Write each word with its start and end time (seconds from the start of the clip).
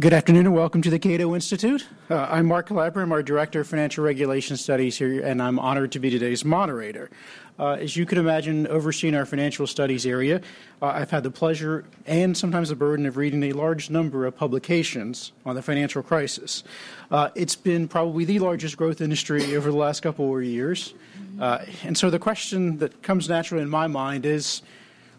Good 0.00 0.12
afternoon 0.12 0.46
and 0.46 0.54
welcome 0.54 0.82
to 0.82 0.90
the 0.90 0.98
Cato 0.98 1.32
Institute. 1.36 1.86
Uh, 2.10 2.26
I'm 2.28 2.46
Mark 2.46 2.66
Calabria. 2.66 3.04
I'm 3.04 3.12
our 3.12 3.22
Director 3.22 3.60
of 3.60 3.68
Financial 3.68 4.02
Regulation 4.02 4.56
Studies 4.56 4.98
here, 4.98 5.24
and 5.24 5.40
I'm 5.40 5.60
honored 5.60 5.92
to 5.92 6.00
be 6.00 6.10
today's 6.10 6.44
moderator. 6.44 7.08
Uh, 7.56 7.74
as 7.74 7.96
you 7.96 8.04
can 8.04 8.18
imagine, 8.18 8.66
overseeing 8.66 9.14
our 9.14 9.24
financial 9.24 9.64
studies 9.64 10.04
area, 10.04 10.40
uh, 10.82 10.86
I've 10.86 11.12
had 11.12 11.22
the 11.22 11.30
pleasure 11.30 11.84
and 12.04 12.36
sometimes 12.36 12.70
the 12.70 12.74
burden 12.74 13.06
of 13.06 13.16
reading 13.16 13.44
a 13.44 13.52
large 13.52 13.88
number 13.88 14.26
of 14.26 14.36
publications 14.36 15.30
on 15.44 15.54
the 15.54 15.62
financial 15.62 16.02
crisis. 16.02 16.64
Uh, 17.12 17.28
it's 17.36 17.54
been 17.54 17.86
probably 17.86 18.24
the 18.24 18.40
largest 18.40 18.76
growth 18.76 19.00
industry 19.00 19.54
over 19.56 19.70
the 19.70 19.76
last 19.76 20.00
couple 20.00 20.36
of 20.36 20.42
years. 20.42 20.94
Uh, 21.40 21.64
and 21.84 21.96
so 21.96 22.10
the 22.10 22.18
question 22.18 22.78
that 22.78 23.04
comes 23.04 23.28
naturally 23.28 23.62
in 23.62 23.70
my 23.70 23.86
mind 23.86 24.26
is 24.26 24.62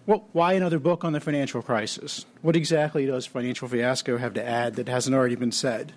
well, 0.07 0.25
why 0.31 0.53
another 0.53 0.79
book 0.79 1.03
on 1.03 1.11
the 1.11 1.19
financial 1.19 1.61
crisis? 1.61 2.25
What 2.41 2.55
exactly 2.55 3.05
does 3.05 3.25
Financial 3.25 3.67
Fiasco 3.67 4.17
have 4.17 4.33
to 4.35 4.43
add 4.43 4.75
that 4.75 4.87
hasn't 4.87 5.13
already 5.13 5.35
been 5.35 5.51
said? 5.51 5.91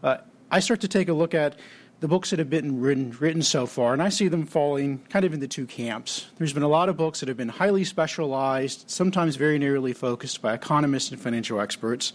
Uh, 0.00 0.18
I 0.48 0.60
start 0.60 0.80
to 0.82 0.88
take 0.88 1.08
a 1.08 1.12
look 1.12 1.34
at 1.34 1.58
the 1.98 2.06
books 2.06 2.30
that 2.30 2.38
have 2.38 2.48
been 2.48 2.80
written, 2.80 3.10
written 3.18 3.42
so 3.42 3.66
far, 3.66 3.92
and 3.92 4.00
I 4.00 4.10
see 4.10 4.28
them 4.28 4.46
falling 4.46 5.00
kind 5.10 5.24
of 5.24 5.34
into 5.34 5.48
two 5.48 5.66
camps. 5.66 6.28
There's 6.38 6.52
been 6.52 6.62
a 6.62 6.68
lot 6.68 6.88
of 6.88 6.96
books 6.96 7.18
that 7.18 7.28
have 7.28 7.36
been 7.36 7.48
highly 7.48 7.82
specialized, 7.82 8.88
sometimes 8.88 9.34
very 9.34 9.58
narrowly 9.58 9.92
focused 9.92 10.40
by 10.40 10.54
economists 10.54 11.10
and 11.10 11.20
financial 11.20 11.60
experts. 11.60 12.12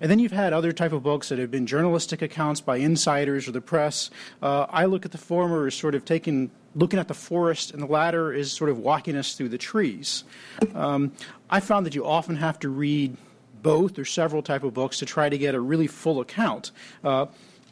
And 0.00 0.10
then 0.10 0.18
you've 0.18 0.32
had 0.32 0.52
other 0.52 0.72
type 0.72 0.92
of 0.92 1.02
books 1.02 1.28
that 1.28 1.38
have 1.38 1.50
been 1.50 1.66
journalistic 1.66 2.22
accounts 2.22 2.60
by 2.60 2.76
insiders 2.76 3.48
or 3.48 3.52
the 3.52 3.60
press. 3.60 4.10
Uh, 4.42 4.66
I 4.68 4.84
look 4.84 5.04
at 5.04 5.12
the 5.12 5.18
former 5.18 5.66
as 5.66 5.74
sort 5.74 5.94
of 5.94 6.04
taking 6.04 6.50
looking 6.74 6.98
at 6.98 7.08
the 7.08 7.14
forest, 7.14 7.72
and 7.72 7.82
the 7.82 7.86
latter 7.86 8.32
is 8.32 8.52
sort 8.52 8.68
of 8.68 8.78
walking 8.78 9.16
us 9.16 9.34
through 9.34 9.48
the 9.48 9.58
trees. 9.58 10.24
Um, 10.74 11.12
I 11.48 11.60
found 11.60 11.86
that 11.86 11.94
you 11.94 12.04
often 12.04 12.36
have 12.36 12.58
to 12.60 12.68
read 12.68 13.16
both 13.62 13.98
or 13.98 14.04
several 14.04 14.42
type 14.42 14.62
of 14.62 14.74
books 14.74 14.98
to 14.98 15.06
try 15.06 15.28
to 15.28 15.38
get 15.38 15.54
a 15.54 15.60
really 15.60 15.86
full 15.86 16.20
account. 16.20 16.70
Uh, 17.02 17.26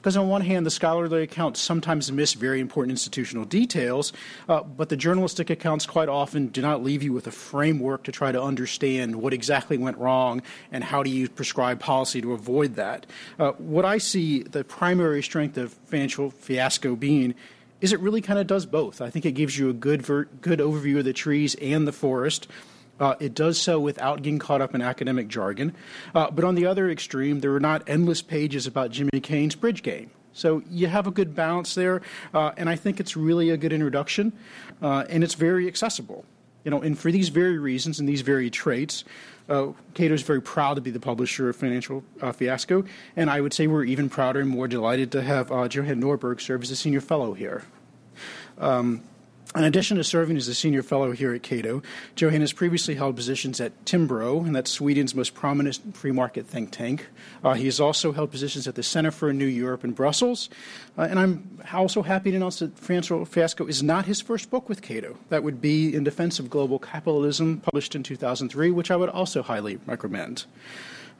because 0.04 0.18
on 0.18 0.28
one 0.28 0.42
hand, 0.42 0.66
the 0.66 0.70
scholarly 0.70 1.22
accounts 1.22 1.58
sometimes 1.58 2.12
miss 2.12 2.34
very 2.34 2.60
important 2.60 2.90
institutional 2.90 3.46
details, 3.46 4.12
uh, 4.51 4.62
but 4.62 4.90
the 4.90 4.98
journalistic 4.98 5.48
accounts 5.48 5.87
quite 5.87 6.10
often 6.10 6.48
do 6.48 6.60
not 6.60 6.82
leave 6.82 7.02
you 7.02 7.10
with 7.10 7.26
a 7.26 7.30
framework 7.30 8.02
to 8.02 8.12
try 8.12 8.30
to 8.30 8.42
understand 8.42 9.16
what 9.16 9.32
exactly 9.32 9.79
went 9.79 9.96
wrong 9.96 10.42
and 10.70 10.84
how 10.84 11.02
do 11.02 11.09
you 11.09 11.26
prescribe 11.26 11.80
policy 11.80 12.20
to 12.20 12.34
avoid 12.34 12.74
that. 12.74 13.06
Uh, 13.38 13.52
what 13.52 13.87
I 13.87 13.96
see 13.96 14.42
the 14.42 14.62
primary 14.62 15.23
strength 15.23 15.56
of 15.56 15.73
financial 15.87 16.29
fiasco 16.29 16.96
being 16.96 17.34
is 17.80 17.95
it 17.95 18.01
really 18.01 18.20
kind 18.20 18.38
of 18.38 18.46
does 18.46 18.66
both. 18.66 19.01
I 19.01 19.09
think 19.09 19.24
it 19.24 19.32
gives 19.32 19.59
you 19.59 19.70
a 19.70 19.73
good 19.73 20.02
ver- 20.02 20.26
good 20.42 20.59
overview 20.59 20.98
of 20.98 21.07
the 21.07 21.14
trees 21.14 21.54
and 21.62 21.88
the 21.88 21.92
forest. 21.92 22.46
Uh, 23.00 23.14
it 23.18 23.34
does 23.34 23.60
so 23.60 23.80
without 23.80 24.23
getting 24.23 24.38
caught 24.38 24.60
up 24.60 24.74
in 24.74 24.80
academic 24.80 25.28
jargon. 25.28 25.74
Uh, 26.14 26.30
but 26.30 26.45
on 26.45 26.54
the 26.54 26.66
other 26.66 26.88
extreme, 26.88 27.40
there 27.40 27.54
are 27.54 27.60
not 27.60 27.82
endless 27.88 28.23
pages 28.23 28.66
about 28.66 28.90
Jimmy 28.90 29.20
Cayne's 29.20 29.54
bridge 29.54 29.82
game. 29.82 30.10
So 30.32 30.62
you 30.68 30.88
have 30.88 31.06
a 31.06 31.10
good 31.10 31.34
balance 31.34 31.74
there, 31.74 32.02
uh, 32.32 32.52
and 32.56 32.68
I 32.68 32.76
think 32.76 32.98
it's 32.98 33.16
really 33.16 33.51
a 33.51 33.56
good 33.56 33.73
introduction, 33.73 34.32
uh, 34.82 35.04
and 35.09 35.23
it's 35.23 35.34
very 35.34 35.68
accessible. 35.68 36.24
You 36.64 36.70
know, 36.70 36.82
and 36.82 36.98
for 36.98 37.12
these 37.12 37.28
very 37.28 37.59
reasons 37.59 38.01
and 38.01 38.09
these 38.09 38.23
very 38.23 38.51
traits, 38.51 39.04
uh, 39.48 39.68
Cato 39.92 40.14
is 40.14 40.23
very 40.23 40.40
proud 40.40 40.74
to 40.74 40.80
be 40.80 40.90
the 40.90 40.98
publisher 40.98 41.51
of 41.51 41.56
Financial 41.56 42.02
uh, 42.20 42.32
Fiasco, 42.32 42.84
and 43.16 43.30
I 43.30 43.40
would 43.40 43.52
say 43.52 43.66
we're 43.66 43.84
even 43.84 44.08
prouder 44.08 44.40
and 44.40 44.48
more 44.48 44.66
delighted 44.66 45.12
to 45.12 45.23
have 45.23 45.51
Johan 45.51 46.01
Norberg 46.01 46.40
serve 46.40 46.62
as 46.62 46.70
a 46.70 46.76
senior 46.76 47.01
fellow 47.01 47.34
here. 47.34 47.62
Um, 48.58 49.02
in 49.57 49.65
addition 49.65 49.97
to 49.99 50.05
serving 50.05 50.37
as 50.37 50.49
a 50.49 50.55
senior 50.55 50.83
fellow 50.83 51.13
here 51.13 51.33
at 51.33 51.43
Cato, 51.43 51.80
Johan 52.16 52.41
has 52.41 52.52
previously 52.52 52.97
held 52.97 53.15
positions 53.15 53.60
at 53.60 53.85
Timbro, 53.85 54.45
and 54.45 54.55
that's 54.55 54.71
Sweden's 54.71 55.15
most 55.15 55.35
prominent 55.35 55.97
free 55.97 56.10
market 56.10 56.47
think 56.47 56.73
tank. 56.73 57.07
Uh, 57.45 57.55
he 57.55 57.66
has 57.66 57.79
also 57.79 58.13
held 58.13 58.32
positions 58.32 58.66
at 58.66 58.75
the 58.75 58.82
Center 58.82 59.13
for 59.13 59.32
New 59.32 59.47
Europe 59.47 59.85
in 59.85 59.93
Brussels. 59.93 60.51
Uh, 60.99 61.02
and 61.02 61.21
I'm 61.21 61.60
also 61.73 62.02
happy 62.02 62.32
to 62.32 62.37
announce 62.37 62.59
that 62.59 62.77
Financial 62.77 63.25
Fiasco 63.25 63.66
is 63.66 63.82
not 63.82 64.06
his 64.06 64.21
first 64.21 64.50
book 64.50 64.69
with 64.69 64.82
Cato. 64.82 65.16
That 65.28 65.44
would 65.44 65.60
be 65.60 65.94
In 65.94 66.03
Defense 66.03 66.41
of 66.41 66.50
Global 66.50 66.81
Capitalism, 66.81 67.60
published 67.60 67.94
in 67.94 68.03
2003, 68.03 68.72
which 68.72 68.91
I 68.91 68.97
would 68.97 69.09
also 69.09 69.43
highly 69.43 69.78
recommend. 69.87 70.47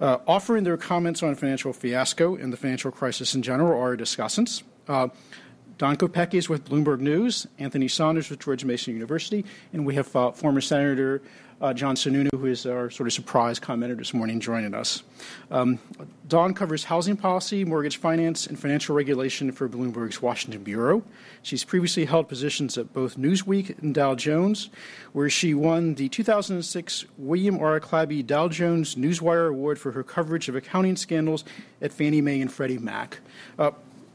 Uh, 0.01 0.19
offering 0.27 0.65
their 0.65 0.77
comments 0.77 1.23
on 1.23 1.37
financial 1.37 1.73
fiasco 1.73 2.35
and 2.35 2.53
the 2.53 2.57
financial 2.57 2.91
crisis 2.91 3.35
in 3.35 3.43
general 3.43 3.81
are 3.81 3.97
discussants. 3.97 4.65
Uh, 4.89 5.09
Dawn 5.77 5.97
Kopecki 5.97 6.35
is 6.35 6.49
with 6.49 6.65
Bloomberg 6.69 7.01
News, 7.01 7.47
Anthony 7.59 7.89
Sanders 7.89 8.31
with 8.31 8.39
George 8.39 8.65
Mason 8.65 8.95
University, 8.95 9.45
and 9.73 9.85
we 9.85 9.97
have 9.97 10.15
uh, 10.15 10.31
former 10.31 10.61
Senator 10.61 11.21
uh, 11.61 11.73
John 11.73 11.97
Sununu, 11.97 12.31
who 12.33 12.47
is 12.47 12.67
our 12.67 12.91
sort 12.91 13.07
of 13.07 13.13
surprise 13.13 13.59
commenter 13.59 13.97
this 13.97 14.13
morning, 14.13 14.39
joining 14.39 14.75
us. 14.75 15.03
Um, 15.51 15.79
Dawn 16.29 16.55
covers 16.55 16.85
housing 16.85 17.17
policy, 17.17 17.65
mortgage 17.65 17.97
finance, 17.97 18.47
and 18.47 18.59
financial 18.59 18.95
regulation 18.95 19.51
for 19.51 19.69
Bloomberg's 19.69 20.21
Washington 20.21 20.63
Bureau. 20.63 21.03
She's 21.43 21.65
previously 21.65 22.05
held 22.05 22.29
positions 22.29 22.77
at 22.77 22.93
both 22.93 23.17
Newsweek 23.17 23.81
and 23.83 23.95
Dow 23.95 24.15
Jones, 24.15 24.69
where 25.13 25.31
she 25.31 25.55
won 25.55 25.95
the 25.95 26.09
2006 26.09 27.05
William 27.19 27.59
R. 27.59 27.81
Clabby 27.81 28.23
Dow 28.23 28.49
Jones 28.49 28.95
Newswire 28.95 29.49
Award 29.49 29.79
for 29.79 29.93
her 29.93 30.03
coverage 30.03 30.49
of 30.49 30.57
accounting 30.57 30.97
scandals 30.97 31.45
at 31.81 31.93
Fannie 31.93 32.21
Mae 32.21 32.41
and 32.41 32.53
Freddie 32.53 32.79
Mac. 32.79 33.21
Uh, 33.59 33.71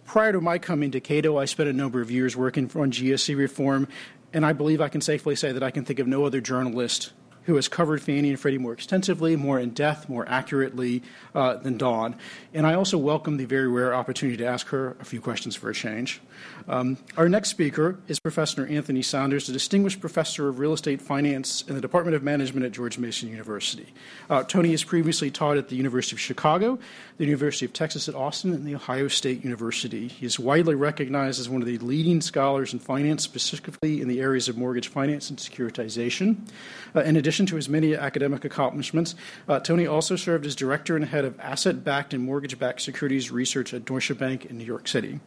prior 0.10 0.32
to 0.32 0.42
my 0.42 0.58
coming 0.58 0.90
to 0.90 1.00
Cato, 1.00 1.38
I 1.38 1.46
spent 1.46 1.70
a 1.70 1.74
number 1.74 2.02
of 2.02 2.10
years 2.10 2.36
working 2.36 2.64
on 2.74 2.92
GSE 2.92 3.38
reform, 3.38 3.88
and 4.34 4.44
I 4.44 4.54
believe 4.54 4.82
I 4.82 4.90
can 4.90 5.02
safely 5.02 5.36
say 5.36 5.52
that 5.52 5.62
I 5.62 5.70
can 5.70 5.86
think 5.86 6.00
of 6.00 6.08
no 6.08 6.26
other 6.26 6.42
journalist 6.42 7.14
who 7.44 7.56
has 7.58 7.68
covered 7.68 8.02
Fannie 8.02 8.30
and 8.30 8.40
Freddie 8.40 8.58
more 8.58 8.74
extensively, 8.74 9.36
more 9.36 9.60
in 9.60 9.70
depth, 9.70 10.10
more 10.10 10.28
accurately 10.28 11.04
uh, 11.36 11.58
than 11.58 11.78
Dawn. 11.78 12.16
And 12.56 12.66
I 12.66 12.74
also 12.74 12.98
welcome 12.98 13.38
the 13.38 13.46
very 13.46 13.68
rare 13.68 13.94
opportunity 13.94 14.38
to 14.38 14.46
ask 14.48 14.68
her 14.70 14.98
a 15.00 15.06
few 15.06 15.22
questions 15.22 15.56
for 15.56 15.70
a 15.70 15.76
change. 15.76 16.22
Um, 16.70 17.00
our 17.18 17.28
next 17.28 17.50
speaker 17.50 17.98
is 18.08 18.20
Professor 18.20 18.68
Anthony 18.68 19.02
Sanders, 19.02 19.50
a 19.50 19.52
distinguished 19.52 20.00
professor 20.00 20.50
of 20.50 20.60
real 20.60 20.72
estate 20.72 21.02
finance 21.02 21.64
in 21.68 21.74
the 21.74 21.82
Department 21.82 22.16
of 22.16 22.22
Management 22.22 22.64
at 22.64 22.72
George 22.72 23.00
Mason 23.00 23.28
University. 23.28 23.92
Uh, 24.30 24.44
Tony 24.44 24.70
has 24.70 24.84
previously 24.84 25.32
taught 25.32 25.58
at 25.58 25.70
the 25.70 25.76
University 25.76 26.16
of 26.16 26.20
Chicago, 26.20 26.78
the 27.18 27.26
University 27.26 27.66
of 27.66 27.74
Texas 27.74 28.08
at 28.08 28.14
Austin, 28.14 28.54
and 28.54 28.68
the 28.68 28.76
Ohio 28.76 29.08
State 29.08 29.44
University. 29.44 30.10
He 30.10 30.28
is 30.28 30.38
widely 30.38 30.76
recognized 30.76 31.40
as 31.40 31.50
one 31.50 31.64
of 31.64 31.68
the 31.68 31.80
leading 31.80 32.22
scholars 32.22 32.72
in 32.72 32.78
finance, 32.78 33.24
specifically 33.24 34.00
in 34.00 34.08
the 34.08 34.22
areas 34.22 34.48
of 34.48 34.56
mortgage 34.56 34.90
finance 34.90 35.32
and 35.32 35.40
securitization. 35.40 36.48
Uh, 36.96 37.02
in 37.02 37.16
addition 37.16 37.48
to 37.48 37.56
his 37.56 37.68
many 37.68 37.96
academic 37.96 38.46
accomplishments, 38.46 39.16
uh, 39.48 39.60
Tony 39.60 39.88
also 39.88 40.16
served 40.16 40.46
as 40.46 40.56
director 40.56 40.96
and 40.96 41.06
head 41.06 41.26
of 41.26 41.40
asset 41.40 41.84
backed 41.84 42.14
and 42.14 42.24
mortgage 42.24 42.60
backed 42.60 42.82
securities 42.82 43.32
research 43.32 43.74
at 43.74 43.86
Deutsche 43.86 44.16
Bank 44.16 44.46
in 44.46 44.60
New 44.60 44.66
York 44.66 44.88
City. 44.88 45.20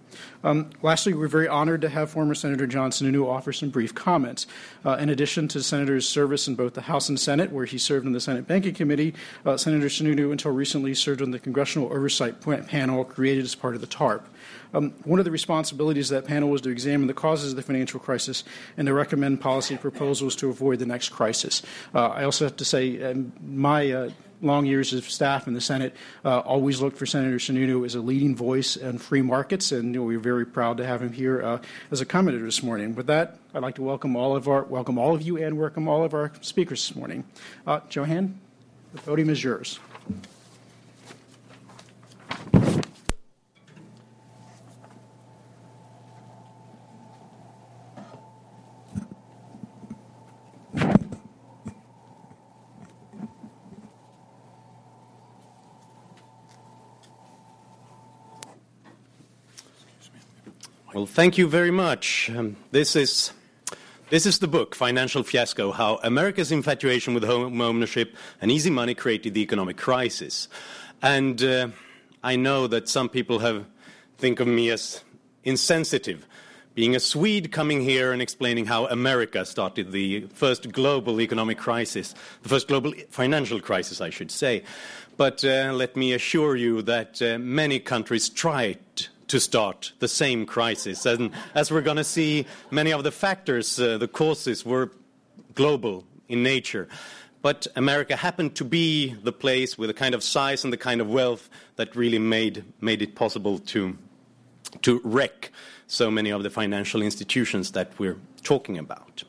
Um, 0.44 0.70
lastly, 0.82 1.14
we're 1.14 1.31
very 1.32 1.48
honored 1.48 1.80
to 1.80 1.88
have 1.88 2.10
former 2.10 2.34
Senator 2.34 2.66
John 2.66 2.90
Sununu 2.90 3.26
offer 3.26 3.52
some 3.52 3.70
brief 3.70 3.94
comments. 3.94 4.46
Uh, 4.84 4.96
in 5.00 5.08
addition 5.08 5.48
to 5.48 5.62
Senator's 5.62 6.08
service 6.08 6.46
in 6.46 6.54
both 6.54 6.74
the 6.74 6.82
House 6.82 7.08
and 7.08 7.18
Senate, 7.18 7.50
where 7.50 7.64
he 7.64 7.78
served 7.78 8.06
in 8.06 8.12
the 8.12 8.20
Senate 8.20 8.46
Banking 8.46 8.74
Committee, 8.74 9.14
uh, 9.44 9.56
Senator 9.56 9.86
Sununu 9.86 10.30
until 10.30 10.52
recently 10.52 10.94
served 10.94 11.22
on 11.22 11.32
the 11.32 11.38
Congressional 11.38 11.92
Oversight 11.92 12.40
Panel 12.40 13.04
created 13.04 13.44
as 13.44 13.54
part 13.54 13.74
of 13.74 13.80
the 13.80 13.86
TARP. 13.86 14.28
Um, 14.74 14.92
one 15.04 15.18
of 15.18 15.24
the 15.24 15.30
responsibilities 15.30 16.10
of 16.10 16.22
that 16.22 16.28
panel 16.28 16.48
was 16.48 16.60
to 16.62 16.70
examine 16.70 17.06
the 17.06 17.14
causes 17.14 17.50
of 17.50 17.56
the 17.56 17.62
financial 17.62 18.00
crisis 18.00 18.44
and 18.76 18.86
to 18.86 18.94
recommend 18.94 19.40
policy 19.40 19.76
proposals 19.76 20.36
to 20.36 20.48
avoid 20.48 20.78
the 20.78 20.86
next 20.86 21.10
crisis. 21.10 21.62
Uh, 21.94 22.08
I 22.08 22.24
also 22.24 22.44
have 22.44 22.56
to 22.56 22.64
say, 22.64 23.02
um, 23.02 23.32
my 23.44 23.90
uh, 23.90 24.10
long 24.42 24.66
years 24.66 24.92
of 24.92 25.08
staff 25.08 25.46
in 25.46 25.54
the 25.54 25.60
Senate 25.60 25.94
uh, 26.24 26.40
always 26.40 26.80
looked 26.80 26.98
for 26.98 27.06
Senator 27.06 27.36
Sununu 27.36 27.86
as 27.86 27.94
a 27.94 28.00
leading 28.00 28.36
voice 28.36 28.76
in 28.76 28.98
free 28.98 29.22
markets, 29.22 29.72
and 29.72 29.94
you 29.94 30.00
know, 30.00 30.06
we're 30.06 30.18
very 30.18 30.44
proud 30.44 30.76
to 30.78 30.86
have 30.86 31.00
him 31.00 31.12
here 31.12 31.42
uh, 31.42 31.58
as 31.90 32.00
a 32.00 32.04
commentator 32.04 32.44
this 32.44 32.62
morning. 32.62 32.94
With 32.94 33.06
that, 33.06 33.38
I'd 33.54 33.62
like 33.62 33.76
to 33.76 33.82
welcome 33.82 34.16
all 34.16 34.36
of 34.36 34.48
our 34.48 34.64
welcome 34.64 34.98
all 34.98 35.14
of 35.14 35.22
you 35.22 35.38
and 35.38 35.58
welcome 35.58 35.88
all 35.88 36.04
of 36.04 36.12
our 36.12 36.32
speakers 36.40 36.86
this 36.86 36.96
morning. 36.96 37.24
Uh, 37.66 37.80
Johan, 37.90 38.40
the 38.92 39.00
podium 39.00 39.30
is 39.30 39.42
yours. 39.42 39.78
Well, 60.94 61.06
thank 61.06 61.38
you 61.38 61.48
very 61.48 61.70
much. 61.70 62.30
Um, 62.36 62.56
this 62.70 62.96
is 62.96 63.32
this 64.10 64.26
is 64.26 64.40
the 64.40 64.46
book, 64.46 64.74
Financial 64.74 65.22
Fiasco: 65.22 65.72
How 65.72 65.98
America's 66.02 66.52
Infatuation 66.52 67.14
with 67.14 67.24
Home 67.24 67.62
Ownership 67.62 68.14
and 68.42 68.50
Easy 68.50 68.68
Money 68.68 68.94
Created 68.94 69.32
the 69.32 69.40
Economic 69.40 69.78
Crisis. 69.78 70.48
And 71.00 71.42
uh, 71.42 71.68
I 72.22 72.36
know 72.36 72.66
that 72.66 72.90
some 72.90 73.08
people 73.08 73.38
have 73.38 73.64
think 74.18 74.38
of 74.38 74.46
me 74.46 74.68
as 74.68 75.02
insensitive, 75.44 76.26
being 76.74 76.94
a 76.94 77.00
Swede 77.00 77.50
coming 77.52 77.80
here 77.80 78.12
and 78.12 78.20
explaining 78.20 78.66
how 78.66 78.84
America 78.88 79.46
started 79.46 79.92
the 79.92 80.26
first 80.34 80.72
global 80.72 81.22
economic 81.22 81.56
crisis, 81.56 82.14
the 82.42 82.50
first 82.50 82.68
global 82.68 82.92
financial 83.08 83.60
crisis, 83.60 84.02
I 84.02 84.10
should 84.10 84.30
say. 84.30 84.62
But 85.16 85.42
uh, 85.42 85.72
let 85.72 85.96
me 85.96 86.12
assure 86.12 86.54
you 86.54 86.82
that 86.82 87.22
uh, 87.22 87.38
many 87.38 87.80
countries 87.80 88.28
tried 88.28 89.08
to 89.32 89.40
start 89.40 89.92
the 89.98 90.08
same 90.08 90.44
crisis. 90.44 91.06
And 91.06 91.30
as 91.54 91.70
we're 91.70 91.80
going 91.80 91.96
to 91.96 92.04
see, 92.04 92.44
many 92.70 92.92
of 92.92 93.02
the 93.02 93.10
factors, 93.10 93.80
uh, 93.80 93.96
the 93.96 94.06
causes, 94.06 94.62
were 94.62 94.90
global 95.54 96.04
in 96.28 96.42
nature. 96.42 96.86
But 97.40 97.66
America 97.74 98.14
happened 98.14 98.56
to 98.56 98.64
be 98.66 99.14
the 99.14 99.32
place 99.32 99.78
with 99.78 99.88
the 99.88 99.94
kind 99.94 100.14
of 100.14 100.22
size 100.22 100.64
and 100.64 100.72
the 100.72 100.76
kind 100.76 101.00
of 101.00 101.08
wealth 101.08 101.48
that 101.76 101.96
really 101.96 102.18
made, 102.18 102.62
made 102.82 103.00
it 103.00 103.14
possible 103.14 103.58
to, 103.58 103.96
to 104.82 105.00
wreck 105.02 105.50
so 105.86 106.10
many 106.10 106.28
of 106.28 106.42
the 106.42 106.50
financial 106.50 107.00
institutions 107.00 107.70
that 107.70 107.98
we're 107.98 108.18
talking 108.42 108.76
about. 108.76 109.24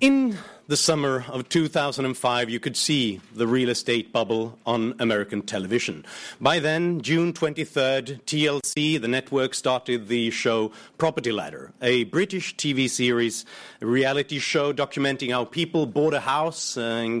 In 0.00 0.36
the 0.66 0.76
summer 0.76 1.24
of 1.28 1.48
2005, 1.48 2.50
you 2.50 2.58
could 2.58 2.76
see 2.76 3.20
the 3.32 3.46
real 3.46 3.68
estate 3.68 4.12
bubble 4.12 4.58
on 4.66 4.94
American 4.98 5.42
television. 5.42 6.04
By 6.40 6.58
then, 6.58 7.00
June 7.00 7.32
23rd, 7.32 8.20
TLC, 8.22 9.00
the 9.00 9.08
network, 9.08 9.54
started 9.54 10.08
the 10.08 10.30
show 10.30 10.72
Property 10.98 11.30
Ladder, 11.30 11.72
a 11.80 12.04
British 12.04 12.56
TV 12.56 12.90
series, 12.90 13.44
a 13.80 13.86
reality 13.86 14.40
show 14.40 14.72
documenting 14.72 15.30
how 15.30 15.44
people 15.44 15.86
bought 15.86 16.12
a 16.14 16.20
house 16.20 16.76
uh, 16.76 17.20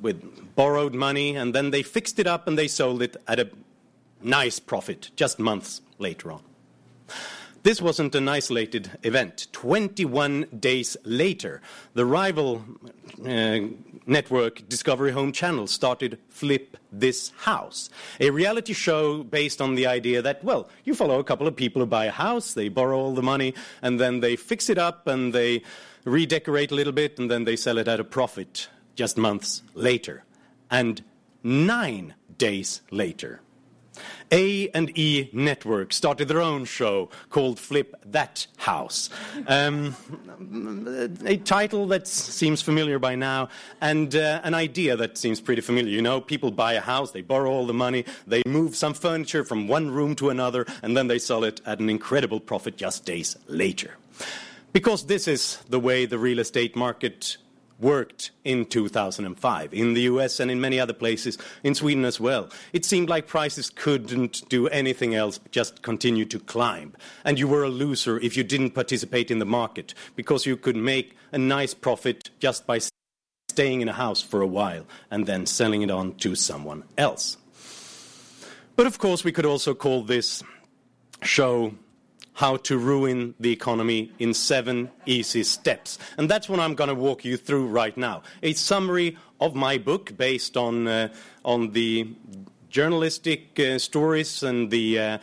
with 0.00 0.54
borrowed 0.54 0.94
money 0.94 1.36
and 1.36 1.54
then 1.54 1.70
they 1.70 1.82
fixed 1.82 2.18
it 2.18 2.26
up 2.26 2.48
and 2.48 2.56
they 2.56 2.68
sold 2.68 3.02
it 3.02 3.16
at 3.28 3.38
a 3.38 3.50
nice 4.22 4.58
profit 4.58 5.10
just 5.16 5.38
months 5.38 5.82
later 5.98 6.32
on. 6.32 6.42
This 7.66 7.82
wasn't 7.82 8.14
an 8.14 8.28
isolated 8.28 8.96
event. 9.02 9.48
21 9.50 10.46
days 10.56 10.96
later, 11.02 11.60
the 11.94 12.06
rival 12.06 12.62
uh, 13.26 13.58
network 14.06 14.68
Discovery 14.68 15.10
Home 15.10 15.32
Channel 15.32 15.66
started 15.66 16.20
Flip 16.28 16.76
This 16.92 17.32
House, 17.38 17.90
a 18.20 18.30
reality 18.30 18.72
show 18.72 19.24
based 19.24 19.60
on 19.60 19.74
the 19.74 19.84
idea 19.84 20.22
that, 20.22 20.44
well, 20.44 20.68
you 20.84 20.94
follow 20.94 21.18
a 21.18 21.24
couple 21.24 21.48
of 21.48 21.56
people 21.56 21.82
who 21.82 21.86
buy 21.86 22.04
a 22.04 22.12
house, 22.12 22.54
they 22.54 22.68
borrow 22.68 23.00
all 23.00 23.14
the 23.16 23.20
money, 23.20 23.52
and 23.82 23.98
then 23.98 24.20
they 24.20 24.36
fix 24.36 24.70
it 24.70 24.78
up 24.78 25.08
and 25.08 25.32
they 25.32 25.64
redecorate 26.04 26.70
a 26.70 26.76
little 26.76 26.92
bit, 26.92 27.18
and 27.18 27.28
then 27.28 27.46
they 27.46 27.56
sell 27.56 27.78
it 27.78 27.88
at 27.88 27.98
a 27.98 28.04
profit 28.04 28.68
just 28.94 29.18
months 29.18 29.64
later. 29.74 30.22
And 30.70 31.02
nine 31.42 32.14
days 32.38 32.82
later, 32.92 33.40
a 34.30 34.68
and 34.70 34.96
E 34.98 35.30
Network 35.32 35.92
started 35.92 36.28
their 36.28 36.40
own 36.40 36.64
show 36.64 37.10
called 37.30 37.58
Flip 37.58 37.94
That 38.04 38.46
House. 38.56 39.10
Um, 39.46 39.96
a 41.24 41.36
title 41.36 41.86
that 41.88 42.06
seems 42.06 42.62
familiar 42.62 42.98
by 42.98 43.14
now, 43.14 43.48
and 43.80 44.14
uh, 44.14 44.40
an 44.44 44.54
idea 44.54 44.96
that 44.96 45.18
seems 45.18 45.40
pretty 45.40 45.62
familiar. 45.62 45.92
You 45.92 46.02
know, 46.02 46.20
people 46.20 46.50
buy 46.50 46.74
a 46.74 46.80
house, 46.80 47.12
they 47.12 47.22
borrow 47.22 47.50
all 47.50 47.66
the 47.66 47.74
money, 47.74 48.04
they 48.26 48.42
move 48.46 48.76
some 48.76 48.94
furniture 48.94 49.44
from 49.44 49.68
one 49.68 49.90
room 49.90 50.14
to 50.16 50.30
another, 50.30 50.66
and 50.82 50.96
then 50.96 51.08
they 51.08 51.18
sell 51.18 51.44
it 51.44 51.60
at 51.66 51.80
an 51.80 51.88
incredible 51.90 52.40
profit 52.40 52.76
just 52.76 53.04
days 53.04 53.36
later. 53.46 53.96
Because 54.72 55.06
this 55.06 55.26
is 55.26 55.58
the 55.68 55.80
way 55.80 56.04
the 56.06 56.18
real 56.18 56.38
estate 56.38 56.76
market 56.76 57.38
worked 57.78 58.30
in 58.44 58.64
2005 58.64 59.74
in 59.74 59.94
the 59.94 60.02
US 60.02 60.40
and 60.40 60.50
in 60.50 60.60
many 60.60 60.80
other 60.80 60.92
places, 60.92 61.38
in 61.62 61.74
Sweden 61.74 62.04
as 62.04 62.18
well. 62.18 62.48
It 62.72 62.84
seemed 62.84 63.08
like 63.08 63.26
prices 63.26 63.70
couldn't 63.70 64.48
do 64.48 64.68
anything 64.68 65.14
else 65.14 65.40
just 65.50 65.82
continue 65.82 66.24
to 66.26 66.38
climb. 66.38 66.94
And 67.24 67.38
you 67.38 67.48
were 67.48 67.64
a 67.64 67.68
loser 67.68 68.18
if 68.20 68.36
you 68.36 68.44
didn't 68.44 68.70
participate 68.70 69.30
in 69.30 69.38
the 69.38 69.44
market 69.44 69.94
because 70.14 70.46
you 70.46 70.56
could 70.56 70.76
make 70.76 71.16
a 71.32 71.38
nice 71.38 71.74
profit 71.74 72.30
just 72.38 72.66
by 72.66 72.80
staying 73.48 73.80
in 73.80 73.88
a 73.88 73.92
house 73.92 74.22
for 74.22 74.40
a 74.40 74.46
while 74.46 74.86
and 75.10 75.26
then 75.26 75.46
selling 75.46 75.82
it 75.82 75.90
on 75.90 76.14
to 76.16 76.34
someone 76.34 76.84
else. 76.96 77.36
But 78.76 78.86
of 78.86 78.98
course, 78.98 79.24
we 79.24 79.32
could 79.32 79.46
also 79.46 79.74
call 79.74 80.02
this 80.02 80.42
show 81.22 81.74
how 82.36 82.56
to 82.58 82.78
ruin 82.78 83.34
the 83.40 83.50
economy 83.50 84.12
in 84.18 84.32
seven 84.34 84.90
easy 85.06 85.42
steps. 85.42 85.98
And 86.18 86.30
that's 86.30 86.48
what 86.48 86.60
I'm 86.60 86.74
going 86.74 86.88
to 86.88 86.94
walk 86.94 87.24
you 87.24 87.36
through 87.36 87.66
right 87.66 87.96
now. 87.96 88.22
A 88.42 88.52
summary 88.52 89.16
of 89.40 89.54
my 89.54 89.78
book 89.78 90.16
based 90.16 90.56
on, 90.56 90.86
uh, 90.86 91.08
on 91.44 91.72
the 91.72 92.06
journalistic 92.68 93.58
uh, 93.58 93.78
stories 93.78 94.42
and 94.42 94.70
the 94.70 94.98
uh, 94.98 95.18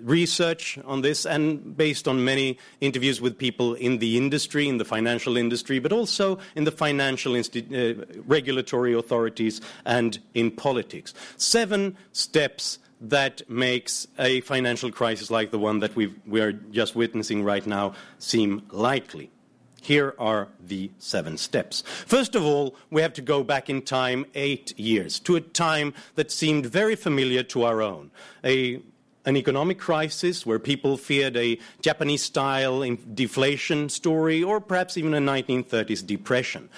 research 0.00 0.78
on 0.84 1.02
this, 1.02 1.26
and 1.26 1.76
based 1.76 2.06
on 2.06 2.24
many 2.24 2.56
interviews 2.80 3.20
with 3.20 3.36
people 3.36 3.74
in 3.74 3.98
the 3.98 4.16
industry, 4.16 4.68
in 4.68 4.78
the 4.78 4.84
financial 4.84 5.36
industry, 5.36 5.80
but 5.80 5.92
also 5.92 6.38
in 6.54 6.62
the 6.62 6.70
financial 6.70 7.34
uh, 7.34 7.94
regulatory 8.24 8.94
authorities 8.94 9.60
and 9.84 10.20
in 10.34 10.48
politics. 10.48 11.12
Seven 11.36 11.96
steps 12.12 12.78
that 13.02 13.48
makes 13.50 14.06
a 14.18 14.40
financial 14.42 14.90
crisis 14.90 15.30
like 15.30 15.50
the 15.50 15.58
one 15.58 15.80
that 15.80 15.94
we 15.96 16.40
are 16.40 16.52
just 16.52 16.94
witnessing 16.94 17.42
right 17.42 17.66
now 17.66 17.94
seem 18.18 18.62
likely. 18.70 19.30
Here 19.82 20.14
are 20.16 20.46
the 20.64 20.92
seven 20.98 21.36
steps. 21.36 21.82
First 22.06 22.36
of 22.36 22.44
all, 22.44 22.76
we 22.90 23.02
have 23.02 23.12
to 23.14 23.22
go 23.22 23.42
back 23.42 23.68
in 23.68 23.82
time 23.82 24.26
eight 24.34 24.78
years 24.78 25.18
to 25.20 25.34
a 25.34 25.40
time 25.40 25.92
that 26.14 26.30
seemed 26.30 26.66
very 26.66 26.94
familiar 26.94 27.42
to 27.44 27.64
our 27.64 27.82
own. 27.82 28.12
A, 28.44 28.80
an 29.24 29.36
economic 29.36 29.80
crisis 29.80 30.46
where 30.46 30.60
people 30.60 30.96
feared 30.96 31.36
a 31.36 31.58
Japanese 31.80 32.22
style 32.22 32.88
deflation 33.14 33.88
story 33.88 34.40
or 34.40 34.60
perhaps 34.60 34.96
even 34.96 35.14
a 35.14 35.20
1930s 35.20 36.06
depression. 36.06 36.68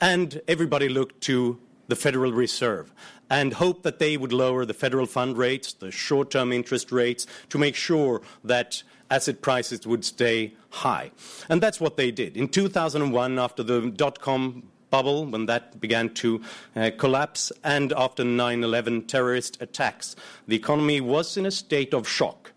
And 0.00 0.40
everybody 0.46 0.88
looked 0.88 1.20
to 1.22 1.58
the 1.88 1.96
Federal 1.96 2.32
Reserve 2.32 2.92
and 3.32 3.54
hoped 3.54 3.82
that 3.82 3.98
they 3.98 4.18
would 4.18 4.32
lower 4.32 4.66
the 4.66 4.74
federal 4.74 5.06
fund 5.06 5.38
rates, 5.38 5.72
the 5.72 5.90
short 5.90 6.30
term 6.30 6.52
interest 6.52 6.92
rates, 6.92 7.26
to 7.48 7.56
make 7.56 7.74
sure 7.74 8.20
that 8.44 8.82
asset 9.10 9.40
prices 9.40 9.86
would 9.86 10.04
stay 10.04 10.52
high. 10.68 11.10
And 11.48 11.62
that's 11.62 11.80
what 11.80 11.96
they 11.96 12.10
did. 12.10 12.36
In 12.36 12.48
2001, 12.48 13.38
after 13.38 13.62
the 13.62 13.90
dot 13.90 14.20
com 14.20 14.64
bubble, 14.90 15.24
when 15.24 15.46
that 15.46 15.80
began 15.80 16.10
to 16.10 16.42
uh, 16.76 16.90
collapse, 16.98 17.50
and 17.64 17.94
after 17.94 18.22
9 18.22 18.62
11 18.62 19.06
terrorist 19.06 19.56
attacks, 19.62 20.14
the 20.46 20.54
economy 20.54 21.00
was 21.00 21.38
in 21.38 21.46
a 21.46 21.50
state 21.50 21.94
of 21.94 22.06
shock. 22.06 22.51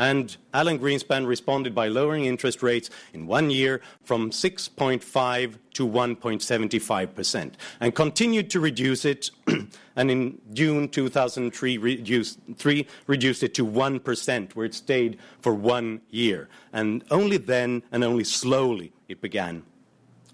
And 0.00 0.34
Alan 0.54 0.78
Greenspan 0.78 1.26
responded 1.26 1.74
by 1.74 1.88
lowering 1.88 2.24
interest 2.24 2.62
rates 2.62 2.88
in 3.12 3.26
one 3.26 3.50
year 3.50 3.82
from 4.02 4.30
6.5 4.30 5.58
to 5.74 5.86
1.75% 5.86 7.52
and 7.80 7.94
continued 7.94 8.48
to 8.48 8.60
reduce 8.60 9.04
it. 9.04 9.30
and 9.96 10.10
in 10.10 10.40
June 10.54 10.88
2003, 10.88 11.76
reduced, 11.76 12.38
three, 12.56 12.86
reduced 13.06 13.42
it 13.42 13.52
to 13.52 13.66
1%, 13.66 14.56
where 14.56 14.64
it 14.64 14.72
stayed 14.72 15.18
for 15.42 15.52
one 15.52 16.00
year. 16.08 16.48
And 16.72 17.04
only 17.10 17.36
then 17.36 17.82
and 17.92 18.02
only 18.02 18.24
slowly 18.24 18.94
it 19.06 19.20
began 19.20 19.64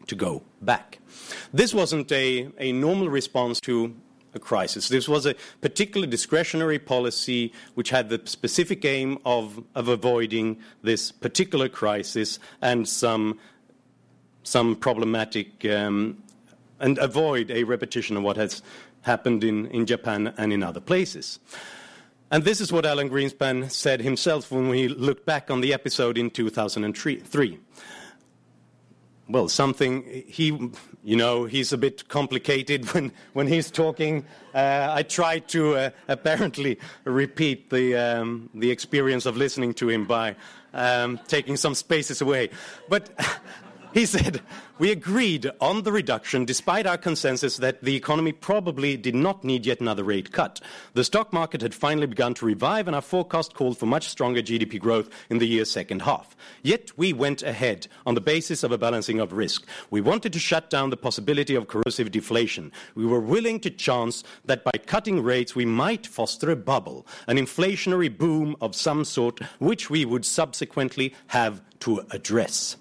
to 0.06 0.14
go 0.14 0.44
back. 0.62 1.00
This 1.52 1.74
wasn't 1.74 2.12
a, 2.12 2.52
a 2.58 2.70
normal 2.70 3.08
response 3.08 3.58
to 3.62 3.96
a 4.36 4.38
crisis. 4.38 4.88
This 4.88 5.08
was 5.08 5.26
a 5.26 5.34
particular 5.60 6.06
discretionary 6.06 6.78
policy 6.78 7.52
which 7.74 7.90
had 7.90 8.08
the 8.08 8.20
specific 8.24 8.84
aim 8.84 9.18
of, 9.24 9.62
of 9.74 9.88
avoiding 9.88 10.58
this 10.82 11.10
particular 11.10 11.68
crisis 11.68 12.38
and 12.62 12.88
some, 12.88 13.38
some 14.44 14.76
problematic 14.76 15.64
um, 15.64 16.22
and 16.78 16.98
avoid 16.98 17.50
a 17.50 17.64
repetition 17.64 18.16
of 18.16 18.22
what 18.22 18.36
has 18.36 18.62
happened 19.02 19.42
in, 19.42 19.66
in 19.68 19.86
Japan 19.86 20.32
and 20.36 20.52
in 20.52 20.62
other 20.62 20.80
places. 20.80 21.38
And 22.30 22.44
this 22.44 22.60
is 22.60 22.72
what 22.72 22.84
Alan 22.84 23.08
Greenspan 23.08 23.70
said 23.70 24.00
himself 24.00 24.50
when 24.50 24.72
he 24.74 24.88
looked 24.88 25.26
back 25.26 25.50
on 25.50 25.60
the 25.60 25.72
episode 25.72 26.18
in 26.18 26.30
2003 26.30 27.60
well, 29.28 29.48
something 29.48 30.04
he, 30.26 30.70
you 31.02 31.16
know, 31.16 31.44
he's 31.44 31.72
a 31.72 31.78
bit 31.78 32.08
complicated 32.08 32.84
when, 32.94 33.12
when 33.32 33.46
he's 33.46 33.70
talking. 33.70 34.24
Uh, 34.54 34.88
I 34.90 35.02
try 35.02 35.40
to 35.40 35.76
uh, 35.76 35.90
apparently 36.08 36.78
repeat 37.04 37.70
the, 37.70 37.94
um, 37.96 38.50
the 38.54 38.70
experience 38.70 39.26
of 39.26 39.36
listening 39.36 39.74
to 39.74 39.88
him 39.88 40.04
by 40.04 40.36
um, 40.72 41.18
taking 41.26 41.56
some 41.56 41.74
spaces 41.74 42.20
away. 42.20 42.50
But 42.88 43.10
he 43.96 44.04
said, 44.04 44.42
We 44.78 44.90
agreed 44.90 45.50
on 45.58 45.82
the 45.82 45.90
reduction 45.90 46.44
despite 46.44 46.86
our 46.86 46.98
consensus 46.98 47.56
that 47.56 47.82
the 47.82 47.96
economy 47.96 48.32
probably 48.32 48.94
did 48.98 49.14
not 49.14 49.42
need 49.42 49.64
yet 49.64 49.80
another 49.80 50.04
rate 50.04 50.32
cut. 50.32 50.60
The 50.92 51.02
stock 51.02 51.32
market 51.32 51.62
had 51.62 51.72
finally 51.72 52.06
begun 52.06 52.34
to 52.34 52.44
revive, 52.44 52.88
and 52.88 52.94
our 52.94 53.00
forecast 53.00 53.54
called 53.54 53.78
for 53.78 53.86
much 53.86 54.06
stronger 54.10 54.42
GDP 54.42 54.78
growth 54.78 55.08
in 55.30 55.38
the 55.38 55.48
year's 55.48 55.70
second 55.70 56.02
half. 56.02 56.36
Yet 56.62 56.90
we 56.98 57.14
went 57.14 57.42
ahead 57.42 57.88
on 58.04 58.14
the 58.14 58.20
basis 58.20 58.62
of 58.62 58.70
a 58.70 58.76
balancing 58.76 59.18
of 59.18 59.32
risk. 59.32 59.66
We 59.88 60.02
wanted 60.02 60.34
to 60.34 60.38
shut 60.38 60.68
down 60.68 60.90
the 60.90 60.98
possibility 60.98 61.54
of 61.54 61.68
corrosive 61.68 62.10
deflation. 62.10 62.72
We 62.94 63.06
were 63.06 63.18
willing 63.18 63.60
to 63.60 63.70
chance 63.70 64.24
that 64.44 64.62
by 64.62 64.72
cutting 64.84 65.22
rates 65.22 65.56
we 65.56 65.64
might 65.64 66.06
foster 66.06 66.50
a 66.50 66.56
bubble, 66.56 67.06
an 67.28 67.38
inflationary 67.38 68.14
boom 68.14 68.56
of 68.60 68.76
some 68.76 69.06
sort, 69.06 69.40
which 69.58 69.88
we 69.88 70.04
would 70.04 70.26
subsequently 70.26 71.14
have 71.28 71.62
to 71.80 72.04
address. 72.10 72.76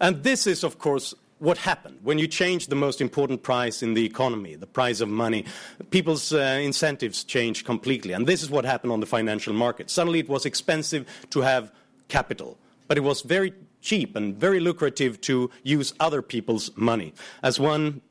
And 0.00 0.22
this 0.22 0.46
is, 0.46 0.64
of 0.64 0.78
course, 0.78 1.14
what 1.40 1.56
happened 1.56 1.98
when 2.02 2.18
you 2.18 2.28
change 2.28 2.66
the 2.66 2.76
most 2.76 3.00
important 3.00 3.42
price 3.42 3.82
in 3.82 3.94
the 3.94 4.04
economy, 4.04 4.54
the 4.54 4.66
price 4.66 5.00
of 5.00 5.08
money. 5.08 5.44
People's 5.90 6.32
uh, 6.32 6.60
incentives 6.62 7.24
change 7.24 7.64
completely, 7.64 8.12
and 8.12 8.26
this 8.26 8.42
is 8.42 8.50
what 8.50 8.64
happened 8.64 8.92
on 8.92 9.00
the 9.00 9.06
financial 9.06 9.54
market. 9.54 9.90
Suddenly, 9.90 10.18
it 10.20 10.28
was 10.28 10.44
expensive 10.44 11.06
to 11.30 11.40
have 11.40 11.72
capital, 12.08 12.58
but 12.88 12.98
it 12.98 13.00
was 13.00 13.22
very 13.22 13.54
cheap 13.80 14.16
and 14.16 14.36
very 14.36 14.60
lucrative 14.60 15.20
to 15.22 15.50
use 15.62 15.94
other 15.98 16.20
people's 16.20 16.70
money. 16.76 17.14
As 17.42 17.58
one 17.58 18.02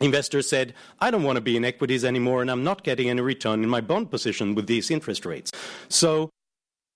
investor 0.00 0.42
said, 0.42 0.72
I 1.00 1.10
don't 1.10 1.24
want 1.24 1.36
to 1.36 1.40
be 1.40 1.56
in 1.56 1.64
equities 1.64 2.04
anymore, 2.04 2.42
and 2.42 2.50
I'm 2.50 2.62
not 2.62 2.84
getting 2.84 3.10
any 3.10 3.20
return 3.20 3.64
in 3.64 3.68
my 3.68 3.80
bond 3.80 4.10
position 4.10 4.54
with 4.54 4.68
these 4.68 4.88
interest 4.88 5.26
rates. 5.26 5.50
So 5.88 6.30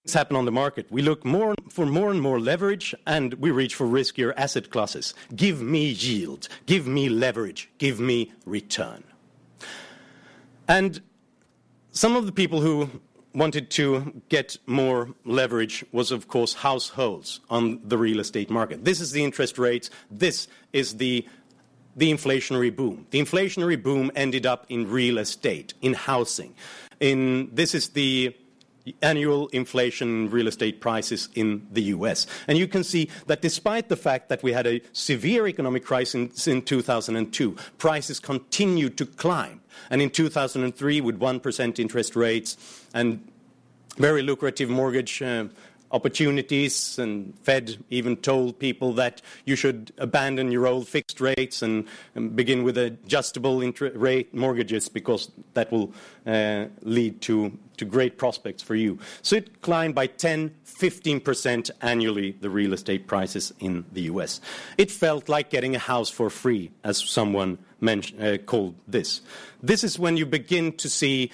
things 0.02 0.14
happen 0.14 0.36
on 0.36 0.44
the 0.44 0.52
market. 0.52 0.86
We 0.90 1.02
look 1.02 1.24
more 1.24 1.54
for 1.68 1.86
more 1.86 2.10
and 2.10 2.20
more 2.20 2.40
leverage, 2.40 2.94
and 3.06 3.34
we 3.34 3.50
reach 3.50 3.74
for 3.74 3.86
riskier 3.86 4.32
asset 4.36 4.70
classes. 4.70 5.14
Give 5.34 5.62
me 5.62 5.90
yield, 5.90 6.48
give 6.66 6.86
me 6.86 7.08
leverage, 7.08 7.70
give 7.78 8.00
me 8.00 8.32
return. 8.44 9.04
And 10.66 11.00
some 11.92 12.16
of 12.16 12.26
the 12.26 12.32
people 12.32 12.60
who 12.60 12.88
wanted 13.34 13.70
to 13.70 14.22
get 14.28 14.56
more 14.66 15.08
leverage 15.24 15.84
was, 15.92 16.10
of 16.10 16.28
course, 16.28 16.54
households 16.54 17.40
on 17.48 17.80
the 17.84 17.96
real 17.96 18.20
estate 18.20 18.50
market. 18.50 18.84
This 18.84 19.00
is 19.00 19.12
the 19.12 19.22
interest 19.22 19.58
rates. 19.58 19.88
This 20.10 20.48
is 20.72 20.96
the, 20.96 21.26
the 21.96 22.12
inflationary 22.12 22.74
boom. 22.74 23.06
The 23.10 23.20
inflationary 23.20 23.82
boom 23.82 24.10
ended 24.14 24.46
up 24.46 24.66
in 24.68 24.90
real 24.90 25.18
estate, 25.18 25.74
in 25.80 25.94
housing. 25.94 26.54
In, 27.00 27.50
this 27.52 27.74
is 27.74 27.90
the 27.90 28.36
annual 29.00 29.48
inflation 29.48 30.08
in 30.08 30.30
real 30.30 30.48
estate 30.48 30.80
prices 30.80 31.28
in 31.34 31.66
the 31.70 31.82
US. 31.94 32.26
And 32.48 32.58
you 32.58 32.66
can 32.66 32.82
see 32.84 33.08
that 33.26 33.42
despite 33.42 33.88
the 33.88 33.96
fact 33.96 34.28
that 34.28 34.42
we 34.42 34.52
had 34.52 34.66
a 34.66 34.80
severe 34.92 35.46
economic 35.46 35.84
crisis 35.84 36.46
in, 36.46 36.58
in 36.58 36.62
2002, 36.62 37.56
prices 37.78 38.20
continued 38.20 38.96
to 38.98 39.06
climb. 39.06 39.60
And 39.90 40.02
in 40.02 40.10
2003, 40.10 41.00
with 41.00 41.18
1% 41.18 41.78
interest 41.78 42.16
rates 42.16 42.56
and 42.94 43.26
very 43.96 44.22
lucrative 44.22 44.70
mortgage 44.70 45.20
uh, 45.22 45.44
opportunities, 45.92 46.98
and 46.98 47.38
Fed 47.42 47.76
even 47.90 48.16
told 48.16 48.58
people 48.58 48.92
that 48.94 49.20
you 49.44 49.56
should 49.56 49.92
abandon 49.98 50.50
your 50.50 50.66
old 50.66 50.88
fixed 50.88 51.20
rates 51.20 51.62
and, 51.62 51.86
and 52.14 52.34
begin 52.34 52.62
with 52.62 52.78
adjustable 52.78 53.60
rate 53.60 54.34
mortgages 54.34 54.88
because 54.88 55.30
that 55.54 55.70
will 55.70 55.92
uh, 56.26 56.66
lead 56.82 57.20
to, 57.20 57.56
to 57.76 57.84
great 57.84 58.16
prospects 58.16 58.62
for 58.62 58.74
you. 58.74 58.98
So 59.20 59.36
it 59.36 59.60
climbed 59.60 59.94
by 59.94 60.06
10, 60.06 60.54
15% 60.66 61.70
annually, 61.82 62.36
the 62.40 62.50
real 62.50 62.72
estate 62.72 63.06
prices 63.06 63.52
in 63.60 63.84
the 63.92 64.02
US. 64.02 64.40
It 64.78 64.90
felt 64.90 65.28
like 65.28 65.50
getting 65.50 65.76
a 65.76 65.78
house 65.78 66.10
for 66.10 66.30
free, 66.30 66.70
as 66.84 66.98
someone 66.98 67.58
uh, 67.86 68.38
called 68.46 68.74
this. 68.88 69.20
This 69.62 69.84
is 69.84 69.98
when 69.98 70.16
you 70.16 70.24
begin 70.24 70.72
to 70.78 70.88
see 70.88 71.30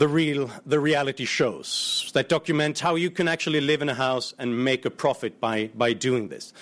the 0.00 0.08
real 0.08 0.50
the 0.64 0.80
reality 0.80 1.26
shows 1.26 2.10
that 2.14 2.30
document 2.30 2.78
how 2.78 2.94
you 2.94 3.10
can 3.10 3.28
actually 3.28 3.60
live 3.60 3.82
in 3.82 3.88
a 3.90 3.94
house 3.94 4.32
and 4.38 4.64
make 4.64 4.86
a 4.86 4.90
profit 4.90 5.38
by 5.38 5.66
by 5.74 5.92
doing 5.92 6.28
this. 6.28 6.54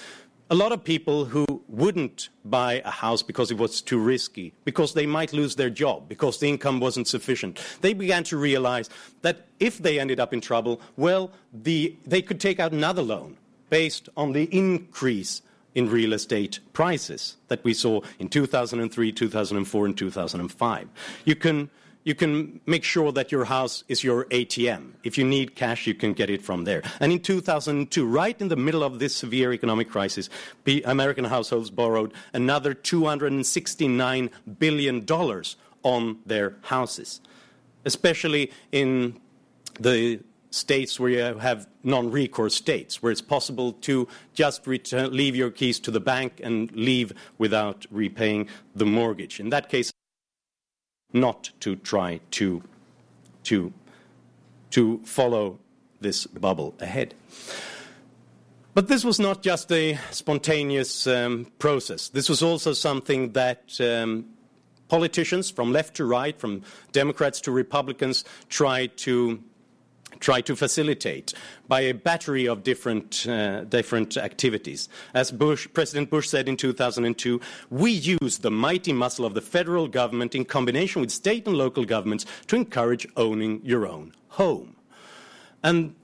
A 0.51 0.57
lot 0.57 0.73
of 0.73 0.83
people 0.83 1.25
who 1.25 1.47
wouldn't 1.69 2.31
buy 2.45 2.83
a 2.85 2.91
house 2.91 3.23
because 3.23 3.53
it 3.53 3.57
was 3.57 3.81
too 3.81 4.01
risky 4.01 4.53
because 4.65 4.95
they 4.95 5.07
might 5.07 5.33
lose 5.33 5.55
their 5.55 5.71
job 5.71 6.09
because 6.09 6.41
the 6.41 6.49
income 6.49 6.81
wasn't 6.81 7.07
sufficient 7.07 7.61
they 7.81 7.93
began 7.93 8.25
to 8.25 8.37
realize 8.37 8.91
that 9.23 9.47
if 9.61 9.79
they 9.79 10.01
ended 10.01 10.19
up 10.19 10.33
in 10.33 10.41
trouble 10.41 10.81
well 10.97 11.31
the, 11.53 11.95
they 12.07 12.23
could 12.23 12.41
take 12.41 12.59
out 12.59 12.73
another 12.73 13.03
loan 13.03 13.37
based 13.71 14.09
on 14.17 14.33
the 14.33 14.45
increase 14.51 15.43
in 15.75 15.89
real 15.89 16.13
estate 16.13 16.59
prices 16.73 17.37
that 17.49 17.63
we 17.63 17.75
saw 17.75 18.01
in 18.19 18.29
2003 18.29 19.13
2004 19.13 19.87
and 19.87 19.99
2005 19.99 20.89
you 21.27 21.37
can 21.37 21.71
you 22.09 22.15
can 22.15 22.59
make 22.65 22.85
sure 22.85 23.13
that 23.13 23.31
your 23.31 23.45
house 23.45 23.85
is 23.87 24.03
your 24.03 24.25
ATM. 24.31 24.95
If 25.05 25.19
you 25.19 25.25
need 25.25 25.55
cash, 25.55 25.87
you 25.87 25.93
can 25.93 26.15
get 26.15 26.31
it 26.31 26.41
from 26.41 26.65
there. 26.65 26.83
And 27.01 27.13
in 27.13 27.21
2002, 27.21 28.07
right 28.07 28.41
in 28.41 28.49
the 28.49 28.57
middle 28.57 28.83
of 28.83 28.99
this 28.99 29.15
severe 29.15 29.53
economic 29.53 29.91
crisis, 29.91 30.31
American 30.87 31.27
households 31.27 31.69
borrowed 31.69 32.15
another 32.33 32.75
$269 32.75 34.31
billion 34.59 35.07
on 35.83 36.19
their 36.25 36.57
houses, 36.63 37.21
especially 37.85 38.53
in 38.73 39.21
the 39.79 40.21
states 40.51 40.99
where 40.99 41.11
you 41.11 41.39
have 41.39 41.69
non-recourse 41.85 42.55
states, 42.55 43.03
where 43.03 43.13
it's 43.13 43.21
possible 43.21 43.73
to 43.73 44.09
just 44.33 44.67
return, 44.67 45.15
leave 45.15 45.37
your 45.37 45.51
keys 45.51 45.79
to 45.81 45.91
the 45.91 46.01
bank 46.01 46.41
and 46.43 46.73
leave 46.73 47.13
without 47.37 47.85
repaying 47.91 48.49
the 48.75 48.87
mortgage. 48.87 49.41
In 49.41 49.51
that 49.51 49.69
case, 49.69 49.93
not 51.13 51.51
to 51.61 51.77
try 51.77 52.21
to, 52.33 52.63
to, 53.45 53.73
to 54.71 54.99
follow 55.05 55.59
this 56.01 56.27
bubble 56.27 56.75
ahead. 56.81 57.15
But 58.75 58.89
this 58.89 59.05
was 59.05 59.19
not 59.19 59.43
just 59.43 59.73
a 59.73 59.99
spontaneous 60.11 61.07
um, 61.07 61.47
process. 61.59 62.09
This 62.11 62.29
was 62.29 62.43
also 62.43 62.73
something 62.73 63.33
that 63.33 63.81
um, 63.81 64.27
politicians 64.89 65.51
from 65.51 65.73
left 65.73 65.97
to 65.97 66.05
right, 66.05 66.39
from 66.39 66.63
Democrats 66.93 67.41
to 67.43 67.51
Republicans, 67.51 68.25
tried 68.49 68.97
to 68.99 69.43
try 70.21 70.41
to 70.41 70.57
facilitate 70.57 71.33
by 71.69 71.81
a 71.81 71.93
battery 71.93 72.47
of 72.47 72.63
different, 72.63 73.27
uh, 73.27 73.65
different 73.65 74.17
activities. 74.17 74.89
As 75.15 75.31
Bush, 75.31 75.69
President 75.73 76.11
Bush 76.11 76.29
said 76.29 76.49
in 76.49 76.57
2002, 76.57 77.41
we 77.71 77.91
use 77.91 78.39
the 78.39 78.51
mighty 78.51 78.93
muscle 78.93 79.25
of 79.25 79.35
the 79.35 79.41
federal 79.41 79.89
government 79.89 80.35
in 80.35 80.45
combination 80.45 81.01
with 81.01 81.11
state 81.11 81.47
and 81.47 81.57
local 81.57 81.85
governments 81.85 82.27
to 82.49 82.57
encourage 82.57 83.07
owning 83.17 83.61
your 83.65 83.87
own 83.87 84.13
home. 84.29 84.77
And 85.63 85.95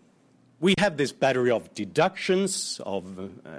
we 0.61 0.75
have 0.79 0.97
this 0.97 1.13
battery 1.13 1.51
of 1.51 1.73
deductions, 1.75 2.81
of 2.85 3.19
uh, 3.19 3.51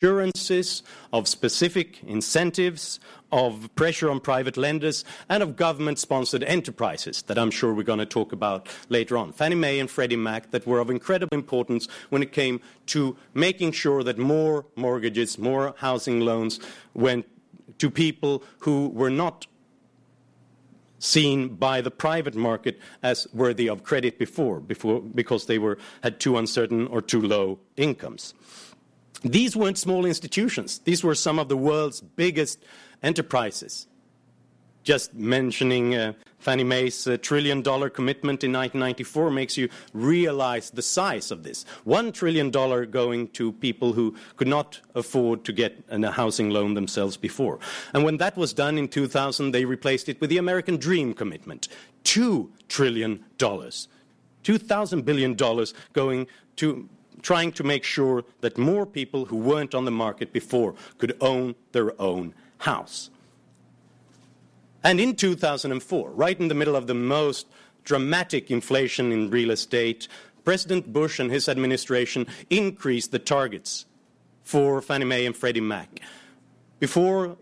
assurances, 0.00 0.82
of 1.12 1.28
specific 1.28 2.02
incentives, 2.04 3.00
of 3.32 3.68
pressure 3.74 4.10
on 4.10 4.18
private 4.18 4.56
lenders, 4.56 5.04
and 5.28 5.42
of 5.42 5.56
government 5.56 5.98
sponsored 5.98 6.42
enterprises 6.44 7.22
that 7.22 7.38
I'm 7.38 7.50
sure 7.50 7.74
we're 7.74 7.82
going 7.82 7.98
to 7.98 8.06
talk 8.06 8.32
about 8.32 8.66
later 8.88 9.18
on. 9.18 9.32
Fannie 9.32 9.56
Mae 9.56 9.78
and 9.78 9.90
Freddie 9.90 10.16
Mac 10.16 10.52
that 10.52 10.66
were 10.66 10.78
of 10.78 10.88
incredible 10.88 11.36
importance 11.36 11.86
when 12.08 12.22
it 12.22 12.32
came 12.32 12.60
to 12.86 13.14
making 13.34 13.72
sure 13.72 14.02
that 14.02 14.16
more 14.16 14.64
mortgages, 14.74 15.38
more 15.38 15.74
housing 15.76 16.20
loans 16.20 16.60
went 16.94 17.26
to 17.78 17.90
people 17.90 18.42
who 18.60 18.88
were 18.88 19.10
not 19.10 19.46
seen 20.98 21.56
by 21.56 21.80
the 21.80 21.90
private 21.90 22.34
market 22.34 22.78
as 23.02 23.26
worthy 23.34 23.68
of 23.68 23.84
credit 23.84 24.18
before, 24.18 24.60
before 24.60 25.00
because 25.00 25.46
they 25.46 25.58
were, 25.58 25.78
had 26.02 26.20
too 26.20 26.38
uncertain 26.38 26.86
or 26.86 27.02
too 27.02 27.20
low 27.20 27.58
incomes. 27.76 28.34
These 29.22 29.56
weren't 29.56 29.78
small 29.78 30.06
institutions. 30.06 30.78
These 30.80 31.04
were 31.04 31.14
some 31.14 31.38
of 31.38 31.48
the 31.48 31.56
world's 31.56 32.00
biggest 32.00 32.58
enterprises. 33.02 33.86
Just 34.82 35.12
mentioning 35.12 35.94
uh, 35.94 36.14
Fannie 36.38 36.64
Mae's 36.64 37.06
uh, 37.06 37.18
trillion 37.20 37.60
dollar 37.60 37.90
commitment 37.90 38.42
in 38.42 38.52
1994 38.52 39.30
makes 39.30 39.58
you 39.58 39.68
realize 39.92 40.70
the 40.70 40.80
size 40.80 41.30
of 41.30 41.42
this. 41.42 41.66
One 41.84 42.12
trillion 42.12 42.50
dollar 42.50 42.86
going 42.86 43.28
to 43.28 43.52
people 43.52 43.92
who 43.92 44.16
could 44.36 44.48
not 44.48 44.80
afford 44.94 45.44
to 45.44 45.52
get 45.52 45.84
a 45.90 46.10
housing 46.10 46.48
loan 46.48 46.72
themselves 46.72 47.18
before. 47.18 47.58
And 47.92 48.04
when 48.04 48.16
that 48.16 48.38
was 48.38 48.54
done 48.54 48.78
in 48.78 48.88
2000, 48.88 49.50
they 49.50 49.66
replaced 49.66 50.08
it 50.08 50.18
with 50.18 50.30
the 50.30 50.38
American 50.38 50.78
Dream 50.78 51.12
commitment. 51.12 51.68
Two 52.02 52.50
trillion 52.68 53.22
dollars. 53.36 53.86
$2,000 54.44 55.04
billion 55.04 55.34
going 55.92 56.26
to 56.56 56.88
trying 57.22 57.52
to 57.52 57.64
make 57.64 57.84
sure 57.84 58.24
that 58.40 58.58
more 58.58 58.86
people 58.86 59.26
who 59.26 59.36
weren't 59.36 59.74
on 59.74 59.84
the 59.84 59.90
market 59.90 60.32
before 60.32 60.74
could 60.98 61.16
own 61.20 61.54
their 61.72 62.00
own 62.00 62.34
house. 62.58 63.10
And 64.82 65.00
in 65.00 65.14
2004, 65.14 66.10
right 66.10 66.40
in 66.40 66.48
the 66.48 66.54
middle 66.54 66.76
of 66.76 66.86
the 66.86 66.94
most 66.94 67.46
dramatic 67.84 68.50
inflation 68.50 69.12
in 69.12 69.30
real 69.30 69.50
estate, 69.50 70.08
President 70.44 70.92
Bush 70.92 71.18
and 71.18 71.30
his 71.30 71.48
administration 71.48 72.26
increased 72.48 73.12
the 73.12 73.18
targets 73.18 73.86
for 74.42 74.80
Fannie 74.80 75.04
Mae 75.04 75.26
and 75.26 75.36
Freddie 75.36 75.60
Mac. 75.60 76.00
Before, 76.78 77.36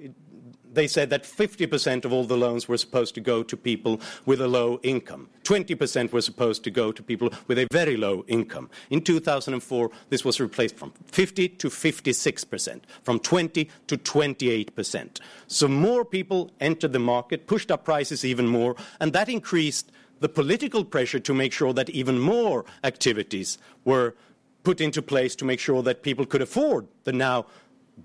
they 0.78 0.86
said 0.86 1.10
that 1.10 1.24
50% 1.24 2.04
of 2.04 2.12
all 2.12 2.24
the 2.24 2.36
loans 2.36 2.68
were 2.68 2.78
supposed 2.78 3.14
to 3.16 3.20
go 3.20 3.42
to 3.42 3.56
people 3.56 4.00
with 4.26 4.40
a 4.40 4.46
low 4.46 4.78
income. 4.84 5.28
20% 5.42 6.12
were 6.12 6.20
supposed 6.20 6.62
to 6.62 6.70
go 6.70 6.92
to 6.92 7.02
people 7.02 7.30
with 7.48 7.58
a 7.58 7.66
very 7.72 7.96
low 7.96 8.24
income. 8.28 8.70
In 8.90 9.02
2004, 9.02 9.90
this 10.08 10.24
was 10.24 10.40
replaced 10.40 10.76
from 10.76 10.92
50 11.06 11.48
to 11.48 11.68
56%, 11.68 12.80
from 13.02 13.18
20 13.18 13.68
to 13.88 13.98
28%. 13.98 15.20
So 15.48 15.66
more 15.66 16.04
people 16.04 16.52
entered 16.60 16.92
the 16.92 17.00
market, 17.00 17.48
pushed 17.48 17.72
up 17.72 17.84
prices 17.84 18.24
even 18.24 18.46
more, 18.46 18.76
and 19.00 19.12
that 19.14 19.28
increased 19.28 19.90
the 20.20 20.28
political 20.28 20.84
pressure 20.84 21.20
to 21.20 21.34
make 21.34 21.52
sure 21.52 21.72
that 21.72 21.90
even 21.90 22.20
more 22.20 22.64
activities 22.84 23.58
were 23.84 24.14
put 24.62 24.80
into 24.80 25.02
place 25.02 25.34
to 25.34 25.44
make 25.44 25.60
sure 25.60 25.82
that 25.82 26.02
people 26.02 26.26
could 26.26 26.42
afford 26.42 26.86
the 27.04 27.12
now 27.12 27.46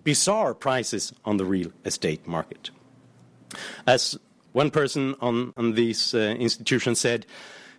bizarre 0.03 0.53
prices 0.53 1.13
on 1.25 1.37
the 1.37 1.45
real 1.45 1.71
estate 1.85 2.27
market. 2.27 2.69
As 3.85 4.17
one 4.51 4.71
person 4.71 5.15
on, 5.21 5.53
on 5.57 5.73
these 5.73 6.13
uh, 6.13 6.35
institutions 6.39 6.99
said, 6.99 7.25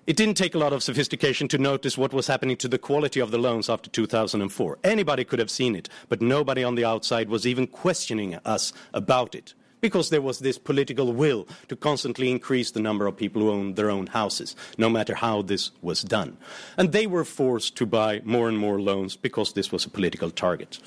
it 0.06 0.16
didn't 0.16 0.36
take 0.36 0.54
a 0.54 0.58
lot 0.58 0.74
of 0.74 0.82
sophistication 0.82 1.48
to 1.48 1.56
notice 1.56 1.96
what 1.96 2.12
was 2.12 2.26
happening 2.26 2.58
to 2.58 2.68
the 2.68 2.78
quality 2.78 3.20
of 3.20 3.30
the 3.30 3.38
loans 3.38 3.70
after 3.70 3.88
2004. 3.88 4.78
Anybody 4.84 5.24
could 5.24 5.38
have 5.38 5.50
seen 5.50 5.74
it, 5.74 5.88
but 6.10 6.20
nobody 6.20 6.62
on 6.62 6.74
the 6.74 6.84
outside 6.84 7.30
was 7.30 7.46
even 7.46 7.66
questioning 7.66 8.34
us 8.44 8.74
about 8.92 9.34
it 9.34 9.54
because 9.80 10.10
there 10.10 10.22
was 10.22 10.38
this 10.38 10.58
political 10.58 11.12
will 11.12 11.46
to 11.68 11.76
constantly 11.76 12.30
increase 12.30 12.70
the 12.70 12.80
number 12.80 13.06
of 13.06 13.16
people 13.16 13.42
who 13.42 13.50
owned 13.50 13.76
their 13.76 13.90
own 13.90 14.06
houses, 14.06 14.56
no 14.78 14.88
matter 14.88 15.14
how 15.14 15.42
this 15.42 15.70
was 15.82 16.02
done. 16.02 16.36
And 16.78 16.92
they 16.92 17.06
were 17.06 17.24
forced 17.24 17.76
to 17.76 17.86
buy 17.86 18.22
more 18.24 18.48
and 18.48 18.58
more 18.58 18.80
loans 18.80 19.14
because 19.14 19.52
this 19.52 19.70
was 19.70 19.84
a 19.84 19.90
political 19.90 20.30
target. 20.30 20.78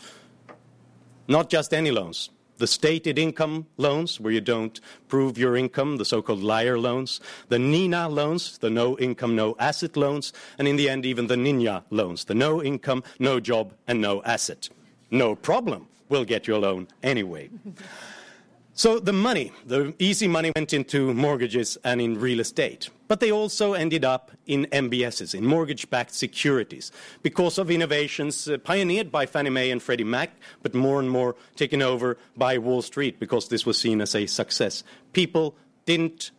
Not 1.27 1.50
just 1.50 1.74
any 1.74 1.91
loans, 1.91 2.29
the 2.57 2.67
stated 2.67 3.19
income 3.19 3.67
loans, 3.77 4.19
where 4.19 4.34
you 4.34 4.41
don't 4.41 4.79
prove 5.07 5.38
your 5.38 5.55
income, 5.55 5.98
the 5.98 6.05
so-called 6.05 6.41
liar 6.41 6.79
loans, 6.79 7.19
the 7.50 7.60
NINA 7.60 8.10
loans, 8.10 8.57
the 8.57 8.69
no 8.69 8.98
income, 8.98 9.36
no 9.36 9.55
asset 9.60 9.96
loans, 9.96 10.34
and 10.57 10.67
in 10.67 10.75
the 10.75 10.89
end, 10.89 11.05
even 11.05 11.27
the 11.27 11.36
NINJA 11.36 11.84
loans, 11.89 12.25
the 12.25 12.34
no 12.34 12.63
income, 12.63 13.03
no 13.19 13.39
job, 13.39 13.74
and 13.88 14.01
no 14.01 14.24
asset. 14.24 14.69
No 15.12 15.36
problem, 15.36 15.88
we'll 16.10 16.25
get 16.25 16.48
your 16.48 16.60
loan 16.60 16.88
anyway. 17.03 17.50
So 18.77 19.00
the 19.00 19.12
money, 19.12 19.51
the 19.65 19.96
easy 19.98 20.27
money 20.27 20.51
went 20.55 20.72
into 20.72 21.12
mortgages 21.12 21.79
and 21.84 22.00
in 22.00 22.19
real 22.19 22.39
estate. 22.39 22.91
But 23.07 23.19
they 23.19 23.31
also 23.31 23.74
ended 23.74 24.05
up 24.05 24.29
in 24.46 24.67
MBSs, 24.72 25.34
in 25.34 25.48
mortgage-backed 25.48 26.13
securities, 26.13 26.91
because 27.24 27.57
of 27.57 27.72
innovations 27.72 28.48
uh, 28.48 28.60
pioneered 28.60 29.12
by 29.12 29.25
Fannie 29.25 29.50
Mae 29.50 29.72
and 29.72 29.81
Freddie 29.81 30.03
Mac, 30.03 30.29
but 30.62 30.75
more 30.75 31.00
and 31.00 31.10
more 31.10 31.36
taken 31.55 31.81
over 31.81 32.19
by 32.38 32.60
Wall 32.60 32.84
Street 32.84 33.19
because 33.19 33.48
this 33.48 33.65
was 33.65 33.79
seen 33.79 34.00
as 34.00 34.13
a 34.13 34.27
success. 34.27 34.84
People 35.12 35.55
didn't, 35.88 36.29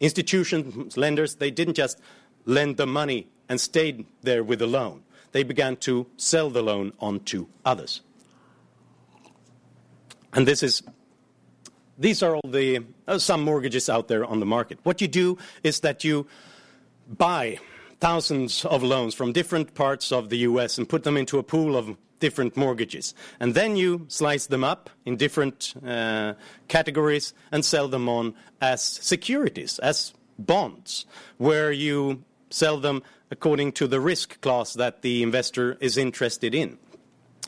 institutions, 0.00 0.96
lenders, 0.96 1.34
they 1.34 1.50
didn't 1.50 1.74
just 1.74 2.00
lend 2.46 2.78
the 2.78 2.86
money 2.86 3.28
and 3.46 3.60
stayed 3.60 4.06
there 4.22 4.42
with 4.42 4.60
the 4.60 4.66
loan. 4.66 5.02
They 5.32 5.42
began 5.42 5.76
to 5.76 6.06
sell 6.16 6.48
the 6.48 6.62
loan 6.62 6.94
on 6.98 7.20
to 7.24 7.46
others. 7.66 8.00
And 10.32 10.48
this 10.48 10.62
is 10.62 10.82
these 11.98 12.22
are 12.22 12.36
all 12.36 12.50
the 12.50 12.84
uh, 13.06 13.18
some 13.18 13.42
mortgages 13.42 13.88
out 13.88 14.08
there 14.08 14.24
on 14.24 14.40
the 14.40 14.46
market. 14.46 14.78
What 14.84 15.00
you 15.00 15.08
do 15.08 15.38
is 15.62 15.80
that 15.80 16.04
you 16.04 16.26
buy 17.08 17.58
thousands 18.00 18.64
of 18.64 18.82
loans 18.82 19.14
from 19.14 19.32
different 19.32 19.74
parts 19.74 20.12
of 20.12 20.28
the 20.28 20.38
US 20.38 20.78
and 20.78 20.88
put 20.88 21.02
them 21.02 21.16
into 21.16 21.38
a 21.38 21.42
pool 21.42 21.76
of 21.76 21.96
different 22.20 22.56
mortgages. 22.56 23.14
And 23.40 23.54
then 23.54 23.76
you 23.76 24.06
slice 24.08 24.46
them 24.46 24.64
up 24.64 24.90
in 25.04 25.16
different 25.16 25.74
uh, 25.86 26.34
categories 26.68 27.34
and 27.52 27.64
sell 27.64 27.88
them 27.88 28.08
on 28.08 28.34
as 28.60 28.82
securities, 28.82 29.78
as 29.80 30.12
bonds, 30.38 31.06
where 31.38 31.72
you 31.72 32.24
sell 32.50 32.78
them 32.78 33.02
according 33.30 33.72
to 33.72 33.86
the 33.86 34.00
risk 34.00 34.40
class 34.40 34.74
that 34.74 35.02
the 35.02 35.22
investor 35.22 35.76
is 35.80 35.96
interested 35.96 36.54
in. 36.54 36.78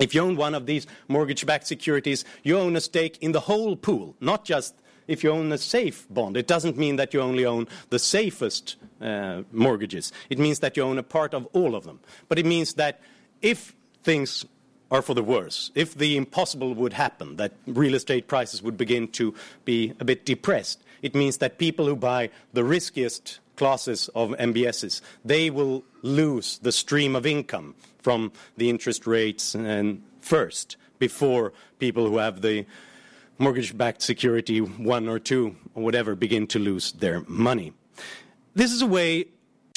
If 0.00 0.14
you 0.14 0.22
own 0.22 0.36
one 0.36 0.54
of 0.54 0.64
these 0.64 0.86
mortgage-backed 1.08 1.66
securities, 1.66 2.24
you 2.42 2.58
own 2.58 2.74
a 2.74 2.80
stake 2.80 3.18
in 3.20 3.32
the 3.32 3.40
whole 3.40 3.76
pool, 3.76 4.16
not 4.18 4.46
just 4.46 4.74
if 5.06 5.22
you 5.22 5.30
own 5.30 5.52
a 5.52 5.58
safe 5.58 6.06
bond. 6.08 6.38
It 6.38 6.46
doesn't 6.46 6.78
mean 6.78 6.96
that 6.96 7.12
you 7.12 7.20
only 7.20 7.44
own 7.44 7.68
the 7.90 7.98
safest 7.98 8.76
uh, 9.02 9.42
mortgages. 9.52 10.10
It 10.30 10.38
means 10.38 10.60
that 10.60 10.76
you 10.76 10.84
own 10.84 10.98
a 10.98 11.02
part 11.02 11.34
of 11.34 11.46
all 11.52 11.74
of 11.74 11.84
them. 11.84 12.00
But 12.28 12.38
it 12.38 12.46
means 12.46 12.74
that 12.74 13.02
if 13.42 13.74
things 14.02 14.46
are 14.90 15.02
for 15.02 15.14
the 15.14 15.22
worse, 15.22 15.70
if 15.74 15.94
the 15.94 16.16
impossible 16.16 16.74
would 16.74 16.94
happen, 16.94 17.36
that 17.36 17.52
real 17.66 17.94
estate 17.94 18.26
prices 18.26 18.62
would 18.62 18.78
begin 18.78 19.08
to 19.08 19.34
be 19.66 19.92
a 20.00 20.04
bit 20.04 20.24
depressed, 20.24 20.82
it 21.02 21.14
means 21.14 21.38
that 21.38 21.58
people 21.58 21.86
who 21.86 21.96
buy 21.96 22.30
the 22.54 22.64
riskiest 22.64 23.40
classes 23.56 24.08
of 24.14 24.30
MBSs, 24.30 25.02
they 25.24 25.50
will 25.50 25.84
lose 26.02 26.58
the 26.58 26.72
stream 26.72 27.14
of 27.14 27.26
income 27.26 27.74
from 28.02 28.32
the 28.56 28.70
interest 28.70 29.06
rates 29.06 29.54
and 29.54 30.02
first 30.20 30.76
before 30.98 31.52
people 31.78 32.06
who 32.06 32.18
have 32.18 32.42
the 32.42 32.66
mortgage-backed 33.38 34.02
security 34.02 34.60
one 34.60 35.08
or 35.08 35.18
two 35.18 35.56
or 35.74 35.82
whatever 35.82 36.14
begin 36.14 36.46
to 36.46 36.58
lose 36.58 36.92
their 36.92 37.22
money. 37.26 37.72
This 38.54 38.72
is 38.72 38.82
a 38.82 38.86
way 38.86 39.26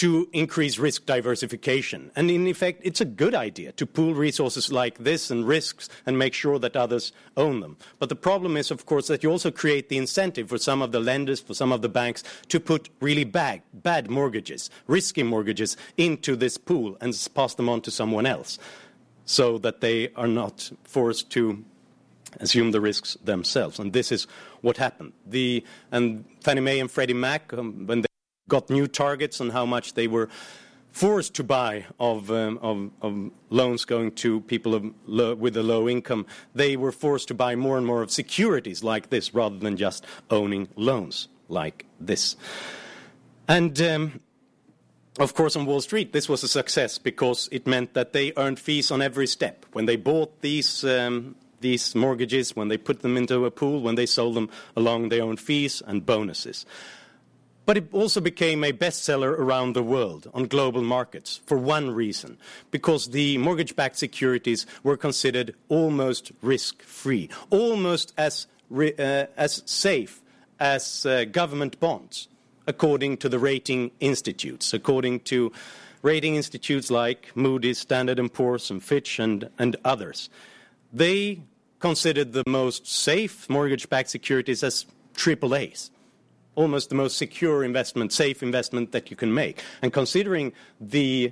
to 0.04 0.28
increase 0.34 0.78
risk 0.78 1.06
diversification. 1.06 2.12
And 2.14 2.30
in 2.30 2.46
effect, 2.46 2.82
it's 2.84 3.00
a 3.00 3.06
good 3.06 3.34
idea 3.34 3.72
to 3.72 3.86
pool 3.86 4.14
resources 4.14 4.70
like 4.70 4.98
this 4.98 5.32
and 5.32 5.48
risks 5.48 5.88
and 6.06 6.20
make 6.20 6.34
sure 6.34 6.60
that 6.60 6.76
others 6.76 7.14
own 7.38 7.62
them. 7.62 7.78
But 8.00 8.10
the 8.10 8.18
problem 8.18 8.58
is, 8.58 8.70
of 8.70 8.86
course, 8.86 9.08
that 9.08 9.24
you 9.24 9.32
also 9.32 9.50
create 9.50 9.88
the 9.88 9.98
incentive 9.98 10.50
for 10.50 10.58
some 10.58 10.82
of 10.82 10.92
the 10.92 11.00
lenders, 11.00 11.40
for 11.40 11.54
some 11.54 11.72
of 11.72 11.82
the 11.82 11.88
banks, 11.88 12.22
to 12.50 12.60
put 12.60 12.90
really 13.00 13.24
bad, 13.24 13.62
bad 13.72 14.10
mortgages, 14.10 14.70
risky 14.88 15.24
mortgages, 15.24 15.78
into 15.96 16.36
this 16.36 16.58
pool 16.58 16.98
and 17.00 17.18
pass 17.34 17.56
them 17.56 17.70
on 17.70 17.80
to 17.80 17.90
someone 17.90 18.26
else 18.26 18.60
so 19.24 19.58
that 19.60 19.80
they 19.80 20.10
are 20.18 20.28
not 20.28 20.70
forced 20.84 21.30
to 21.30 21.64
assume 22.42 22.72
the 22.72 22.82
risks 22.82 23.16
themselves. 23.24 23.80
And 23.80 23.94
this 23.94 24.12
is 24.12 24.28
what 24.60 24.76
happened. 24.76 25.14
The, 25.26 25.64
and 25.94 26.26
Fannie 26.42 26.60
Mae 26.60 26.82
and 26.82 26.92
Freddie 26.92 27.14
Mac, 27.14 27.54
um, 27.54 27.88
when 27.88 28.02
they 28.02 28.08
got 28.48 28.70
new 28.70 28.88
targets 28.88 29.40
on 29.42 29.50
how 29.50 29.66
much 29.66 29.94
they 29.94 30.08
were 30.08 30.30
forced 30.92 31.34
to 31.34 31.44
buy 31.44 31.86
of, 32.00 32.30
um, 32.30 32.60
of, 32.62 32.92
of, 33.02 33.32
loans 33.50 33.84
going 33.84 34.12
to 34.12 34.42
people 34.42 34.92
with 35.06 35.58
a 35.58 35.64
low 35.64 35.90
income, 35.90 36.26
they 36.54 36.78
were 36.78 36.92
forced 36.92 37.28
to 37.28 37.34
buy 37.34 37.56
more 37.56 37.78
and 37.78 37.86
more 37.86 38.02
of 38.02 38.12
securities 38.12 38.84
like 38.84 39.10
this 39.10 39.34
rather 39.34 39.58
than 39.58 39.76
just 39.76 40.06
owning 40.30 40.68
loans 40.76 41.28
like 41.50 41.86
this. 42.00 42.36
And 43.48 43.80
um, 43.82 44.20
of 45.20 45.34
course, 45.36 45.56
on 45.56 45.66
Wall 45.66 45.82
Street, 45.82 46.14
this 46.14 46.28
was 46.28 46.44
a 46.44 46.48
success 46.48 46.98
because 46.98 47.50
it 47.52 47.68
meant 47.68 47.94
that 47.94 48.14
they 48.14 48.34
earned 48.38 48.60
fees 48.60 48.90
on 48.90 49.02
every 49.02 49.28
step. 49.28 49.66
When 49.74 49.86
they 49.86 49.96
bought 49.96 50.42
these, 50.42 50.84
um, 50.84 51.36
these 51.62 51.94
mortgages, 51.94 52.56
when 52.56 52.68
they 52.68 52.78
put 52.78 53.02
them 53.02 53.18
into 53.18 53.46
a 53.46 53.52
pool, 53.52 53.82
when 53.82 53.96
they 53.96 54.08
sold 54.08 54.36
them 54.36 54.50
along, 54.76 55.10
they 55.10 55.22
earned 55.22 55.40
fees 55.40 55.82
and 55.86 56.06
bonuses. 56.06 56.66
But 57.66 57.78
it 57.78 57.88
also 57.94 58.20
became 58.20 58.64
a 58.64 58.74
bestseller 58.74 59.32
around 59.32 59.74
the 59.74 59.84
world 59.84 60.30
on 60.34 60.48
global 60.48 60.82
markets 60.82 61.40
for 61.46 61.58
one 61.58 61.92
reason 61.92 62.38
because 62.72 63.08
the 63.08 63.38
mortgage 63.38 63.76
backed 63.76 63.98
securities 63.98 64.66
were 64.84 64.98
considered 64.98 65.56
almost 65.70 66.32
risk 66.42 66.82
free, 66.82 67.30
almost 67.50 68.14
as, 68.18 68.48
uh, 68.76 69.26
as 69.38 69.64
safe 69.66 70.22
as 70.60 71.06
uh, 71.06 71.24
government 71.26 71.80
bonds, 71.80 72.28
according 72.68 73.18
to 73.18 73.30
the 73.30 73.40
rating 73.40 73.92
institutes, 74.02 74.74
according 74.74 75.22
to 75.22 75.52
rating 76.02 76.36
institutes 76.36 76.92
like 76.92 77.32
Moody's, 77.34 77.80
Standard 77.80 78.20
and 78.20 78.32
Poor's, 78.32 78.70
and 78.70 78.84
Fitch, 78.84 79.20
and, 79.20 79.50
and 79.58 79.78
others. 79.86 80.30
They 80.92 81.40
considered 81.80 82.34
the 82.34 82.44
most 82.46 82.88
safe 82.88 83.50
mortgage 83.50 83.90
backed 83.90 84.10
securities 84.10 84.64
as 84.64 84.86
triple 85.16 85.56
A's 85.56 85.92
almost 86.56 86.90
the 86.90 86.96
most 86.96 87.18
secure 87.18 87.64
investment, 87.64 88.12
safe 88.14 88.44
investment 88.44 88.92
that 88.92 89.10
you 89.10 89.16
can 89.16 89.34
make. 89.34 89.62
And 89.82 89.92
considering 89.92 90.54
the 90.80 91.32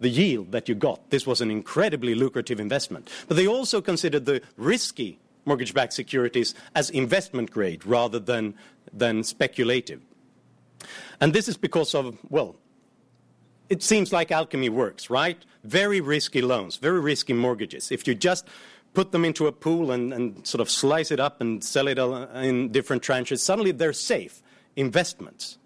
yield 0.00 0.52
that 0.52 0.68
you 0.68 0.74
got, 0.74 1.10
this 1.10 1.26
was 1.26 1.40
an 1.40 1.50
incredibly 1.50 2.14
lucrative 2.14 2.58
investment. 2.58 3.08
But 3.28 3.36
they 3.36 3.46
also 3.46 3.80
considered 3.80 4.26
the 4.26 4.42
risky 4.56 5.18
mortgage-backed 5.44 5.92
securities 5.92 6.54
as 6.74 6.88
investment 6.90 7.50
grade 7.50 7.84
rather 7.84 8.18
than, 8.18 8.54
than 8.92 9.24
speculative. 9.24 10.00
And 11.20 11.32
this 11.32 11.48
is 11.48 11.56
because 11.56 11.94
of, 11.94 12.18
well, 12.30 12.56
it 13.68 13.82
seems 13.82 14.12
like 14.12 14.30
alchemy 14.30 14.68
works, 14.68 15.08
right? 15.08 15.38
Very 15.64 16.00
risky 16.00 16.42
loans, 16.42 16.76
very 16.76 17.00
risky 17.00 17.32
mortgages. 17.32 17.90
If 17.90 18.06
you 18.06 18.14
just 18.14 18.46
put 18.94 19.12
them 19.12 19.24
into 19.24 19.46
a 19.46 19.52
pool 19.52 19.90
and, 19.90 20.12
and 20.12 20.46
sort 20.46 20.60
of 20.60 20.70
slice 20.70 21.10
it 21.10 21.20
up 21.20 21.40
and 21.40 21.62
sell 21.64 21.88
it 21.88 21.98
in 21.98 22.70
different 22.70 23.02
tranches, 23.02 23.38
suddenly 23.38 23.72
they're 23.72 23.92
safe 23.92 24.42
investments. 24.76 25.58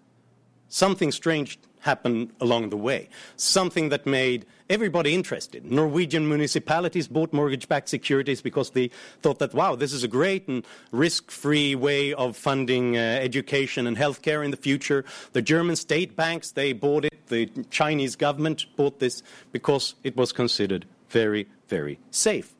Something 0.69 1.11
strange 1.11 1.59
happened 1.79 2.31
along 2.41 2.69
the 2.69 2.77
way, 2.77 3.07
something 3.37 3.89
that 3.89 4.05
made 4.05 4.45
everybody 4.69 5.13
interested. 5.13 5.63
Norwegian 5.63 6.27
municipalities 6.27 7.07
bought 7.07 7.31
mortgage 7.31 7.69
backed 7.69 7.87
securities 7.87 8.41
because 8.41 8.71
they 8.71 8.89
thought 9.21 9.39
that, 9.39 9.53
wow, 9.53 9.75
this 9.75 9.93
is 9.93 10.03
a 10.03 10.07
great 10.07 10.47
and 10.49 10.65
risk 10.91 11.31
free 11.31 11.75
way 11.75 12.13
of 12.13 12.35
funding 12.35 12.97
uh, 12.97 12.99
education 12.99 13.87
and 13.87 13.95
healthcare 13.95 14.43
in 14.43 14.51
the 14.51 14.57
future. 14.57 15.05
The 15.31 15.41
German 15.41 15.77
state 15.77 16.17
banks, 16.17 16.51
they 16.51 16.73
bought 16.73 17.05
it. 17.05 17.27
The 17.27 17.45
Chinese 17.69 18.17
government 18.17 18.65
bought 18.75 18.99
this 18.99 19.23
because 19.53 19.95
it 20.03 20.17
was 20.17 20.33
considered 20.33 20.85
very, 21.07 21.47
very 21.69 21.99
safe. 22.11 22.56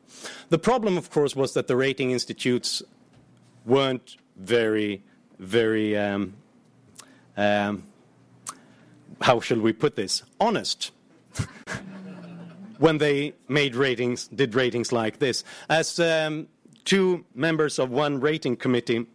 The 0.48 0.58
problem, 0.58 0.96
of 0.96 1.10
course, 1.10 1.36
was 1.36 1.54
that 1.54 1.66
the 1.66 1.76
rating 1.76 2.10
institutes 2.10 2.82
weren't 3.64 4.16
very, 4.36 5.02
very, 5.38 5.96
um, 5.96 6.34
um, 7.36 7.84
how 9.20 9.40
shall 9.40 9.60
we 9.60 9.72
put 9.72 9.96
this, 9.96 10.22
honest. 10.40 10.92
when 12.78 12.98
they 12.98 13.34
made 13.48 13.74
ratings, 13.74 14.28
did 14.28 14.54
ratings 14.54 14.92
like 14.92 15.18
this. 15.18 15.44
As 15.68 15.98
um, 16.00 16.48
two 16.84 17.24
members 17.34 17.78
of 17.78 17.90
one 17.90 18.20
rating 18.20 18.56
committee 18.56 19.06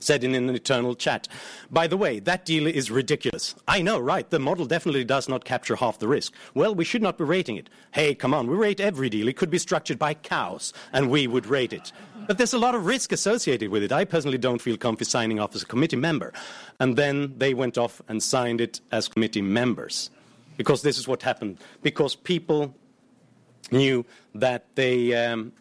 said 0.00 0.24
in 0.24 0.34
an 0.34 0.50
eternal 0.50 0.94
chat. 0.94 1.28
By 1.70 1.86
the 1.86 1.96
way, 1.96 2.18
that 2.20 2.44
deal 2.44 2.66
is 2.66 2.90
ridiculous. 2.90 3.54
I 3.66 3.82
know, 3.82 3.98
right? 3.98 4.28
The 4.28 4.38
model 4.38 4.66
definitely 4.66 5.04
does 5.04 5.28
not 5.28 5.44
capture 5.44 5.76
half 5.76 5.98
the 5.98 6.08
risk. 6.08 6.32
Well, 6.54 6.74
we 6.74 6.84
should 6.84 7.02
not 7.02 7.18
be 7.18 7.24
rating 7.24 7.56
it. 7.56 7.70
Hey, 7.92 8.14
come 8.14 8.34
on, 8.34 8.46
we 8.46 8.56
rate 8.56 8.80
every 8.80 9.08
deal. 9.08 9.28
It 9.28 9.36
could 9.36 9.50
be 9.50 9.58
structured 9.58 9.98
by 9.98 10.14
cows, 10.14 10.72
and 10.92 11.10
we 11.10 11.26
would 11.26 11.46
rate 11.46 11.72
it. 11.72 11.92
But 12.26 12.38
there's 12.38 12.54
a 12.54 12.58
lot 12.58 12.74
of 12.74 12.86
risk 12.86 13.12
associated 13.12 13.70
with 13.70 13.82
it. 13.82 13.92
I 13.92 14.04
personally 14.04 14.38
don't 14.38 14.60
feel 14.60 14.76
comfy 14.76 15.04
signing 15.04 15.38
off 15.38 15.54
as 15.54 15.62
a 15.62 15.66
committee 15.66 15.96
member. 15.96 16.32
And 16.80 16.96
then 16.96 17.34
they 17.38 17.54
went 17.54 17.78
off 17.78 18.02
and 18.08 18.22
signed 18.22 18.60
it 18.60 18.80
as 18.90 19.08
committee 19.08 19.42
members. 19.42 20.10
Because 20.56 20.82
this 20.82 20.98
is 20.98 21.06
what 21.06 21.22
happened. 21.22 21.58
Because 21.82 22.16
people 22.16 22.74
knew 23.70 24.04
that 24.34 24.64
they, 24.74 25.14
um, 25.14 25.52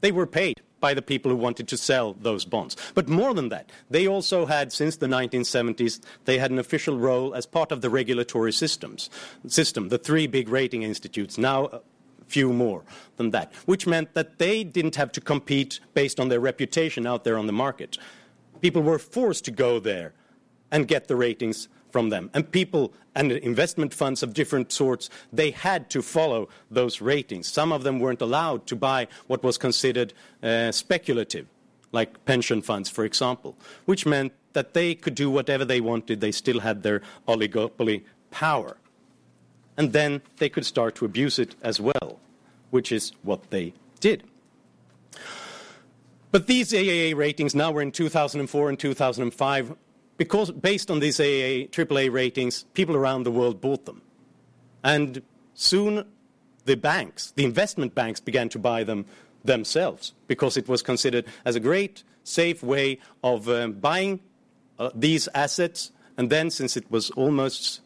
they 0.00 0.12
were 0.12 0.26
paid 0.26 0.60
by 0.80 0.94
the 0.94 1.02
people 1.02 1.30
who 1.30 1.36
wanted 1.36 1.68
to 1.68 1.76
sell 1.76 2.14
those 2.14 2.44
bonds. 2.44 2.76
But 2.94 3.08
more 3.08 3.34
than 3.34 3.48
that, 3.48 3.70
they 3.90 4.06
also 4.06 4.46
had, 4.46 4.72
since 4.72 4.96
the 4.96 5.06
1970s, 5.06 6.00
they 6.24 6.38
had 6.38 6.50
an 6.50 6.58
official 6.58 6.98
role 6.98 7.34
as 7.34 7.46
part 7.46 7.72
of 7.72 7.80
the 7.80 7.90
regulatory 7.90 8.52
systems, 8.52 9.10
system, 9.46 9.88
the 9.88 9.98
three 9.98 10.26
big 10.26 10.48
rating 10.48 10.82
institutes, 10.82 11.38
now 11.38 11.80
few 12.26 12.52
more 12.52 12.82
than 13.16 13.30
that, 13.30 13.52
which 13.66 13.86
meant 13.86 14.14
that 14.14 14.38
they 14.38 14.64
didn't 14.64 14.96
have 14.96 15.12
to 15.12 15.20
compete 15.20 15.80
based 15.94 16.18
on 16.18 16.28
their 16.28 16.40
reputation 16.40 17.06
out 17.06 17.24
there 17.24 17.38
on 17.38 17.46
the 17.46 17.52
market. 17.52 17.98
People 18.60 18.82
were 18.82 18.98
forced 18.98 19.44
to 19.44 19.50
go 19.50 19.78
there 19.78 20.12
and 20.70 20.88
get 20.88 21.06
the 21.08 21.16
ratings 21.16 21.68
from 21.96 22.10
them. 22.10 22.28
And 22.34 22.52
people 22.52 22.92
and 23.14 23.32
investment 23.32 23.94
funds 23.94 24.22
of 24.22 24.34
different 24.34 24.70
sorts, 24.70 25.08
they 25.32 25.50
had 25.50 25.88
to 25.88 26.02
follow 26.02 26.50
those 26.70 27.00
ratings. 27.00 27.48
Some 27.48 27.72
of 27.72 27.84
them 27.84 28.00
weren't 28.00 28.20
allowed 28.20 28.66
to 28.66 28.76
buy 28.76 29.08
what 29.28 29.42
was 29.42 29.56
considered 29.56 30.12
uh, 30.42 30.72
speculative, 30.72 31.46
like 31.92 32.22
pension 32.26 32.60
funds, 32.60 32.90
for 32.90 33.06
example, 33.06 33.56
which 33.86 34.04
meant 34.04 34.34
that 34.52 34.74
they 34.74 34.94
could 34.94 35.14
do 35.14 35.30
whatever 35.30 35.64
they 35.64 35.80
wanted. 35.80 36.20
They 36.20 36.32
still 36.32 36.60
had 36.60 36.82
their 36.82 37.00
oligopoly 37.26 38.04
power. 38.30 38.76
And 39.78 39.94
then 39.94 40.20
they 40.36 40.50
could 40.50 40.66
start 40.66 40.96
to 40.96 41.06
abuse 41.06 41.38
it 41.38 41.54
as 41.62 41.80
well, 41.80 42.20
which 42.68 42.92
is 42.92 43.12
what 43.22 43.48
they 43.48 43.72
did. 44.00 44.22
But 46.30 46.46
these 46.46 46.72
AAA 46.72 47.16
ratings, 47.16 47.54
now 47.54 47.70
we're 47.70 47.80
in 47.80 47.90
2004 47.90 48.68
and 48.68 48.78
2005, 48.78 49.76
because 50.16 50.50
based 50.50 50.90
on 50.90 51.00
these 51.00 51.20
AA, 51.20 51.68
AAA 51.70 52.10
ratings, 52.12 52.64
people 52.74 52.96
around 52.96 53.24
the 53.24 53.30
world 53.30 53.60
bought 53.60 53.84
them. 53.84 54.02
And 54.82 55.22
soon 55.54 56.04
the 56.64 56.76
banks, 56.76 57.32
the 57.36 57.44
investment 57.44 57.94
banks, 57.94 58.20
began 58.20 58.48
to 58.50 58.58
buy 58.58 58.84
them 58.84 59.06
themselves 59.44 60.12
because 60.26 60.56
it 60.56 60.68
was 60.68 60.82
considered 60.82 61.24
as 61.44 61.56
a 61.56 61.60
great, 61.60 62.02
safe 62.24 62.62
way 62.62 62.98
of 63.22 63.48
um, 63.48 63.72
buying 63.72 64.20
uh, 64.78 64.90
these 64.94 65.28
assets. 65.34 65.92
And 66.18 66.30
then, 66.30 66.48
since 66.48 66.78
it 66.78 66.90
was 66.90 67.10
almost 67.10 67.82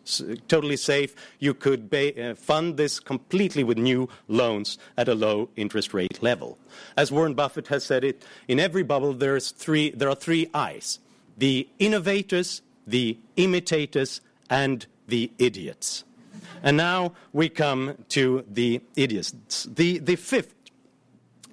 totally 0.47 0.77
safe, 0.77 1.16
you 1.40 1.53
could 1.53 1.93
uh, 1.93 2.37
fund 2.37 2.77
this 2.77 3.01
completely 3.01 3.64
with 3.64 3.77
new 3.77 4.09
loans 4.29 4.79
at 4.97 5.09
a 5.09 5.16
low 5.16 5.49
interest 5.57 5.93
rate 5.93 6.23
level. 6.23 6.57
As 6.97 7.11
Warren 7.11 7.35
Buffett 7.35 7.66
has 7.66 7.83
said 7.83 8.05
it, 8.05 8.25
in 8.47 8.61
every 8.61 8.85
bubble 8.85 9.14
three, 9.14 9.90
there 9.90 10.09
are 10.09 10.14
three 10.14 10.49
I's 10.55 11.01
the 11.40 11.66
innovators, 11.79 12.61
the 12.87 13.18
imitators, 13.37 14.20
and 14.50 14.87
the 15.09 15.33
idiots. 15.38 16.05
And 16.62 16.76
now 16.76 17.14
we 17.33 17.48
come 17.48 17.96
to 18.11 18.44
the 18.46 18.83
idiots. 18.94 19.66
The, 19.74 19.98
the 19.98 20.16
fifth 20.16 20.55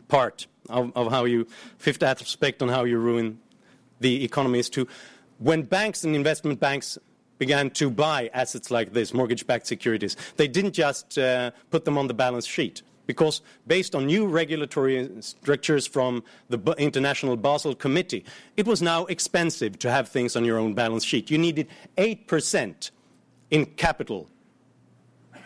part 0.10 0.47
of, 0.69 0.91
of 0.95 1.10
how 1.10 1.23
you, 1.23 1.47
fifth 1.78 2.04
aspect 2.04 2.62
on 2.62 2.67
how 2.67 2.84
you 2.84 2.97
ruin 2.97 3.39
the 4.02 4.26
economy 4.26 4.60
is 4.60 4.69
to, 4.71 4.88
when 5.39 5.63
banks 5.63 6.04
and 6.04 6.15
investment 6.15 6.60
banks 6.60 6.97
began 7.38 7.69
to 7.69 7.89
buy 7.89 8.30
assets 8.34 8.69
like 8.69 8.91
this, 8.91 9.13
mortgage 9.13 9.47
backed 9.47 9.67
securities, 9.67 10.17
they 10.36 10.50
didn't 10.50 10.73
just 10.73 11.17
uh, 11.17 11.52
put 11.69 11.86
them 11.86 11.97
on 11.97 12.08
the 12.08 12.13
balance 12.13 12.45
sheet 12.45 12.82
because 13.08 13.41
based 13.65 13.96
on 13.96 14.06
new 14.06 14.28
regulatory 14.28 15.10
strictures 15.22 15.88
from 15.88 16.24
the 16.50 16.60
International 16.78 17.36
Basel 17.36 17.74
Committee, 17.74 18.24
it 18.56 18.67
was 18.67 18.82
now 18.82 19.06
expensive 19.06 19.80
to 19.80 19.89
have 19.89 20.10
things 20.10 20.36
on 20.36 20.46
your 20.46 20.60
own 20.60 20.74
balance 20.76 21.04
sheet. 21.04 21.32
You 21.32 21.38
needed 21.38 21.67
8% 21.98 22.91
in 23.50 23.65
capital 23.65 24.30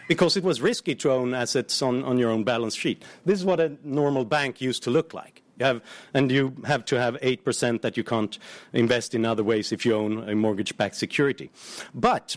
because 0.07 0.35
it 0.35 0.43
was 0.43 0.59
risky 0.59 0.95
to 0.95 1.11
own 1.11 1.33
assets 1.33 1.81
on, 1.81 2.03
on 2.03 2.17
your 2.17 2.31
own 2.31 2.43
balance 2.43 2.75
sheet. 2.75 3.03
This 3.23 3.39
is 3.39 3.45
what 3.45 3.61
a 3.61 3.77
normal 3.83 4.25
bank 4.25 4.59
used 4.59 4.83
to 4.83 4.89
look 4.89 5.13
like. 5.13 5.41
You 5.59 5.65
have, 5.65 5.81
and 6.13 6.31
you 6.31 6.55
have 6.65 6.83
to 6.85 6.99
have 6.99 7.15
8% 7.21 7.81
that 7.81 7.95
you 7.95 8.03
can't 8.03 8.37
invest 8.73 9.13
in 9.13 9.25
other 9.25 9.43
ways 9.43 9.71
if 9.71 9.85
you 9.85 9.95
own 9.95 10.27
a 10.27 10.35
mortgage 10.35 10.75
backed 10.75 10.95
security. 10.95 11.51
But 11.93 12.35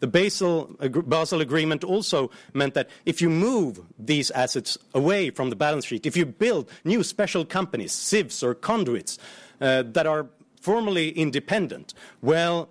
the 0.00 0.06
Basel, 0.06 0.76
Basel, 1.06 1.40
Agreement 1.40 1.84
also 1.84 2.30
meant 2.52 2.74
that 2.74 2.88
if 3.04 3.20
you 3.20 3.28
move 3.28 3.80
these 3.98 4.30
assets 4.30 4.78
away 4.94 5.30
from 5.30 5.50
the 5.50 5.56
balance 5.56 5.84
sheet, 5.86 6.06
if 6.06 6.16
you 6.16 6.26
build 6.26 6.70
new 6.84 7.02
special 7.02 7.44
companies, 7.44 7.92
SIVs 7.92 8.42
or 8.42 8.54
conduits, 8.54 9.18
uh, 9.60 9.82
that 9.82 10.06
are 10.06 10.26
formally 10.60 11.10
independent, 11.10 11.94
well, 12.22 12.68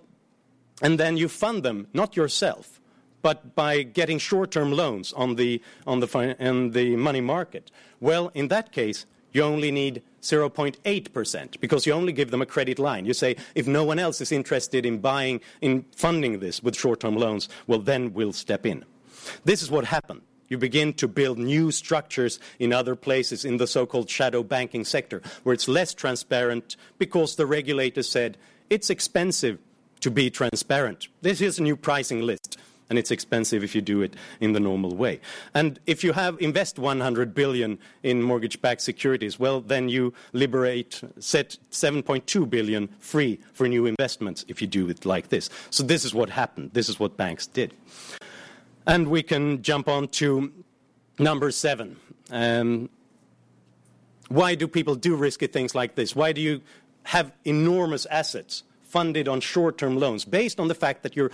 and 0.82 0.98
then 0.98 1.16
you 1.16 1.28
fund 1.28 1.62
them 1.62 1.86
not 1.92 2.16
yourself, 2.16 2.80
but 3.20 3.54
by 3.54 3.82
getting 3.82 4.18
short-term 4.18 4.72
loans 4.72 5.12
on 5.12 5.34
the, 5.34 5.60
on 5.86 6.00
the, 6.00 6.36
on 6.40 6.70
the 6.70 6.96
money 6.96 7.20
market, 7.20 7.70
well, 8.00 8.30
in 8.34 8.48
that 8.48 8.72
case, 8.72 9.06
you 9.32 9.42
only 9.42 9.70
need 9.70 10.02
0.8% 10.22 11.60
because 11.60 11.86
you 11.86 11.92
only 11.92 12.12
give 12.12 12.30
them 12.30 12.42
a 12.42 12.46
credit 12.46 12.78
line. 12.78 13.06
You 13.06 13.14
say, 13.14 13.36
if 13.54 13.66
no 13.66 13.84
one 13.84 13.98
else 13.98 14.20
is 14.20 14.32
interested 14.32 14.84
in 14.84 14.98
buying, 14.98 15.40
in 15.60 15.84
funding 15.94 16.40
this 16.40 16.62
with 16.62 16.76
short 16.76 17.00
term 17.00 17.16
loans, 17.16 17.48
well, 17.66 17.78
then 17.78 18.12
we'll 18.12 18.32
step 18.32 18.66
in. 18.66 18.84
This 19.44 19.62
is 19.62 19.70
what 19.70 19.84
happened. 19.84 20.22
You 20.48 20.56
begin 20.56 20.94
to 20.94 21.08
build 21.08 21.38
new 21.38 21.70
structures 21.70 22.40
in 22.58 22.72
other 22.72 22.96
places 22.96 23.44
in 23.44 23.58
the 23.58 23.66
so 23.66 23.84
called 23.84 24.08
shadow 24.08 24.42
banking 24.42 24.84
sector, 24.84 25.20
where 25.42 25.52
it's 25.52 25.68
less 25.68 25.92
transparent 25.92 26.76
because 26.98 27.36
the 27.36 27.46
regulator 27.46 28.02
said 28.02 28.38
it's 28.70 28.88
expensive 28.88 29.58
to 30.00 30.10
be 30.10 30.30
transparent. 30.30 31.08
This 31.20 31.40
is 31.40 31.58
a 31.58 31.62
new 31.62 31.76
pricing 31.76 32.22
list 32.22 32.56
and 32.90 32.98
it's 32.98 33.10
expensive 33.10 33.62
if 33.62 33.74
you 33.74 33.80
do 33.80 34.02
it 34.02 34.14
in 34.40 34.52
the 34.52 34.60
normal 34.60 34.94
way. 34.94 35.20
And 35.54 35.78
if 35.86 36.02
you 36.02 36.12
have 36.12 36.40
invest 36.40 36.78
100 36.78 37.34
billion 37.34 37.78
in 38.02 38.22
mortgage-backed 38.22 38.80
securities, 38.80 39.38
well, 39.38 39.60
then 39.60 39.88
you 39.88 40.14
liberate, 40.32 41.00
set 41.18 41.58
7.2 41.70 42.48
billion 42.48 42.88
free 42.98 43.40
for 43.52 43.68
new 43.68 43.86
investments 43.86 44.44
if 44.48 44.60
you 44.60 44.66
do 44.66 44.88
it 44.88 45.04
like 45.04 45.28
this. 45.28 45.50
So 45.70 45.82
this 45.82 46.04
is 46.04 46.14
what 46.14 46.30
happened. 46.30 46.70
This 46.72 46.88
is 46.88 46.98
what 46.98 47.16
banks 47.16 47.46
did. 47.46 47.74
And 48.86 49.08
we 49.08 49.22
can 49.22 49.62
jump 49.62 49.88
on 49.88 50.08
to 50.08 50.52
number 51.18 51.50
seven. 51.50 51.96
Um, 52.30 52.88
why 54.28 54.54
do 54.54 54.68
people 54.68 54.94
do 54.94 55.16
risky 55.16 55.46
things 55.46 55.74
like 55.74 55.94
this? 55.94 56.14
Why 56.14 56.32
do 56.32 56.40
you 56.40 56.60
have 57.04 57.32
enormous 57.44 58.06
assets 58.06 58.62
funded 58.82 59.28
on 59.28 59.40
short-term 59.40 59.98
loans 59.98 60.24
based 60.24 60.58
on 60.58 60.68
the 60.68 60.74
fact 60.74 61.02
that 61.02 61.16
you're 61.16 61.30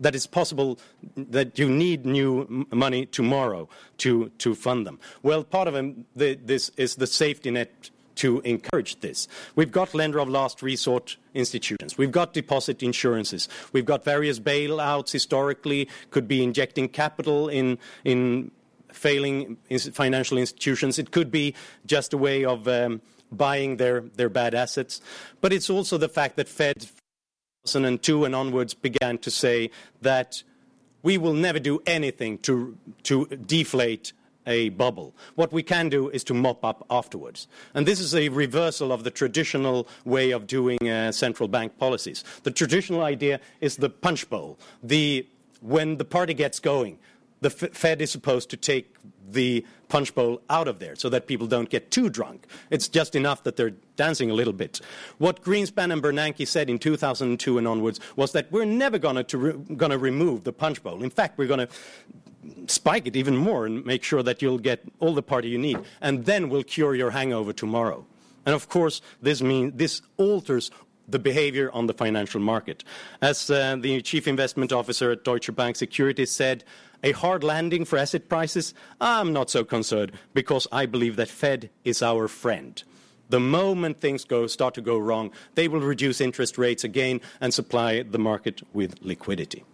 that 0.00 0.14
it's 0.14 0.26
possible 0.26 0.78
that 1.16 1.58
you 1.58 1.68
need 1.68 2.04
new 2.04 2.66
money 2.72 3.06
tomorrow 3.06 3.68
to, 3.98 4.30
to 4.38 4.54
fund 4.54 4.86
them. 4.86 4.98
Well, 5.22 5.44
part 5.44 5.68
of 5.68 5.74
them, 5.74 6.06
the, 6.16 6.34
this 6.34 6.70
is 6.76 6.96
the 6.96 7.06
safety 7.06 7.50
net 7.50 7.90
to 8.16 8.40
encourage 8.40 9.00
this. 9.00 9.28
We've 9.56 9.72
got 9.72 9.94
lender 9.94 10.18
of 10.18 10.28
last 10.28 10.62
resort 10.62 11.16
institutions. 11.34 11.96
We've 11.96 12.12
got 12.12 12.34
deposit 12.34 12.82
insurances. 12.82 13.48
We've 13.72 13.86
got 13.86 14.04
various 14.04 14.38
bailouts 14.38 15.10
historically, 15.12 15.88
could 16.10 16.28
be 16.28 16.42
injecting 16.42 16.88
capital 16.88 17.48
in, 17.48 17.78
in 18.04 18.50
failing 18.92 19.56
financial 19.92 20.38
institutions. 20.38 20.98
It 20.98 21.10
could 21.10 21.30
be 21.30 21.54
just 21.86 22.12
a 22.12 22.18
way 22.18 22.44
of 22.44 22.68
um, 22.68 23.00
buying 23.30 23.78
their, 23.78 24.02
their 24.16 24.28
bad 24.28 24.54
assets. 24.54 25.00
But 25.40 25.52
it's 25.52 25.70
also 25.70 25.96
the 25.96 26.08
fact 26.08 26.36
that 26.36 26.48
Fed 26.48 26.86
2002 27.64 28.24
and 28.24 28.34
onwards 28.34 28.74
began 28.74 29.18
to 29.18 29.30
say 29.30 29.70
that 30.00 30.42
we 31.02 31.16
will 31.16 31.32
never 31.32 31.60
do 31.60 31.80
anything 31.86 32.38
to, 32.38 32.76
to 33.04 33.26
deflate 33.26 34.12
a 34.46 34.70
bubble. 34.70 35.14
What 35.36 35.52
we 35.52 35.62
can 35.62 35.88
do 35.88 36.08
is 36.08 36.24
to 36.24 36.34
mop 36.34 36.64
up 36.64 36.84
afterwards. 36.90 37.46
And 37.74 37.86
this 37.86 38.00
is 38.00 38.16
a 38.16 38.28
reversal 38.30 38.92
of 38.92 39.04
the 39.04 39.10
traditional 39.12 39.86
way 40.04 40.32
of 40.32 40.48
doing 40.48 40.88
uh, 40.88 41.12
central 41.12 41.48
bank 41.48 41.78
policies. 41.78 42.24
The 42.42 42.50
traditional 42.50 43.02
idea 43.02 43.40
is 43.60 43.76
the 43.76 43.90
punch 43.90 44.28
bowl. 44.28 44.58
The, 44.82 45.24
when 45.60 45.98
the 45.98 46.04
party 46.04 46.34
gets 46.34 46.58
going, 46.58 46.98
the 47.42 47.50
Fed 47.50 48.00
is 48.00 48.10
supposed 48.10 48.50
to 48.50 48.56
take 48.56 48.96
the 49.30 49.64
punch 49.88 50.14
bowl 50.14 50.40
out 50.48 50.68
of 50.68 50.78
there 50.78 50.94
so 50.94 51.08
that 51.08 51.26
people 51.26 51.46
don't 51.46 51.68
get 51.68 51.90
too 51.90 52.08
drunk. 52.08 52.46
It's 52.70 52.88
just 52.88 53.14
enough 53.14 53.42
that 53.44 53.56
they're 53.56 53.74
dancing 53.96 54.30
a 54.30 54.34
little 54.34 54.52
bit. 54.52 54.80
What 55.18 55.42
Greenspan 55.42 55.92
and 55.92 56.02
Bernanke 56.02 56.46
said 56.46 56.70
in 56.70 56.78
2002 56.78 57.58
and 57.58 57.68
onwards 57.68 58.00
was 58.16 58.32
that 58.32 58.50
we're 58.50 58.64
never 58.64 58.98
going 58.98 59.24
to 59.24 59.38
re- 59.38 59.96
remove 59.96 60.44
the 60.44 60.52
punch 60.52 60.82
bowl. 60.82 61.02
In 61.02 61.10
fact, 61.10 61.36
we're 61.36 61.48
going 61.48 61.66
to 61.66 61.68
spike 62.66 63.06
it 63.06 63.16
even 63.16 63.36
more 63.36 63.66
and 63.66 63.84
make 63.84 64.02
sure 64.02 64.22
that 64.22 64.40
you'll 64.40 64.58
get 64.58 64.82
all 65.00 65.14
the 65.14 65.22
party 65.22 65.48
you 65.48 65.58
need, 65.58 65.78
and 66.00 66.24
then 66.24 66.48
we'll 66.48 66.64
cure 66.64 66.94
your 66.94 67.10
hangover 67.10 67.52
tomorrow. 67.52 68.06
And 68.44 68.54
of 68.54 68.68
course, 68.68 69.00
this 69.20 69.40
means 69.42 69.74
this 69.76 70.02
alters 70.16 70.70
the 71.08 71.18
behavior 71.18 71.70
on 71.72 71.86
the 71.86 71.94
financial 71.94 72.40
market. 72.40 72.84
As 73.20 73.50
uh, 73.50 73.76
the 73.78 74.00
chief 74.02 74.26
investment 74.28 74.72
officer 74.72 75.10
at 75.10 75.24
Deutsche 75.24 75.54
Bank 75.54 75.76
Securities 75.76 76.30
said, 76.30 76.64
a 77.02 77.12
hard 77.12 77.42
landing 77.42 77.84
for 77.84 77.98
asset 77.98 78.28
prices, 78.28 78.74
I'm 79.00 79.32
not 79.32 79.50
so 79.50 79.64
concerned 79.64 80.12
because 80.34 80.68
I 80.70 80.86
believe 80.86 81.16
that 81.16 81.28
Fed 81.28 81.70
is 81.84 82.02
our 82.02 82.28
friend. 82.28 82.82
The 83.28 83.40
moment 83.40 84.00
things 84.00 84.24
go, 84.24 84.46
start 84.46 84.74
to 84.74 84.80
go 84.80 84.98
wrong, 84.98 85.30
they 85.54 85.66
will 85.66 85.80
reduce 85.80 86.20
interest 86.20 86.58
rates 86.58 86.84
again 86.84 87.20
and 87.40 87.52
supply 87.52 88.02
the 88.02 88.18
market 88.18 88.62
with 88.72 88.98
liquidity. 89.00 89.64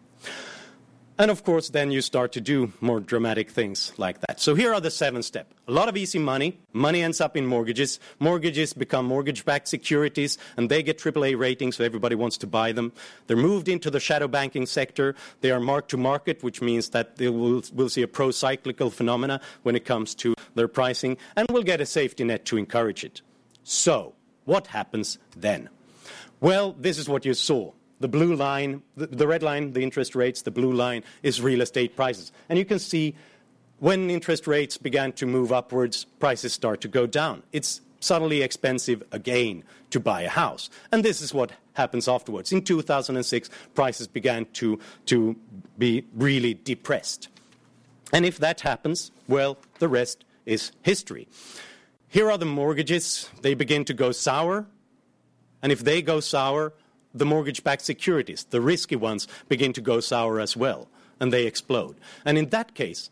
And 1.20 1.32
of 1.32 1.42
course, 1.42 1.70
then 1.70 1.90
you 1.90 2.00
start 2.00 2.30
to 2.32 2.40
do 2.40 2.72
more 2.80 3.00
dramatic 3.00 3.50
things 3.50 3.92
like 3.96 4.20
that. 4.20 4.38
So 4.38 4.54
here 4.54 4.72
are 4.72 4.80
the 4.80 4.90
seven 4.90 5.24
steps. 5.24 5.52
A 5.66 5.72
lot 5.72 5.88
of 5.88 5.96
easy 5.96 6.20
money. 6.20 6.60
Money 6.72 7.02
ends 7.02 7.20
up 7.20 7.36
in 7.36 7.44
mortgages. 7.44 7.98
Mortgages 8.20 8.72
become 8.72 9.06
mortgage-backed 9.06 9.66
securities, 9.66 10.38
and 10.56 10.70
they 10.70 10.80
get 10.80 10.98
AAA 10.98 11.36
ratings, 11.36 11.74
so 11.76 11.84
everybody 11.84 12.14
wants 12.14 12.38
to 12.38 12.46
buy 12.46 12.70
them. 12.70 12.92
They're 13.26 13.36
moved 13.36 13.68
into 13.68 13.90
the 13.90 13.98
shadow 13.98 14.28
banking 14.28 14.64
sector. 14.64 15.16
They 15.40 15.50
are 15.50 15.58
mark 15.58 15.88
to 15.88 15.96
market, 15.96 16.44
which 16.44 16.62
means 16.62 16.90
that 16.90 17.16
they 17.16 17.28
will, 17.28 17.64
will 17.74 17.88
see 17.88 18.02
a 18.02 18.08
pro-cyclical 18.08 18.90
phenomena 18.90 19.40
when 19.64 19.74
it 19.74 19.84
comes 19.84 20.14
to 20.16 20.34
their 20.54 20.68
pricing, 20.68 21.16
and 21.36 21.48
we'll 21.50 21.64
get 21.64 21.80
a 21.80 21.86
safety 21.86 22.22
net 22.22 22.44
to 22.44 22.56
encourage 22.56 23.02
it. 23.02 23.22
So, 23.64 24.14
what 24.44 24.68
happens 24.68 25.18
then? 25.36 25.68
Well, 26.40 26.76
this 26.78 26.96
is 26.96 27.08
what 27.08 27.24
you 27.24 27.34
saw. 27.34 27.72
The 28.00 28.08
blue 28.08 28.34
line, 28.34 28.82
the, 28.96 29.06
the, 29.06 29.26
red 29.26 29.42
line, 29.42 29.72
the 29.72 29.82
interest 29.82 30.14
rates, 30.14 30.42
the 30.42 30.50
blue 30.50 30.72
line 30.72 31.02
is 31.22 31.40
real 31.40 31.60
estate 31.60 31.96
prices. 31.96 32.32
And 32.48 32.58
you 32.58 32.64
can 32.64 32.78
see 32.78 33.16
when 33.80 34.10
interest 34.10 34.46
rates 34.46 34.76
began 34.76 35.12
to 35.12 35.26
move 35.26 35.52
upwards, 35.52 36.04
prices 36.18 36.52
start 36.52 36.80
to 36.82 36.88
go 36.88 37.06
down. 37.06 37.42
It's 37.52 37.80
suddenly 38.00 38.42
expensive 38.42 39.02
again 39.12 39.64
to 39.90 40.00
buy 40.00 40.22
a 40.22 40.28
house. 40.28 40.70
And 40.92 41.04
this 41.04 41.20
is 41.20 41.34
what 41.34 41.52
happens 41.74 42.08
afterwards. 42.08 42.52
In 42.52 42.62
2006, 42.62 43.50
prices 43.74 44.06
began 44.06 44.46
to, 44.54 44.78
to 45.06 45.36
be 45.78 46.04
really 46.14 46.54
depressed. 46.54 47.28
And 48.12 48.24
if 48.24 48.38
that 48.38 48.60
happens, 48.60 49.10
well, 49.26 49.58
the 49.78 49.88
rest 49.88 50.24
is 50.46 50.72
history. 50.82 51.28
Here 52.08 52.30
are 52.30 52.38
the 52.38 52.46
mortgages. 52.46 53.28
They 53.42 53.54
begin 53.54 53.84
to 53.86 53.94
go 53.94 54.12
sour. 54.12 54.66
And 55.62 55.72
if 55.72 55.84
they 55.84 56.02
go 56.02 56.20
sour, 56.20 56.72
the 57.18 57.26
mortgage 57.26 57.64
backed 57.64 57.82
securities, 57.82 58.44
the 58.50 58.60
risky 58.60 58.96
ones, 58.96 59.28
begin 59.48 59.72
to 59.74 59.80
go 59.80 60.00
sour 60.00 60.40
as 60.40 60.56
well, 60.56 60.88
and 61.20 61.32
they 61.32 61.46
explode. 61.46 61.96
And 62.24 62.38
in 62.38 62.48
that 62.50 62.74
case, 62.74 63.10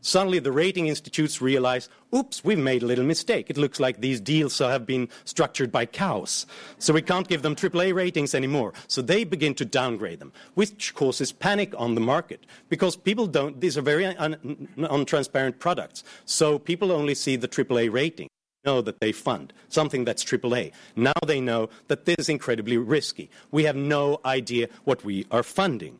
suddenly 0.00 0.38
the 0.38 0.52
rating 0.52 0.88
institutes 0.88 1.40
realize, 1.40 1.88
oops, 2.14 2.44
we've 2.44 2.58
made 2.58 2.82
a 2.82 2.86
little 2.86 3.04
mistake. 3.04 3.48
It 3.48 3.56
looks 3.56 3.78
like 3.80 4.00
these 4.00 4.20
deals 4.20 4.58
have 4.58 4.86
been 4.86 5.08
structured 5.24 5.70
by 5.70 5.86
cows. 5.86 6.46
So 6.78 6.92
we 6.92 7.02
can't 7.02 7.28
give 7.28 7.42
them 7.42 7.54
AAA 7.54 7.94
ratings 7.94 8.34
anymore. 8.34 8.72
So 8.88 9.00
they 9.00 9.24
begin 9.24 9.54
to 9.54 9.64
downgrade 9.64 10.18
them, 10.18 10.32
which 10.54 10.94
causes 10.94 11.32
panic 11.32 11.72
on 11.78 11.94
the 11.94 12.00
market 12.00 12.44
because 12.68 12.96
people 12.96 13.26
don't, 13.26 13.60
these 13.60 13.78
are 13.78 13.82
very 13.82 14.06
un, 14.06 14.68
untransparent 14.76 15.58
products. 15.58 16.04
So 16.24 16.58
people 16.58 16.92
only 16.92 17.14
see 17.14 17.36
the 17.36 17.48
AAA 17.48 17.92
rating 17.92 18.28
know 18.64 18.80
that 18.80 19.00
they 19.00 19.12
fund 19.12 19.52
something 19.68 20.04
that's 20.04 20.24
AAA. 20.24 20.72
Now 20.94 21.12
they 21.26 21.40
know 21.40 21.68
that 21.88 22.04
this 22.04 22.16
is 22.18 22.28
incredibly 22.28 22.76
risky. 22.76 23.30
We 23.50 23.64
have 23.64 23.76
no 23.76 24.20
idea 24.24 24.68
what 24.84 25.04
we 25.04 25.26
are 25.30 25.42
funding. 25.42 25.98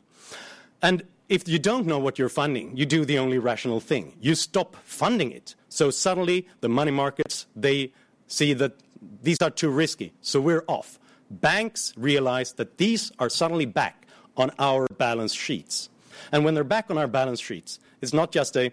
And 0.81 1.03
if 1.29 1.47
you 1.47 1.59
don't 1.59 1.85
know 1.85 1.99
what 1.99 2.19
you're 2.19 2.29
funding, 2.29 2.75
you 2.75 2.85
do 2.85 3.05
the 3.05 3.17
only 3.17 3.37
rational 3.37 3.79
thing. 3.79 4.13
You 4.21 4.35
stop 4.35 4.75
funding 4.83 5.31
it. 5.31 5.55
So 5.69 5.89
suddenly 5.89 6.47
the 6.61 6.69
money 6.69 6.91
markets, 6.91 7.47
they 7.55 7.91
see 8.27 8.53
that 8.53 8.73
these 9.21 9.41
are 9.41 9.49
too 9.49 9.69
risky. 9.69 10.13
So 10.21 10.39
we're 10.39 10.63
off. 10.67 10.99
Banks 11.29 11.93
realize 11.97 12.53
that 12.53 12.77
these 12.77 13.11
are 13.19 13.29
suddenly 13.29 13.65
back 13.65 14.07
on 14.37 14.51
our 14.59 14.87
balance 14.97 15.33
sheets. 15.33 15.89
And 16.31 16.45
when 16.45 16.53
they're 16.53 16.63
back 16.63 16.89
on 16.89 16.97
our 16.97 17.07
balance 17.07 17.39
sheets, 17.39 17.79
it's 18.03 18.13
not 18.13 18.31
just 18.31 18.55
a 18.55 18.71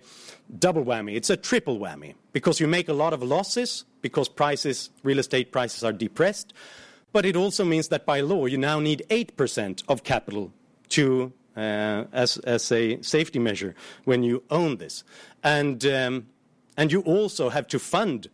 double 0.58 0.84
whammy, 0.84 1.16
it's 1.16 1.30
a 1.30 1.36
triple 1.36 1.78
whammy 1.78 2.14
because 2.32 2.60
you 2.60 2.66
make 2.66 2.88
a 2.88 2.92
lot 2.92 3.12
of 3.12 3.22
losses 3.22 3.84
because 4.02 4.28
prices, 4.28 4.90
real 5.02 5.18
estate 5.18 5.52
prices 5.52 5.84
are 5.84 5.92
depressed. 5.92 6.52
But 7.12 7.24
it 7.24 7.36
also 7.36 7.64
means 7.64 7.88
that 7.88 8.06
by 8.06 8.20
law, 8.20 8.46
you 8.46 8.58
now 8.58 8.78
need 8.80 9.04
8% 9.08 9.82
of 9.88 10.04
capital 10.04 10.52
to, 10.90 11.32
uh, 11.56 12.04
as, 12.12 12.38
as 12.38 12.70
a 12.70 13.00
safety 13.02 13.38
measure 13.38 13.74
when 14.04 14.22
you 14.22 14.42
own 14.50 14.76
this. 14.76 15.02
And, 15.42 15.84
um, 15.86 16.26
and 16.76 16.92
you 16.92 17.00
also 17.00 17.48
have 17.48 17.66
to 17.68 17.78
fund 17.78 18.28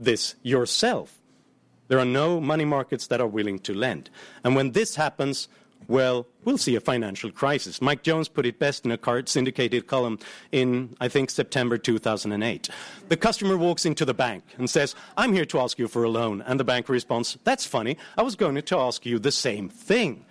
this 0.00 0.34
yourself. 0.42 1.18
There 1.88 1.98
are 1.98 2.06
no 2.06 2.40
money 2.40 2.64
markets 2.64 3.06
that 3.08 3.20
are 3.20 3.26
willing 3.26 3.58
to 3.60 3.74
lend. 3.74 4.10
And 4.44 4.56
when 4.56 4.72
this 4.72 4.96
happens, 4.96 5.48
well, 5.88 6.26
we'll 6.44 6.58
see 6.58 6.74
a 6.74 6.80
financial 6.80 7.30
crisis. 7.30 7.80
Mike 7.80 8.02
Jones 8.02 8.28
put 8.28 8.44
it 8.44 8.58
best 8.58 8.84
in 8.84 8.90
a 8.90 8.98
card 8.98 9.28
syndicated 9.28 9.86
column 9.86 10.18
in, 10.50 10.96
I 11.00 11.08
think, 11.08 11.30
September 11.30 11.78
2008. 11.78 12.68
The 13.08 13.16
customer 13.16 13.56
walks 13.56 13.86
into 13.86 14.04
the 14.04 14.14
bank 14.14 14.44
and 14.58 14.68
says, 14.68 14.94
I'm 15.16 15.32
here 15.32 15.44
to 15.46 15.60
ask 15.60 15.78
you 15.78 15.86
for 15.86 16.02
a 16.02 16.08
loan. 16.08 16.42
And 16.42 16.58
the 16.58 16.64
bank 16.64 16.88
responds, 16.88 17.38
That's 17.44 17.66
funny. 17.66 17.96
I 18.16 18.22
was 18.22 18.34
going 18.34 18.60
to 18.60 18.78
ask 18.78 19.06
you 19.06 19.18
the 19.18 19.32
same 19.32 19.68
thing. 19.68 20.24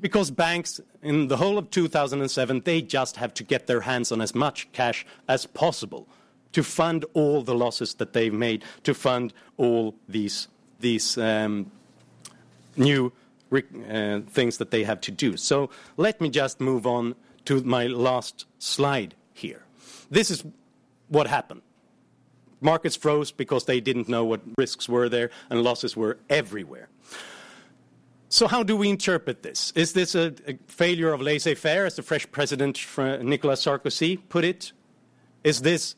Because 0.00 0.30
banks, 0.30 0.80
in 1.02 1.28
the 1.28 1.36
whole 1.36 1.56
of 1.56 1.70
2007, 1.70 2.62
they 2.64 2.82
just 2.82 3.16
have 3.16 3.32
to 3.34 3.44
get 3.44 3.66
their 3.66 3.82
hands 3.82 4.10
on 4.10 4.20
as 4.20 4.34
much 4.34 4.70
cash 4.72 5.06
as 5.28 5.46
possible 5.46 6.08
to 6.52 6.62
fund 6.62 7.04
all 7.14 7.42
the 7.42 7.54
losses 7.54 7.94
that 7.94 8.12
they've 8.12 8.32
made, 8.32 8.64
to 8.82 8.94
fund 8.94 9.32
all 9.56 9.94
these, 10.08 10.48
these 10.80 11.16
um, 11.18 11.70
new 12.76 13.12
uh, 13.52 14.20
things 14.28 14.58
that 14.58 14.70
they 14.70 14.84
have 14.84 15.00
to 15.02 15.10
do. 15.10 15.36
So 15.36 15.70
let 15.96 16.20
me 16.20 16.28
just 16.30 16.60
move 16.60 16.86
on 16.86 17.14
to 17.46 17.62
my 17.62 17.86
last 17.86 18.46
slide 18.58 19.14
here. 19.32 19.62
This 20.10 20.30
is 20.30 20.44
what 21.08 21.26
happened. 21.26 21.62
Markets 22.60 22.96
froze 22.96 23.30
because 23.30 23.64
they 23.66 23.80
didn't 23.80 24.08
know 24.08 24.24
what 24.24 24.40
risks 24.56 24.88
were 24.88 25.08
there, 25.08 25.30
and 25.50 25.62
losses 25.62 25.96
were 25.96 26.18
everywhere. 26.28 26.88
So, 28.28 28.48
how 28.48 28.62
do 28.62 28.76
we 28.76 28.88
interpret 28.88 29.42
this? 29.42 29.72
Is 29.76 29.92
this 29.92 30.14
a, 30.14 30.34
a 30.48 30.58
failure 30.66 31.12
of 31.12 31.20
laissez 31.20 31.54
faire, 31.54 31.86
as 31.86 31.96
the 31.96 32.02
French 32.02 32.30
president 32.32 32.76
Nicolas 33.22 33.64
Sarkozy 33.64 34.20
put 34.28 34.44
it? 34.44 34.72
Is 35.44 35.60
this 35.60 35.94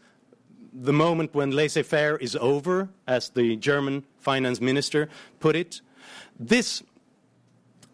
the 0.73 0.93
moment 0.93 1.35
when 1.35 1.53
laissez 1.53 1.83
faire 1.83 2.17
is 2.17 2.37
over, 2.37 2.91
as 3.07 3.31
the 3.31 3.57
German 3.57 4.05
finance 4.19 4.61
minister 4.61 5.09
put 5.41 5.57
it? 5.57 5.81
This 6.39 6.83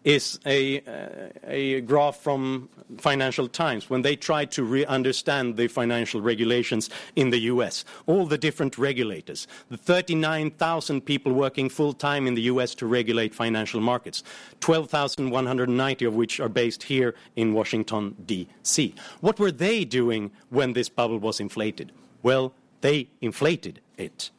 is 0.05 0.39
a, 0.45 1.81
graph 1.81 2.17
from 2.17 2.69
Financial 2.99 3.47
Times 3.47 3.89
when 3.89 4.03
they 4.03 4.15
tried 4.15 4.51
to 4.51 4.63
re- 4.63 4.85
understand 4.85 5.57
the 5.57 5.67
financial 5.67 6.21
regulations 6.21 6.89
in 7.15 7.31
the 7.31 7.39
US. 7.51 7.83
All 8.05 8.27
the 8.27 8.37
different 8.37 8.77
regulators, 8.77 9.47
the 9.69 9.77
39,000 9.77 11.01
people 11.01 11.33
working 11.33 11.69
full 11.69 11.93
time 11.93 12.27
in 12.27 12.35
the 12.35 12.43
US 12.43 12.75
to 12.75 12.85
regulate 12.85 13.33
financial 13.33 13.81
markets, 13.81 14.23
12,190 14.59 16.05
of 16.05 16.13
which 16.13 16.39
are 16.39 16.49
based 16.49 16.83
here 16.83 17.15
in 17.35 17.53
Washington, 17.53 18.15
D.C. 18.25 18.93
What 19.21 19.39
were 19.39 19.51
they 19.51 19.83
doing 19.83 20.31
when 20.49 20.73
this 20.73 20.87
bubble 20.87 21.17
was 21.17 21.39
inflated? 21.39 21.91
Well, 22.21 22.53
they 22.81 23.09
inflated 23.21 23.81
it. 23.97 24.29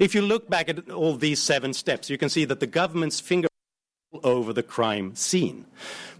If 0.00 0.14
you 0.14 0.22
look 0.22 0.48
back 0.48 0.70
at 0.70 0.90
all 0.90 1.14
these 1.14 1.42
seven 1.42 1.74
steps, 1.74 2.08
you 2.08 2.16
can 2.16 2.30
see 2.30 2.46
that 2.46 2.60
the 2.60 2.66
government's 2.66 3.20
finger 3.20 3.48
over 4.22 4.52
the 4.52 4.62
crime 4.62 5.14
scene. 5.14 5.66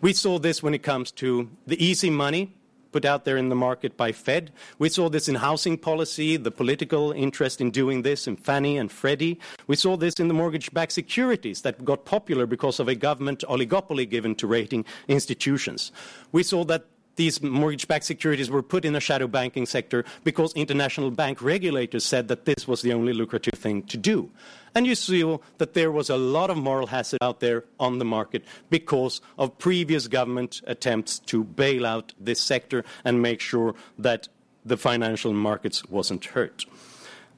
We 0.00 0.12
saw 0.12 0.38
this 0.38 0.62
when 0.62 0.74
it 0.74 0.82
comes 0.82 1.10
to 1.12 1.50
the 1.66 1.82
easy 1.82 2.10
money 2.10 2.52
put 2.94 3.04
out 3.04 3.24
there 3.24 3.36
in 3.36 3.48
the 3.48 3.56
market 3.56 3.96
by 3.96 4.12
Fed. 4.12 4.52
We 4.78 4.88
saw 4.88 5.08
this 5.08 5.28
in 5.28 5.34
housing 5.34 5.76
policy, 5.76 6.36
the 6.36 6.52
political 6.52 7.10
interest 7.10 7.60
in 7.60 7.72
doing 7.72 8.02
this 8.02 8.28
in 8.28 8.36
Fannie 8.36 8.78
and 8.78 8.88
Freddie. 8.88 9.40
We 9.66 9.74
saw 9.74 9.96
this 9.96 10.14
in 10.20 10.28
the 10.28 10.34
mortgage-backed 10.34 10.92
securities 10.92 11.62
that 11.62 11.84
got 11.84 12.04
popular 12.04 12.46
because 12.46 12.78
of 12.78 12.86
a 12.86 12.94
government 12.94 13.42
oligopoly 13.48 14.08
given 14.08 14.36
to 14.36 14.46
rating 14.46 14.84
institutions. 15.08 15.90
We 16.30 16.44
saw 16.44 16.64
that 16.66 16.84
these 17.16 17.42
mortgage-backed 17.42 18.04
securities 18.04 18.50
were 18.50 18.62
put 18.62 18.84
in 18.84 18.92
the 18.92 19.00
shadow 19.00 19.26
banking 19.26 19.66
sector 19.66 20.04
because 20.24 20.52
international 20.54 21.10
bank 21.10 21.40
regulators 21.40 22.04
said 22.04 22.28
that 22.28 22.44
this 22.44 22.66
was 22.66 22.82
the 22.82 22.92
only 22.92 23.12
lucrative 23.12 23.58
thing 23.58 23.82
to 23.84 23.96
do. 23.96 24.30
And 24.74 24.86
you 24.86 24.94
see 24.94 25.22
that 25.58 25.74
there 25.74 25.92
was 25.92 26.10
a 26.10 26.16
lot 26.16 26.50
of 26.50 26.56
moral 26.56 26.88
hazard 26.88 27.20
out 27.22 27.40
there 27.40 27.64
on 27.78 27.98
the 27.98 28.04
market 28.04 28.44
because 28.70 29.20
of 29.38 29.56
previous 29.58 30.08
government 30.08 30.60
attempts 30.66 31.20
to 31.20 31.44
bail 31.44 31.86
out 31.86 32.12
this 32.18 32.40
sector 32.40 32.84
and 33.04 33.22
make 33.22 33.40
sure 33.40 33.74
that 33.98 34.28
the 34.64 34.76
financial 34.76 35.32
markets 35.32 35.84
wasn't 35.84 36.24
hurt. 36.24 36.66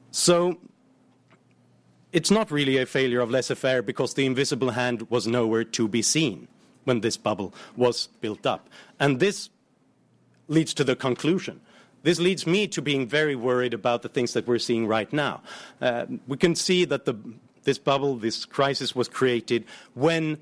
So 0.09 0.57
it's 2.11 2.31
not 2.31 2.49
really 2.49 2.77
a 2.77 2.85
failure 2.85 3.19
of 3.19 3.29
laissez-faire 3.29 3.83
because 3.83 4.15
the 4.15 4.25
invisible 4.25 4.71
hand 4.71 5.07
was 5.11 5.27
nowhere 5.27 5.63
to 5.65 5.87
be 5.87 6.01
seen 6.01 6.47
when 6.85 7.01
this 7.01 7.17
bubble 7.17 7.53
was 7.75 8.07
built 8.21 8.45
up. 8.47 8.69
And 8.99 9.19
this 9.19 9.49
leads 10.47 10.73
to 10.73 10.83
the 10.83 10.95
conclusion 10.95 11.61
this 12.03 12.19
leads 12.19 12.47
me 12.47 12.67
to 12.67 12.81
being 12.81 13.07
very 13.07 13.35
worried 13.35 13.73
about 13.73 14.01
the 14.01 14.07
things 14.07 14.31
that 14.33 14.47
we're 14.47 14.59
seeing 14.59 14.87
right 14.87 15.11
now. 15.11 15.41
Uh, 15.81 16.05
we 16.27 16.37
can 16.37 16.55
see 16.55 16.85
that 16.85 17.03
the, 17.03 17.15
this 17.63 17.77
bubble, 17.77 18.15
this 18.15 18.45
crisis 18.45 18.95
was 18.95 19.09
created 19.09 19.65
when 19.93 20.37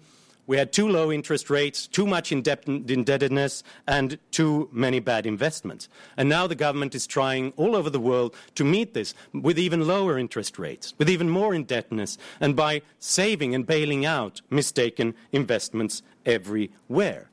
we 0.48 0.58
had 0.58 0.72
too 0.72 0.88
low 0.88 1.12
interest 1.12 1.50
rates, 1.50 1.88
too 1.88 2.06
much 2.06 2.32
indebtedness, 2.32 3.64
and 3.88 4.20
too 4.30 4.70
many 4.72 5.00
bad 5.00 5.26
investments. 5.26 5.90
And 6.18 6.30
now 6.30 6.46
the 6.46 6.54
government 6.54 6.94
is 6.94 7.08
trying 7.08 7.52
all 7.58 7.76
over 7.76 7.90
the 7.90 8.00
world 8.00 8.36
to 8.54 8.64
meet 8.64 8.94
this 8.94 9.16
with 9.34 9.58
even 9.58 9.88
lower 9.88 10.20
interest 10.20 10.60
rates, 10.60 10.94
with 11.00 11.10
even 11.10 11.32
more 11.32 11.56
indebtedness, 11.56 12.20
and 12.40 12.56
by 12.56 12.84
saving 13.00 13.56
and 13.56 13.66
bailing 13.66 14.06
out 14.06 14.42
mistaken 14.52 15.16
investments 15.32 16.04
everywhere. 16.28 17.32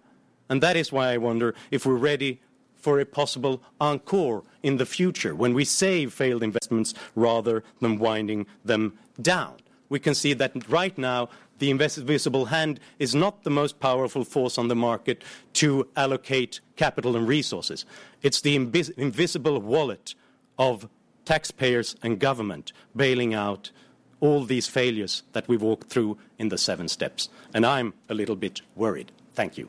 And 0.48 0.62
that 0.62 0.76
is 0.76 0.90
why 0.90 1.12
I 1.12 1.18
wonder 1.18 1.54
if 1.70 1.84
we're 1.84 1.96
ready 1.96 2.40
for 2.82 2.98
a 3.00 3.06
possible 3.06 3.62
encore 3.80 4.42
in 4.62 4.76
the 4.76 4.84
future 4.84 5.34
when 5.34 5.54
we 5.54 5.64
save 5.64 6.12
failed 6.12 6.42
investments 6.42 6.92
rather 7.14 7.62
than 7.80 7.98
winding 7.98 8.44
them 8.64 8.98
down. 9.20 9.54
We 9.88 10.00
can 10.00 10.14
see 10.14 10.32
that 10.34 10.68
right 10.68 10.96
now 10.98 11.28
the 11.58 11.70
invisible 11.70 12.46
hand 12.46 12.80
is 12.98 13.14
not 13.14 13.44
the 13.44 13.50
most 13.50 13.78
powerful 13.78 14.24
force 14.24 14.58
on 14.58 14.66
the 14.66 14.74
market 14.74 15.22
to 15.54 15.86
allocate 15.94 16.60
capital 16.74 17.16
and 17.16 17.28
resources. 17.28 17.84
It's 18.20 18.40
the 18.40 18.58
invis- 18.58 18.90
invisible 18.98 19.60
wallet 19.60 20.16
of 20.58 20.88
taxpayers 21.24 21.94
and 22.02 22.18
government 22.18 22.72
bailing 22.96 23.32
out 23.32 23.70
all 24.18 24.44
these 24.44 24.66
failures 24.66 25.22
that 25.34 25.46
we 25.46 25.56
walked 25.56 25.88
through 25.88 26.18
in 26.38 26.48
the 26.48 26.58
seven 26.58 26.88
steps. 26.88 27.28
And 27.54 27.64
I'm 27.64 27.94
a 28.08 28.14
little 28.14 28.36
bit 28.36 28.62
worried. 28.74 29.12
Thank 29.34 29.56
you. 29.56 29.68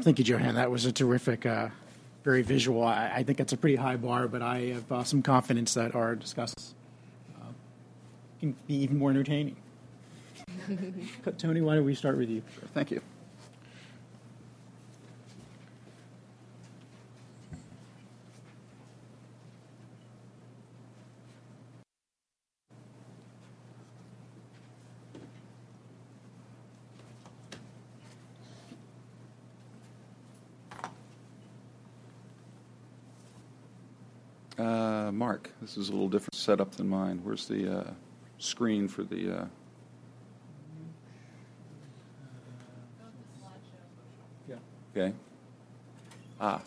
Thank 0.00 0.18
you, 0.18 0.24
Johan. 0.24 0.54
That 0.54 0.70
was 0.70 0.84
a 0.84 0.92
terrific, 0.92 1.46
uh, 1.46 1.68
very 2.24 2.42
visual. 2.42 2.82
I, 2.82 3.12
I, 3.16 3.22
think 3.22 3.40
it's 3.40 3.52
a 3.52 3.56
pretty 3.56 3.76
high 3.76 3.96
bar, 3.96 4.26
but 4.26 4.42
I 4.42 4.58
have 4.74 4.90
uh, 4.92 5.04
some 5.04 5.22
confidence 5.22 5.74
that 5.74 5.94
our 5.94 6.16
discussions 6.16 6.74
uh, 7.40 7.46
can 8.40 8.56
be 8.66 8.74
even 8.74 8.98
more 8.98 9.10
entertaining. 9.10 9.56
Tony, 11.38 11.60
why 11.60 11.76
don't 11.76 11.84
we 11.84 11.94
start 11.94 12.16
with 12.16 12.30
you? 12.30 12.42
Sure, 12.58 12.68
thank 12.74 12.90
you. 12.90 13.00
Uh, 34.58 35.10
Mark, 35.12 35.45
this 35.60 35.76
is 35.76 35.88
a 35.88 35.92
little 35.92 36.08
different 36.08 36.34
setup 36.34 36.76
than 36.76 36.88
mine. 36.88 37.20
Where's 37.22 37.46
the 37.46 37.80
uh, 37.80 37.90
screen 38.38 38.88
for 38.88 39.02
the? 39.02 39.40
Uh... 39.40 39.44
Yeah. 44.48 44.56
Okay. 44.94 45.12
Ah. 46.40 46.60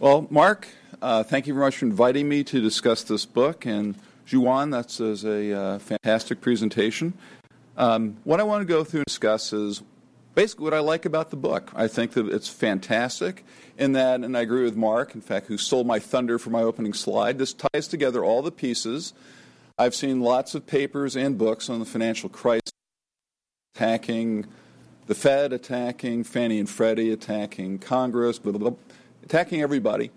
Well, 0.00 0.26
Mark, 0.30 0.66
uh, 1.02 1.22
thank 1.24 1.46
you 1.46 1.52
very 1.52 1.66
much 1.66 1.76
for 1.76 1.84
inviting 1.84 2.26
me 2.26 2.42
to 2.44 2.60
discuss 2.62 3.02
this 3.02 3.26
book. 3.26 3.66
And 3.66 3.96
Juan, 4.32 4.70
that's 4.70 4.98
a 4.98 5.52
uh, 5.52 5.78
fantastic 5.78 6.40
presentation. 6.40 7.12
Um, 7.76 8.16
what 8.24 8.40
I 8.40 8.44
want 8.44 8.62
to 8.62 8.64
go 8.64 8.82
through 8.82 9.00
and 9.00 9.06
discuss 9.06 9.52
is 9.52 9.82
basically 10.34 10.64
what 10.64 10.74
I 10.74 10.80
like 10.80 11.04
about 11.04 11.30
the 11.30 11.36
book. 11.36 11.70
I 11.74 11.88
think 11.88 12.12
that 12.12 12.28
it's 12.28 12.48
fantastic 12.48 13.44
in 13.78 13.92
that, 13.92 14.20
and 14.20 14.36
I 14.36 14.40
agree 14.40 14.64
with 14.64 14.76
Mark, 14.76 15.14
in 15.14 15.20
fact, 15.20 15.46
who 15.46 15.58
stole 15.58 15.84
my 15.84 15.98
thunder 15.98 16.38
for 16.38 16.50
my 16.50 16.62
opening 16.62 16.92
slide. 16.92 17.38
This 17.38 17.52
ties 17.52 17.88
together 17.88 18.24
all 18.24 18.42
the 18.42 18.52
pieces. 18.52 19.12
I've 19.78 19.94
seen 19.94 20.20
lots 20.20 20.54
of 20.54 20.66
papers 20.66 21.16
and 21.16 21.38
books 21.38 21.70
on 21.70 21.78
the 21.78 21.86
financial 21.86 22.28
crisis, 22.28 22.72
attacking 23.74 24.46
the 25.06 25.14
Fed, 25.14 25.52
attacking 25.52 26.24
Fannie 26.24 26.58
and 26.58 26.68
Freddie, 26.68 27.10
attacking 27.10 27.78
Congress, 27.78 28.38
blah, 28.38 28.52
blah, 28.52 28.70
blah, 28.70 28.78
attacking 29.24 29.62
everybody. 29.62 30.10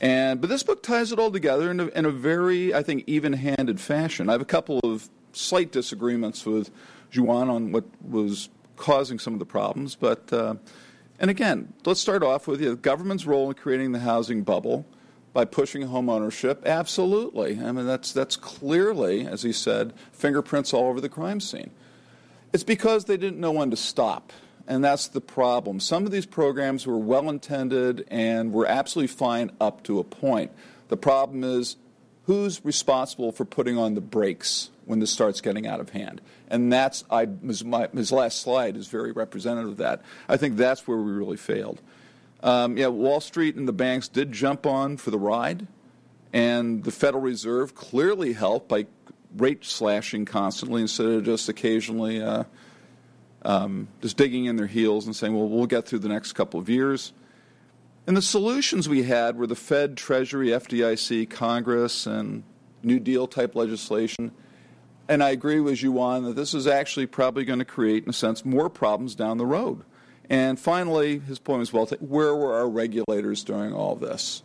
And, 0.00 0.40
but 0.40 0.50
this 0.50 0.62
book 0.62 0.82
ties 0.82 1.12
it 1.12 1.18
all 1.18 1.30
together 1.30 1.70
in 1.70 1.80
a, 1.80 1.86
in 1.86 2.04
a 2.04 2.10
very, 2.10 2.74
I 2.74 2.82
think, 2.82 3.04
even 3.06 3.32
handed 3.32 3.80
fashion. 3.80 4.28
I 4.28 4.32
have 4.32 4.42
a 4.42 4.44
couple 4.44 4.80
of 4.80 5.08
slight 5.32 5.72
disagreements 5.72 6.44
with 6.44 6.70
Juan 7.16 7.48
on 7.48 7.72
what 7.72 7.84
was 8.02 8.48
causing 8.76 9.18
some 9.18 9.32
of 9.32 9.38
the 9.38 9.46
problems. 9.46 9.94
But, 9.94 10.32
uh, 10.32 10.56
and 11.18 11.30
again, 11.30 11.72
let's 11.84 12.00
start 12.00 12.22
off 12.22 12.46
with 12.46 12.60
the 12.60 12.76
government's 12.76 13.26
role 13.26 13.48
in 13.48 13.54
creating 13.54 13.92
the 13.92 14.00
housing 14.00 14.42
bubble 14.42 14.86
by 15.32 15.44
pushing 15.44 15.82
home 15.82 16.08
ownership. 16.08 16.62
Absolutely. 16.64 17.60
I 17.60 17.72
mean, 17.72 17.86
that's, 17.86 18.12
that's 18.12 18.36
clearly, 18.36 19.26
as 19.26 19.42
he 19.42 19.52
said, 19.52 19.92
fingerprints 20.12 20.72
all 20.72 20.88
over 20.88 21.00
the 21.00 21.08
crime 21.08 21.40
scene. 21.40 21.70
It's 22.52 22.64
because 22.64 23.06
they 23.06 23.16
didn't 23.16 23.40
know 23.40 23.52
when 23.52 23.70
to 23.70 23.76
stop. 23.76 24.32
And 24.66 24.82
that's 24.82 25.08
the 25.08 25.20
problem. 25.20 25.80
Some 25.80 26.06
of 26.06 26.12
these 26.12 26.24
programs 26.24 26.86
were 26.86 26.96
well 26.96 27.28
intended 27.28 28.06
and 28.08 28.52
were 28.52 28.66
absolutely 28.66 29.08
fine 29.08 29.50
up 29.60 29.82
to 29.84 29.98
a 29.98 30.04
point. 30.04 30.52
The 30.88 30.96
problem 30.96 31.44
is 31.44 31.76
who's 32.26 32.64
responsible 32.64 33.32
for 33.32 33.44
putting 33.44 33.76
on 33.78 33.94
the 33.94 34.00
brakes 34.00 34.70
when 34.86 34.98
this 34.98 35.10
starts 35.10 35.40
getting 35.40 35.66
out 35.66 35.80
of 35.80 35.90
hand. 35.90 36.20
And 36.48 36.72
that's, 36.72 37.04
I, 37.10 37.26
his, 37.46 37.64
my, 37.64 37.88
his 37.94 38.12
last 38.12 38.40
slide 38.40 38.76
is 38.76 38.88
very 38.88 39.12
representative 39.12 39.72
of 39.72 39.76
that. 39.78 40.02
I 40.28 40.36
think 40.36 40.56
that's 40.56 40.86
where 40.86 40.98
we 40.98 41.12
really 41.12 41.36
failed. 41.36 41.80
Um, 42.42 42.76
yeah, 42.76 42.88
Wall 42.88 43.20
Street 43.20 43.56
and 43.56 43.66
the 43.66 43.72
banks 43.72 44.08
did 44.08 44.32
jump 44.32 44.66
on 44.66 44.98
for 44.98 45.10
the 45.10 45.18
ride, 45.18 45.66
and 46.32 46.84
the 46.84 46.90
Federal 46.90 47.22
Reserve 47.22 47.74
clearly 47.74 48.34
helped 48.34 48.68
by 48.68 48.86
rate 49.36 49.64
slashing 49.64 50.24
constantly 50.24 50.82
instead 50.82 51.06
of 51.06 51.24
just 51.24 51.48
occasionally 51.48 52.22
uh, 52.22 52.44
um, 53.42 53.88
just 54.00 54.16
digging 54.16 54.44
in 54.44 54.56
their 54.56 54.66
heels 54.66 55.06
and 55.06 55.16
saying, 55.16 55.34
well, 55.34 55.48
we'll 55.48 55.66
get 55.66 55.86
through 55.86 56.00
the 56.00 56.08
next 56.08 56.32
couple 56.32 56.60
of 56.60 56.68
years. 56.68 57.12
And 58.06 58.16
the 58.16 58.22
solutions 58.22 58.88
we 58.88 59.04
had 59.04 59.36
were 59.36 59.46
the 59.46 59.56
Fed, 59.56 59.96
Treasury, 59.96 60.48
FDIC, 60.48 61.30
Congress, 61.30 62.06
and 62.06 62.44
New 62.82 63.00
Deal 63.00 63.26
type 63.26 63.54
legislation 63.54 64.32
and 65.08 65.22
I 65.22 65.30
agree 65.30 65.60
with 65.60 65.82
you 65.82 65.92
Juan 65.92 66.24
that 66.24 66.36
this 66.36 66.54
is 66.54 66.66
actually 66.66 67.06
probably 67.06 67.44
going 67.44 67.58
to 67.58 67.64
create, 67.64 68.04
in 68.04 68.10
a 68.10 68.14
sense, 68.14 68.44
more 68.44 68.70
problems 68.70 69.14
down 69.14 69.38
the 69.38 69.46
road. 69.46 69.82
And 70.30 70.58
finally, 70.58 71.18
his 71.18 71.38
point 71.38 71.60
was 71.60 71.72
well 71.72 71.86
taken 71.86 72.08
where 72.08 72.34
were 72.34 72.54
our 72.54 72.68
regulators 72.68 73.44
during 73.44 73.74
all 73.74 73.96
this? 73.96 74.42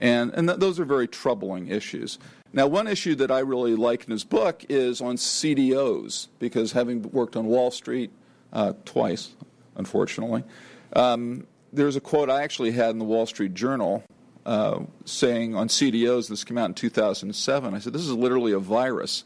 And, 0.00 0.32
and 0.34 0.48
th- 0.48 0.58
those 0.58 0.80
are 0.80 0.84
very 0.84 1.06
troubling 1.06 1.68
issues. 1.68 2.18
Now, 2.52 2.66
one 2.66 2.88
issue 2.88 3.14
that 3.16 3.30
I 3.30 3.40
really 3.40 3.76
like 3.76 4.04
in 4.04 4.10
his 4.10 4.24
book 4.24 4.64
is 4.68 5.00
on 5.00 5.16
CDOs, 5.16 6.28
because 6.40 6.72
having 6.72 7.02
worked 7.10 7.36
on 7.36 7.46
Wall 7.46 7.70
Street 7.70 8.10
uh, 8.52 8.72
twice, 8.84 9.30
unfortunately, 9.76 10.42
um, 10.94 11.46
there's 11.74 11.96
a 11.96 12.00
quote 12.00 12.30
I 12.30 12.42
actually 12.42 12.72
had 12.72 12.90
in 12.90 12.98
the 12.98 13.04
Wall 13.04 13.26
Street 13.26 13.54
Journal 13.54 14.02
uh, 14.46 14.80
saying 15.04 15.54
on 15.54 15.68
CDOs, 15.68 16.28
this 16.28 16.44
came 16.44 16.58
out 16.58 16.66
in 16.66 16.74
2007. 16.74 17.74
I 17.74 17.78
said, 17.78 17.92
This 17.92 18.02
is 18.02 18.12
literally 18.12 18.52
a 18.52 18.58
virus 18.58 19.24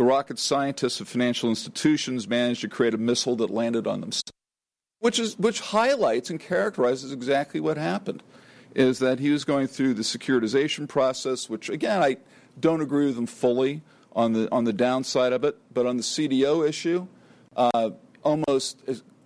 the 0.00 0.04
rocket 0.04 0.38
scientists 0.38 0.98
of 1.00 1.08
financial 1.08 1.50
institutions 1.50 2.26
managed 2.26 2.62
to 2.62 2.68
create 2.68 2.94
a 2.94 2.96
missile 2.96 3.36
that 3.36 3.50
landed 3.50 3.86
on 3.86 4.00
them, 4.00 4.10
which, 5.00 5.18
is, 5.18 5.38
which 5.38 5.60
highlights 5.60 6.30
and 6.30 6.40
characterizes 6.40 7.12
exactly 7.12 7.60
what 7.60 7.76
happened. 7.76 8.22
Is 8.74 8.98
that 9.00 9.18
he 9.18 9.28
was 9.28 9.44
going 9.44 9.66
through 9.66 9.92
the 9.92 10.02
securitization 10.02 10.88
process, 10.88 11.50
which 11.50 11.68
again 11.68 12.02
I 12.02 12.16
don't 12.58 12.80
agree 12.80 13.06
with 13.06 13.18
him 13.18 13.26
fully 13.26 13.82
on 14.16 14.32
the 14.32 14.50
on 14.50 14.64
the 14.64 14.72
downside 14.72 15.34
of 15.34 15.44
it, 15.44 15.58
but 15.74 15.84
on 15.84 15.98
the 15.98 16.02
CDO 16.02 16.66
issue, 16.66 17.06
uh, 17.56 17.90
almost 18.22 18.80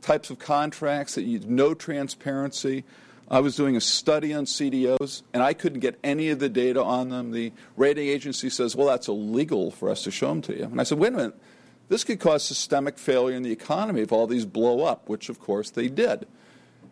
types 0.04 0.30
of 0.30 0.38
contracts 0.38 1.14
that 1.14 1.22
you 1.22 1.40
no 1.40 1.74
transparency, 1.74 2.84
I 3.30 3.40
was 3.40 3.56
doing 3.56 3.74
a 3.74 3.80
study 3.80 4.34
on 4.34 4.44
CDOs, 4.44 5.22
and 5.32 5.42
I 5.42 5.54
couldn't 5.54 5.80
get 5.80 5.98
any 6.04 6.28
of 6.28 6.38
the 6.38 6.50
data 6.50 6.82
on 6.82 7.08
them. 7.08 7.32
The 7.32 7.52
rating 7.76 8.06
agency 8.06 8.50
says, 8.50 8.76
well, 8.76 8.86
that's 8.86 9.08
illegal 9.08 9.70
for 9.70 9.88
us 9.88 10.04
to 10.04 10.10
show 10.10 10.28
them 10.28 10.42
to 10.42 10.56
you. 10.56 10.64
And 10.64 10.78
I 10.80 10.84
said, 10.84 10.98
wait 10.98 11.14
a 11.14 11.16
minute, 11.16 11.36
this 11.88 12.04
could 12.04 12.20
cause 12.20 12.44
systemic 12.44 12.98
failure 12.98 13.34
in 13.34 13.42
the 13.42 13.50
economy 13.50 14.02
if 14.02 14.12
all 14.12 14.26
these 14.26 14.44
blow 14.44 14.84
up, 14.84 15.08
which 15.08 15.30
of 15.30 15.40
course 15.40 15.70
they 15.70 15.88
did. 15.88 16.26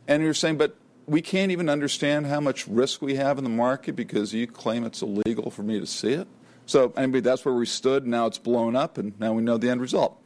And 0.09 0.23
you're 0.23 0.35
saying, 0.35 0.57
but 0.57 0.77
we 1.07 1.21
can't 1.21 1.53
even 1.53 1.69
understand 1.69 2.27
how 2.27 2.41
much 2.41 2.67
risk 2.67 3.03
we 3.03 3.17
have 3.17 3.37
in 3.37 3.45
the 3.45 3.51
market 3.51 3.95
because 3.95 4.33
you 4.33 4.47
claim 4.47 4.85
it's 4.85 5.03
illegal 5.03 5.51
for 5.51 5.63
me 5.63 5.79
to 5.81 5.87
see 5.87 6.13
it. 6.13 6.29
So, 6.65 6.93
anyway, 6.97 7.21
that's 7.21 7.45
where 7.45 7.55
we 7.55 7.67
stood. 7.67 8.07
Now 8.07 8.27
it's 8.27 8.39
blown 8.39 8.77
up, 8.77 8.97
and 8.97 9.19
now 9.21 9.33
we 9.33 9.43
know 9.43 9.59
the 9.59 9.69
end 9.69 9.81
result. 9.81 10.22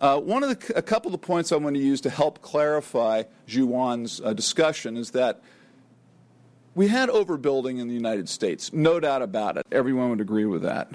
Uh, 0.00 0.18
one 0.18 0.42
of 0.42 0.48
the, 0.48 0.76
a 0.76 0.82
couple 0.82 1.14
of 1.14 1.20
points 1.20 1.52
I 1.52 1.56
want 1.56 1.76
to 1.76 1.82
use 1.82 2.00
to 2.02 2.10
help 2.10 2.40
clarify 2.40 3.24
Johan's 3.46 4.20
uh, 4.20 4.32
discussion 4.32 4.96
is 4.96 5.10
that 5.10 5.42
we 6.74 6.88
had 6.88 7.10
overbuilding 7.10 7.80
in 7.80 7.88
the 7.88 7.94
United 7.94 8.28
States, 8.28 8.72
no 8.72 8.98
doubt 8.98 9.20
about 9.20 9.58
it. 9.58 9.66
Everyone 9.70 10.08
would 10.10 10.20
agree 10.20 10.46
with 10.46 10.62
that. 10.62 10.90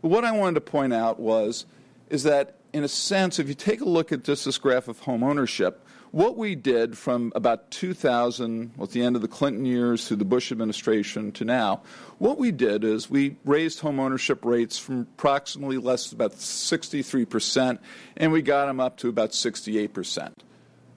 But 0.00 0.08
what 0.08 0.24
I 0.24 0.32
wanted 0.32 0.54
to 0.54 0.60
point 0.62 0.94
out 0.94 1.20
was 1.20 1.66
is 2.08 2.22
that 2.22 2.54
in 2.72 2.84
a 2.84 2.88
sense, 2.88 3.38
if 3.38 3.48
you 3.48 3.54
take 3.54 3.80
a 3.80 3.86
look 3.86 4.12
at 4.12 4.22
just 4.22 4.44
this 4.44 4.58
graph 4.58 4.88
of 4.88 5.00
home 5.00 5.22
ownership, 5.22 5.85
what 6.12 6.36
we 6.36 6.54
did 6.54 6.96
from 6.96 7.32
about 7.34 7.70
2000, 7.70 8.72
well, 8.76 8.84
at 8.84 8.92
the 8.92 9.02
end 9.02 9.16
of 9.16 9.22
the 9.22 9.28
Clinton 9.28 9.64
years 9.64 10.06
through 10.06 10.18
the 10.18 10.24
Bush 10.24 10.52
administration 10.52 11.32
to 11.32 11.44
now, 11.44 11.82
what 12.18 12.38
we 12.38 12.50
did 12.52 12.84
is 12.84 13.10
we 13.10 13.36
raised 13.44 13.80
home 13.80 14.00
ownership 14.00 14.44
rates 14.44 14.78
from 14.78 15.00
approximately 15.00 15.78
less 15.78 16.10
than 16.10 16.16
about 16.16 16.32
63%, 16.32 17.78
and 18.16 18.32
we 18.32 18.42
got 18.42 18.66
them 18.66 18.80
up 18.80 18.96
to 18.98 19.08
about 19.08 19.30
68%. 19.30 20.32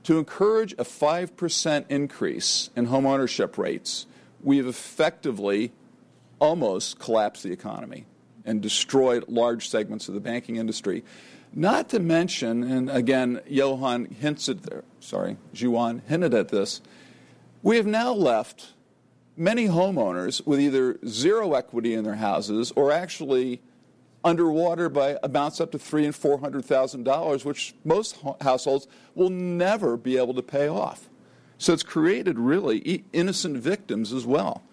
To 0.04 0.18
encourage 0.18 0.74
a 0.74 0.86
5% 0.86 1.86
increase 1.90 2.70
in 2.76 2.86
home 2.86 3.06
ownership 3.06 3.58
rates, 3.58 4.06
we've 4.42 4.68
effectively 4.68 5.72
almost 6.40 7.00
collapsed 7.00 7.44
the 7.44 7.52
economy 7.52 8.06
and 8.46 8.62
destroyed 8.62 9.26
large 9.28 9.70
segments 9.70 10.08
of 10.08 10.14
the 10.14 10.20
banking 10.20 10.56
industry. 10.56 11.04
Not 11.54 11.90
to 11.90 12.00
mention, 12.00 12.64
and 12.64 12.90
again, 12.90 13.42
Johan 13.48 14.06
hinted 14.06 14.64
there, 14.64 14.84
sorry, 15.00 15.38
Johan 15.54 16.02
hinted 16.08 16.34
at 16.34 16.50
this, 16.50 16.82
we 17.62 17.78
have 17.78 17.86
now 17.86 18.14
left 18.14 18.74
many 19.36 19.68
homeowners 19.68 20.46
with 20.46 20.60
either 20.60 21.00
zero 21.08 21.54
equity 21.54 21.94
in 21.94 22.04
their 22.04 22.16
houses 22.16 22.72
or 22.76 22.92
actually 22.92 23.62
underwater 24.24 24.90
by 24.90 25.18
amounts 25.24 25.62
up 25.62 25.72
to 25.72 25.80
three 25.80 26.06
and 26.06 26.16
four 26.16 26.40
hundred 26.40 26.66
thousand 26.66 27.04
dollars, 27.04 27.46
which 27.46 27.74
most 27.86 28.18
households 28.42 28.88
will 29.16 29.30
never 29.30 29.96
be 29.98 30.18
able 30.18 30.34
to 30.34 30.42
pay 30.42 30.68
off. 30.68 31.10
So 31.58 31.74
it's 31.74 31.84
created 31.84 32.40
really 32.40 33.04
innocent 33.14 33.58
victims 33.58 34.14
as 34.14 34.26
well. 34.26 34.64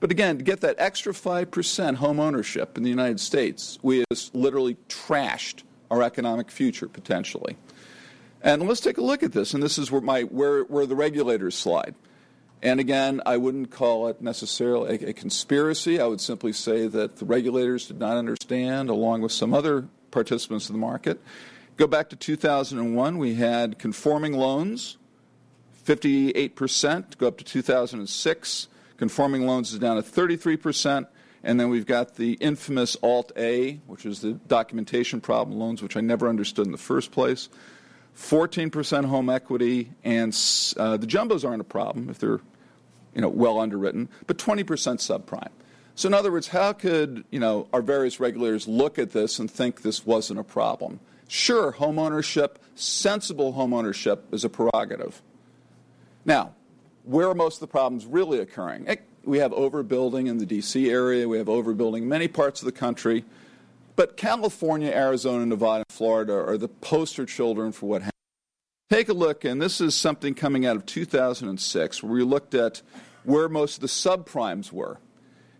But 0.00 0.10
again, 0.10 0.38
to 0.38 0.44
get 0.44 0.62
that 0.62 0.74
extra 0.78 1.12
5% 1.12 1.94
home 1.96 2.18
ownership 2.18 2.76
in 2.76 2.82
the 2.82 2.90
United 2.90 3.20
States, 3.20 3.78
we 3.82 3.98
have 3.98 4.30
literally 4.32 4.76
trashed 4.88 5.62
our 5.92 6.02
economic 6.02 6.50
future 6.50 6.88
potentially. 6.88 7.56
And 8.42 8.66
let's 8.66 8.80
take 8.80 8.98
a 8.98 9.02
look 9.02 9.22
at 9.22 9.32
this. 9.32 9.54
And 9.54 9.62
this 9.62 9.78
is 9.78 9.90
where, 9.90 10.00
my, 10.00 10.22
where, 10.22 10.64
where 10.64 10.84
the 10.84 10.96
regulators 10.96 11.54
slide. 11.54 11.94
And 12.62 12.80
again, 12.80 13.20
I 13.24 13.36
wouldn't 13.36 13.70
call 13.70 14.08
it 14.08 14.20
necessarily 14.20 14.96
a, 14.96 15.08
a, 15.10 15.12
conspiracy. 15.12 16.00
I 16.00 16.06
would 16.06 16.20
simply 16.20 16.52
say 16.52 16.86
that 16.86 17.16
the 17.16 17.24
regulators 17.24 17.86
did 17.86 17.98
not 17.98 18.16
understand, 18.16 18.88
along 18.88 19.22
with 19.22 19.32
some 19.32 19.52
other 19.54 19.88
participants 20.10 20.68
in 20.68 20.74
the 20.74 20.78
market. 20.78 21.20
Go 21.76 21.86
back 21.86 22.10
to 22.10 22.16
2001, 22.16 23.18
we 23.18 23.34
had 23.34 23.78
conforming 23.78 24.34
loans, 24.34 24.98
58%. 25.84 27.18
Go 27.18 27.28
up 27.28 27.38
to 27.38 27.44
2006, 27.44 28.68
conforming 28.96 29.46
loans 29.46 29.72
is 29.72 29.78
down 29.78 29.96
to 29.96 30.02
33%. 30.02 31.08
And 31.42 31.58
then 31.58 31.70
we've 31.70 31.86
got 31.86 32.14
the 32.14 32.34
infamous 32.34 32.96
Alt 33.02 33.32
A, 33.36 33.80
which 33.86 34.06
is 34.06 34.20
the 34.20 34.32
documentation 34.32 35.20
problem 35.20 35.58
loans, 35.58 35.82
which 35.82 35.96
I 35.96 36.00
never 36.00 36.28
understood 36.28 36.66
in 36.66 36.72
the 36.72 36.78
first 36.78 37.10
place. 37.10 37.48
14% 38.16 39.06
home 39.06 39.30
equity, 39.30 39.90
and 40.04 40.32
uh, 40.76 40.96
the 40.96 41.06
jumbos 41.06 41.48
aren't 41.48 41.60
a 41.60 41.64
problem 41.64 42.08
if 42.10 42.18
they're 42.18 42.40
you 43.14 43.20
know, 43.20 43.28
well 43.28 43.58
underwritten, 43.58 44.08
but 44.26 44.38
20% 44.38 44.64
subprime. 44.64 45.50
So, 45.94 46.08
in 46.08 46.14
other 46.14 46.32
words, 46.32 46.48
how 46.48 46.72
could 46.72 47.24
you 47.30 47.38
know, 47.38 47.68
our 47.72 47.82
various 47.82 48.18
regulators 48.18 48.66
look 48.66 48.98
at 48.98 49.10
this 49.10 49.38
and 49.38 49.50
think 49.50 49.82
this 49.82 50.06
wasn't 50.06 50.40
a 50.40 50.44
problem? 50.44 51.00
Sure, 51.28 51.72
home 51.72 51.98
ownership, 51.98 52.58
sensible 52.74 53.52
home 53.52 53.72
ownership 53.74 54.26
is 54.32 54.44
a 54.44 54.48
prerogative. 54.48 55.20
Now, 56.24 56.54
where 57.04 57.28
are 57.28 57.34
most 57.34 57.56
of 57.56 57.60
the 57.60 57.66
problems 57.66 58.06
really 58.06 58.38
occurring? 58.38 58.86
We 59.24 59.38
have 59.38 59.52
overbuilding 59.52 60.28
in 60.28 60.38
the 60.38 60.46
D.C. 60.46 60.90
area, 60.90 61.28
we 61.28 61.38
have 61.38 61.46
overbuilding 61.46 61.98
in 61.98 62.08
many 62.08 62.28
parts 62.28 62.60
of 62.60 62.66
the 62.66 62.72
country. 62.72 63.24
But 64.02 64.16
California, 64.16 64.90
Arizona, 64.90 65.46
Nevada, 65.46 65.84
and 65.88 65.96
Florida 65.96 66.34
are 66.34 66.58
the 66.58 66.66
poster 66.66 67.24
children 67.24 67.70
for 67.70 67.88
what 67.88 68.02
happened. 68.02 68.10
Take 68.90 69.08
a 69.08 69.12
look, 69.12 69.44
and 69.44 69.62
this 69.62 69.80
is 69.80 69.94
something 69.94 70.34
coming 70.34 70.66
out 70.66 70.74
of 70.74 70.86
2006, 70.86 72.02
where 72.02 72.12
we 72.12 72.24
looked 72.24 72.52
at 72.52 72.82
where 73.22 73.48
most 73.48 73.76
of 73.76 73.80
the 73.82 73.86
subprimes 73.86 74.72
were. 74.72 74.98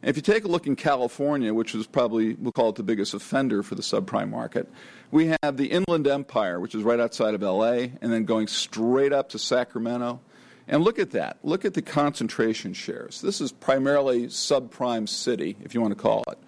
And 0.03 0.11
if 0.11 0.17
you 0.17 0.23
take 0.23 0.43
a 0.43 0.49
look 0.49 0.67
in 0.67 0.75
California, 0.75 1.55
which 1.55 1.73
is 1.77 1.87
probably, 1.87 2.35
we'll 2.35 2.51
call 2.51 2.71
it 2.71 2.75
the 2.75 2.83
biggest 2.83 3.15
offender 3.15 3.63
for 3.63 3.77
the 3.77 3.83
subprime 3.83 4.31
market, 4.31 4.69
we 5.13 5.33
have 5.45 5.57
the 5.57 5.67
Inland 5.67 6.09
Empire, 6.09 6.59
which 6.59 6.75
is 6.75 6.83
right 6.83 6.99
outside 6.99 7.35
of 7.35 7.43
LA, 7.43 7.93
and 8.01 8.13
then 8.13 8.25
going 8.25 8.49
straight 8.49 9.13
up 9.13 9.29
to 9.29 9.39
Sacramento 9.39 10.21
and 10.67 10.83
look 10.83 10.99
at 10.99 11.13
that. 11.13 11.39
Look 11.45 11.65
at 11.65 11.75
the 11.75 11.83
concentration 11.83 12.73
shares. 12.73 13.21
This 13.21 13.41
is 13.41 13.53
primarily 13.53 14.27
subprime 14.27 15.09
city, 15.09 15.57
if 15.63 15.75
you 15.75 15.81
want 15.81 15.93
to 15.93 16.03
call 16.03 16.25
it. 16.29 16.39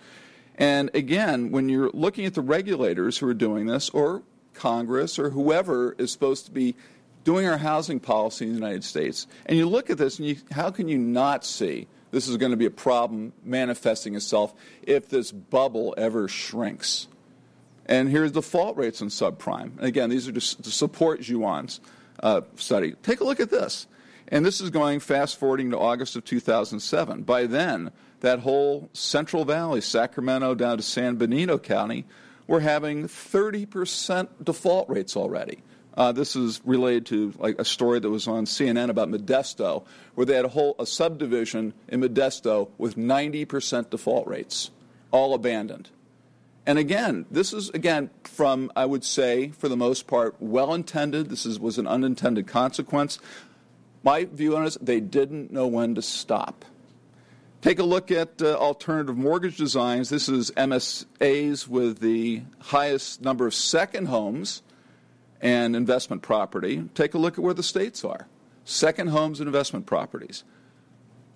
And 0.57 0.91
again, 0.95 1.51
when 1.51 1.69
you're 1.69 1.91
looking 1.93 2.27
at 2.27 2.35
the 2.35 2.41
regulators 2.41 3.19
who 3.19 3.29
are 3.29 3.35
doing 3.35 3.67
this, 3.67 3.91
or 3.91 4.23
Congress, 4.55 5.19
or 5.19 5.31
whoever 5.31 5.95
is 5.99 6.13
supposed 6.13 6.47
to 6.47 6.53
be 6.53 6.77
doing 7.25 7.47
our 7.47 7.59
housing 7.59 7.99
policy 7.99 8.45
in 8.45 8.53
the 8.53 8.59
United 8.59 8.85
States, 8.85 9.27
and 9.47 9.59
you 9.59 9.69
look 9.69 9.91
at 9.91 9.99
this, 9.99 10.19
and 10.19 10.29
you, 10.29 10.37
how 10.53 10.71
can 10.71 10.89
you 10.89 10.99
not 10.99 11.45
see 11.45 11.89
this 12.13 12.29
is 12.29 12.37
going 12.37 12.53
to 12.53 12.57
be 12.57 12.67
a 12.67 12.71
problem 12.71 13.33
manifesting 13.45 14.15
itself 14.15 14.55
if 14.83 15.09
this 15.09 15.33
bubble 15.33 15.95
ever 15.97 16.29
shrinks? 16.29 17.09
And 17.87 18.09
here's 18.09 18.33
default 18.33 18.77
rates 18.77 19.03
on 19.03 19.09
subprime. 19.09 19.83
Again, 19.83 20.09
these 20.09 20.29
are 20.29 20.33
just 20.33 20.63
to 20.63 20.71
support 20.71 21.21
Johan's 21.21 21.81
uh, 22.23 22.43
study. 22.57 22.95
Take 23.03 23.21
a 23.21 23.25
look 23.25 23.41
at 23.41 23.51
this. 23.51 23.87
And 24.29 24.45
this 24.45 24.61
is 24.61 24.71
going 24.71 25.01
fast 25.01 25.39
forwarding 25.39 25.71
to 25.73 25.79
August 25.79 26.17
of 26.17 26.25
2007. 26.25 27.23
By 27.23 27.47
then, 27.47 27.91
that 28.25 28.41
whole 28.41 28.89
Central 28.95 29.45
Valley, 29.45 29.83
Sacramento 29.83 30.55
down 30.55 30.79
to 30.79 30.83
San 30.83 31.17
Benito 31.17 31.59
County, 31.59 32.07
were 32.47 32.61
having 32.61 33.05
30% 33.05 34.29
default 34.43 34.89
rates 34.89 35.15
already. 35.15 35.63
Uh, 35.93 36.11
this 36.11 36.35
is 36.35 36.63
related 36.65 37.05
to 37.05 37.35
like 37.39 37.59
a 37.59 37.67
story 37.67 38.01
that 38.01 38.09
was 38.09 38.27
on 38.27 38.47
CNN 38.47 38.89
about 38.89 39.11
Modesto, 39.11 39.85
where 40.15 40.25
they 40.25 40.35
had 40.35 40.47
a 40.47 40.49
whole 40.49 40.75
a 40.79 40.87
subdivision 40.87 41.75
in 41.89 42.01
Modesto 42.01 42.71
with 42.79 42.97
90% 42.97 43.91
default 43.91 44.27
rates, 44.27 44.71
all 45.11 45.35
abandoned. 45.35 45.91
And 46.67 46.79
again, 46.79 47.27
this 47.31 47.53
is 47.53 47.69
again 47.71 48.09
from 48.23 48.73
I 48.75 48.87
would 48.87 49.05
say 49.05 49.51
for 49.51 49.69
the 49.69 49.77
most 49.77 50.07
part 50.07 50.35
well 50.41 50.73
intended. 50.73 51.29
This 51.29 51.45
is, 51.45 51.61
was 51.61 51.77
an 51.77 51.87
unintended 51.87 52.47
consequence. 52.47 53.19
My 54.03 54.25
view 54.25 54.57
on 54.57 54.65
it 54.65 54.69
is 54.69 54.79
they 54.81 55.01
didn't 55.01 55.53
know 55.53 55.67
when 55.67 55.95
to 55.95 56.03
stop. 56.03 56.65
Take 57.65 57.79
a 57.79 57.83
look 57.83 58.11
at 58.11 58.43
uh, 58.43 58.57
alternative 58.59 59.17
mortgage 59.17 59.57
designs. 59.57 60.11
This 60.11 60.29
is 60.29 60.51
MSAs 60.51 61.67
with 61.67 62.01
the 62.01 62.43
highest 62.59 63.23
number 63.23 63.47
of 63.47 63.55
second 63.55 64.09
homes 64.09 64.63
and 65.41 65.75
investment 65.75 66.21
property. 66.21 66.85
Take 66.95 67.15
a 67.15 67.19
look 67.19 67.39
at 67.39 67.41
where 67.43 67.55
the 67.55 67.63
states 67.63 68.05
are 68.05 68.29
second 68.65 69.07
homes 69.07 69.41
and 69.41 69.47
investment 69.47 69.87
properties. 69.87 70.45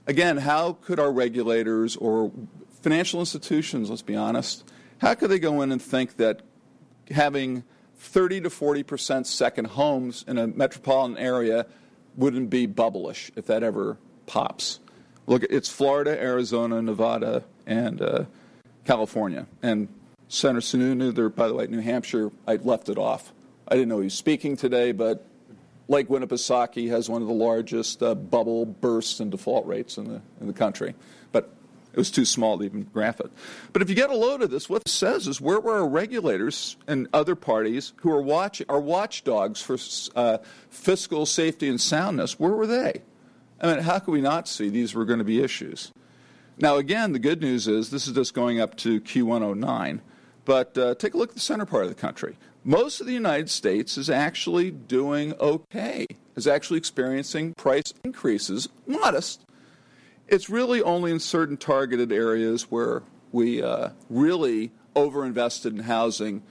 Again, 0.07 0.37
how 0.37 0.74
could 0.74 1.01
our 1.01 1.11
regulators 1.11 1.97
or 1.97 2.31
financial 2.83 3.20
institutions, 3.20 3.89
let's 3.89 4.03
be 4.03 4.14
honest, 4.14 4.70
how 4.99 5.14
could 5.14 5.31
they 5.31 5.39
go 5.39 5.62
in 5.62 5.72
and 5.72 5.81
think 5.81 6.18
that 6.18 6.43
having 7.11 7.64
30 7.97 8.43
to 8.43 8.51
40 8.51 8.83
percent 8.83 9.26
second 9.26 9.68
homes 9.68 10.26
in 10.29 10.37
a 10.37 10.47
metropolitan 10.47 11.16
area 11.16 11.64
wouldn't 12.16 12.51
be 12.51 12.66
bubblish 12.68 13.31
if 13.35 13.47
that 13.47 13.62
ever 13.62 13.97
pops. 14.26 14.81
Look, 15.29 15.43
it's 15.43 15.68
Florida, 15.68 16.18
Arizona, 16.18 16.81
Nevada, 16.81 17.45
and 17.66 18.01
uh, 18.01 18.24
California. 18.87 19.47
And 19.62 19.89
Senator 20.29 20.61
Sununu, 20.61 21.14
there, 21.14 21.29
by 21.29 21.49
the 21.49 21.55
way, 21.55 21.66
New 21.66 21.81
Hampshire, 21.81 22.31
I 22.47 22.57
left 22.57 22.89
it 22.89 22.97
off. 22.97 23.31
I 23.68 23.74
didn't 23.74 23.91
know 23.91 23.99
he 23.99 24.05
was 24.05 24.14
speaking 24.14 24.57
today, 24.57 24.93
but 24.93 25.26
Lake 25.87 26.09
Winnipesaukee 26.09 26.89
has 26.89 27.11
one 27.11 27.20
of 27.20 27.29
the 27.29 27.35
largest 27.35 28.03
uh, 28.03 28.14
bubble 28.14 28.64
bursts 28.64 29.20
and 29.20 29.31
default 29.31 29.66
rates 29.66 29.99
in 29.99 30.05
the, 30.05 30.22
in 30.41 30.47
the 30.47 30.55
country. 30.55 30.95
But 31.31 31.53
it 31.93 31.99
was 31.99 32.11
too 32.11 32.24
small 32.24 32.57
to 32.57 32.64
even 32.64 32.85
graph 32.85 33.20
it. 33.20 33.31
But 33.74 33.83
if 33.83 33.91
you 33.91 33.95
get 33.95 34.09
a 34.09 34.16
load 34.16 34.41
of 34.41 34.51
this, 34.51 34.70
what 34.70 34.81
it 34.81 34.89
says 34.89 35.29
is 35.29 35.43
where 35.43 35.61
were 35.61 35.74
our 35.74 35.89
regulators 35.89 36.79
and 36.87 37.07
other 37.12 37.35
parties 37.35 37.93
who 37.97 38.11
are 38.11 38.22
watching, 38.22 38.64
are 38.70 38.81
watchdogs 38.81 39.61
for 39.61 39.76
uh, 40.16 40.39
fiscal 40.70 41.26
safety 41.26 41.68
and 41.68 41.79
soundness? 41.79 42.41
Where 42.41 42.53
were 42.53 42.66
they? 42.66 43.03
I 43.61 43.74
mean, 43.74 43.82
how 43.82 43.98
could 43.98 44.12
we 44.12 44.20
not 44.20 44.48
see 44.48 44.68
these 44.68 44.94
were 44.94 45.04
going 45.04 45.18
to 45.18 45.24
be 45.24 45.42
issues? 45.42 45.92
Now, 46.59 46.76
again, 46.76 47.12
the 47.12 47.18
good 47.18 47.40
news 47.40 47.68
is 47.68 47.90
this 47.90 48.06
is 48.06 48.14
just 48.14 48.34
going 48.34 48.61
up 48.61 48.76
to 48.78 49.00
Q109. 49.00 50.00
But 50.44 50.78
uh, 50.78 50.94
take 50.94 51.14
a 51.14 51.18
look 51.18 51.30
at 51.30 51.34
the 51.34 51.40
center 51.40 51.66
part 51.66 51.84
of 51.84 51.90
the 51.90 51.94
country. 51.94 52.36
Most 52.64 53.00
of 53.00 53.06
the 53.06 53.12
United 53.12 53.50
States 53.50 53.98
is 53.98 54.09
actually 54.09 54.70
doing 54.70 55.34
okay, 55.34 56.06
is 56.36 56.46
actually 56.46 56.78
experiencing 56.78 57.54
price 57.54 57.92
increases, 58.02 58.68
modest, 58.86 59.44
it's 60.28 60.50
really 60.50 60.82
only 60.82 61.11
in 61.11 61.20
certain 61.20 61.56
targeted 61.56 62.12
areas 62.12 62.70
where 62.70 63.02
we 63.32 63.62
uh, 63.62 63.90
really 64.11 64.70
overinvested 64.94 65.70
in 65.70 65.80
housing 65.80 66.42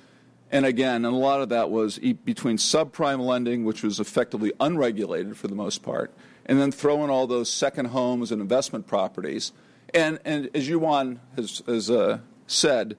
And 0.49 0.65
again, 0.65 1.03
and 1.03 1.13
a 1.13 1.17
lot 1.17 1.41
of 1.41 1.49
that 1.49 1.69
was 1.69 1.99
between 1.99 2.57
subprime 2.57 3.19
lending, 3.19 3.65
which 3.65 3.83
was 3.83 3.99
effectively 3.99 4.53
unregulated 4.59 5.35
for 5.35 5.47
the 5.47 5.55
most 5.55 5.83
part, 5.83 6.13
and 6.47 6.59
then 6.59 6.71
throw 6.71 7.03
in 7.03 7.09
all 7.09 7.27
those 7.27 7.49
second 7.49 7.85
homes 7.87 8.31
and 8.31 8.41
investment 8.41 8.87
properties. 8.87 9.51
And, 9.93 10.19
and 10.25 10.49
as 10.53 10.67
Johan 10.67 11.19
has, 11.35 11.61
has 11.67 11.91
uh, 11.91 12.19
said, 12.47 12.97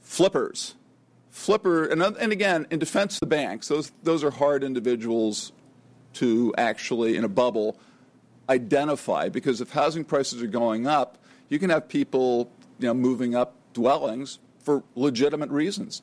flippers. 0.00 0.74
Flipper, 1.30 1.86
and, 1.86 2.02
and 2.02 2.32
again, 2.32 2.66
in 2.70 2.78
defense 2.78 3.16
of 3.16 3.20
the 3.20 3.26
banks, 3.26 3.68
those, 3.68 3.92
those 4.02 4.24
are 4.24 4.30
hard 4.30 4.64
individuals 4.64 5.52
to 6.14 6.52
actually, 6.58 7.16
in 7.16 7.24
a 7.24 7.28
bubble, 7.28 7.78
identify 8.48 9.28
because 9.28 9.60
if 9.60 9.70
housing 9.70 10.04
prices 10.04 10.42
are 10.42 10.48
going 10.48 10.86
up, 10.86 11.18
you 11.48 11.58
can 11.58 11.70
have 11.70 11.88
people 11.88 12.50
you 12.78 12.86
know, 12.86 12.94
moving 12.94 13.34
up 13.34 13.54
dwellings 13.72 14.38
for 14.60 14.82
legitimate 14.94 15.50
reasons. 15.50 16.02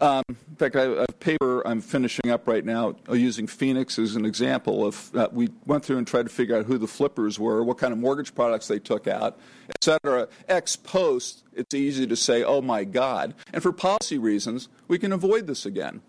Um, 0.00 0.22
in 0.28 0.56
fact, 0.56 0.76
I 0.76 0.82
have 0.82 0.98
a 0.98 1.12
paper 1.12 1.66
I'm 1.66 1.80
finishing 1.80 2.30
up 2.30 2.48
right 2.48 2.64
now 2.64 2.96
uh, 3.08 3.14
using 3.14 3.46
Phoenix 3.46 3.98
as 3.98 4.16
an 4.16 4.24
example 4.24 4.84
of 4.84 5.14
uh, 5.14 5.28
we 5.32 5.48
went 5.66 5.84
through 5.84 5.98
and 5.98 6.06
tried 6.06 6.24
to 6.24 6.28
figure 6.28 6.56
out 6.56 6.66
who 6.66 6.78
the 6.78 6.88
flippers 6.88 7.38
were, 7.38 7.62
what 7.62 7.78
kind 7.78 7.92
of 7.92 7.98
mortgage 7.98 8.34
products 8.34 8.66
they 8.66 8.78
took 8.78 9.06
out, 9.06 9.38
et 9.70 9.82
cetera. 9.82 10.28
Ex 10.48 10.76
post, 10.76 11.44
it's 11.54 11.74
easy 11.74 12.06
to 12.06 12.16
say, 12.16 12.42
oh 12.42 12.60
my 12.60 12.84
God. 12.84 13.34
And 13.52 13.62
for 13.62 13.72
policy 13.72 14.18
reasons, 14.18 14.68
we 14.88 14.98
can 14.98 15.12
avoid 15.12 15.46
this 15.46 15.64
again 15.64 16.02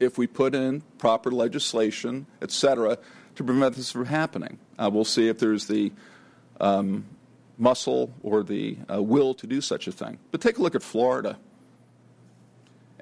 if 0.00 0.16
we 0.16 0.26
put 0.26 0.54
in 0.54 0.82
proper 0.98 1.30
legislation, 1.30 2.26
et 2.40 2.50
cetera, 2.50 2.98
to 3.34 3.44
prevent 3.44 3.74
this 3.74 3.90
from 3.90 4.06
happening. 4.06 4.58
Uh, 4.78 4.90
we'll 4.92 5.04
see 5.04 5.28
if 5.28 5.38
there's 5.38 5.66
the 5.66 5.92
um, 6.60 7.04
muscle 7.58 8.12
or 8.22 8.42
the 8.42 8.78
uh, 8.90 9.02
will 9.02 9.34
to 9.34 9.46
do 9.46 9.60
such 9.60 9.88
a 9.88 9.92
thing. 9.92 10.18
But 10.30 10.40
take 10.40 10.58
a 10.58 10.62
look 10.62 10.76
at 10.76 10.82
Florida. 10.82 11.36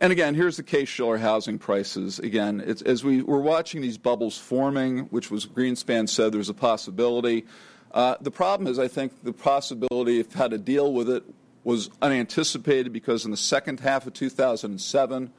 And 0.03 0.11
again, 0.11 0.35
here's 0.35 0.57
the 0.57 0.65
Case-Shiller 0.65 1.19
housing 1.19 1.61
prices. 1.61 2.19
Again, 2.19 2.61
as 2.61 3.05
we 3.05 3.23
were 3.23 3.41
watching 3.41 3.81
these 3.83 3.99
bubbles 3.99 4.37
forming, 4.37 5.05
which 5.11 5.31
was 5.31 5.47
Greenspan 5.47 6.09
said 6.09 6.33
there's 6.33 6.49
a 6.49 6.55
possibility. 6.55 7.47
Uh, 7.93 8.17
the 8.21 8.33
problem 8.33 8.67
is, 8.67 8.81
I 8.81 8.89
think 8.89 9.23
the 9.23 9.33
possibility 9.33 10.19
of 10.19 10.33
how 10.33 10.49
to 10.49 10.59
deal 10.59 10.93
with 10.93 11.09
it 11.09 11.23
was 11.63 11.89
unanticipated 12.03 12.93
because 12.93 13.25
in 13.25 13.31
the 13.31 13.37
second 13.37 13.79
half 13.79 14.05
of 14.05 14.13
2007, 14.15 15.33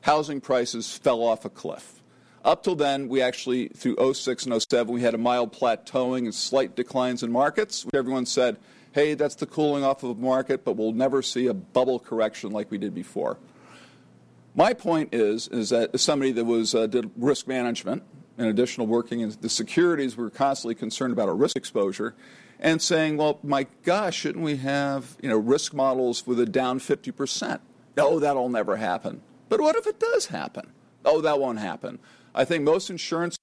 housing 0.00 0.40
prices 0.40 0.92
fell 0.98 1.22
off 1.22 1.44
a 1.44 1.48
cliff. 1.48 2.02
Up 2.44 2.64
till 2.64 2.74
then, 2.74 3.08
we 3.08 3.22
actually, 3.22 3.68
through 3.68 4.12
06 4.12 4.44
and 4.44 4.60
07, 4.60 4.92
we 4.92 5.02
had 5.02 5.14
a 5.14 5.18
mild 5.18 5.52
plateauing 5.52 6.24
and 6.24 6.34
slight 6.34 6.74
declines 6.74 7.22
in 7.22 7.30
markets. 7.30 7.86
Everyone 7.94 8.26
said, 8.26 8.56
hey, 8.90 9.14
that's 9.14 9.36
the 9.36 9.46
cooling 9.46 9.84
off 9.84 10.02
of 10.02 10.16
the 10.16 10.20
market, 10.20 10.64
but 10.64 10.76
we'll 10.76 10.90
never 10.90 11.22
see 11.22 11.46
a 11.46 11.54
bubble 11.54 12.00
correction 12.00 12.50
like 12.50 12.72
we 12.72 12.78
did 12.78 12.92
before. 12.92 13.38
My 14.54 14.74
point 14.74 15.14
is, 15.14 15.48
is 15.48 15.70
that 15.70 15.90
as 15.94 16.02
somebody 16.02 16.32
that 16.32 16.44
was 16.44 16.74
uh, 16.74 16.86
did 16.86 17.10
risk 17.16 17.46
management 17.46 18.02
and 18.36 18.48
additional 18.48 18.86
working 18.86 19.20
in 19.20 19.34
the 19.40 19.48
securities, 19.48 20.16
we 20.16 20.24
were 20.24 20.30
constantly 20.30 20.74
concerned 20.74 21.12
about 21.12 21.28
our 21.28 21.34
risk 21.34 21.56
exposure 21.56 22.14
and 22.58 22.82
saying, 22.82 23.16
well, 23.16 23.38
my 23.42 23.66
gosh, 23.84 24.16
shouldn't 24.16 24.44
we 24.44 24.56
have 24.56 25.16
you 25.22 25.28
know 25.28 25.36
risk 25.36 25.72
models 25.72 26.26
with 26.26 26.40
a 26.40 26.46
down 26.46 26.80
50%? 26.80 27.60
No, 27.96 28.18
that'll 28.18 28.48
never 28.48 28.76
happen. 28.76 29.22
But 29.48 29.60
what 29.60 29.76
if 29.76 29.86
it 29.86 29.98
does 29.98 30.26
happen? 30.26 30.72
Oh, 31.04 31.20
that 31.20 31.40
won't 31.40 31.58
happen. 31.58 31.98
I 32.34 32.44
think 32.44 32.64
most 32.64 32.90
insurance, 32.90 33.36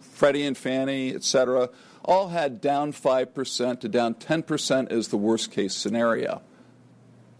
Freddie 0.00 0.44
and 0.44 0.56
Fannie, 0.56 1.14
et 1.14 1.22
cetera, 1.22 1.70
all 2.04 2.28
had 2.28 2.60
down 2.60 2.92
5% 2.92 3.80
to 3.80 3.88
down 3.88 4.14
10% 4.14 4.90
as 4.90 5.08
the 5.08 5.16
worst 5.16 5.50
case 5.50 5.74
scenario. 5.74 6.42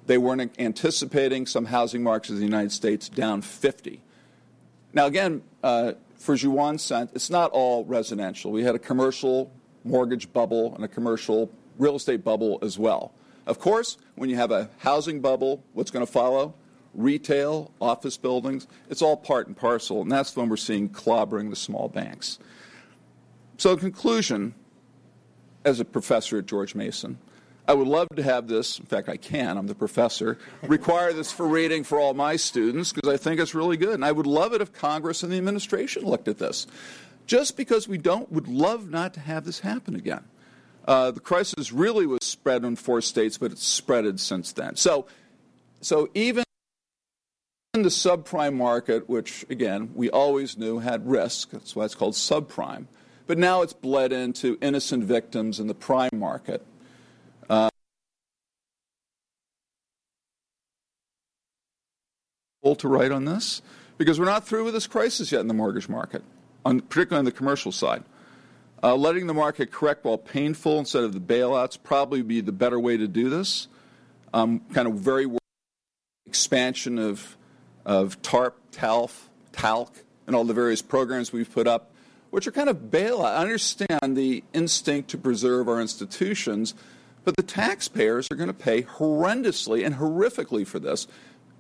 They 0.07 0.18
weren't 0.18 0.55
anticipating 0.59 1.46
some 1.46 1.66
housing 1.66 2.03
markets 2.03 2.30
in 2.30 2.36
the 2.36 2.44
United 2.44 2.72
States 2.72 3.09
down 3.09 3.42
50. 3.42 4.03
Now, 4.92 5.07
again, 5.07 5.42
uh, 5.62 5.92
for 6.16 6.36
Juan 6.36 6.78
Cent, 6.78 7.11
it's 7.14 7.30
not 7.30 7.50
all 7.53 7.84
residential. 7.84 8.50
We 8.53 8.64
had 8.64 8.74
a 8.74 8.78
commercial 8.78 9.50
mortgage 9.84 10.32
bubble 10.32 10.74
and 10.74 10.84
a 10.84 10.88
commercial 10.88 11.50
real 11.78 11.96
estate 11.96 12.24
bubble 12.24 12.59
as 12.62 12.78
well. 12.78 13.12
Of 13.46 13.59
course, 13.59 13.96
when 14.14 14.28
you 14.30 14.36
have 14.36 14.50
a 14.50 14.70
housing 14.78 15.20
bubble, 15.20 15.64
what's 15.72 15.90
going 15.90 16.05
to 16.05 16.12
follow? 16.12 16.55
retail, 16.94 17.70
office 17.80 18.16
buildings. 18.16 18.66
It's 18.90 19.03
all 19.03 19.16
part 19.16 19.46
and 19.46 19.57
parcel, 19.57 20.03
and 20.03 20.11
that's 20.11 20.36
when 20.36 20.48
we're 20.48 20.57
seeing 20.57 20.88
clobbering 20.88 21.50
the 21.50 21.57
small 21.57 21.88
banks. 21.88 22.38
So, 23.59 23.72
in 23.72 23.78
conclusion, 23.78 24.55
as 25.64 25.80
a 25.80 25.84
professor 25.84 26.38
at 26.38 26.46
George 26.46 26.74
Mason, 26.74 27.18
I 27.72 27.74
would 27.74 27.88
love 27.88 28.08
to 28.16 28.22
have 28.22 28.48
this, 28.48 28.78
in 28.78 28.84
fact, 28.84 29.08
I 29.08 29.16
can, 29.16 29.56
I'm 29.56 29.66
the 29.66 29.74
professor, 29.74 30.36
require 30.60 31.14
this 31.14 31.32
for 31.32 31.48
reading 31.48 31.84
for 31.84 31.98
all 31.98 32.12
my 32.12 32.36
students 32.36 32.92
because 32.92 33.10
I 33.10 33.16
think 33.16 33.40
it's 33.40 33.54
really 33.54 33.78
good. 33.78 33.94
And 33.94 34.04
I 34.04 34.12
would 34.12 34.26
love 34.26 34.52
it 34.52 34.60
if 34.60 34.74
Congress 34.74 35.22
and 35.22 35.32
the 35.32 35.38
administration 35.38 36.04
looked 36.04 36.28
at 36.28 36.36
this. 36.36 36.66
Just 37.26 37.56
because 37.56 37.88
we 37.88 37.96
don't, 37.96 38.30
would 38.30 38.46
love 38.46 38.90
not 38.90 39.14
to 39.14 39.20
have 39.20 39.46
this 39.46 39.60
happen 39.60 39.96
again. 39.96 40.22
Uh, 40.86 41.12
the 41.12 41.20
crisis 41.20 41.72
really 41.72 42.04
was 42.04 42.22
spread 42.22 42.62
in 42.62 42.76
four 42.76 43.00
states, 43.00 43.38
but 43.38 43.52
it's 43.52 43.80
spreaded 43.80 44.20
since 44.20 44.52
then. 44.52 44.76
So, 44.76 45.06
so 45.80 46.10
even 46.12 46.44
the 47.72 47.84
subprime 47.84 48.52
market, 48.52 49.08
which 49.08 49.46
again 49.48 49.92
we 49.94 50.10
always 50.10 50.58
knew 50.58 50.80
had 50.80 51.08
risk, 51.08 51.52
that's 51.52 51.74
why 51.74 51.86
it's 51.86 51.94
called 51.94 52.12
subprime, 52.12 52.84
but 53.26 53.38
now 53.38 53.62
it's 53.62 53.72
bled 53.72 54.12
into 54.12 54.58
innocent 54.60 55.04
victims 55.04 55.58
in 55.58 55.68
the 55.68 55.74
prime 55.74 56.10
market. 56.12 56.66
To 62.62 62.88
write 62.88 63.10
on 63.10 63.24
this 63.24 63.60
because 63.98 64.20
we're 64.20 64.26
not 64.26 64.46
through 64.46 64.64
with 64.64 64.74
this 64.74 64.86
crisis 64.86 65.32
yet 65.32 65.40
in 65.40 65.48
the 65.48 65.54
mortgage 65.54 65.88
market, 65.88 66.22
on, 66.64 66.80
particularly 66.80 67.18
on 67.18 67.24
the 67.24 67.32
commercial 67.32 67.72
side. 67.72 68.04
Uh, 68.84 68.94
letting 68.94 69.26
the 69.26 69.34
market 69.34 69.70
correct 69.70 70.04
while 70.04 70.18
painful 70.18 70.78
instead 70.78 71.04
of 71.04 71.12
the 71.12 71.20
bailouts 71.20 71.78
probably 71.82 72.22
be 72.22 72.40
the 72.40 72.52
better 72.52 72.78
way 72.78 72.96
to 72.96 73.06
do 73.06 73.28
this. 73.28 73.68
Um, 74.32 74.60
kind 74.72 74.88
of 74.88 74.94
very 74.94 75.26
expansion 76.26 76.98
of 76.98 77.36
of 77.84 78.22
TARP, 78.22 78.54
TALF, 78.70 79.28
TALC, 79.52 79.90
and 80.28 80.36
all 80.36 80.44
the 80.44 80.54
various 80.54 80.80
programs 80.80 81.32
we've 81.32 81.52
put 81.52 81.66
up, 81.66 81.90
which 82.30 82.46
are 82.46 82.52
kind 82.52 82.68
of 82.68 82.76
bailout. 82.90 83.24
I 83.24 83.38
understand 83.38 84.16
the 84.16 84.44
instinct 84.52 85.10
to 85.10 85.18
preserve 85.18 85.68
our 85.68 85.80
institutions, 85.80 86.74
but 87.24 87.36
the 87.36 87.42
taxpayers 87.42 88.28
are 88.30 88.36
going 88.36 88.48
to 88.48 88.54
pay 88.54 88.82
horrendously 88.82 89.84
and 89.84 89.96
horrifically 89.96 90.64
for 90.64 90.78
this, 90.78 91.08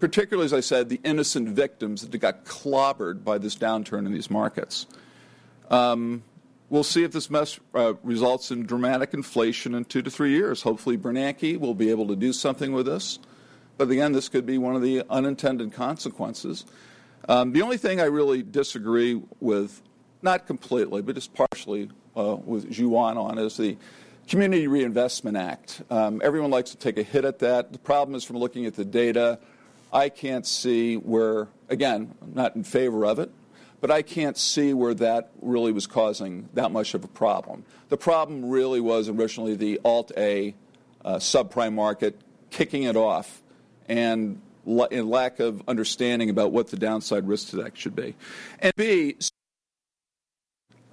particularly, 0.02 0.44
as 0.44 0.52
I 0.52 0.58
said, 0.58 0.88
the 0.88 0.98
innocent 1.04 1.50
victims 1.50 2.04
that 2.08 2.18
got 2.18 2.44
clobbered 2.44 3.22
by 3.22 3.38
this 3.38 3.54
downturn 3.54 4.04
in 4.04 4.12
these 4.12 4.32
markets. 4.32 4.88
Um, 5.70 6.24
we'll 6.70 6.82
see 6.82 7.04
if 7.04 7.12
this 7.12 7.30
mess 7.30 7.60
uh, 7.72 7.92
results 8.02 8.50
in 8.50 8.66
dramatic 8.66 9.14
inflation 9.14 9.76
in 9.76 9.84
two 9.84 10.02
to 10.02 10.10
three 10.10 10.32
years. 10.32 10.60
Hopefully, 10.62 10.98
Bernanke 10.98 11.56
will 11.56 11.74
be 11.74 11.90
able 11.90 12.08
to 12.08 12.16
do 12.16 12.32
something 12.32 12.72
with 12.72 12.86
this. 12.86 13.20
But 13.78 13.92
again, 13.92 14.10
this 14.10 14.28
could 14.28 14.44
be 14.44 14.58
one 14.58 14.74
of 14.74 14.82
the 14.82 15.04
unintended 15.08 15.72
consequences. 15.72 16.64
Um, 17.28 17.52
the 17.52 17.62
only 17.62 17.76
thing 17.76 18.00
I 18.00 18.06
really 18.06 18.42
disagree 18.42 19.22
with, 19.38 19.82
not 20.20 20.48
completely, 20.48 21.02
but 21.02 21.14
just 21.14 21.32
partially 21.32 21.90
uh, 22.16 22.38
with 22.44 22.76
Juan 22.76 23.16
on, 23.16 23.38
is 23.38 23.56
the 23.56 23.76
Community 24.26 24.66
Reinvestment 24.66 25.36
Act. 25.36 25.80
Um, 25.90 26.20
everyone 26.24 26.50
likes 26.50 26.72
to 26.72 26.76
take 26.76 26.98
a 26.98 27.04
hit 27.04 27.24
at 27.24 27.38
that. 27.38 27.72
The 27.72 27.78
problem 27.78 28.16
is 28.16 28.24
from 28.24 28.38
looking 28.38 28.66
at 28.66 28.74
the 28.74 28.84
data, 28.84 29.38
I 29.92 30.08
can't 30.08 30.46
see 30.46 30.96
where, 30.96 31.48
again, 31.68 32.14
I'm 32.22 32.34
not 32.34 32.56
in 32.56 32.64
favor 32.64 33.04
of 33.04 33.18
it, 33.18 33.30
but 33.80 33.90
I 33.90 34.02
can't 34.02 34.38
see 34.38 34.72
where 34.72 34.94
that 34.94 35.32
really 35.42 35.72
was 35.72 35.86
causing 35.86 36.48
that 36.54 36.70
much 36.70 36.94
of 36.94 37.04
a 37.04 37.08
problem. 37.08 37.64
The 37.88 37.96
problem 37.96 38.48
really 38.48 38.80
was 38.80 39.08
originally 39.08 39.54
the 39.54 39.80
Alt 39.84 40.12
A 40.16 40.54
uh, 41.04 41.16
subprime 41.16 41.74
market 41.74 42.18
kicking 42.50 42.84
it 42.84 42.96
off 42.96 43.42
and 43.88 44.40
lack 44.64 45.40
of 45.40 45.62
understanding 45.68 46.30
about 46.30 46.52
what 46.52 46.68
the 46.68 46.76
downside 46.76 47.26
risk 47.26 47.50
to 47.50 47.56
that 47.56 47.76
should 47.76 47.96
be. 47.96 48.14
And 48.60 48.72
B, 48.76 49.16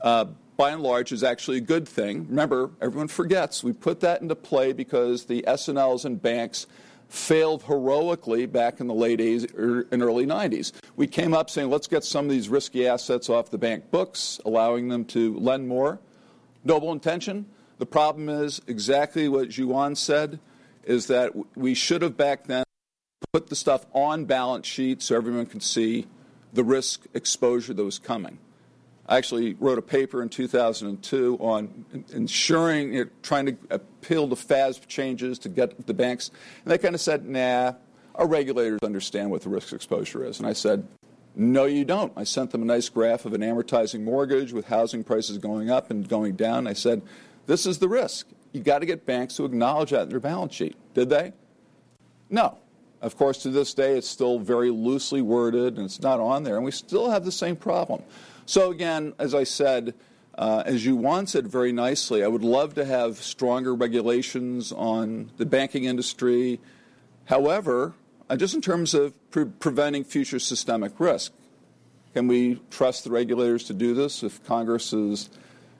uh, 0.01 0.25
by 0.57 0.71
and 0.71 0.81
large, 0.81 1.11
is 1.11 1.23
actually 1.23 1.57
a 1.57 1.61
good 1.61 1.87
thing. 1.87 2.27
Remember, 2.27 2.71
everyone 2.81 3.07
forgets 3.07 3.63
we 3.63 3.71
put 3.71 3.99
that 4.01 4.21
into 4.21 4.35
play 4.35 4.73
because 4.73 5.25
the 5.25 5.47
S&Ls 5.47 6.05
and 6.05 6.21
banks 6.21 6.65
failed 7.09 7.63
heroically 7.63 8.45
back 8.45 8.79
in 8.79 8.87
the 8.87 8.93
late 8.93 9.19
80s 9.19 9.53
er, 9.57 9.87
and 9.91 10.01
early 10.01 10.25
90s. 10.25 10.71
We 10.95 11.07
came 11.07 11.33
up 11.33 11.49
saying, 11.49 11.69
let's 11.69 11.87
get 11.87 12.03
some 12.03 12.25
of 12.25 12.31
these 12.31 12.47
risky 12.47 12.87
assets 12.87 13.29
off 13.29 13.49
the 13.49 13.57
bank 13.57 13.91
books, 13.91 14.39
allowing 14.45 14.87
them 14.87 15.05
to 15.05 15.37
lend 15.37 15.67
more. 15.67 15.99
Noble 16.63 16.91
intention. 16.91 17.47
The 17.79 17.85
problem 17.85 18.29
is 18.29 18.61
exactly 18.67 19.27
what 19.27 19.57
Juan 19.57 19.95
said, 19.95 20.39
is 20.83 21.07
that 21.07 21.33
we 21.57 21.73
should 21.73 22.01
have 22.01 22.15
back 22.15 22.45
then 22.45 22.63
put 23.33 23.47
the 23.47 23.55
stuff 23.55 23.85
on 23.93 24.25
balance 24.25 24.67
sheet 24.67 25.01
so 25.01 25.15
everyone 25.15 25.45
can 25.45 25.59
see 25.59 26.07
the 26.53 26.63
risk 26.63 27.05
exposure 27.13 27.73
that 27.73 27.83
was 27.83 27.99
coming. 27.99 28.39
I 29.09 29.17
actually 29.17 29.55
wrote 29.55 29.79
a 29.79 29.81
paper 29.81 30.21
in 30.21 30.29
2002 30.29 31.37
on 31.41 32.05
ensuring, 32.13 32.93
you 32.93 33.05
know, 33.05 33.09
trying 33.23 33.47
to 33.47 33.57
appeal 33.71 34.29
to 34.29 34.35
FASB 34.35 34.85
changes 34.85 35.39
to 35.39 35.49
get 35.49 35.87
the 35.87 35.95
banks. 35.95 36.29
And 36.63 36.71
they 36.71 36.77
kind 36.77 36.93
of 36.93 37.01
said, 37.01 37.27
nah, 37.27 37.73
our 38.13 38.27
regulators 38.27 38.79
understand 38.83 39.31
what 39.31 39.41
the 39.41 39.49
risk 39.49 39.73
exposure 39.73 40.23
is. 40.23 40.37
And 40.37 40.47
I 40.47 40.53
said, 40.53 40.87
no, 41.35 41.65
you 41.65 41.85
don't. 41.85 42.13
I 42.15 42.23
sent 42.23 42.51
them 42.51 42.61
a 42.61 42.65
nice 42.65 42.87
graph 42.87 43.25
of 43.25 43.33
an 43.33 43.41
amortizing 43.41 44.03
mortgage 44.03 44.53
with 44.53 44.67
housing 44.67 45.03
prices 45.03 45.39
going 45.39 45.71
up 45.71 45.89
and 45.89 46.07
going 46.07 46.35
down. 46.35 46.67
I 46.67 46.73
said, 46.73 47.01
this 47.47 47.65
is 47.65 47.79
the 47.79 47.89
risk. 47.89 48.27
You've 48.51 48.63
got 48.63 48.79
to 48.79 48.85
get 48.85 49.07
banks 49.07 49.37
to 49.37 49.45
acknowledge 49.45 49.89
that 49.89 50.03
in 50.03 50.09
their 50.09 50.19
balance 50.19 50.53
sheet. 50.53 50.75
Did 50.93 51.09
they? 51.09 51.33
No. 52.29 52.59
Of 53.01 53.17
course, 53.17 53.41
to 53.43 53.49
this 53.49 53.73
day, 53.73 53.97
it's 53.97 54.09
still 54.09 54.37
very 54.37 54.69
loosely 54.69 55.21
worded 55.21 55.77
and 55.77 55.85
it's 55.85 56.01
not 56.01 56.19
on 56.19 56.43
there, 56.43 56.57
and 56.57 56.65
we 56.65 56.71
still 56.71 57.09
have 57.09 57.25
the 57.25 57.31
same 57.31 57.55
problem. 57.55 58.03
So, 58.49 58.71
again, 58.71 59.13
as 59.19 59.35
I 59.35 59.43
said, 59.43 59.93
uh, 60.35 60.63
as 60.65 60.83
you 60.83 60.95
once 60.95 61.33
said 61.33 61.45
very 61.45 61.71
nicely, 61.71 62.23
I 62.23 62.27
would 62.27 62.43
love 62.43 62.73
to 62.73 62.83
have 62.83 63.17
stronger 63.17 63.75
regulations 63.75 64.71
on 64.71 65.29
the 65.37 65.45
banking 65.45 65.83
industry. 65.83 66.59
However, 67.25 67.93
uh, 68.27 68.37
just 68.37 68.55
in 68.55 68.61
terms 68.61 68.95
of 68.95 69.13
pre- 69.29 69.45
preventing 69.45 70.03
future 70.03 70.39
systemic 70.39 70.99
risk, 70.99 71.31
can 72.15 72.27
we 72.27 72.59
trust 72.71 73.03
the 73.03 73.11
regulators 73.11 73.65
to 73.65 73.73
do 73.75 73.93
this 73.93 74.23
if 74.23 74.43
Congress 74.45 74.93
is 74.93 75.29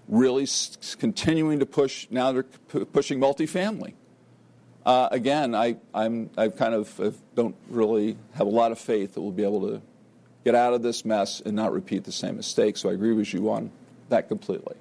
really 0.08 0.44
s- 0.44 0.96
continuing 1.00 1.58
to 1.58 1.66
push? 1.66 2.06
Now 2.12 2.32
they're 2.32 2.44
p- 2.44 2.86
pushing 2.86 3.20
multifamily. 3.20 3.94
Uh, 4.86 5.10
again, 5.10 5.56
I, 5.56 5.78
I'm, 5.92 6.30
I 6.38 6.50
kind 6.50 6.76
of 6.76 7.18
don't 7.34 7.56
really 7.68 8.16
have 8.36 8.46
a 8.46 8.52
lot 8.52 8.72
of 8.72 8.78
faith 8.78 9.16
that 9.16 9.22
we'll 9.22 9.32
be 9.32 9.44
able 9.44 9.68
to 9.68 9.82
get 10.44 10.56
out 10.56 10.74
of 10.74 10.82
this 10.82 11.06
mess 11.06 11.42
and 11.42 11.56
not 11.56 11.74
repeat 11.74 12.04
the 12.04 12.12
same 12.12 12.38
mistakes. 12.38 12.82
So 12.82 12.90
I 12.90 12.94
agree 12.94 13.14
with 13.14 13.34
you 13.34 13.50
on 13.50 13.72
that 14.10 14.28
completely. 14.28 14.76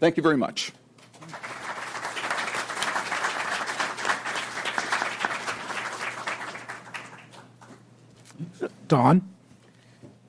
Thank 0.00 0.16
you 0.16 0.22
very 0.22 0.36
much. 0.36 0.72
Dawn? 8.88 9.28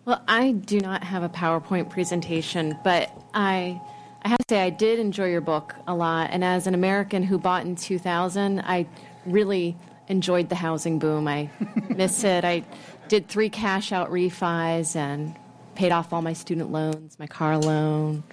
Well, 0.05 0.23
I 0.27 0.51
do 0.53 0.79
not 0.79 1.03
have 1.03 1.23
a 1.23 1.29
PowerPoint 1.29 1.89
presentation, 1.89 2.77
but 2.83 3.11
I, 3.33 3.79
I 4.23 4.29
have 4.29 4.37
to 4.37 4.45
say 4.49 4.61
I 4.61 4.69
did 4.69 4.99
enjoy 4.99 5.29
your 5.29 5.41
book 5.41 5.75
a 5.85 5.93
lot. 5.93 6.29
And 6.31 6.43
as 6.43 6.65
an 6.65 6.73
American 6.73 7.23
who 7.23 7.37
bought 7.37 7.65
in 7.65 7.75
2000, 7.75 8.61
I 8.61 8.87
really 9.25 9.75
enjoyed 10.07 10.49
the 10.49 10.55
housing 10.55 10.97
boom. 10.97 11.27
I 11.27 11.49
miss 11.89 12.23
it. 12.23 12.45
I 12.45 12.63
did 13.09 13.27
three 13.27 13.49
cash 13.49 13.91
out 13.91 14.11
refis 14.11 14.95
and 14.95 15.35
paid 15.75 15.91
off 15.91 16.11
all 16.11 16.21
my 16.21 16.33
student 16.33 16.71
loans, 16.71 17.17
my 17.19 17.27
car 17.27 17.57
loan, 17.57 18.23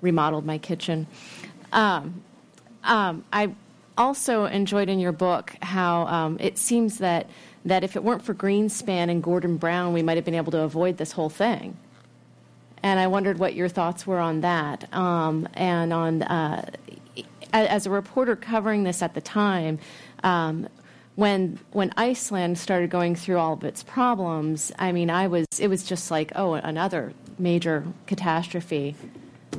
remodeled 0.00 0.44
my 0.44 0.58
kitchen. 0.58 1.06
Um, 1.72 2.22
um, 2.84 3.24
I 3.32 3.52
also 3.98 4.44
enjoyed 4.44 4.88
in 4.88 4.98
your 4.98 5.12
book 5.12 5.54
how 5.62 6.06
um, 6.06 6.36
it 6.40 6.58
seems 6.58 6.98
that, 6.98 7.28
that 7.64 7.84
if 7.84 7.96
it 7.96 8.04
weren't 8.04 8.22
for 8.22 8.34
Greenspan 8.34 9.10
and 9.10 9.22
Gordon 9.22 9.56
Brown, 9.56 9.92
we 9.92 10.02
might 10.02 10.16
have 10.16 10.24
been 10.24 10.34
able 10.34 10.52
to 10.52 10.60
avoid 10.60 10.96
this 10.96 11.12
whole 11.12 11.30
thing. 11.30 11.76
And 12.82 13.00
I 13.00 13.06
wondered 13.06 13.38
what 13.38 13.54
your 13.54 13.68
thoughts 13.68 14.06
were 14.06 14.18
on 14.18 14.42
that. 14.42 14.92
Um, 14.92 15.48
and 15.54 15.92
on, 15.92 16.22
uh, 16.22 16.70
as 17.52 17.86
a 17.86 17.90
reporter 17.90 18.36
covering 18.36 18.84
this 18.84 19.02
at 19.02 19.14
the 19.14 19.20
time, 19.20 19.78
um, 20.22 20.68
when 21.16 21.58
when 21.72 21.92
Iceland 21.96 22.58
started 22.58 22.90
going 22.90 23.16
through 23.16 23.38
all 23.38 23.54
of 23.54 23.64
its 23.64 23.82
problems, 23.82 24.70
I 24.78 24.92
mean, 24.92 25.10
I 25.10 25.26
was 25.26 25.46
it 25.58 25.68
was 25.68 25.82
just 25.82 26.10
like 26.10 26.30
oh 26.36 26.54
another 26.54 27.12
major 27.38 27.84
catastrophe 28.06 28.94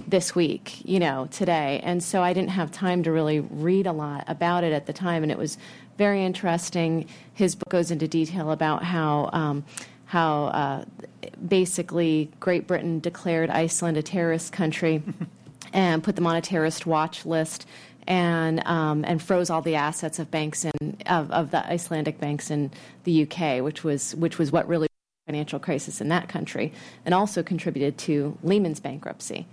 this 0.07 0.35
week, 0.35 0.85
you 0.85 0.99
know, 0.99 1.27
today, 1.31 1.81
and 1.83 2.01
so 2.01 2.21
I 2.21 2.31
didn't 2.33 2.51
have 2.51 2.71
time 2.71 3.03
to 3.03 3.11
really 3.11 3.39
read 3.39 3.87
a 3.87 3.91
lot 3.91 4.23
about 4.27 4.63
it 4.63 4.71
at 4.71 4.85
the 4.85 4.93
time, 4.93 5.23
and 5.23 5.31
it 5.31 5.37
was 5.37 5.57
very 5.97 6.23
interesting. 6.23 7.07
His 7.33 7.55
book 7.55 7.69
goes 7.69 7.91
into 7.91 8.07
detail 8.07 8.51
about 8.51 8.83
how. 8.83 9.29
Um, 9.33 9.65
how 10.07 10.45
uh, 10.45 10.85
basically 11.49 12.31
Great 12.39 12.65
Britain 12.65 13.01
declared 13.01 13.49
Iceland 13.49 13.97
a 13.97 14.01
terrorist 14.01 14.53
country 14.53 15.03
and 15.73 16.01
put 16.01 16.15
them 16.15 16.25
on 16.25 16.37
a 16.37 16.41
terrorist 16.41 16.85
watch 16.85 17.25
list 17.25 17.67
and 18.07 18.65
um, 18.65 19.03
and 19.05 19.21
froze 19.21 19.49
all 19.49 19.61
the 19.61 19.75
assets 19.75 20.17
of 20.19 20.31
banks 20.31 20.65
in 20.65 20.97
of, 21.05 21.29
of 21.31 21.51
the 21.51 21.65
Icelandic 21.69 22.19
banks 22.19 22.49
in 22.49 22.71
the 23.03 23.23
UK, 23.23 23.61
which 23.61 23.83
was 23.83 24.15
which 24.15 24.37
was 24.37 24.51
what 24.51 24.67
really 24.67 24.87
financial 25.25 25.59
crisis 25.59 25.99
in 25.99 26.07
that 26.07 26.29
country, 26.29 26.73
and 27.05 27.13
also 27.13 27.43
contributed 27.43 27.97
to 27.97 28.37
Lehman's 28.43 28.79
bankruptcy. 28.79 29.45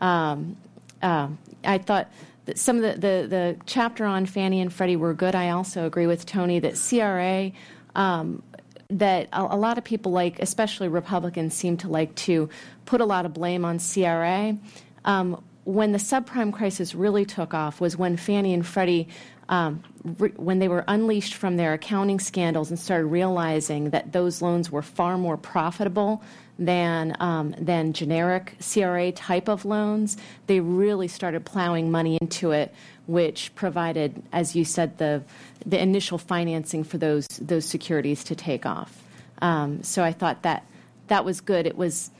Um, 0.00 0.56
uh, 1.02 1.28
I 1.64 1.78
thought 1.78 2.10
that 2.44 2.58
some 2.58 2.76
of 2.76 2.82
the, 2.82 2.92
the, 2.92 3.26
the 3.28 3.56
chapter 3.66 4.04
on 4.04 4.26
Fannie 4.26 4.60
and 4.60 4.72
Freddie 4.72 4.96
were 4.96 5.14
good. 5.14 5.34
I 5.34 5.50
also 5.50 5.86
agree 5.86 6.06
with 6.06 6.26
Tony 6.26 6.58
that 6.60 6.74
CRA. 6.76 7.52
Um, 7.94 8.42
that 8.88 9.28
a, 9.32 9.42
a, 9.42 9.56
lot 9.56 9.78
of 9.78 9.84
people 9.84 10.12
like, 10.12 10.38
especially 10.38 10.86
Republicans, 10.86 11.54
seem 11.54 11.76
to 11.78 11.88
like 11.88 12.14
to 12.14 12.48
put 12.84 13.00
a 13.00 13.04
lot 13.04 13.26
of 13.26 13.34
blame 13.34 13.64
on 13.64 13.80
CRA. 13.80 14.56
Um, 15.04 15.42
when 15.66 15.90
the 15.90 15.98
subprime 15.98 16.52
crisis 16.52 16.94
really 16.94 17.24
took 17.24 17.52
off 17.52 17.80
was 17.80 17.96
when 17.96 18.16
Fannie 18.16 18.54
and 18.54 18.64
Freddie, 18.64 19.08
um, 19.48 19.82
re- 20.18 20.32
when 20.36 20.60
they 20.60 20.68
were 20.68 20.84
unleashed 20.86 21.34
from 21.34 21.56
their 21.56 21.72
accounting 21.72 22.20
scandals 22.20 22.70
and 22.70 22.78
started 22.78 23.06
realizing 23.06 23.90
that 23.90 24.12
those 24.12 24.40
loans 24.40 24.70
were 24.70 24.80
far 24.80 25.18
more 25.18 25.36
profitable 25.36 26.22
than 26.56 27.16
um, 27.18 27.52
than 27.58 27.92
generic 27.92 28.54
CRA 28.60 29.10
type 29.10 29.48
of 29.48 29.64
loans, 29.64 30.16
they 30.46 30.60
really 30.60 31.08
started 31.08 31.44
plowing 31.44 31.90
money 31.90 32.16
into 32.20 32.52
it, 32.52 32.72
which 33.08 33.52
provided, 33.56 34.22
as 34.32 34.54
you 34.54 34.64
said, 34.64 34.96
the 34.98 35.20
the 35.66 35.82
initial 35.82 36.16
financing 36.16 36.84
for 36.84 36.96
those 36.96 37.26
those 37.40 37.64
securities 37.64 38.22
to 38.22 38.36
take 38.36 38.64
off. 38.64 39.02
Um, 39.42 39.82
so 39.82 40.04
I 40.04 40.12
thought 40.12 40.42
that 40.42 40.64
that 41.08 41.24
was 41.24 41.40
good. 41.40 41.66
It 41.66 41.76
was 41.76 42.10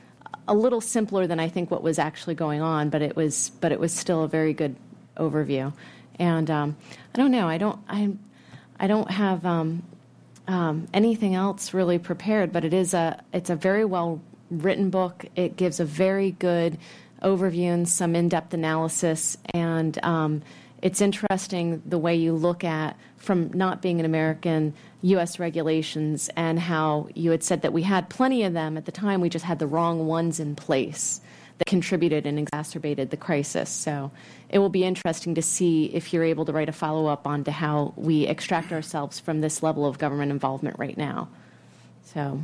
a 0.47 0.53
little 0.53 0.81
simpler 0.81 1.27
than 1.27 1.39
I 1.39 1.49
think 1.49 1.69
what 1.69 1.83
was 1.83 1.99
actually 1.99 2.35
going 2.35 2.61
on, 2.61 2.89
but 2.89 3.01
it 3.01 3.15
was 3.15 3.51
but 3.61 3.71
it 3.71 3.79
was 3.79 3.93
still 3.93 4.23
a 4.23 4.27
very 4.27 4.53
good 4.53 4.75
overview. 5.17 5.73
And 6.19 6.49
um, 6.49 6.77
I 7.13 7.17
don't 7.17 7.31
know. 7.31 7.47
I 7.47 7.57
don't. 7.57 7.79
I 7.87 8.11
I 8.79 8.87
don't 8.87 9.09
have 9.11 9.45
um, 9.45 9.83
um, 10.47 10.87
anything 10.93 11.35
else 11.35 11.73
really 11.73 11.99
prepared. 11.99 12.51
But 12.51 12.65
it 12.65 12.73
is 12.73 12.93
a 12.93 13.21
it's 13.33 13.49
a 13.49 13.55
very 13.55 13.85
well 13.85 14.21
written 14.49 14.89
book. 14.89 15.25
It 15.35 15.57
gives 15.57 15.79
a 15.79 15.85
very 15.85 16.31
good 16.31 16.77
overview 17.21 17.73
and 17.73 17.89
some 17.89 18.15
in 18.15 18.29
depth 18.29 18.53
analysis. 18.53 19.37
And 19.53 19.97
um, 20.03 20.41
it's 20.81 21.01
interesting 21.01 21.81
the 21.85 21.97
way 21.97 22.15
you 22.15 22.33
look 22.33 22.63
at 22.63 22.97
from 23.17 23.51
not 23.53 23.81
being 23.81 23.99
an 23.99 24.05
American 24.05 24.73
U.S. 25.01 25.39
regulations 25.39 26.29
and 26.35 26.59
how 26.59 27.07
you 27.15 27.31
had 27.31 27.43
said 27.43 27.61
that 27.63 27.73
we 27.73 27.83
had 27.83 28.09
plenty 28.09 28.43
of 28.43 28.53
them 28.53 28.77
at 28.77 28.85
the 28.85 28.91
time, 28.91 29.21
we 29.21 29.29
just 29.29 29.45
had 29.45 29.59
the 29.59 29.67
wrong 29.67 30.07
ones 30.07 30.39
in 30.39 30.55
place 30.55 31.21
that 31.57 31.65
contributed 31.65 32.25
and 32.25 32.37
exacerbated 32.37 33.09
the 33.09 33.17
crisis. 33.17 33.69
So 33.69 34.11
it 34.49 34.59
will 34.59 34.69
be 34.69 34.83
interesting 34.83 35.35
to 35.35 35.41
see 35.41 35.85
if 35.85 36.13
you're 36.13 36.23
able 36.23 36.45
to 36.45 36.51
write 36.51 36.69
a 36.69 36.73
follow 36.73 37.07
up 37.07 37.25
on 37.25 37.43
to 37.45 37.51
how 37.51 37.93
we 37.95 38.27
extract 38.27 38.71
ourselves 38.71 39.19
from 39.19 39.41
this 39.41 39.63
level 39.63 39.85
of 39.85 39.97
government 39.97 40.31
involvement 40.31 40.77
right 40.77 40.97
now. 40.97 41.29
So. 42.03 42.41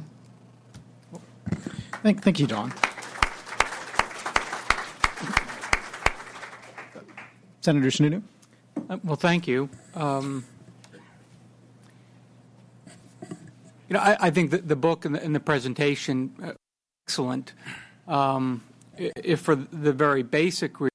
Thank, 2.02 2.24
thank 2.24 2.40
you, 2.40 2.48
Dawn. 2.48 2.74
Senator 7.64 7.88
Sununu. 7.88 8.22
Uh, 8.90 8.98
well, 9.06 9.16
thank 9.16 9.48
you. 9.48 9.70
Um, 9.96 10.44
you 13.88 13.94
know, 13.94 14.00
I, 14.00 14.18
I, 14.20 14.30
think 14.32 14.52
that 14.52 14.68
the 14.68 14.76
book 14.76 15.06
and 15.06 15.16
the, 15.16 15.24
and 15.24 15.34
the 15.34 15.40
presentation 15.40 16.36
uh, 16.44 16.52
excellent. 17.08 17.54
Um, 18.06 18.64
if 18.98 19.40
for 19.40 19.56
the 19.56 19.94
very 19.94 20.24
basic 20.24 20.82
reason 20.82 20.90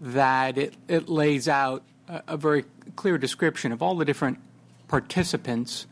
that 0.00 0.56
it, 0.56 0.74
it 0.86 1.08
lays 1.08 1.48
out 1.48 1.82
a, 2.08 2.22
a, 2.28 2.36
very 2.36 2.64
clear 2.94 3.18
description 3.18 3.72
of 3.72 3.82
all 3.82 3.96
the 3.96 4.04
different 4.04 4.38
participants 4.86 5.86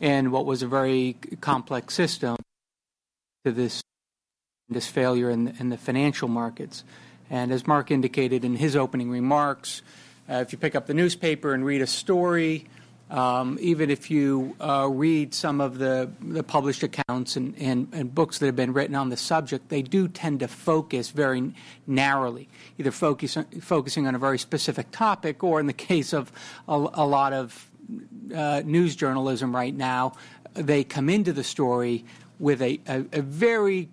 in 0.00 0.30
what 0.30 0.46
was 0.46 0.62
a 0.62 0.66
very 0.66 1.18
complex 1.42 1.92
system 1.92 2.36
to 3.44 3.52
this 3.52 3.82
this 4.70 4.86
failure 4.86 5.28
in 5.28 5.54
in 5.58 5.68
the 5.68 5.76
financial 5.76 6.28
markets. 6.28 6.82
And 7.30 7.52
as 7.52 7.66
Mark 7.66 7.90
indicated 7.90 8.44
in 8.44 8.54
his 8.54 8.76
opening 8.76 9.10
remarks, 9.10 9.82
uh, 10.28 10.34
if 10.34 10.52
you 10.52 10.58
pick 10.58 10.74
up 10.74 10.86
the 10.86 10.94
newspaper 10.94 11.52
and 11.52 11.64
read 11.64 11.82
a 11.82 11.86
story, 11.86 12.66
um, 13.10 13.58
even 13.60 13.90
if 13.90 14.10
you 14.10 14.56
uh, 14.60 14.88
read 14.90 15.34
some 15.34 15.60
of 15.60 15.78
the, 15.78 16.10
the 16.20 16.42
published 16.42 16.82
accounts 16.82 17.36
and, 17.36 17.54
and, 17.58 17.88
and, 17.92 18.14
books 18.14 18.38
that 18.38 18.46
have 18.46 18.56
been 18.56 18.72
written 18.72 18.96
on 18.96 19.10
the 19.10 19.16
subject, 19.16 19.68
they 19.68 19.82
do 19.82 20.08
tend 20.08 20.40
to 20.40 20.48
focus 20.48 21.10
very 21.10 21.52
narrowly, 21.86 22.48
either 22.78 22.90
focus, 22.90 23.36
focusing 23.60 24.06
on 24.06 24.14
a 24.14 24.18
very 24.18 24.38
specific 24.38 24.90
topic, 24.90 25.44
or 25.44 25.60
in 25.60 25.66
the 25.66 25.72
case 25.90 26.12
of 26.12 26.32
a, 26.66 26.72
a 26.72 27.06
lot 27.06 27.32
of 27.32 27.70
uh, 28.34 28.62
news 28.64 28.96
journalism 28.96 29.54
right 29.54 29.74
now, 29.74 30.14
they 30.54 30.82
come 30.82 31.10
into 31.10 31.32
the 31.32 31.44
story 31.44 32.04
with 32.38 32.62
a, 32.62 32.80
a, 32.86 33.04
a 33.12 33.22
very 33.22 33.90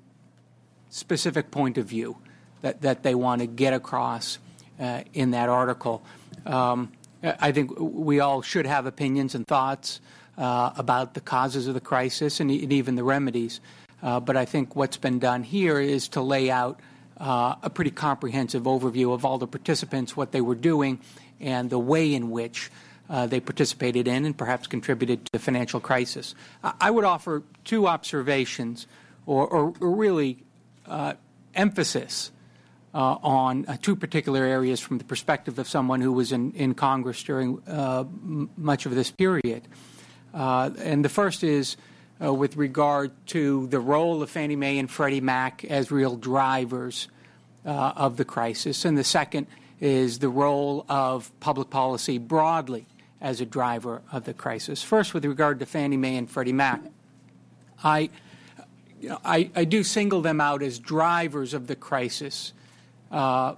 specific 0.89 1.51
point 1.51 1.77
of 1.77 1.85
view 1.85 2.15
that, 2.61 2.81
that 2.81 3.03
they 3.03 3.15
want 3.15 3.41
to 3.41 3.47
get 3.47 3.73
across 3.73 4.39
uh, 4.79 5.01
in 5.13 5.31
that 5.31 5.49
article. 5.49 6.03
Um, 6.45 6.91
I 7.23 7.51
think 7.51 7.71
we 7.77 8.19
all 8.19 8.41
should 8.41 8.65
have 8.65 8.85
opinions 8.85 9.35
and 9.35 9.45
thoughts 9.45 10.01
uh, 10.37 10.71
about 10.75 11.13
the 11.13 11.21
causes 11.21 11.67
of 11.67 11.73
the 11.73 11.81
crisis 11.81 12.39
and, 12.39 12.49
and 12.49 12.73
even 12.73 12.95
the 12.95 13.03
remedies. 13.03 13.59
Uh, 14.01 14.19
but 14.19 14.35
I 14.35 14.45
think 14.45 14.75
what's 14.75 14.97
been 14.97 15.19
done 15.19 15.43
here 15.43 15.79
is 15.79 16.07
to 16.09 16.21
lay 16.21 16.49
out 16.49 16.79
uh, 17.17 17.55
a 17.61 17.69
pretty 17.69 17.91
comprehensive 17.91 18.63
overview 18.63 19.13
of 19.13 19.25
all 19.25 19.37
the 19.37 19.47
participants, 19.47 20.17
what 20.17 20.31
they 20.31 20.41
were 20.41 20.55
doing, 20.55 20.99
and 21.39 21.69
the 21.69 21.77
way 21.77 22.13
in 22.13 22.31
which 22.31 22.71
uh, 23.09 23.27
they 23.27 23.39
participated 23.39 24.07
in 24.07 24.25
and 24.25 24.35
perhaps 24.35 24.65
contributed 24.65 25.23
to 25.25 25.31
the 25.33 25.39
financial 25.39 25.79
crisis. 25.79 26.33
I 26.63 26.89
would 26.89 27.03
offer 27.03 27.43
two 27.63 27.87
observations, 27.87 28.87
or, 29.27 29.47
or, 29.47 29.73
or 29.79 29.91
really 29.91 30.39
uh, 30.87 31.13
emphasis 31.53 32.31
uh, 32.93 33.17
on 33.23 33.65
uh, 33.65 33.77
two 33.81 33.95
particular 33.95 34.43
areas 34.43 34.79
from 34.79 34.97
the 34.97 35.03
perspective 35.03 35.59
of 35.59 35.67
someone 35.67 36.01
who 36.01 36.11
was 36.11 36.31
in, 36.31 36.51
in 36.51 36.73
Congress 36.73 37.23
during 37.23 37.61
uh, 37.67 38.01
m- 38.01 38.49
much 38.57 38.85
of 38.85 38.93
this 38.95 39.11
period. 39.11 39.67
Uh, 40.33 40.71
and 40.79 41.03
the 41.03 41.09
first 41.09 41.43
is 41.43 41.77
uh, 42.23 42.33
with 42.33 42.55
regard 42.55 43.11
to 43.27 43.67
the 43.67 43.79
role 43.79 44.21
of 44.21 44.29
Fannie 44.29 44.55
Mae 44.55 44.77
and 44.77 44.89
Freddie 44.89 45.21
Mac 45.21 45.65
as 45.65 45.91
real 45.91 46.15
drivers 46.15 47.07
uh, 47.65 47.93
of 47.95 48.17
the 48.17 48.25
crisis. 48.25 48.85
And 48.85 48.97
the 48.97 49.03
second 49.03 49.47
is 49.79 50.19
the 50.19 50.29
role 50.29 50.85
of 50.87 51.31
public 51.39 51.69
policy 51.69 52.17
broadly 52.17 52.85
as 53.19 53.41
a 53.41 53.45
driver 53.45 54.01
of 54.11 54.25
the 54.25 54.33
crisis. 54.33 54.83
First, 54.83 55.13
with 55.13 55.25
regard 55.25 55.59
to 55.59 55.65
Fannie 55.65 55.97
Mae 55.97 56.17
and 56.17 56.29
Freddie 56.29 56.53
Mac, 56.53 56.81
I, 57.83 58.09
you 58.99 59.09
know, 59.09 59.19
I, 59.23 59.49
I 59.55 59.63
do 59.63 59.83
single 59.83 60.21
them 60.21 60.41
out 60.41 60.61
as 60.61 60.77
drivers 60.79 61.53
of 61.53 61.67
the 61.67 61.75
crisis. 61.75 62.53
Uh, 63.11 63.55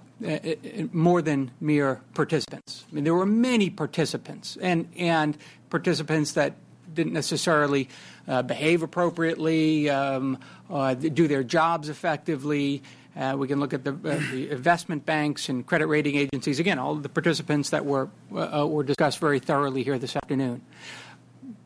more 0.92 1.22
than 1.22 1.48
mere 1.60 2.00
participants. 2.14 2.84
I 2.90 2.94
mean, 2.94 3.04
there 3.04 3.14
were 3.14 3.24
many 3.24 3.70
participants, 3.70 4.58
and 4.60 4.88
and 4.96 5.38
participants 5.70 6.32
that 6.32 6.54
didn't 6.92 7.12
necessarily 7.12 7.88
uh, 8.26 8.42
behave 8.42 8.82
appropriately, 8.82 9.90
um, 9.90 10.38
uh, 10.70 10.94
do 10.94 11.28
their 11.28 11.42
jobs 11.42 11.88
effectively. 11.88 12.82
Uh, 13.16 13.36
we 13.38 13.46
can 13.46 13.60
look 13.60 13.72
at 13.72 13.84
the, 13.84 13.92
uh, 13.92 14.20
the, 14.32 14.50
investment 14.50 15.06
banks 15.06 15.48
and 15.48 15.64
credit 15.66 15.86
rating 15.86 16.16
agencies. 16.16 16.58
Again, 16.58 16.78
all 16.78 16.96
the 16.96 17.08
participants 17.08 17.70
that 17.70 17.84
were 17.84 18.08
uh, 18.34 18.66
were 18.66 18.82
discussed 18.82 19.18
very 19.18 19.38
thoroughly 19.38 19.84
here 19.84 19.98
this 19.98 20.16
afternoon. 20.16 20.62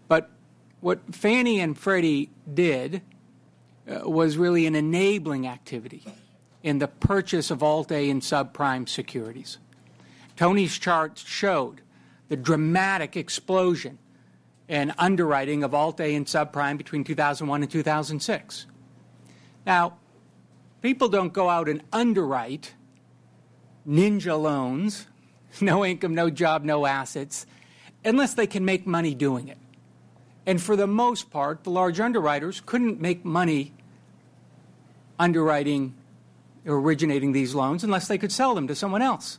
But 0.08 0.28
what 0.80 1.00
Fannie 1.14 1.60
and 1.60 1.78
Freddie 1.78 2.30
did 2.52 3.00
uh, 3.88 4.08
was 4.08 4.36
really 4.36 4.66
an 4.66 4.74
enabling 4.74 5.46
activity 5.46 6.04
in 6.62 6.78
the 6.78 6.88
purchase 6.88 7.50
of 7.50 7.62
Alt-A 7.62 8.10
and 8.10 8.22
subprime 8.22 8.88
securities. 8.88 9.58
Tony's 10.36 10.78
chart 10.78 11.18
showed 11.18 11.80
the 12.28 12.36
dramatic 12.36 13.16
explosion 13.16 13.98
in 14.68 14.92
underwriting 14.98 15.64
of 15.64 15.74
Alt-A 15.74 16.14
and 16.14 16.26
subprime 16.26 16.76
between 16.76 17.04
2001 17.04 17.62
and 17.62 17.70
2006. 17.70 18.66
Now, 19.66 19.96
people 20.82 21.08
don't 21.08 21.32
go 21.32 21.48
out 21.48 21.68
and 21.68 21.82
underwrite 21.92 22.74
ninja 23.88 24.40
loans, 24.40 25.06
no 25.60 25.84
income, 25.84 26.14
no 26.14 26.28
job, 26.28 26.64
no 26.64 26.86
assets, 26.86 27.46
unless 28.04 28.34
they 28.34 28.46
can 28.46 28.64
make 28.64 28.86
money 28.86 29.14
doing 29.14 29.48
it. 29.48 29.58
And 30.46 30.62
for 30.62 30.76
the 30.76 30.86
most 30.86 31.30
part, 31.30 31.64
the 31.64 31.70
large 31.70 32.00
underwriters 32.00 32.62
couldn't 32.64 33.00
make 33.00 33.24
money 33.24 33.74
underwriting 35.18 35.94
originating 36.68 37.32
these 37.32 37.54
loans 37.54 37.82
unless 37.82 38.08
they 38.08 38.18
could 38.18 38.32
sell 38.32 38.54
them 38.54 38.68
to 38.68 38.74
someone 38.74 39.02
else. 39.02 39.38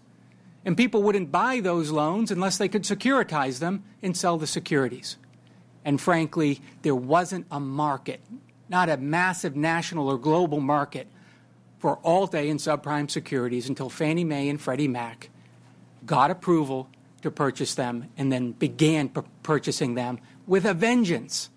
And 0.66 0.76
people 0.76 1.04
wouldn't 1.04 1.32
buy 1.32 1.62
those 1.62 1.92
loans 1.92 2.32
unless 2.32 2.58
they 2.58 2.68
could 2.68 2.84
securitize 2.84 3.60
them 3.60 3.84
and 4.02 4.16
sell 4.18 4.38
the 4.38 4.48
securities. 4.48 5.18
And 5.86 6.02
frankly, 6.02 6.62
there 6.82 6.96
wasn't 6.96 7.48
a 7.50 7.60
market, 7.60 8.22
not 8.68 8.90
a 8.90 8.98
massive 8.98 9.56
national 9.56 10.10
or 10.10 10.18
global 10.18 10.60
market, 10.60 11.08
for 11.78 11.98
Alt-A 12.04 12.50
and 12.50 12.60
subprime 12.60 13.10
securities 13.10 13.70
until 13.70 13.90
Fannie 13.90 14.26
Mae 14.26 14.50
and 14.50 14.60
Freddie 14.60 14.90
Mac 14.90 15.30
got 16.06 16.30
approval 16.30 16.90
to 17.22 17.32
purchase 17.32 17.76
them 17.76 18.10
and 18.18 18.32
then 18.32 18.52
began 18.52 19.10
p- 19.10 19.22
purchasing 19.44 19.96
them 19.96 20.20
with 20.46 20.66
a 20.66 20.74
vengeance. 20.74 21.50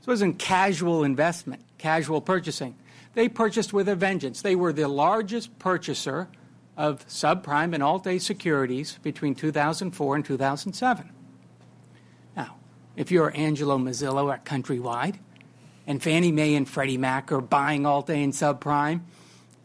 This 0.00 0.06
wasn't 0.06 0.38
casual 0.38 1.02
investment, 1.02 1.62
casual 1.78 2.20
purchasing. 2.20 2.76
They 3.18 3.28
purchased 3.28 3.72
with 3.72 3.88
a 3.88 3.96
vengeance. 3.96 4.42
They 4.42 4.54
were 4.54 4.72
the 4.72 4.86
largest 4.86 5.58
purchaser 5.58 6.28
of 6.76 7.04
subprime 7.08 7.74
and 7.74 7.82
Alt-A 7.82 8.20
securities 8.20 9.00
between 9.02 9.34
2004 9.34 10.14
and 10.14 10.24
2007. 10.24 11.10
Now, 12.36 12.58
if 12.94 13.10
you're 13.10 13.36
Angelo 13.36 13.76
Mozilo 13.76 14.32
at 14.32 14.44
Countrywide 14.44 15.16
and 15.84 16.00
Fannie 16.00 16.30
Mae 16.30 16.54
and 16.54 16.68
Freddie 16.68 16.96
Mac 16.96 17.32
are 17.32 17.40
buying 17.40 17.86
Alt-A 17.86 18.22
and 18.22 18.32
subprime, 18.32 19.00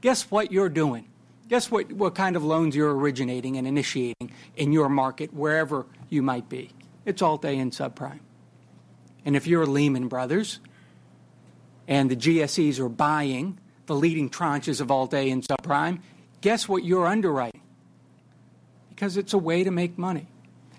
guess 0.02 0.32
what 0.32 0.52
you're 0.52 0.68
doing? 0.68 1.08
Guess 1.48 1.70
what, 1.70 1.92
what 1.94 2.16
kind 2.16 2.36
of 2.36 2.44
loans 2.44 2.76
you're 2.76 2.96
originating 2.96 3.58
and 3.58 3.68
initiating 3.68 4.32
in 4.56 4.72
your 4.72 4.90
market, 4.90 5.32
wherever 5.32 5.86
you 6.10 6.24
might 6.24 6.50
be? 6.50 6.72
It's 7.06 7.22
Alt-A 7.22 7.60
and 7.60 7.72
subprime. 7.72 8.22
And 9.24 9.36
if 9.36 9.46
you're 9.46 9.68
Lehman 9.68 10.08
Brothers 10.08 10.60
and 11.88 12.10
the 12.10 12.16
GSEs 12.16 12.80
are 12.80 12.90
buying 12.90 13.60
the 13.86 13.96
leading 13.96 14.30
tranches 14.30 14.80
of 14.80 14.92
Alt-A 14.92 15.30
and 15.30 15.44
subprime, 15.44 16.00
guess 16.42 16.68
what 16.68 16.84
you're 16.84 17.08
underwriting? 17.08 17.62
Because 18.90 19.18
it's 19.18 19.34
a 19.34 19.38
way 19.38 19.64
to 19.64 19.72
make 19.72 19.98
money. 19.98 20.28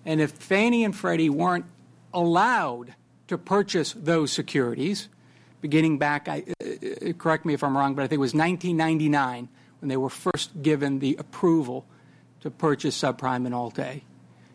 And 0.05 0.21
if 0.21 0.31
Fannie 0.33 0.85
and 0.85 0.95
Freddie 0.95 1.31
weren't 1.31 1.67
allowed 2.13 2.95
to 3.29 3.39
purchase 3.39 3.93
those 3.93 4.33
securities, 4.33 5.09
beginning 5.61 5.99
back, 5.99 6.29
I, 6.29 6.45
uh, 6.63 7.13
correct 7.15 7.45
me 7.45 7.55
if 7.55 7.63
I'm 7.63 7.77
wrong, 7.77 7.95
but 7.95 8.03
I 8.03 8.07
think 8.07 8.19
it 8.19 8.21
was 8.21 8.35
1999 8.35 9.49
when 9.81 9.89
they 9.89 9.97
were 9.97 10.11
first 10.11 10.63
given 10.63 10.99
the 10.99 11.17
approval 11.19 11.87
to 12.41 12.51
purchase 12.51 12.99
subprime 12.99 13.47
and 13.47 13.55
Alt-A, 13.55 14.03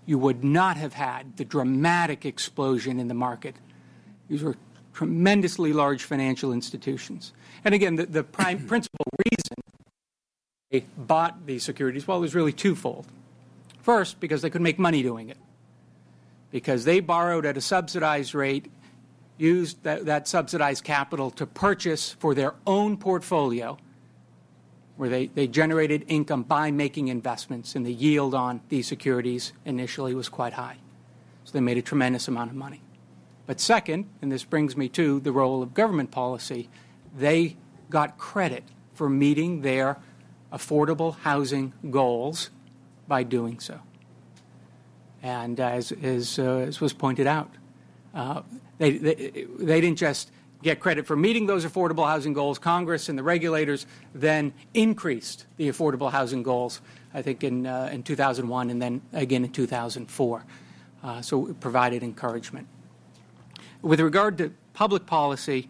you 0.05 0.17
would 0.17 0.43
not 0.43 0.77
have 0.77 0.93
had 0.93 1.37
the 1.37 1.45
dramatic 1.45 2.25
explosion 2.25 2.99
in 2.99 3.07
the 3.07 3.13
market. 3.13 3.55
These 4.27 4.43
were 4.43 4.55
tremendously 4.99 5.71
large 5.71 6.03
financial 6.03 6.51
institutions. 6.51 7.31
And 7.63 7.73
again, 7.73 7.95
the, 7.95 8.05
the 8.05 8.21
prime 8.21 8.67
principal 8.67 9.05
reason 9.25 9.55
they 10.71 10.83
bought 10.97 11.45
these 11.45 11.63
securities, 11.63 12.05
well, 12.05 12.17
it 12.17 12.21
was 12.21 12.35
really 12.35 12.51
twofold. 12.51 13.07
First, 13.81 14.19
because 14.19 14.41
they 14.41 14.49
could 14.49 14.61
make 14.61 14.77
money 14.77 15.01
doing 15.01 15.29
it. 15.29 15.37
Because 16.51 16.83
they 16.83 16.99
borrowed 16.99 17.45
at 17.45 17.55
a 17.55 17.61
subsidized 17.61 18.35
rate, 18.35 18.69
used 19.37 19.81
that, 19.83 20.05
that 20.05 20.27
subsidized 20.27 20.83
capital 20.83 21.31
to 21.31 21.45
purchase 21.45 22.11
for 22.19 22.35
their 22.35 22.53
own 22.67 22.97
portfolio, 22.97 23.77
where 24.97 25.07
they, 25.07 25.27
they 25.27 25.47
generated 25.47 26.03
income 26.09 26.43
by 26.43 26.71
making 26.71 27.07
investments, 27.07 27.73
and 27.73 27.85
the 27.85 27.93
yield 27.93 28.35
on 28.35 28.59
these 28.67 28.85
securities 28.85 29.53
initially 29.63 30.13
was 30.13 30.27
quite 30.27 30.53
high. 30.53 30.75
So 31.45 31.53
they 31.53 31.61
made 31.61 31.77
a 31.77 31.81
tremendous 31.81 32.27
amount 32.27 32.51
of 32.51 32.57
money. 32.57 32.81
But 33.49 33.59
second, 33.59 34.07
and 34.21 34.31
this 34.31 34.43
brings 34.43 34.77
me 34.77 34.89
to 34.89 35.19
the 35.21 35.31
role 35.31 35.63
of 35.63 35.73
government 35.73 36.11
policy, 36.11 36.69
they 37.17 37.57
got 37.89 38.19
credit 38.19 38.63
for 38.93 39.09
meeting 39.09 39.63
their 39.63 39.97
affordable 40.53 41.15
housing 41.15 41.73
goals 41.89 42.51
by 43.07 43.23
doing 43.23 43.59
so. 43.59 43.79
And 45.23 45.59
as, 45.59 45.91
as, 45.91 46.37
uh, 46.37 46.57
as 46.67 46.79
was 46.79 46.93
pointed 46.93 47.25
out, 47.25 47.49
uh, 48.13 48.43
they, 48.77 48.99
they, 48.99 49.47
they 49.57 49.81
didn't 49.81 49.97
just 49.97 50.29
get 50.61 50.79
credit 50.79 51.07
for 51.07 51.15
meeting 51.15 51.47
those 51.47 51.65
affordable 51.65 52.05
housing 52.05 52.33
goals. 52.33 52.59
Congress 52.59 53.09
and 53.09 53.17
the 53.17 53.23
regulators 53.23 53.87
then 54.13 54.53
increased 54.75 55.47
the 55.57 55.69
affordable 55.69 56.11
housing 56.11 56.43
goals, 56.43 56.81
I 57.15 57.23
think, 57.23 57.43
in, 57.43 57.65
uh, 57.65 57.89
in 57.91 58.03
2001 58.03 58.69
and 58.69 58.79
then 58.79 59.01
again 59.11 59.43
in 59.43 59.51
2004. 59.51 60.45
Uh, 61.01 61.21
so 61.23 61.47
it 61.47 61.59
provided 61.59 62.03
encouragement. 62.03 62.67
With 63.81 63.99
regard 63.99 64.37
to 64.39 64.51
public 64.73 65.05
policy, 65.05 65.69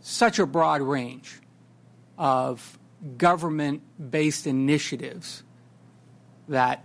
such 0.00 0.38
a 0.38 0.46
broad 0.46 0.82
range 0.82 1.40
of 2.18 2.78
government 3.18 3.82
based 4.10 4.46
initiatives 4.46 5.42
that 6.48 6.84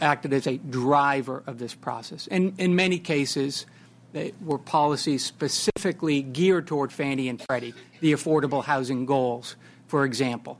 acted 0.00 0.32
as 0.32 0.46
a 0.46 0.56
driver 0.58 1.42
of 1.46 1.58
this 1.58 1.74
process. 1.74 2.26
And 2.30 2.58
in 2.58 2.74
many 2.74 2.98
cases, 2.98 3.66
they 4.12 4.32
were 4.44 4.58
policies 4.58 5.24
specifically 5.24 6.22
geared 6.22 6.66
toward 6.66 6.92
Fannie 6.92 7.28
and 7.28 7.40
Freddie, 7.40 7.74
the 8.00 8.12
affordable 8.12 8.64
housing 8.64 9.06
goals, 9.06 9.56
for 9.86 10.04
example, 10.04 10.58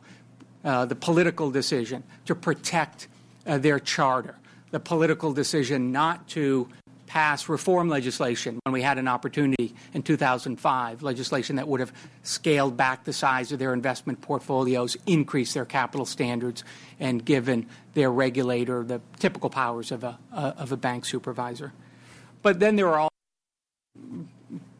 uh, 0.64 0.84
the 0.84 0.94
political 0.94 1.50
decision 1.50 2.02
to 2.26 2.34
protect 2.34 3.08
uh, 3.46 3.58
their 3.58 3.80
charter, 3.80 4.36
the 4.70 4.80
political 4.80 5.32
decision 5.32 5.90
not 5.90 6.28
to 6.28 6.68
pass 7.10 7.48
reform 7.48 7.88
legislation 7.88 8.60
when 8.62 8.72
we 8.72 8.82
had 8.82 8.96
an 8.96 9.08
opportunity 9.08 9.74
in 9.94 10.00
2005, 10.00 11.02
legislation 11.02 11.56
that 11.56 11.66
would 11.66 11.80
have 11.80 11.92
scaled 12.22 12.76
back 12.76 13.02
the 13.02 13.12
size 13.12 13.50
of 13.50 13.58
their 13.58 13.74
investment 13.74 14.20
portfolios, 14.20 14.96
increased 15.06 15.52
their 15.54 15.64
capital 15.64 16.06
standards, 16.06 16.62
and 17.00 17.24
given 17.24 17.66
their 17.94 18.12
regulator 18.12 18.84
the 18.84 19.00
typical 19.18 19.50
powers 19.50 19.90
of 19.90 20.04
a, 20.04 20.16
uh, 20.32 20.52
of 20.56 20.70
a 20.70 20.76
bank 20.76 21.04
supervisor. 21.04 21.72
But 22.42 22.60
then 22.60 22.76
there 22.76 22.86
are 22.86 23.00
all 23.00 23.12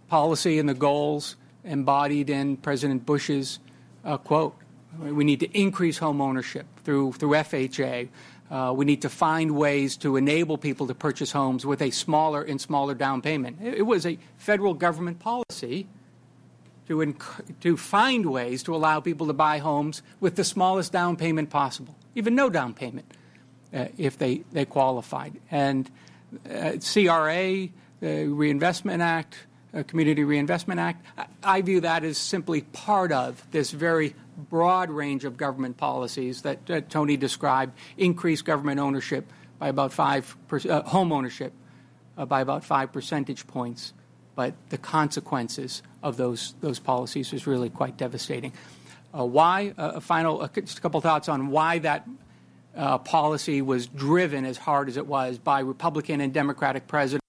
policy 0.06 0.60
and 0.60 0.68
the 0.68 0.74
goals 0.74 1.34
embodied 1.64 2.30
in 2.30 2.56
President 2.58 3.04
Bush's 3.04 3.58
uh, 4.04 4.18
quote. 4.18 4.54
We 5.00 5.24
need 5.24 5.40
to 5.40 5.58
increase 5.58 5.98
home 5.98 6.20
ownership 6.20 6.66
through, 6.84 7.14
through 7.14 7.30
FHA. 7.30 8.08
Uh, 8.50 8.72
we 8.76 8.84
need 8.84 9.02
to 9.02 9.08
find 9.08 9.52
ways 9.52 9.96
to 9.98 10.16
enable 10.16 10.58
people 10.58 10.88
to 10.88 10.94
purchase 10.94 11.30
homes 11.30 11.64
with 11.64 11.80
a 11.80 11.90
smaller 11.90 12.42
and 12.42 12.60
smaller 12.60 12.94
down 12.94 13.22
payment. 13.22 13.58
It, 13.62 13.74
it 13.74 13.82
was 13.82 14.04
a 14.04 14.18
federal 14.38 14.74
government 14.74 15.20
policy 15.20 15.86
to, 16.88 16.96
inc- 16.96 17.60
to 17.60 17.76
find 17.76 18.26
ways 18.26 18.64
to 18.64 18.74
allow 18.74 18.98
people 18.98 19.28
to 19.28 19.32
buy 19.32 19.58
homes 19.58 20.02
with 20.18 20.34
the 20.34 20.42
smallest 20.42 20.90
down 20.90 21.16
payment 21.16 21.48
possible, 21.48 21.94
even 22.16 22.34
no 22.34 22.50
down 22.50 22.74
payment 22.74 23.06
uh, 23.72 23.86
if 23.96 24.18
they, 24.18 24.42
they 24.52 24.64
qualified. 24.64 25.38
And 25.52 25.88
uh, 26.52 26.72
CRA, 26.80 27.68
the 28.00 28.26
Reinvestment 28.26 29.00
Act, 29.00 29.34
uh, 29.34 29.49
Community 29.86 30.24
Reinvestment 30.24 30.80
Act, 30.80 31.04
I, 31.42 31.62
view 31.62 31.80
that 31.82 32.04
as 32.04 32.18
simply 32.18 32.62
part 32.62 33.12
of 33.12 33.46
this 33.50 33.70
very 33.70 34.14
broad 34.36 34.90
range 34.90 35.24
of 35.24 35.36
government 35.36 35.76
policies 35.76 36.42
that 36.42 36.68
uh, 36.70 36.80
Tony 36.88 37.16
described, 37.16 37.76
increase 37.96 38.42
government 38.42 38.80
ownership 38.80 39.30
by 39.58 39.68
about 39.68 39.92
five, 39.92 40.36
per, 40.48 40.58
uh, 40.68 40.82
home 40.82 41.12
ownership 41.12 41.52
uh, 42.16 42.24
by 42.24 42.40
about 42.40 42.64
five 42.64 42.92
percentage 42.92 43.46
points. 43.46 43.92
But 44.34 44.54
the 44.70 44.78
consequences 44.78 45.82
of 46.02 46.16
those, 46.16 46.54
those 46.60 46.78
policies 46.78 47.32
is 47.32 47.46
really 47.46 47.70
quite 47.70 47.96
devastating. 47.96 48.52
Uh, 49.16 49.24
why? 49.24 49.74
Uh, 49.76 49.92
a 49.96 50.00
final, 50.00 50.48
just 50.48 50.78
a 50.78 50.80
couple 50.80 51.00
thoughts 51.00 51.28
on 51.28 51.48
why 51.48 51.78
that 51.80 52.08
uh, 52.76 52.98
policy 52.98 53.60
was 53.62 53.86
driven 53.86 54.44
as 54.44 54.56
hard 54.56 54.88
as 54.88 54.96
it 54.96 55.06
was 55.06 55.38
by 55.38 55.60
Republican 55.60 56.20
and 56.20 56.32
Democratic 56.32 56.86
presidents, 56.86 57.26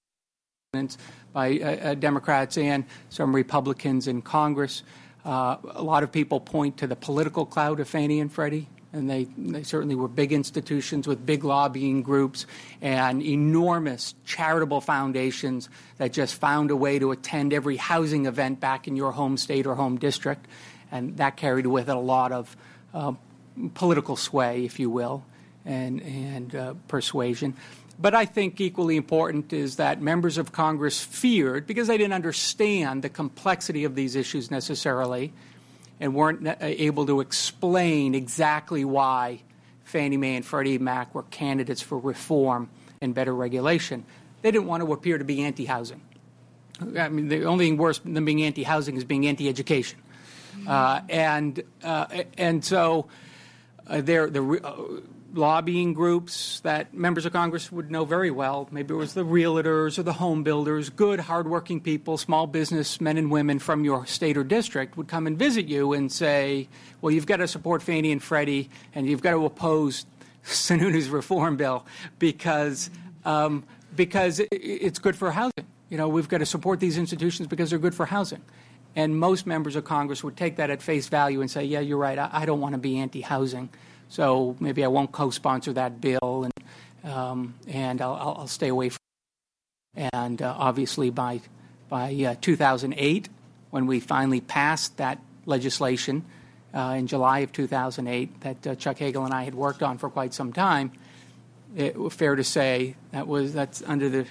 by 1.33 1.95
Democrats 1.99 2.57
and 2.57 2.85
some 3.09 3.35
Republicans 3.35 4.07
in 4.07 4.21
Congress. 4.21 4.83
Uh, 5.25 5.57
a 5.71 5.83
lot 5.83 6.01
of 6.01 6.13
people 6.13 6.39
point 6.39 6.77
to 6.77 6.87
the 6.87 6.95
political 6.95 7.45
cloud 7.45 7.81
of 7.81 7.89
Fannie 7.89 8.21
and 8.21 8.31
Freddie, 8.31 8.69
and 8.93 9.09
they, 9.09 9.25
they 9.37 9.63
certainly 9.63 9.95
were 9.95 10.07
big 10.07 10.31
institutions 10.31 11.07
with 11.07 11.25
big 11.25 11.43
lobbying 11.43 12.03
groups 12.03 12.45
and 12.79 13.21
enormous 13.21 14.15
charitable 14.23 14.79
foundations 14.79 15.67
that 15.97 16.13
just 16.13 16.35
found 16.35 16.71
a 16.71 16.75
way 16.77 16.99
to 16.99 17.11
attend 17.11 17.51
every 17.51 17.75
housing 17.75 18.25
event 18.25 18.61
back 18.61 18.87
in 18.87 18.95
your 18.95 19.11
home 19.11 19.35
state 19.35 19.67
or 19.67 19.75
home 19.75 19.97
district. 19.97 20.47
And 20.89 21.17
that 21.17 21.35
carried 21.35 21.67
with 21.67 21.89
it 21.89 21.95
a 21.97 21.99
lot 21.99 22.31
of 22.31 22.55
uh, 22.93 23.11
political 23.73 24.15
sway, 24.15 24.63
if 24.63 24.79
you 24.79 24.89
will, 24.89 25.25
and, 25.65 26.01
and 26.01 26.55
uh, 26.55 26.73
persuasion. 26.87 27.55
But 27.99 28.15
I 28.15 28.25
think 28.25 28.59
equally 28.59 28.97
important 28.97 29.53
is 29.53 29.75
that 29.75 30.01
members 30.01 30.37
of 30.37 30.51
Congress 30.51 31.03
feared, 31.03 31.67
because 31.67 31.87
they 31.87 31.97
didn't 31.97 32.13
understand 32.13 33.03
the 33.03 33.09
complexity 33.09 33.83
of 33.83 33.93
these 33.93 34.15
issues 34.15 34.49
necessarily, 34.49 35.33
and 35.99 36.15
weren't 36.15 36.47
able 36.61 37.05
to 37.05 37.19
explain 37.19 38.15
exactly 38.15 38.83
why 38.83 39.41
Fannie 39.83 40.17
Mae 40.17 40.35
and 40.35 40.45
Freddie 40.45 40.79
Mac 40.79 41.13
were 41.13 41.23
candidates 41.23 41.81
for 41.81 41.99
reform 41.99 42.69
and 43.01 43.13
better 43.13 43.35
regulation. 43.35 44.03
They 44.41 44.49
didn't 44.49 44.65
want 44.65 44.83
to 44.83 44.91
appear 44.93 45.19
to 45.19 45.23
be 45.23 45.43
anti 45.43 45.65
housing. 45.65 46.01
I 46.97 47.09
mean, 47.09 47.27
the 47.27 47.43
only 47.43 47.65
thing 47.65 47.77
worse 47.77 47.99
than 47.99 48.25
being 48.25 48.41
anti 48.41 48.63
housing 48.63 48.97
is 48.97 49.03
being 49.03 49.27
anti 49.27 49.47
education. 49.47 49.99
Uh, 50.67 51.01
and, 51.09 51.63
uh, 51.83 52.23
and 52.37 52.63
so 52.63 53.07
uh, 53.87 54.01
they're, 54.01 54.29
the, 54.29 54.43
uh, 54.63 55.01
lobbying 55.33 55.93
groups 55.93 56.59
that 56.61 56.93
members 56.93 57.25
of 57.25 57.33
Congress 57.33 57.71
would 57.71 57.89
know 57.89 58.05
very 58.05 58.31
well. 58.31 58.67
Maybe 58.71 58.93
it 58.93 58.97
was 58.97 59.13
the 59.13 59.23
realtors 59.23 59.97
or 59.97 60.03
the 60.03 60.13
home 60.13 60.43
builders, 60.43 60.89
good, 60.89 61.19
hardworking 61.19 61.81
people, 61.81 62.17
small 62.17 62.47
business 62.47 62.99
men 62.99 63.17
and 63.17 63.31
women 63.31 63.59
from 63.59 63.83
your 63.83 64.05
state 64.05 64.37
or 64.37 64.43
district 64.43 64.97
would 64.97 65.07
come 65.07 65.27
and 65.27 65.37
visit 65.37 65.67
you 65.67 65.93
and 65.93 66.11
say, 66.11 66.67
well, 67.01 67.11
you've 67.11 67.25
got 67.25 67.37
to 67.37 67.47
support 67.47 67.81
Fannie 67.81 68.11
and 68.11 68.21
Freddie 68.21 68.69
and 68.93 69.07
you've 69.07 69.21
got 69.21 69.31
to 69.31 69.45
oppose 69.45 70.05
Sununu's 70.43 71.09
reform 71.09 71.57
bill 71.57 71.85
because, 72.19 72.89
um, 73.25 73.63
because 73.95 74.41
it's 74.51 74.99
good 74.99 75.15
for 75.15 75.31
housing. 75.31 75.65
You 75.89 75.97
know, 75.97 76.07
we've 76.07 76.29
got 76.29 76.39
to 76.39 76.45
support 76.45 76.79
these 76.79 76.97
institutions 76.97 77.47
because 77.47 77.69
they're 77.69 77.79
good 77.79 77.95
for 77.95 78.05
housing. 78.05 78.41
And 78.95 79.17
most 79.17 79.45
members 79.45 79.75
of 79.75 79.85
Congress 79.85 80.23
would 80.23 80.35
take 80.35 80.57
that 80.57 80.69
at 80.69 80.81
face 80.81 81.07
value 81.07 81.41
and 81.41 81.49
say, 81.49 81.63
yeah, 81.63 81.79
you're 81.79 81.97
right, 81.97 82.17
I, 82.17 82.29
I 82.31 82.45
don't 82.45 82.59
want 82.59 82.73
to 82.73 82.79
be 82.79 82.97
anti 82.97 83.21
housing. 83.21 83.69
So 84.11 84.57
maybe 84.59 84.83
I 84.83 84.89
won't 84.89 85.13
co-sponsor 85.13 85.71
that 85.71 86.01
bill, 86.01 86.43
and 86.43 87.09
um, 87.09 87.55
and 87.65 88.01
I'll, 88.01 88.35
I'll, 88.39 88.47
stay 88.47 88.67
away 88.67 88.89
from. 88.89 88.99
It. 89.95 90.09
And 90.11 90.41
uh, 90.41 90.53
obviously, 90.57 91.09
by 91.09 91.39
by 91.87 92.13
uh, 92.13 92.35
2008, 92.41 93.29
when 93.69 93.87
we 93.87 94.01
finally 94.01 94.41
passed 94.41 94.97
that 94.97 95.17
legislation 95.45 96.25
uh, 96.73 96.95
in 96.97 97.07
July 97.07 97.39
of 97.39 97.53
2008 97.53 98.41
that 98.41 98.67
uh, 98.67 98.75
Chuck 98.75 98.97
Hagel 98.97 99.23
and 99.23 99.33
I 99.33 99.43
had 99.45 99.55
worked 99.55 99.81
on 99.81 99.97
for 99.97 100.09
quite 100.09 100.33
some 100.33 100.51
time, 100.51 100.91
it 101.77 101.95
was 101.95 102.13
fair 102.13 102.35
to 102.35 102.43
say 102.43 102.97
that 103.11 103.29
was 103.29 103.53
that's 103.53 103.81
under 103.87 104.09
the 104.09 104.25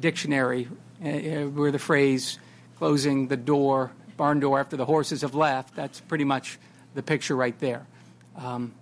dictionary 0.00 0.66
uh, 1.04 1.08
uh, 1.08 1.44
where 1.48 1.70
the 1.70 1.78
phrase 1.78 2.38
"closing 2.78 3.28
the 3.28 3.36
door, 3.36 3.92
barn 4.16 4.40
door 4.40 4.58
after 4.58 4.78
the 4.78 4.86
horses 4.86 5.20
have 5.20 5.34
left." 5.34 5.76
That's 5.76 6.00
pretty 6.00 6.24
much 6.24 6.58
the 6.94 7.02
picture 7.02 7.36
right 7.36 7.58
there. 7.60 7.86
Um, 8.34 8.72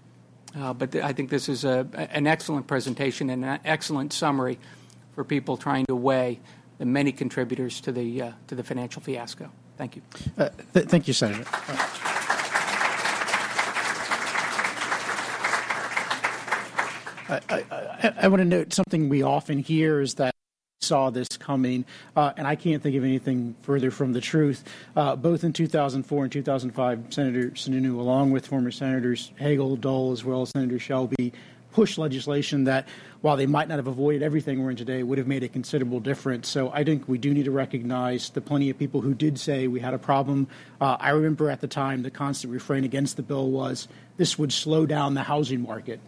uh, 0.57 0.73
but 0.73 0.93
th- 0.93 1.05
I 1.05 1.13
think 1.13 1.31
this 1.31 1.49
is 1.49 1.65
a, 1.65 1.87
an 1.95 2.27
excellent 2.27 2.67
presentation 2.67 3.31
and 3.31 3.45
an 3.45 3.61
excellent 3.65 4.13
summary 4.13 4.59
for 5.15 5.25
people 5.25 5.57
trying 5.57 5.87
to 5.87 5.97
weigh 5.97 6.41
the 6.79 6.85
many 6.85 7.13
contributors 7.13 7.81
to 7.83 7.93
the, 7.93 8.23
uh, 8.23 8.33
to 8.49 8.55
the 8.55 8.63
financial 8.63 9.03
fiasco. 9.03 9.51
Thank 9.77 9.97
you. 9.97 10.03
Uh, 10.39 10.49
th- 10.73 10.87
thank 10.87 11.09
you, 11.09 11.15
Senator. 11.15 11.45
I, 17.27 17.41
I, 17.49 18.15
I, 18.23 18.29
want 18.29 18.41
to 18.41 18.45
note 18.45 18.73
something 18.75 19.09
we 19.09 19.23
often 19.23 19.59
hear 19.59 20.01
is 20.01 20.15
that 20.17 20.34
saw 20.85 21.11
this 21.11 21.29
coming, 21.39 21.85
uh, 22.17 22.33
and 22.37 22.47
I 22.47 22.57
can't 22.57 22.83
think 22.83 22.97
of 22.97 23.05
anything 23.05 23.55
further 23.63 23.91
from 23.91 24.13
the 24.13 24.21
truth. 24.21 24.65
Uh, 24.97 25.17
both 25.17 25.45
in 25.45 25.53
2004 25.53 26.23
and 26.25 26.33
2005, 26.33 27.07
Senator 27.11 27.51
Sununu, 27.51 27.99
along 27.99 28.31
with 28.31 28.47
former 28.47 28.71
Senators 28.71 29.33
Hagel, 29.37 29.77
Dole, 29.77 30.13
as 30.13 30.25
well 30.25 30.43
as 30.43 30.51
Senator 30.51 30.79
Shelby, 30.79 31.33
pushed 31.75 31.99
legislation 31.99 32.65
that, 32.65 32.89
while 33.21 33.37
they 33.37 33.47
might 33.47 33.69
not 33.69 33.79
have 33.79 33.89
avoided 33.89 34.23
everything 34.23 34.63
we're 34.63 34.71
in 34.71 34.77
today, 34.77 35.03
would 35.03 35.19
have 35.19 35.27
made 35.27 35.43
a 35.43 35.49
considerable 35.49 36.01
difference. 36.01 36.49
So 36.49 36.71
I 36.73 36.85
think 36.85 37.09
we 37.09 37.19
do 37.19 37.35
need 37.35 37.47
to 37.47 37.51
recognize 37.51 38.31
the 38.31 38.41
plenty 38.41 38.71
of 38.71 38.79
people 38.79 39.01
who 39.01 39.13
did 39.13 39.39
say 39.39 39.67
we 39.67 39.81
had 39.81 39.93
a 39.93 39.99
problem. 39.99 40.47
Uh, 40.81 40.97
I 41.01 41.11
remember 41.11 41.51
at 41.51 41.61
the 41.61 41.67
time 41.67 42.03
the 42.03 42.11
constant 42.11 42.53
refrain 42.53 42.85
against 42.85 43.17
the 43.17 43.23
bill 43.23 43.51
was 43.51 43.89
this 44.17 44.39
would 44.39 44.53
slow 44.53 44.87
down 44.87 45.15
the 45.15 45.25
housing 45.25 45.63
market. 45.63 46.01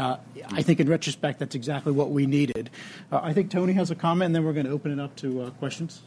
Uh, 0.00 0.16
I 0.52 0.62
think 0.62 0.80
in 0.80 0.88
retrospect, 0.88 1.38
that's 1.40 1.54
exactly 1.54 1.92
what 1.92 2.10
we 2.10 2.24
needed. 2.24 2.70
Uh, 3.12 3.20
I 3.22 3.34
think 3.34 3.50
Tony 3.50 3.74
has 3.74 3.90
a 3.90 3.94
comment, 3.94 4.26
and 4.26 4.34
then 4.34 4.44
we're 4.44 4.54
going 4.54 4.64
to 4.64 4.72
open 4.72 4.90
it 4.90 4.98
up 4.98 5.14
to 5.16 5.42
uh, 5.42 5.50
questions. 5.50 6.00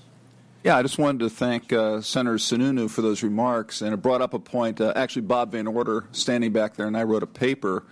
Yeah, 0.63 0.77
I 0.77 0.81
just 0.81 0.97
wanted 0.97 1.19
to 1.19 1.29
thank 1.29 1.71
uh, 1.71 2.01
Senator 2.01 2.37
Sununu 2.37 2.89
for 2.89 3.03
those 3.03 3.21
remarks, 3.21 3.83
and 3.83 3.93
it 3.93 3.97
brought 3.97 4.21
up 4.21 4.33
a 4.33 4.39
point. 4.39 4.81
Uh, 4.81 4.93
actually, 4.95 5.23
Bob 5.23 5.51
Van 5.51 5.67
Order, 5.67 6.05
standing 6.11 6.51
back 6.51 6.75
there, 6.75 6.87
and 6.87 6.97
I 6.97 7.03
wrote 7.03 7.21
a 7.21 7.27
paper, 7.27 7.83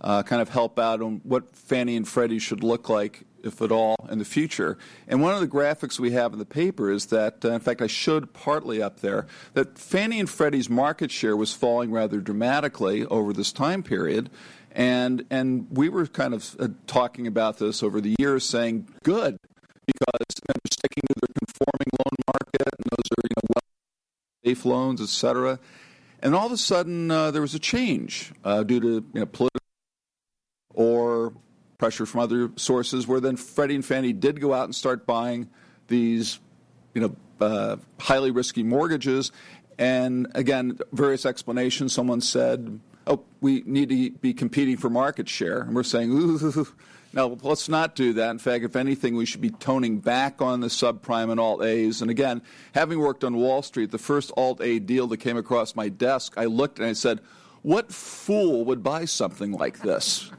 uh, 0.00 0.24
kind 0.24 0.42
of 0.42 0.48
help 0.48 0.78
out 0.78 1.00
on 1.00 1.20
what 1.22 1.54
Fannie 1.54 1.96
and 1.96 2.08
Freddie 2.08 2.40
should 2.40 2.64
look 2.64 2.88
like, 2.88 3.22
if 3.44 3.62
at 3.62 3.70
all, 3.70 4.08
in 4.10 4.18
the 4.18 4.24
future. 4.24 4.76
And 5.06 5.22
one 5.22 5.34
of 5.34 5.40
the 5.40 5.46
graphics 5.46 6.00
we 6.00 6.12
have 6.12 6.32
in 6.32 6.40
the 6.40 6.46
paper 6.46 6.90
is 6.90 7.06
that, 7.06 7.44
in 7.44 7.60
fact, 7.60 7.80
I 7.80 7.86
showed 7.86 8.32
partly 8.32 8.82
up 8.82 9.00
there 9.00 9.26
that 9.52 9.78
Fannie 9.78 10.18
and 10.18 10.28
Freddie's 10.28 10.68
market 10.68 11.12
share 11.12 11.36
was 11.36 11.52
falling 11.52 11.92
rather 11.92 12.20
dramatically 12.20 13.04
over 13.06 13.32
this 13.32 13.52
time 13.52 13.82
period. 13.82 14.30
And, 14.74 15.24
and 15.30 15.68
we 15.70 15.88
were 15.88 16.06
kind 16.06 16.34
of 16.34 16.56
uh, 16.58 16.68
talking 16.88 17.28
about 17.28 17.58
this 17.58 17.82
over 17.82 18.00
the 18.00 18.16
years, 18.18 18.44
saying, 18.44 18.88
good, 19.04 19.36
because 19.86 20.26
they're 20.46 20.60
sticking 20.70 21.02
to 21.06 21.14
their 21.20 21.34
conforming 21.38 21.90
loan 21.98 22.16
market, 22.26 22.74
and 22.78 22.90
those 22.90 23.08
are 23.12 23.22
you 23.22 23.34
know, 23.36 23.48
well 23.54 23.62
safe 24.44 24.64
loans, 24.64 25.00
et 25.00 25.08
cetera. 25.08 25.60
And 26.20 26.34
all 26.34 26.46
of 26.46 26.52
a 26.52 26.56
sudden, 26.56 27.10
uh, 27.10 27.30
there 27.30 27.42
was 27.42 27.54
a 27.54 27.58
change 27.60 28.32
uh, 28.44 28.64
due 28.64 28.80
to 28.80 28.88
you 28.88 29.20
know, 29.20 29.26
political 29.26 29.60
or 30.74 31.34
pressure 31.78 32.04
from 32.04 32.20
other 32.20 32.50
sources, 32.56 33.06
where 33.06 33.20
then 33.20 33.36
Freddie 33.36 33.76
and 33.76 33.84
Fannie 33.84 34.12
did 34.12 34.40
go 34.40 34.52
out 34.52 34.64
and 34.64 34.74
start 34.74 35.06
buying 35.06 35.48
these, 35.86 36.40
you 36.94 37.00
know, 37.00 37.16
uh, 37.40 37.76
highly 38.00 38.32
risky 38.32 38.64
mortgages. 38.64 39.30
And 39.78 40.28
again, 40.34 40.78
various 40.92 41.26
explanations. 41.26 41.92
Someone 41.92 42.20
said 42.20 42.80
oh, 43.06 43.22
we 43.40 43.62
need 43.66 43.88
to 43.88 44.10
be 44.10 44.34
competing 44.34 44.76
for 44.76 44.90
market 44.90 45.28
share. 45.28 45.60
And 45.60 45.74
we're 45.74 45.82
saying, 45.82 46.10
ooh, 46.10 46.66
Now, 47.14 47.38
let's 47.42 47.68
not 47.68 47.94
do 47.94 48.14
that. 48.14 48.30
In 48.30 48.40
fact, 48.40 48.64
if 48.64 48.74
anything, 48.74 49.14
we 49.14 49.24
should 49.24 49.40
be 49.40 49.50
toning 49.50 49.98
back 49.98 50.42
on 50.42 50.60
the 50.60 50.66
subprime 50.66 51.30
and 51.30 51.38
alt 51.38 51.62
A's. 51.62 52.02
And 52.02 52.10
again, 52.10 52.42
having 52.74 52.98
worked 52.98 53.22
on 53.22 53.36
Wall 53.36 53.62
Street, 53.62 53.92
the 53.92 53.98
first 53.98 54.32
alt 54.36 54.60
A 54.60 54.80
deal 54.80 55.06
that 55.06 55.18
came 55.18 55.36
across 55.36 55.76
my 55.76 55.88
desk, 55.88 56.34
I 56.36 56.46
looked 56.46 56.80
and 56.80 56.88
I 56.88 56.92
said, 56.92 57.20
what 57.62 57.92
fool 57.92 58.64
would 58.64 58.82
buy 58.82 59.04
something 59.04 59.52
like 59.52 59.78
this? 59.78 60.30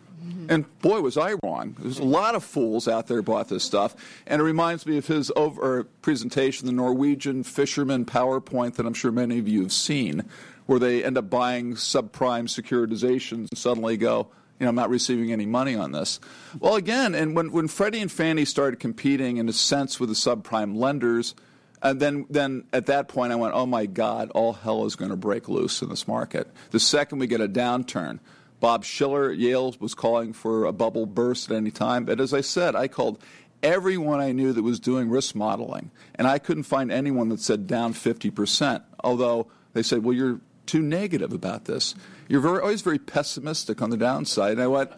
And 0.49 0.80
boy, 0.80 1.01
was 1.01 1.18
I 1.18 1.36
wrong. 1.43 1.76
There's 1.80 1.99
a 1.99 2.03
lot 2.03 2.36
of 2.36 2.43
fools 2.43 2.88
out 2.88 3.07
there 3.07 3.22
bought 3.22 3.47
this 3.47 3.63
stuff. 3.63 3.95
And 4.28 4.41
it 4.41 4.43
reminds 4.43 4.86
me 4.86 4.97
of 4.97 5.07
his 5.07 5.32
over 5.36 5.86
presentation, 6.01 6.66
the 6.66 6.74
Norwegian 6.74 7.43
fisherman 7.43 8.05
PowerPoint 8.05 8.76
that 8.76 8.86
I'm 8.86 8.93
sure 8.93 9.11
many 9.11 9.39
of 9.39 9.47
you 9.47 9.61
have 9.61 9.72
seen, 9.72 10.24
where 10.66 10.80
they 10.80 11.03
end 11.03 11.18
up 11.18 11.30
buying 11.30 11.76
subprime 11.76 12.47
securitizations 12.47 13.49
and 13.49 13.57
suddenly 13.57 13.97
go, 13.97 14.28
you 14.59 14.63
know, 14.63 14.70
I'm 14.70 14.76
not 14.76 14.89
receiving 14.89 15.32
any 15.32 15.45
money 15.45 15.76
on 15.76 15.91
this. 15.91 16.20
Well, 16.59 16.76
again, 16.76 17.13
and 17.13 17.36
when, 17.36 17.51
when 17.51 17.68
Freddie 17.68 18.01
and 18.01 18.11
Fannie 18.11 18.45
started 18.45 18.80
competing 18.80 19.38
in 19.38 19.49
a 19.49 19.53
sense 19.53 19.99
with 19.99 20.09
the 20.09 20.16
subprime 20.16 20.78
lenders, 20.78 21.36
and 21.82 21.99
then, 21.99 22.26
then 22.30 22.63
at 22.72 22.86
that 22.86 23.07
point 23.07 23.32
I 23.34 23.36
went, 23.36 23.53
oh 23.53 23.66
my 23.66 23.86
God, 23.86 24.32
all 24.34 24.53
hell 24.53 24.86
is 24.86 24.95
going 24.95 25.11
to 25.11 25.18
break 25.18 25.49
loose 25.49 25.82
in 25.82 25.89
this 25.89 26.07
market. 26.07 26.47
The 26.72 26.80
second 26.80 27.20
we 27.20 27.28
get 27.28 27.41
a 27.41 27.49
downturn, 27.49 28.20
Bob 28.59 28.86
Shiller 28.86 29.32
at 29.32 29.38
Yale 29.38 29.76
was 29.80 29.93
calling 29.93 30.34
for 30.34 30.66
a 30.66 30.72
bubble 30.72 31.05
burst 31.05 31.51
at 31.51 31.57
any 31.57 31.72
time. 31.72 32.05
But 32.05 32.22
as 32.22 32.34
I 32.34 32.41
said, 32.41 32.76
I 32.76 32.88
called 32.88 33.20
everyone 33.61 34.22
I 34.22 34.32
knew 34.32 34.53
that 34.53 34.63
was 34.63 34.80
doing 34.80 35.09
risk 35.09 35.36
modeling, 35.36 35.91
and 36.16 36.28
I 36.28 36.39
couldn't 36.39 36.63
find 36.63 36.91
anyone 36.91 37.30
that 37.30 37.41
said 37.41 37.68
down 37.68 37.93
50%, 37.93 38.82
although 39.03 39.47
they 39.74 39.84
said, 39.84 40.03
well, 40.03 40.13
you're 40.13 40.39
too 40.66 40.82
negative 40.82 41.34
about 41.34 41.66
this. 41.66 41.95
You're 42.28 42.41
very, 42.41 42.59
always 42.59 42.82
very 42.82 42.99
pessimistic 42.99 43.82
on 43.82 43.89
the 43.89 43.97
downside. 43.97 44.53
And 44.53 44.61
I 44.61 44.68
went, 44.68 44.91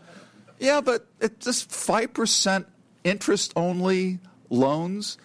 yeah, 0.60 0.82
but 0.82 1.08
it's 1.20 1.46
just 1.46 1.70
5% 1.70 2.66
interest 3.04 3.54
only 3.56 4.20
loans. 4.50 5.18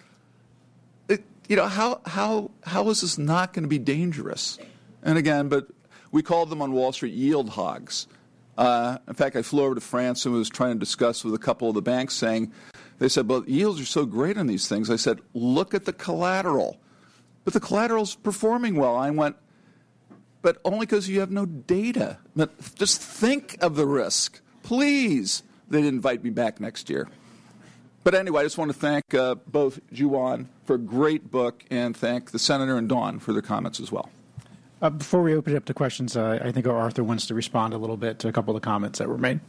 It, 1.07 1.23
you 1.47 1.55
know, 1.55 1.67
how, 1.67 2.01
how, 2.05 2.51
how 2.63 2.89
is 2.89 3.01
this 3.01 3.17
not 3.17 3.53
going 3.53 3.63
to 3.63 3.69
be 3.69 3.79
dangerous? 3.79 4.59
And 5.01 5.17
again, 5.17 5.49
but 5.49 5.67
we 6.11 6.21
called 6.21 6.49
them 6.49 6.61
on 6.61 6.71
Wall 6.71 6.91
Street 6.91 7.13
yield 7.13 7.49
hogs. 7.49 8.07
Uh, 8.57 8.97
in 9.07 9.15
fact, 9.15 9.35
I 9.35 9.41
flew 9.41 9.63
over 9.63 9.75
to 9.75 9.81
France 9.81 10.25
and 10.25 10.35
was 10.35 10.49
trying 10.49 10.73
to 10.75 10.79
discuss 10.79 11.23
with 11.23 11.33
a 11.33 11.39
couple 11.39 11.69
of 11.69 11.75
the 11.75 11.81
banks 11.81 12.13
saying, 12.13 12.51
they 12.99 13.09
said, 13.09 13.27
well, 13.27 13.43
yields 13.47 13.81
are 13.81 13.85
so 13.85 14.05
great 14.05 14.37
on 14.37 14.47
these 14.47 14.67
things. 14.67 14.89
I 14.89 14.95
said, 14.95 15.19
look 15.33 15.73
at 15.73 15.85
the 15.85 15.93
collateral. 15.93 16.79
But 17.43 17.53
the 17.53 17.59
collateral's 17.59 18.15
performing 18.15 18.75
well. 18.75 18.95
I 18.95 19.09
went, 19.09 19.35
but 20.43 20.57
only 20.63 20.81
because 20.81 21.09
you 21.09 21.21
have 21.21 21.31
no 21.31 21.47
data. 21.47 22.19
But 22.35 22.75
just 22.75 23.01
think 23.01 23.57
of 23.61 23.75
the 23.75 23.87
risk. 23.87 24.41
Please. 24.61 25.41
They'd 25.69 25.85
invite 25.85 26.23
me 26.23 26.29
back 26.29 26.59
next 26.59 26.89
year. 26.91 27.09
But 28.03 28.13
anyway, 28.13 28.41
I 28.41 28.43
just 28.43 28.57
want 28.57 28.71
to 28.71 28.77
thank 28.77 29.13
uh, 29.15 29.35
both 29.47 29.79
Johan 29.89 30.49
for 30.65 30.75
a 30.75 30.79
great 30.79 31.31
book 31.31 31.63
and 31.71 31.95
thank 31.95 32.31
the 32.31 32.37
Senator 32.37 32.77
and 32.77 32.87
Dawn 32.87 33.17
for 33.17 33.31
their 33.31 33.41
comments 33.41 33.79
as 33.79 33.91
well. 33.91 34.09
Uh, 34.81 34.89
before 34.89 35.23
we 35.23 35.33
open 35.33 35.53
it 35.53 35.57
up 35.57 35.65
to 35.65 35.73
questions, 35.73 36.17
uh, 36.17 36.39
I 36.43 36.51
think 36.51 36.67
Arthur 36.67 37.05
wants 37.05 37.25
to 37.27 37.33
respond 37.33 37.73
a 37.73 37.77
little 37.77 37.95
bit 37.95 38.19
to 38.19 38.27
a 38.27 38.33
couple 38.33 38.53
of 38.53 38.61
the 38.61 38.65
comments 38.65 38.99
that 38.99 39.07
were 39.07 39.17
made. 39.17 39.39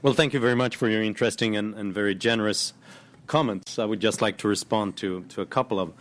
Well, 0.00 0.14
thank 0.14 0.32
you 0.32 0.38
very 0.38 0.54
much 0.54 0.76
for 0.76 0.88
your 0.88 1.02
interesting 1.02 1.56
and, 1.56 1.74
and 1.74 1.92
very 1.92 2.14
generous 2.14 2.72
comments. 3.26 3.80
I 3.80 3.84
would 3.84 3.98
just 3.98 4.22
like 4.22 4.38
to 4.38 4.48
respond 4.48 4.96
to, 4.98 5.24
to 5.30 5.40
a 5.40 5.46
couple 5.46 5.80
of, 5.80 5.92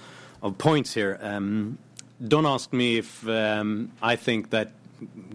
of 0.43 0.59
points 0.59 0.93
here. 0.93 1.17
Um, 1.19 1.79
Dawn 2.25 2.45
ask 2.45 2.73
me 2.73 2.97
if 2.97 3.27
um, 3.27 3.91
I 4.01 4.15
think 4.15 4.49
that 4.49 4.71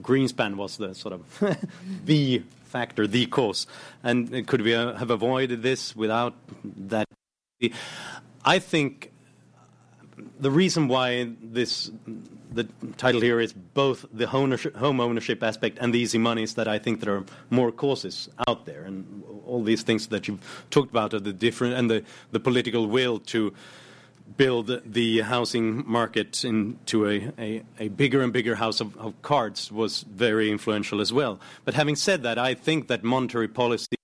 Greenspan 0.01 0.57
was 0.57 0.76
the 0.76 0.95
sort 0.95 1.14
of 1.14 1.59
the 2.05 2.43
factor, 2.64 3.07
the 3.07 3.26
cause, 3.26 3.66
and 4.03 4.47
could 4.47 4.62
we 4.62 4.74
uh, 4.74 4.95
have 4.95 5.11
avoided 5.11 5.62
this 5.62 5.95
without 5.95 6.35
that? 6.64 7.07
I 8.45 8.59
think 8.59 9.12
the 10.41 10.51
reason 10.51 10.89
why 10.89 11.28
this 11.41 11.91
the 12.51 12.64
title 12.97 13.20
here 13.20 13.41
is 13.41 13.53
both 13.53 14.05
the 14.12 14.26
home 14.26 15.01
ownership, 15.01 15.43
aspect 15.43 15.78
and 15.80 15.95
the 15.95 15.99
easy 15.99 16.18
monies 16.18 16.55
that 16.55 16.68
I 16.68 16.78
think 16.78 17.01
there 17.01 17.14
are 17.14 17.24
more 17.51 17.72
causes 17.72 18.28
out 18.49 18.66
there, 18.66 18.83
and 18.83 19.22
all 19.47 19.62
these 19.62 19.83
things 19.83 20.09
that 20.09 20.28
you've 20.28 20.41
talked 20.70 20.91
about 20.91 21.14
are 21.14 21.20
the 21.20 21.33
different 21.33 21.74
and 21.74 21.91
the, 21.91 22.05
the 22.33 22.41
political 22.41 22.87
will 22.87 23.18
to 23.20 23.55
build 24.37 24.80
the 24.85 25.20
housing 25.20 25.85
market 25.87 26.45
into 26.45 27.07
a, 27.09 27.30
a, 27.39 27.62
a 27.78 27.89
bigger 27.89 28.22
and 28.22 28.33
bigger 28.33 28.55
house 28.55 28.80
of, 28.80 28.97
of 28.97 29.20
cards 29.22 29.70
was 29.72 30.03
very 30.03 30.51
influential 30.51 31.01
as 31.01 31.12
well. 31.12 31.41
But 31.64 31.74
having 31.74 31.97
said 31.97 32.22
that, 32.22 32.39
I 32.39 32.55
think 32.55 32.89
that 32.89 33.03
monetary 33.03 33.49
policy 33.49 33.97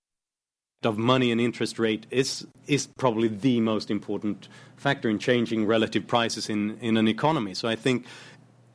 of 0.83 0.97
money 0.97 1.31
and 1.31 1.41
interest 1.41 1.77
rate 1.77 2.05
is 2.09 2.47
is 2.67 2.87
probably 2.97 3.27
the 3.27 3.59
most 3.59 3.91
important 3.91 4.47
factor 4.77 5.09
in 5.09 5.19
changing 5.19 5.65
relative 5.65 6.07
prices 6.07 6.49
in, 6.49 6.77
in 6.79 6.95
an 6.95 7.07
economy. 7.07 7.53
So 7.53 7.67
I 7.67 7.75
think 7.75 8.05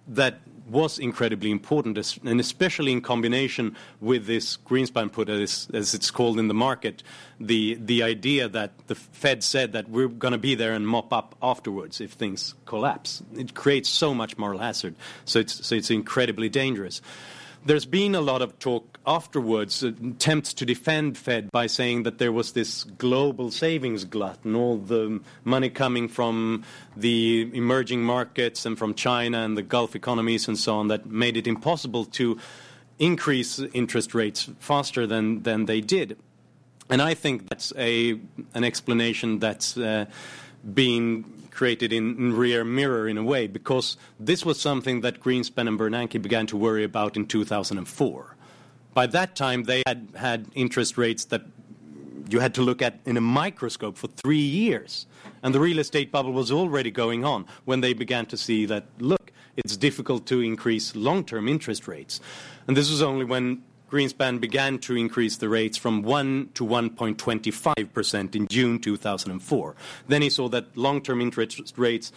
that 0.09 0.41
was 0.69 0.99
incredibly 0.99 1.51
important, 1.51 1.99
and 2.25 2.41
especially 2.41 2.93
in 2.93 3.01
combination 3.01 3.77
with 4.01 4.27
this 4.27 4.57
Greenspan 4.57 5.13
put, 5.13 5.29
as, 5.29 5.69
as 5.73 5.95
it's 5.95 6.11
called 6.11 6.39
in 6.39 6.49
the 6.49 6.55
market, 6.55 7.03
the 7.39 7.75
the 7.75 8.03
idea 8.03 8.49
that 8.49 8.73
the 8.87 8.95
Fed 8.95 9.43
said 9.43 9.73
that 9.73 9.89
we're 9.89 10.09
going 10.09 10.33
to 10.33 10.39
be 10.39 10.55
there 10.55 10.73
and 10.73 10.87
mop 10.87 11.13
up 11.13 11.35
afterwards 11.43 12.01
if 12.01 12.13
things 12.13 12.55
collapse. 12.65 13.23
It 13.37 13.55
creates 13.55 13.89
so 13.89 14.15
much 14.15 14.39
moral 14.39 14.59
hazard. 14.59 14.95
So 15.25 15.41
it's 15.41 15.67
so 15.67 15.75
it's 15.75 15.91
incredibly 15.91 16.49
dangerous. 16.49 17.01
There's 17.67 17.87
been 17.87 18.15
a 18.15 18.21
lot 18.21 18.43
of 18.43 18.59
talk 18.59 18.99
afterwards, 19.07 19.83
uh, 19.83 19.93
attempts 20.03 20.53
to 20.55 20.67
defend 20.67 21.17
Fed 21.17 21.51
by 21.51 21.67
saying 21.67 22.03
that 22.03 22.19
there 22.19 22.33
was 22.33 22.53
this 22.53 22.85
global 22.85 23.51
savings 23.51 24.05
glut 24.05 24.39
and 24.45 24.57
all 24.57 24.77
the 24.77 25.21
money 25.45 25.71
coming 25.71 26.09
from 26.09 26.65
the 26.97 27.51
emerging 27.55 28.03
markets 28.03 28.67
and 28.67 28.79
from 28.79 28.95
China 28.95 29.39
and 29.39 29.57
the 29.57 29.63
Gulf 29.63 29.97
economies 29.97 30.49
and 30.49 30.59
so 30.59 30.77
on 30.77 30.89
that 30.89 31.07
made 31.07 31.37
it 31.37 31.47
impossible 31.47 32.05
to 32.05 32.39
increase 32.99 33.59
interest 33.73 34.15
rates 34.15 34.49
faster 34.59 35.07
than, 35.07 35.43
than 35.43 35.67
they 35.67 35.81
did. 35.81 36.19
And 36.91 37.01
I 37.01 37.15
think 37.15 37.49
that's 37.49 37.73
a, 37.77 38.19
an 38.53 38.65
explanation 38.65 39.39
that's 39.39 39.77
uh, 39.77 40.05
been 40.73 41.25
created 41.55 41.93
in, 41.93 42.17
in, 42.17 42.37
rear 42.37 42.65
mirror 42.65 43.09
in 43.09 43.17
a 43.17 43.23
way, 43.23 43.47
because 43.47 43.97
this 44.19 44.45
was 44.45 44.61
something 44.61 45.01
that 45.01 45.21
Greenspan 45.21 45.69
and 45.69 45.79
Bernanke 45.79 46.21
began 46.21 46.47
to 46.49 46.57
worry 46.57 46.85
about 46.85 47.17
in 47.17 47.27
2004. 47.27 48.37
By 48.93 49.07
that 49.07 49.35
time, 49.35 49.65
they 49.65 49.83
had 49.87 50.09
had 50.15 50.47
interest 50.55 50.99
rates 50.99 51.25
that 51.27 51.43
you 52.29 52.41
had 52.41 52.55
to 52.55 52.63
look 52.63 52.83
at 52.83 52.99
in 53.05 53.17
a 53.17 53.21
microscope 53.21 53.97
for 53.97 54.09
three 54.09 54.37
years. 54.39 55.07
And 55.43 55.55
the 55.55 55.61
real 55.61 55.79
estate 55.79 56.11
bubble 56.11 56.33
was 56.33 56.51
already 56.51 56.91
going 56.91 57.25
on 57.25 57.47
when 57.65 57.81
they 57.81 57.93
began 57.93 58.27
to 58.27 58.37
see 58.37 58.67
that, 58.67 58.85
look, 58.99 59.33
it's 59.57 59.77
difficult 59.77 60.27
to 60.27 60.41
increase 60.41 60.97
long 60.97 61.25
term 61.25 61.49
interest 61.49 61.87
rates. 61.87 62.21
And 62.67 62.77
this 62.77 62.91
was 62.91 63.03
only 63.03 63.25
when 63.25 63.63
Greenspan 63.95 64.41
began 64.41 64.81
to 64.81 64.97
increase 64.97 65.37
the 65.37 65.49
rates 65.49 65.77
from 65.77 66.03
1 66.03 66.51
to 66.55 66.65
1.25% 66.65 68.35
in 68.35 68.49
June 68.49 68.81
2004. 68.81 69.77
Then 70.09 70.23
he 70.23 70.31
saw 70.31 70.49
that 70.49 70.77
long-term 70.77 71.21
interest 71.21 71.79
rates 71.79 72.11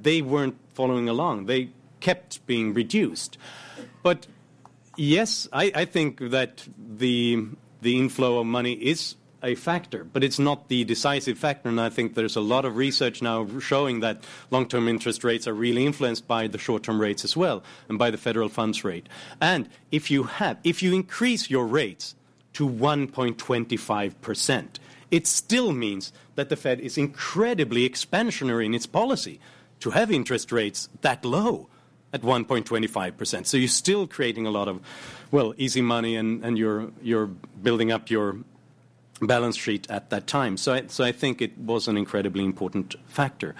they 0.00 0.22
weren't 0.22 0.56
following 0.72 1.08
along. 1.08 1.46
They 1.46 1.70
kept 1.98 2.46
being 2.46 2.72
reduced. 2.72 3.38
But 4.04 4.28
yes, 4.96 5.48
I, 5.52 5.72
I 5.74 5.84
think 5.84 6.30
that 6.30 6.66
the 6.78 7.46
the 7.82 7.98
inflow 7.98 8.38
of 8.38 8.46
money 8.46 8.74
is 8.74 9.16
a 9.42 9.54
factor, 9.54 10.04
but 10.04 10.22
it's 10.22 10.38
not 10.38 10.68
the 10.68 10.84
decisive 10.84 11.38
factor. 11.38 11.68
And 11.68 11.80
I 11.80 11.88
think 11.88 12.14
there's 12.14 12.36
a 12.36 12.40
lot 12.40 12.64
of 12.64 12.76
research 12.76 13.22
now 13.22 13.46
showing 13.58 14.00
that 14.00 14.24
long 14.50 14.66
term 14.66 14.88
interest 14.88 15.24
rates 15.24 15.46
are 15.46 15.54
really 15.54 15.86
influenced 15.86 16.26
by 16.26 16.46
the 16.46 16.58
short 16.58 16.82
term 16.82 17.00
rates 17.00 17.24
as 17.24 17.36
well 17.36 17.62
and 17.88 17.98
by 17.98 18.10
the 18.10 18.18
federal 18.18 18.48
funds 18.48 18.84
rate. 18.84 19.08
And 19.40 19.68
if 19.90 20.10
you 20.10 20.24
have, 20.24 20.58
if 20.64 20.82
you 20.82 20.94
increase 20.94 21.48
your 21.50 21.66
rates 21.66 22.14
to 22.54 22.68
1.25%, 22.68 24.66
it 25.10 25.26
still 25.26 25.72
means 25.72 26.12
that 26.34 26.48
the 26.48 26.56
Fed 26.56 26.80
is 26.80 26.96
incredibly 26.96 27.88
expansionary 27.88 28.66
in 28.66 28.74
its 28.74 28.86
policy 28.86 29.40
to 29.80 29.90
have 29.90 30.10
interest 30.10 30.52
rates 30.52 30.88
that 31.00 31.24
low 31.24 31.68
at 32.12 32.22
1.25%. 32.22 33.46
So 33.46 33.56
you're 33.56 33.68
still 33.68 34.06
creating 34.06 34.46
a 34.46 34.50
lot 34.50 34.68
of, 34.68 34.80
well, 35.30 35.54
easy 35.56 35.80
money 35.80 36.16
and, 36.16 36.44
and 36.44 36.58
you're, 36.58 36.90
you're 37.02 37.26
building 37.26 37.92
up 37.92 38.10
your 38.10 38.36
balance 39.20 39.56
sheet 39.56 39.90
at 39.90 40.10
that 40.10 40.26
time. 40.26 40.56
So 40.56 40.74
I, 40.74 40.86
so 40.86 41.04
I 41.04 41.12
think 41.12 41.42
it 41.42 41.56
was 41.58 41.88
an 41.88 41.96
incredibly 41.96 42.44
important 42.44 42.96
factor. 43.06 43.54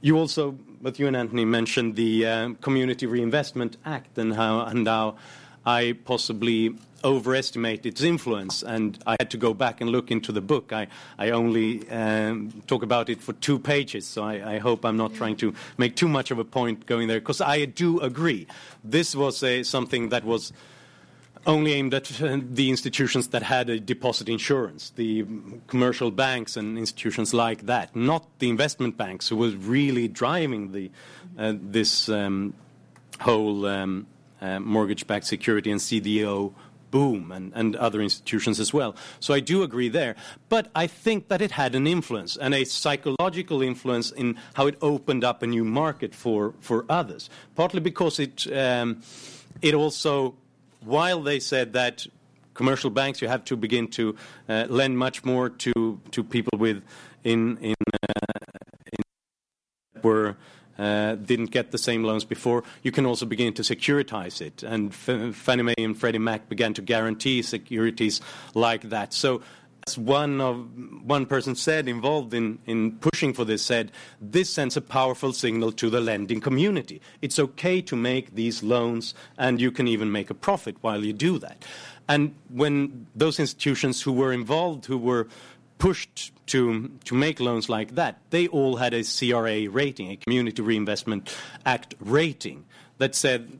You 0.00 0.18
also, 0.18 0.52
both 0.80 0.98
you 0.98 1.06
and 1.06 1.16
Anthony 1.16 1.44
mentioned 1.44 1.96
the 1.96 2.26
uh, 2.26 2.48
Community 2.60 3.06
Reinvestment 3.06 3.76
Act 3.84 4.18
and 4.18 4.34
how, 4.34 4.60
and 4.60 4.86
how 4.86 5.16
I 5.64 5.96
possibly 6.04 6.76
overestimate 7.02 7.86
its 7.86 8.02
influence. 8.02 8.62
And 8.62 8.98
I 9.06 9.16
had 9.18 9.30
to 9.30 9.36
go 9.36 9.54
back 9.54 9.80
and 9.80 9.90
look 9.90 10.10
into 10.10 10.32
the 10.32 10.40
book. 10.40 10.72
I, 10.72 10.88
I 11.18 11.30
only 11.30 11.88
um, 11.90 12.62
talk 12.66 12.82
about 12.82 13.08
it 13.08 13.20
for 13.20 13.32
two 13.34 13.58
pages, 13.58 14.06
so 14.06 14.24
I, 14.24 14.54
I, 14.54 14.58
hope 14.58 14.84
I'm 14.84 14.96
not 14.96 15.14
trying 15.14 15.36
to 15.36 15.54
make 15.78 15.96
too 15.96 16.08
much 16.08 16.30
of 16.30 16.38
a 16.38 16.44
point 16.44 16.86
going 16.86 17.08
there, 17.08 17.20
because 17.20 17.40
I 17.40 17.64
do 17.64 18.00
agree. 18.00 18.46
This 18.82 19.14
was 19.14 19.42
a, 19.42 19.62
something 19.62 20.08
that 20.10 20.24
was 20.24 20.52
only 21.46 21.72
aimed 21.72 21.94
at 21.94 22.04
the 22.04 22.68
institutions 22.70 23.28
that 23.28 23.42
had 23.42 23.70
a 23.70 23.78
deposit 23.78 24.28
insurance, 24.28 24.90
the 24.96 25.24
commercial 25.66 26.10
banks 26.10 26.56
and 26.56 26.76
institutions 26.76 27.32
like 27.32 27.66
that, 27.66 27.94
not 27.94 28.26
the 28.38 28.48
investment 28.48 28.96
banks 28.96 29.28
who 29.28 29.36
was 29.36 29.54
really 29.56 30.08
driving 30.08 30.72
the, 30.72 30.90
uh, 31.38 31.54
this 31.60 32.08
um, 32.08 32.52
whole 33.20 33.66
um, 33.66 34.06
uh, 34.40 34.58
mortgage-backed 34.60 35.24
security 35.26 35.70
and 35.70 35.80
CDO 35.80 36.52
boom 36.90 37.32
and, 37.32 37.52
and 37.54 37.76
other 37.76 38.00
institutions 38.00 38.60
as 38.60 38.72
well. 38.72 38.94
So 39.20 39.34
I 39.34 39.40
do 39.40 39.62
agree 39.62 39.88
there. 39.88 40.16
But 40.48 40.70
I 40.74 40.86
think 40.86 41.28
that 41.28 41.42
it 41.42 41.50
had 41.52 41.74
an 41.74 41.86
influence 41.86 42.36
and 42.36 42.54
a 42.54 42.64
psychological 42.64 43.60
influence 43.62 44.10
in 44.10 44.38
how 44.54 44.66
it 44.66 44.76
opened 44.80 45.24
up 45.24 45.42
a 45.42 45.46
new 45.46 45.64
market 45.64 46.14
for, 46.14 46.54
for 46.60 46.84
others, 46.88 47.28
partly 47.54 47.80
because 47.80 48.18
it, 48.18 48.46
um, 48.52 49.02
it 49.62 49.74
also 49.74 50.34
while 50.86 51.20
they 51.22 51.40
said 51.40 51.72
that 51.74 52.06
commercial 52.54 52.90
banks, 52.90 53.20
you 53.20 53.28
have 53.28 53.44
to 53.44 53.56
begin 53.56 53.88
to 53.88 54.16
uh, 54.48 54.66
lend 54.68 54.98
much 54.98 55.24
more 55.24 55.50
to 55.50 56.00
to 56.10 56.24
people 56.24 56.58
with 56.58 56.82
in 57.24 57.58
in, 57.58 57.74
uh, 57.92 58.38
in 58.92 60.02
were. 60.02 60.36
Uh, 60.78 61.14
didn't 61.14 61.50
get 61.52 61.70
the 61.70 61.78
same 61.78 62.04
loans 62.04 62.22
before. 62.22 62.62
You 62.82 62.92
can 62.92 63.06
also 63.06 63.24
begin 63.24 63.54
to 63.54 63.62
securitize 63.62 64.42
it, 64.42 64.62
and 64.62 64.90
F- 64.90 65.34
Fannie 65.34 65.62
Mae 65.62 65.74
and 65.78 65.98
Freddie 65.98 66.18
Mac 66.18 66.50
began 66.50 66.74
to 66.74 66.82
guarantee 66.82 67.40
securities 67.40 68.20
like 68.52 68.90
that. 68.90 69.14
So 69.14 69.40
as 69.86 69.96
one 69.96 70.40
of 70.40 70.68
one 71.04 71.26
person 71.26 71.54
said 71.54 71.88
involved 71.88 72.34
in, 72.34 72.58
in 72.66 72.90
pushing 72.98 73.32
for 73.32 73.44
this 73.44 73.62
said 73.62 73.92
this 74.20 74.50
sends 74.50 74.76
a 74.76 74.80
powerful 74.80 75.32
signal 75.32 75.70
to 75.70 75.88
the 75.88 76.00
lending 76.00 76.40
community. 76.40 77.00
It's 77.22 77.38
okay 77.38 77.80
to 77.82 77.94
make 77.94 78.34
these 78.34 78.64
loans 78.64 79.14
and 79.38 79.60
you 79.60 79.70
can 79.70 79.86
even 79.86 80.10
make 80.10 80.28
a 80.28 80.34
profit 80.34 80.76
while 80.80 81.04
you 81.04 81.12
do 81.12 81.38
that. 81.38 81.64
And 82.08 82.34
when 82.48 83.06
those 83.14 83.38
institutions 83.38 84.02
who 84.02 84.12
were 84.12 84.32
involved 84.32 84.86
who 84.86 84.98
were 84.98 85.28
pushed 85.78 86.32
to 86.46 86.90
to 87.04 87.14
make 87.14 87.38
loans 87.38 87.68
like 87.68 87.94
that 87.94 88.18
they 88.30 88.48
all 88.48 88.76
had 88.76 88.92
a 88.92 89.04
CRA 89.04 89.70
rating 89.70 90.10
a 90.10 90.16
community 90.16 90.62
reinvestment 90.62 91.32
act 91.64 91.94
rating 92.00 92.64
that 92.98 93.14
said 93.14 93.58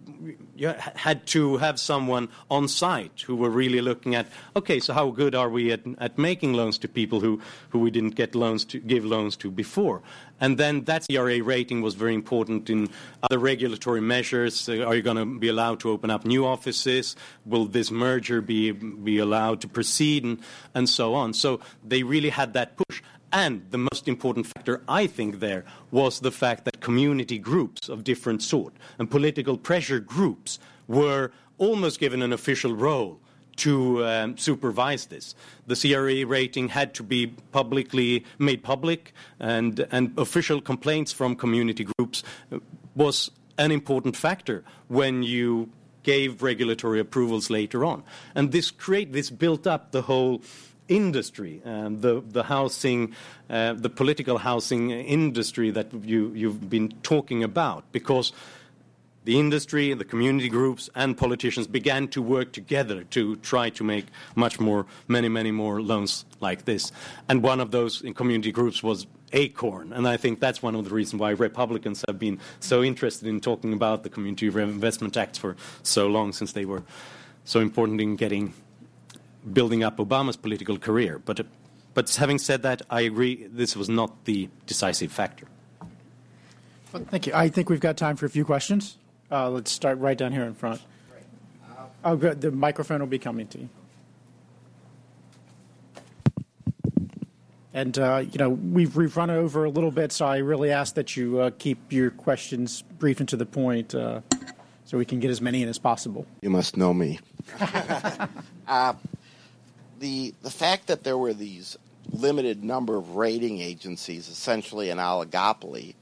you 0.57 0.75
had 0.95 1.27
to 1.27 1.59
have 1.59 1.79
someone 1.79 2.29
on 2.51 2.69
site 2.69 3.21
who 3.27 3.37
were 3.37 3.51
really 3.51 3.81
looking 3.81 4.15
at 4.15 4.27
okay 4.55 4.81
so 4.81 4.93
how 4.93 5.11
good 5.11 5.35
are 5.35 5.51
we 5.51 5.73
at, 5.73 5.81
at 5.99 6.19
making 6.19 6.55
loans 6.55 6.79
to 6.79 6.89
people 6.89 7.21
who, 7.21 7.41
who 7.71 7.79
we 7.79 7.91
didn't 7.91 8.15
get 8.15 8.35
loans 8.35 8.65
to 8.65 8.79
give 8.79 9.05
loans 9.05 9.37
to 9.37 9.51
before? 9.51 10.03
And 10.41 10.59
then 10.59 10.85
that 10.85 11.07
CRA 11.11 11.43
rating 11.43 11.81
was 11.81 11.95
very 11.95 12.15
important 12.15 12.69
in 12.69 12.91
other 13.23 13.39
regulatory 13.39 14.03
measures. 14.03 14.69
Uh, 14.69 14.85
are 14.85 14.95
you 14.95 15.01
going 15.03 15.17
to 15.17 15.39
be 15.39 15.49
allowed 15.49 15.81
to 15.81 15.91
open 15.91 16.11
up 16.11 16.27
new 16.27 16.45
offices? 16.45 17.17
Will 17.47 17.65
this 17.65 17.91
merger 17.91 18.43
be 18.43 18.73
be 18.73 19.19
allowed 19.19 19.63
to 19.63 19.69
proceed? 19.69 20.25
And, 20.25 20.41
and 20.75 20.89
so 20.89 21.15
on. 21.15 21.33
So 21.33 21.61
they 21.83 22.03
really 22.03 22.29
had 22.29 22.53
that 22.53 22.77
push 22.77 23.03
and 23.33 23.63
the 23.71 23.79
most 23.79 24.09
important 24.09 24.47
factor, 24.47 24.83
I 24.89 25.07
think, 25.07 25.41
there 25.41 25.65
was 25.91 26.21
the 26.21 26.31
fact 26.31 26.65
that 26.65 26.81
community 26.81 27.39
groups 27.39 27.89
of 27.89 28.05
different 28.05 28.43
sort 28.43 28.75
and 28.99 29.11
political 29.11 29.59
pressure 29.59 30.01
groups 30.01 30.59
were 30.89 31.33
almost 31.59 31.99
given 31.99 32.23
an 32.23 32.33
official 32.33 32.75
role 32.75 33.21
to 33.57 34.05
um, 34.05 34.37
supervise 34.37 35.07
this. 35.07 35.35
The 35.67 35.77
CRA 35.77 36.27
rating 36.27 36.69
had 36.69 36.95
to 36.95 37.03
be 37.03 37.29
publicly 37.53 38.25
made 38.39 38.63
public, 38.63 39.13
and, 39.41 39.87
and 39.91 40.13
official 40.19 40.61
complaints 40.61 41.13
from 41.13 41.35
community 41.37 41.87
groups 41.97 42.23
was 42.95 43.31
an 43.59 43.71
important 43.71 44.17
factor 44.17 44.63
when 44.89 45.23
you 45.23 45.71
gave 46.03 46.43
regulatory 46.43 47.01
approvals 47.01 47.51
later 47.51 47.85
on. 47.85 48.05
And 48.35 48.53
this 48.53 48.71
create 48.71 49.13
this 49.13 49.31
built 49.31 49.67
up 49.67 49.91
the 49.91 50.03
whole 50.03 50.43
industry, 50.89 51.61
um, 51.65 52.01
the, 52.01 52.23
the 52.29 52.45
housing, 52.45 53.15
uh, 53.51 53.73
the 53.73 53.91
political 53.91 54.39
housing 54.39 54.91
industry 54.91 55.71
that 55.71 55.93
you, 56.05 56.33
you've 56.35 56.71
been 56.71 56.95
talking 57.03 57.43
about, 57.43 57.85
because 57.93 58.33
the 59.25 59.41
industry, 59.41 59.93
the 59.93 60.05
community 60.05 60.49
groups, 60.49 60.89
and 60.95 61.19
politicians 61.19 61.67
began 61.67 62.07
to 62.07 62.23
work 62.23 62.53
together 62.53 63.03
to 63.03 63.35
try 63.37 63.69
to 63.71 63.83
make 63.83 64.07
much 64.37 64.61
more, 64.61 64.87
many, 65.09 65.29
many 65.29 65.51
more 65.51 65.83
loans 65.83 66.25
like 66.41 66.65
this. 66.65 66.93
And 67.29 67.43
one 67.43 67.61
of 67.61 67.73
those 67.73 68.05
community 68.15 68.53
groups 68.53 68.85
was 68.85 69.09
Acorn, 69.33 69.93
and 69.93 70.07
I 70.07 70.17
think 70.17 70.39
that's 70.39 70.63
one 70.63 70.77
of 70.77 70.85
the 70.85 70.95
reasons 70.95 71.21
why 71.21 71.31
Republicans 71.31 72.05
have 72.07 72.21
been 72.21 72.39
so 72.61 72.85
interested 72.85 73.27
in 73.27 73.41
talking 73.41 73.73
about 73.73 74.05
the 74.05 74.09
Community 74.09 74.49
Reinvestment 74.49 75.17
Act 75.17 75.41
for 75.41 75.57
so 75.83 76.07
long, 76.07 76.33
since 76.33 76.53
they 76.53 76.65
were 76.65 76.85
so 77.45 77.59
important 77.59 78.01
in 78.01 78.15
getting 78.15 78.55
building 79.53 79.85
up 79.85 79.99
Obama's 79.99 80.37
political 80.37 80.79
career. 80.79 81.19
But, 81.19 81.47
but 81.95 82.15
having 82.15 82.39
said 82.39 82.63
that, 82.63 82.83
I 82.91 83.03
agree 83.03 83.47
this 83.51 83.77
was 83.77 83.89
not 83.89 84.25
the 84.25 84.49
decisive 84.67 85.13
factor. 85.13 85.47
Well, 86.93 87.05
thank 87.11 87.27
you. 87.27 87.33
I 87.35 87.49
think 87.49 87.69
we've 87.69 87.81
got 87.81 87.97
time 87.97 88.17
for 88.17 88.27
a 88.27 88.31
few 88.31 88.45
questions. 88.45 88.99
Uh, 89.31 89.51
let's 89.51 89.73
start 89.73 89.99
right 89.99 90.17
down 90.17 90.33
here 90.33 90.45
in 90.45 90.55
front. 90.55 90.81
Oh, 92.05 92.17
good. 92.17 92.41
The 92.41 92.53
microphone 92.53 93.01
will 93.01 93.09
be 93.09 93.19
coming 93.19 93.49
to 93.49 93.59
you. 93.59 93.69
And 97.75 97.99
uh, 97.99 98.25
you 98.31 98.39
know 98.39 98.49
we've 98.49 98.97
we've 98.97 99.15
run 99.19 99.29
over 99.29 99.65
a 99.65 99.69
little 99.69 99.91
bit, 99.91 100.11
so 100.11 100.25
I 100.25 100.39
really 100.39 100.71
ask 100.71 100.95
that 100.95 101.15
you 101.15 101.41
uh, 101.41 101.51
keep 101.59 101.93
your 101.93 102.11
questions 102.11 102.81
brief 102.99 103.21
and 103.21 103.29
to 103.29 103.37
the 103.37 103.45
point, 103.45 103.95
uh, 103.95 104.23
so 104.87 104.97
we 104.97 105.05
can 105.05 105.21
get 105.21 105.31
as 105.31 105.43
many 105.43 105.63
in 105.63 105.69
as 105.69 105.79
possible. 105.79 106.25
You 106.41 106.49
must 106.49 106.79
know 106.79 106.95
me. 106.95 107.21
The 109.99 110.35
the 110.43 110.51
fact 110.51 110.89
that 110.89 111.05
there 111.05 111.19
were 111.19 111.33
these 111.33 111.77
limited 112.11 112.63
number 112.63 112.97
of 112.97 113.17
rating 113.17 113.61
agencies, 113.61 114.29
essentially 114.29 114.91
an 114.91 114.99
oligopoly, 114.99 115.95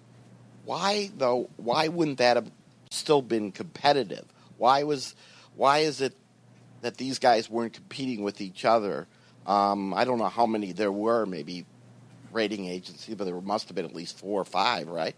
why 0.64 1.11
though? 1.16 1.49
Why 1.57 1.88
wouldn't 1.88 2.18
that 2.18 2.36
have 2.36 2.51
still 2.90 3.22
been 3.22 3.53
competitive? 3.53 4.24
Why 4.59 4.82
was 4.82 5.14
why 5.57 5.78
is 5.78 6.01
it 6.01 6.14
that 6.80 6.97
these 6.97 7.18
guys 7.18 7.49
weren't 7.49 7.72
competing 7.72 8.22
with 8.22 8.40
each 8.40 8.64
other? 8.64 9.07
Um, 9.47 9.92
I 9.95 10.05
don't 10.05 10.18
know 10.18 10.28
how 10.28 10.47
many 10.47 10.72
there 10.72 10.92
were, 10.92 11.26
maybe 11.26 11.66
rating 12.32 12.66
agencies, 12.66 13.14
but 13.14 13.24
there 13.24 13.40
must 13.40 13.68
have 13.68 13.76
been 13.76 13.84
at 13.84 13.95
least 13.95 14.18
four 14.18 14.40
or 14.40 14.45
five, 14.45 14.88
right? 14.88 15.14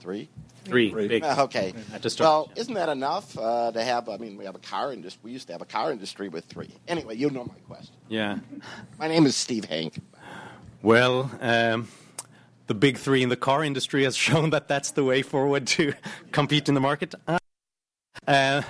Three. 0.00 0.30
Three. 0.64 0.90
Big. 1.08 1.24
Okay. 1.38 1.72
Well, 2.18 2.50
isn't 2.56 2.74
that 2.74 2.88
enough 2.88 3.36
uh, 3.38 3.72
to 3.72 3.82
have? 3.82 4.08
I 4.08 4.16
mean, 4.16 4.36
we 4.36 4.44
have 4.44 4.54
a 4.54 4.60
car 4.60 4.92
industry. 4.92 5.20
We 5.24 5.32
used 5.32 5.46
to 5.46 5.52
have 5.52 5.62
a 5.62 5.66
car 5.66 5.92
industry 5.92 6.28
with 6.28 6.46
three. 6.46 6.70
Anyway, 6.88 7.16
you 7.16 7.30
know 7.30 7.44
my 7.44 7.54
question. 7.68 7.94
Yeah. 8.08 8.38
My 8.98 9.08
name 9.08 9.26
is 9.26 9.36
Steve 9.36 9.64
Hanke. 9.64 10.00
Well, 10.82 11.30
um, 11.40 11.88
the 12.66 12.74
big 12.74 12.96
three 12.96 13.22
in 13.22 13.28
the 13.28 13.36
car 13.36 13.62
industry 13.62 14.04
has 14.04 14.16
shown 14.26 14.50
that 14.50 14.68
that's 14.68 14.92
the 14.92 15.04
way 15.04 15.22
forward 15.22 15.66
to 15.68 15.92
compete 16.32 16.68
in 16.68 16.74
the 16.74 16.80
market. 16.80 17.14
Uh, 18.26 18.62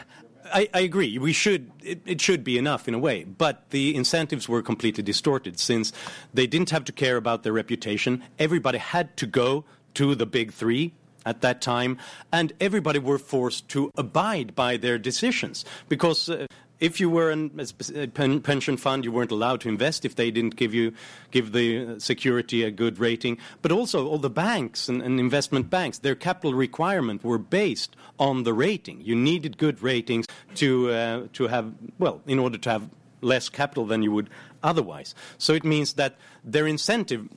I, 0.53 0.69
I, 0.75 0.81
agree. 0.81 1.19
We 1.19 1.33
should. 1.33 1.71
It, 1.83 2.03
it, 2.07 2.21
should 2.21 2.43
be 2.43 2.59
enough 2.59 2.89
in 2.89 2.95
a 2.95 2.99
way, 2.99 3.25
but 3.25 3.71
the 3.71 3.95
incentives 3.95 4.49
were 4.49 4.63
completely 4.63 5.03
distorted 5.03 5.61
since 5.61 5.93
they 6.35 6.47
didn't 6.47 6.71
have 6.71 6.85
to 6.85 6.93
care 6.93 7.17
about 7.17 7.45
their 7.45 7.53
reputation. 7.53 8.25
Everybody 8.39 8.79
had 8.79 9.17
to 9.19 9.27
go 9.27 9.65
to 9.95 10.15
the 10.15 10.27
big 10.27 10.53
three 10.53 10.95
at 11.31 11.41
that 11.41 11.61
time, 11.61 11.97
and 12.33 12.53
everybody 12.61 12.99
were 12.99 13.19
forced 13.19 13.69
to 13.69 13.91
abide 13.97 14.55
by 14.55 14.77
their 14.77 14.99
decisions 14.99 15.65
because. 15.89 16.29
Uh, 16.29 16.47
if 16.81 16.99
you 16.99 17.11
were 17.11 17.31
an, 17.31 17.61
a 17.95 18.07
pension 18.41 18.79
fund, 18.79 19.05
you 19.05 19.13
weren't 19.13 19.31
allowed 19.31 19.61
to 19.61 19.69
invest 19.69 20.07
if 20.07 20.15
they 20.15 20.31
didn't 20.31 20.57
give 20.57 20.73
you 20.73 20.95
give 21.31 21.53
the 21.53 22.01
security 22.01 22.63
a 22.65 22.71
good 22.71 22.99
rating. 22.99 23.37
But 23.61 23.71
also, 23.71 24.09
all 24.09 24.17
the 24.17 24.31
banks 24.31 24.89
and, 24.89 25.03
and 25.03 25.21
investment 25.21 25.69
banks, 25.69 25.99
their 25.99 26.15
capital 26.15 26.55
requirement 26.55 27.23
were 27.23 27.37
based 27.37 27.97
on 28.19 28.45
the 28.45 28.55
rating. 28.55 29.03
You 29.03 29.15
needed 29.15 29.59
good 29.59 29.83
ratings 29.83 30.25
to 30.55 30.91
uh, 30.91 31.27
to 31.35 31.49
have 31.49 31.75
well, 31.99 32.23
in 32.27 32.39
order 32.39 32.57
to 32.57 32.71
have 32.71 32.89
less 33.21 33.51
capital 33.51 33.85
than 33.85 34.03
you 34.03 34.13
would 34.13 34.31
otherwise. 34.63 35.15
So 35.39 35.53
it 35.53 35.65
means 35.65 35.95
that 35.95 36.17
their 36.43 36.67
incentive 36.67 37.29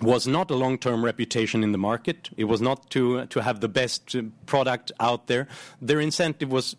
was 0.00 0.26
not 0.26 0.50
a 0.50 0.54
long-term 0.54 1.04
reputation 1.04 1.62
in 1.64 1.72
the 1.72 1.78
market. 1.78 2.30
It 2.36 2.44
was 2.44 2.60
not 2.60 2.90
to 2.90 3.26
to 3.26 3.42
have 3.42 3.60
the 3.60 3.68
best 3.68 4.16
product 4.46 4.92
out 5.00 5.26
there. 5.26 5.46
Their 5.82 6.00
incentive 6.00 6.50
was 6.50 6.76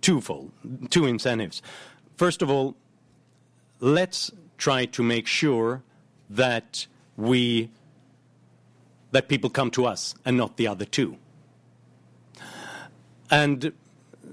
twofold, 0.00 0.52
two 0.90 1.06
incentives. 1.06 1.62
First 2.16 2.42
of 2.42 2.50
all, 2.50 2.76
let's 3.80 4.30
try 4.58 4.86
to 4.86 5.02
make 5.02 5.26
sure 5.26 5.82
that 6.28 6.86
we 7.16 7.70
that 9.12 9.28
people 9.28 9.50
come 9.50 9.70
to 9.70 9.86
us 9.86 10.14
and 10.24 10.36
not 10.36 10.56
the 10.56 10.68
other 10.68 10.84
two. 10.84 11.16
And 13.30 13.72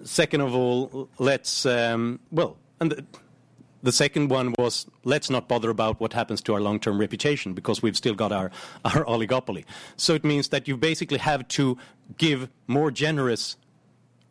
second 0.04 0.42
of 0.42 0.54
all, 0.56 1.10
let's 1.18 1.66
um, 1.66 2.20
well, 2.32 2.58
and. 2.80 2.92
The, 2.92 3.06
the 3.84 3.92
second 3.92 4.30
one 4.30 4.54
was 4.58 4.88
let's 5.04 5.30
not 5.30 5.48
bother 5.48 5.70
about 5.70 6.00
what 6.00 6.14
happens 6.14 6.42
to 6.44 6.54
our 6.54 6.62
long 6.62 6.80
term 6.80 7.00
reputation 7.00 7.54
because 7.54 7.82
we've 7.82 7.98
still 7.98 8.16
got 8.16 8.32
our, 8.32 8.52
our 8.86 9.06
oligopoly. 9.06 9.66
So 9.96 10.14
it 10.14 10.24
means 10.24 10.50
that 10.50 10.68
you 10.68 10.78
basically 10.78 11.20
have 11.20 11.48
to 11.50 11.78
give 12.18 12.50
more 12.68 12.92
generous 12.92 13.58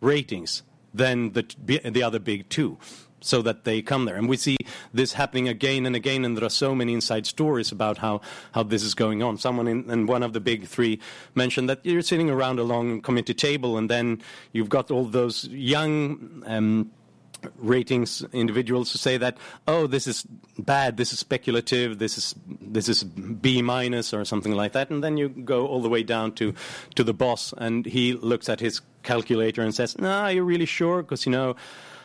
ratings 0.01 0.63
than 0.93 1.33
the, 1.33 1.45
the 1.85 2.03
other 2.03 2.19
big 2.19 2.49
two 2.49 2.79
so 3.21 3.43
that 3.43 3.65
they 3.65 3.83
come 3.83 4.05
there. 4.05 4.17
And 4.17 4.29
we 4.29 4.37
see 4.37 4.57
this 4.95 5.13
happening 5.15 5.49
again 5.49 5.87
and 5.87 5.97
again, 5.97 6.25
and 6.25 6.37
there 6.37 6.45
are 6.45 6.51
so 6.51 6.75
many 6.75 6.95
inside 6.95 7.27
stories 7.27 7.73
about 7.73 7.99
how, 7.99 8.21
how 8.53 8.63
this 8.63 8.83
is 8.83 8.95
going 8.95 9.23
on. 9.23 9.37
Someone 9.37 9.67
in, 9.67 9.91
in 9.91 10.07
one 10.07 10.23
of 10.23 10.33
the 10.33 10.41
big 10.41 10.67
three 10.67 11.01
mentioned 11.35 11.69
that 11.69 11.81
you're 11.85 12.03
sitting 12.03 12.31
around 12.31 12.59
a 12.59 12.63
long 12.63 13.01
committee 13.01 13.35
table, 13.35 13.79
and 13.79 13.91
then 13.91 14.23
you've 14.53 14.69
got 14.69 14.91
all 14.91 15.05
those 15.05 15.49
young 15.49 16.43
um, 16.47 16.91
ratings 17.57 18.25
individuals 18.33 18.93
who 18.93 18.99
say 18.99 19.17
that 19.17 19.37
oh 19.69 19.87
this 19.87 20.07
is 20.07 20.27
bad 20.59 20.97
this 20.97 21.13
is 21.13 21.19
speculative 21.19 21.99
this 21.99 22.19
is 22.19 22.35
this 22.61 22.89
is 22.89 23.05
b 23.05 23.63
minus 23.63 24.13
or 24.13 24.25
something 24.25 24.53
like 24.53 24.73
that. 24.73 24.91
And 24.91 25.03
then 25.03 25.17
you 25.17 25.29
go 25.29 25.67
all 25.67 25.83
the 25.83 25.89
way 25.89 26.03
down 26.03 26.33
to 26.33 26.55
to 26.95 27.05
the 27.05 27.15
boss 27.15 27.55
and 27.57 27.87
he 27.87 28.15
looks 28.15 28.49
at 28.49 28.61
his 28.61 28.81
calculator 29.03 29.63
and 29.63 29.75
says 29.75 29.99
no 29.99 30.11
are 30.11 30.33
you 30.33 30.43
really 30.43 30.67
sure? 30.67 31.03
Because 31.03 31.27
you 31.27 31.33
know 31.33 31.57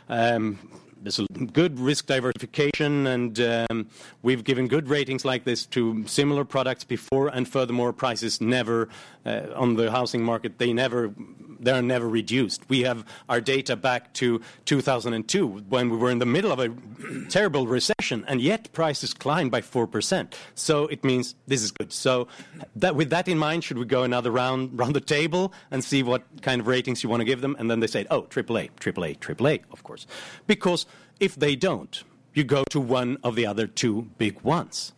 um, 0.10 0.60
there's 1.02 1.20
a 1.20 1.26
good 1.26 1.80
risk 1.80 2.06
diversification, 2.06 3.08
and 3.08 3.40
um, 3.40 3.90
we've 4.22 4.44
given 4.44 4.68
good 4.68 4.88
ratings 4.88 5.26
like 5.26 5.44
this 5.44 5.66
to 5.68 6.06
similar 6.08 6.46
products 6.46 6.84
before, 6.84 7.28
and 7.30 7.48
furthermore, 7.48 7.92
prices 7.92 8.40
never 8.40 8.90
uh, 9.26 9.48
on 9.56 9.76
the 9.76 9.90
housing 9.92 10.24
market 10.24 10.60
they 10.60 10.74
never 10.74 11.14
they're 11.62 11.82
never 11.82 12.08
reduced. 12.10 12.68
We 12.70 12.82
have 12.82 13.06
our 13.30 13.40
data 13.40 13.76
back 13.76 14.14
to 14.14 14.42
2002 14.66 15.48
when 15.70 15.90
we 15.90 15.98
were 15.98 16.10
in 16.10 16.20
the 16.20 16.26
middle 16.26 16.52
of 16.52 16.60
a 16.60 16.70
terrible 17.30 17.68
recession, 17.68 18.26
and 18.28 18.42
yet 18.42 18.72
prices 18.74 19.14
climbed 19.14 19.52
by 19.52 19.62
four 19.62 19.88
percent. 19.88 20.36
So 20.56 20.88
it 20.88 21.04
means 21.04 21.36
this 21.48 21.62
is 21.62 21.72
good. 21.72 21.94
So 21.94 22.28
that, 22.76 22.96
with 22.96 23.10
that 23.12 23.28
in 23.28 23.38
mind, 23.38 23.64
should 23.64 23.78
we 23.78 23.86
go 23.86 24.04
another 24.04 24.32
round 24.32 24.78
round 24.78 24.96
the 24.96 25.02
table 25.02 25.54
and 25.70 25.84
see 25.84 26.04
what 26.04 26.24
kind 26.42 26.60
of 26.60 26.68
ratings 26.68 27.04
you 27.04 27.10
want 27.10 27.22
to 27.22 27.26
give 27.26 27.42
them? 27.42 27.56
And 27.60 27.70
then 27.70 27.80
they 27.80 27.88
say, 27.88 28.06
oh, 28.10 28.24
AAA, 28.24 28.72
AAA, 28.80 29.20
AAA, 29.20 29.62
of 29.72 29.84
course, 29.84 30.08
because 30.48 30.86
if 31.20 31.36
they 31.36 31.56
don't, 31.56 32.04
you 32.34 32.44
go 32.44 32.64
to 32.70 32.80
one 32.80 33.18
of 33.24 33.36
the 33.36 33.46
other 33.46 33.68
two 33.68 34.10
big 34.18 34.42
ones. 34.42 34.94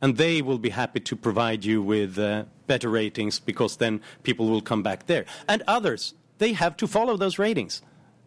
And 0.00 0.16
they 0.16 0.42
will 0.42 0.58
be 0.58 0.70
happy 0.70 1.00
to 1.00 1.16
provide 1.16 1.64
you 1.64 1.80
with 1.82 2.18
uh, 2.18 2.44
better 2.66 2.88
ratings 2.88 3.38
because 3.38 3.76
then 3.76 4.00
people 4.22 4.48
will 4.48 4.62
come 4.62 4.82
back 4.82 5.06
there. 5.06 5.24
And 5.48 5.62
others, 5.66 6.14
they 6.38 6.52
have 6.52 6.76
to 6.78 6.86
follow 6.86 7.16
those 7.16 7.38
ratings. 7.38 7.82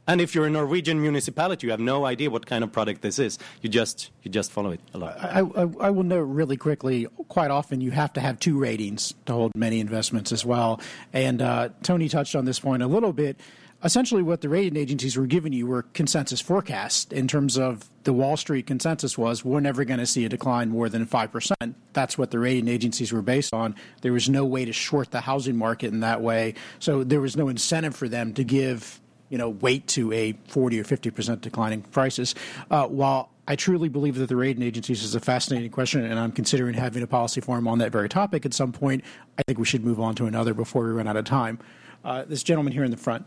And 0.10 0.22
if 0.22 0.34
you're 0.34 0.46
a 0.46 0.50
Norwegian 0.50 1.02
municipality, 1.02 1.68
you 1.68 1.72
have 1.72 1.82
no 1.82 2.06
idea 2.06 2.30
what 2.30 2.46
kind 2.46 2.64
of 2.64 2.72
product 2.72 3.02
this 3.02 3.20
is. 3.20 3.38
You 3.62 3.70
just 3.70 4.10
you 4.24 4.32
just 4.32 4.52
follow 4.52 4.72
it 4.72 4.80
along. 4.94 5.10
I, 5.20 5.40
I, 5.40 5.88
I, 5.88 5.90
will 5.90 6.04
note 6.04 6.22
really 6.22 6.56
quickly. 6.56 7.08
Quite 7.28 7.52
often, 7.52 7.82
you 7.82 7.92
have 7.92 8.14
to 8.14 8.22
have 8.22 8.40
two 8.40 8.58
ratings 8.58 9.14
to 9.26 9.34
hold 9.34 9.52
many 9.54 9.82
investments 9.82 10.32
as 10.32 10.46
well. 10.46 10.80
And 11.12 11.42
uh, 11.42 11.70
Tony 11.84 12.08
touched 12.08 12.38
on 12.38 12.46
this 12.46 12.58
point 12.58 12.84
a 12.84 12.88
little 12.88 13.12
bit 13.12 13.38
essentially 13.84 14.24
what 14.24 14.42
the 14.42 14.50
rating 14.50 14.76
agencies 14.76 15.18
were 15.18 15.28
giving 15.28 15.54
you 15.54 15.68
were 15.68 15.84
consensus 15.84 16.42
forecasts 16.42 17.06
in 17.12 17.28
terms 17.28 17.58
of 17.58 17.90
the 18.04 18.14
Wall 18.14 18.38
Street 18.38 18.66
consensus 18.66 19.18
was 19.18 19.46
we're 19.46 19.60
never 19.60 19.86
going 19.86 20.00
to 20.00 20.06
see 20.06 20.26
a 20.26 20.30
decline 20.30 20.70
more 20.70 20.90
than 20.90 21.06
5%. 21.06 21.76
That's 21.94 22.18
what 22.18 22.32
the 22.32 22.40
rating 22.40 22.68
agencies 22.68 23.12
were 23.12 23.22
based 23.22 23.54
on. 23.54 23.76
There 24.02 24.14
was 24.14 24.30
no 24.30 24.46
way 24.46 24.66
to 24.66 24.74
short 24.74 25.12
the 25.12 25.22
housing 25.22 25.58
market 25.58 25.94
in 25.94 26.00
that 26.00 26.22
way. 26.22 26.56
So 26.80 27.04
there 27.04 27.22
was 27.22 27.36
no 27.38 27.50
incentive 27.50 27.96
for 27.96 28.08
them 28.08 28.34
to 28.34 28.44
give 28.44 29.00
you 29.30 29.38
know 29.38 29.50
weight 29.50 29.88
to 29.88 30.12
a 30.14 30.34
40 30.48 30.80
or 30.80 30.84
50% 30.84 31.42
declining 31.42 31.82
prices. 31.82 32.34
Uh, 32.72 32.88
while 32.88 33.30
I 33.48 33.56
truly 33.56 33.90
believe 33.90 34.16
that 34.16 34.28
the 34.28 34.36
rating 34.36 34.64
agencies 34.64 35.04
is 35.04 35.16
a 35.16 35.20
fascinating 35.20 35.72
question, 35.72 36.04
and 36.04 36.20
I'm 36.20 36.32
considering 36.32 36.74
having 36.74 37.04
a 37.04 37.08
policy 37.08 37.42
forum 37.42 37.68
on 37.68 37.80
that 37.80 37.92
very 37.92 38.10
topic 38.10 38.46
at 38.46 38.54
some 38.54 38.72
point. 38.72 39.04
I 39.38 39.44
think 39.44 39.60
we 39.60 39.66
should 39.66 39.86
move 39.86 40.00
on 40.00 40.16
to 40.16 40.26
another 40.26 40.54
before 40.54 40.84
we 40.84 40.92
run 40.92 41.08
out 41.08 41.18
of 41.18 41.26
time. 41.26 41.60
Uh, 42.04 42.24
this 42.26 42.44
gentleman 42.44 42.74
here 42.74 42.84
in 42.84 42.92
the 42.92 42.98
front. 42.98 43.26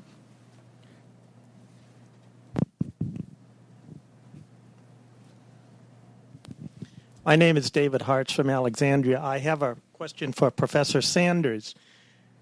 My 7.22 7.36
name 7.36 7.58
is 7.58 7.70
David 7.70 8.02
Hartz 8.02 8.32
from 8.32 8.48
Alexandria. 8.48 9.20
I 9.20 9.40
have 9.40 9.60
a 9.60 9.76
question 9.92 10.32
for 10.32 10.50
Professor 10.50 11.02
Sanders. 11.02 11.74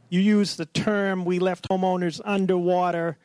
You 0.08 0.20
use 0.20 0.54
the 0.54 0.66
term 0.66 1.24
we 1.24 1.40
left 1.40 1.68
homeowners 1.68 2.20
underwater. 2.24 3.18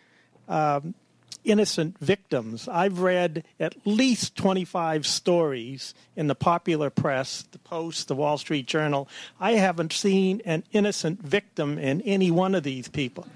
Um, 0.50 0.96
innocent 1.44 2.00
victims. 2.00 2.68
I've 2.68 3.00
read 3.00 3.44
at 3.60 3.76
least 3.86 4.36
25 4.36 5.06
stories 5.06 5.94
in 6.16 6.28
the 6.28 6.36
popular 6.36 6.90
press, 6.90 7.44
the 7.52 7.60
Post, 7.60 8.08
the 8.08 8.16
Wall 8.16 8.38
Street 8.38 8.66
Journal. 8.68 9.10
I 9.40 9.54
haven't 9.54 9.94
seen 9.94 10.42
an 10.46 10.64
innocent 10.72 11.22
victim 11.22 11.78
in 11.78 12.02
any 12.02 12.32
one 12.32 12.56
of 12.56 12.64
these 12.64 12.88
people. 12.88 13.28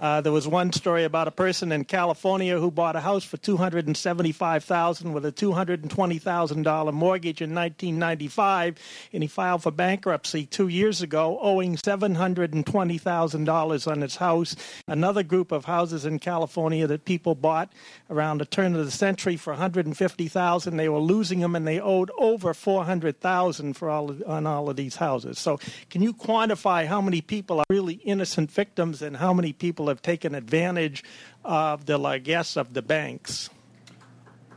Uh, 0.00 0.20
there 0.20 0.32
was 0.32 0.48
one 0.48 0.72
story 0.72 1.04
about 1.04 1.28
a 1.28 1.32
person 1.32 1.70
in 1.72 1.84
California 1.84 2.58
who 2.58 2.70
bought 2.70 2.96
a 2.96 3.00
house 3.00 3.24
for 3.24 3.36
275000 3.36 5.12
with 5.12 5.26
a 5.26 5.32
$220,000 5.32 6.92
mortgage 6.92 7.42
in 7.42 7.54
1995, 7.54 8.78
and 9.12 9.22
he 9.22 9.28
filed 9.28 9.62
for 9.62 9.70
bankruptcy 9.70 10.46
two 10.46 10.68
years 10.68 11.02
ago, 11.02 11.38
owing 11.42 11.76
$720,000 11.76 13.90
on 13.90 14.00
his 14.00 14.16
house. 14.16 14.56
Another 14.86 15.22
group 15.22 15.52
of 15.52 15.66
houses 15.66 16.06
in 16.06 16.18
California 16.18 16.86
that 16.86 17.04
people 17.04 17.34
bought 17.34 17.49
bought 17.50 17.72
around 18.08 18.38
the 18.38 18.44
turn 18.44 18.76
of 18.76 18.84
the 18.84 18.92
century 18.92 19.36
for 19.36 19.52
150,000. 19.52 20.76
They 20.76 20.88
were 20.88 21.00
losing 21.00 21.40
them, 21.40 21.56
and 21.56 21.66
they 21.66 21.80
owed 21.80 22.12
over 22.16 22.54
400,000 22.54 23.74
for 23.74 23.90
all 23.90 24.10
of, 24.10 24.22
on 24.24 24.46
all 24.46 24.70
of 24.70 24.76
these 24.76 24.94
houses. 24.96 25.40
So, 25.40 25.58
can 25.88 26.00
you 26.00 26.14
quantify 26.14 26.86
how 26.86 27.00
many 27.00 27.20
people 27.20 27.58
are 27.58 27.64
really 27.68 27.94
innocent 27.94 28.52
victims, 28.52 29.02
and 29.02 29.16
how 29.16 29.32
many 29.32 29.52
people 29.52 29.88
have 29.88 30.00
taken 30.00 30.36
advantage 30.36 31.02
of 31.44 31.86
the 31.86 31.98
largesse 31.98 32.56
of 32.56 32.72
the 32.72 32.82
banks? 32.82 33.50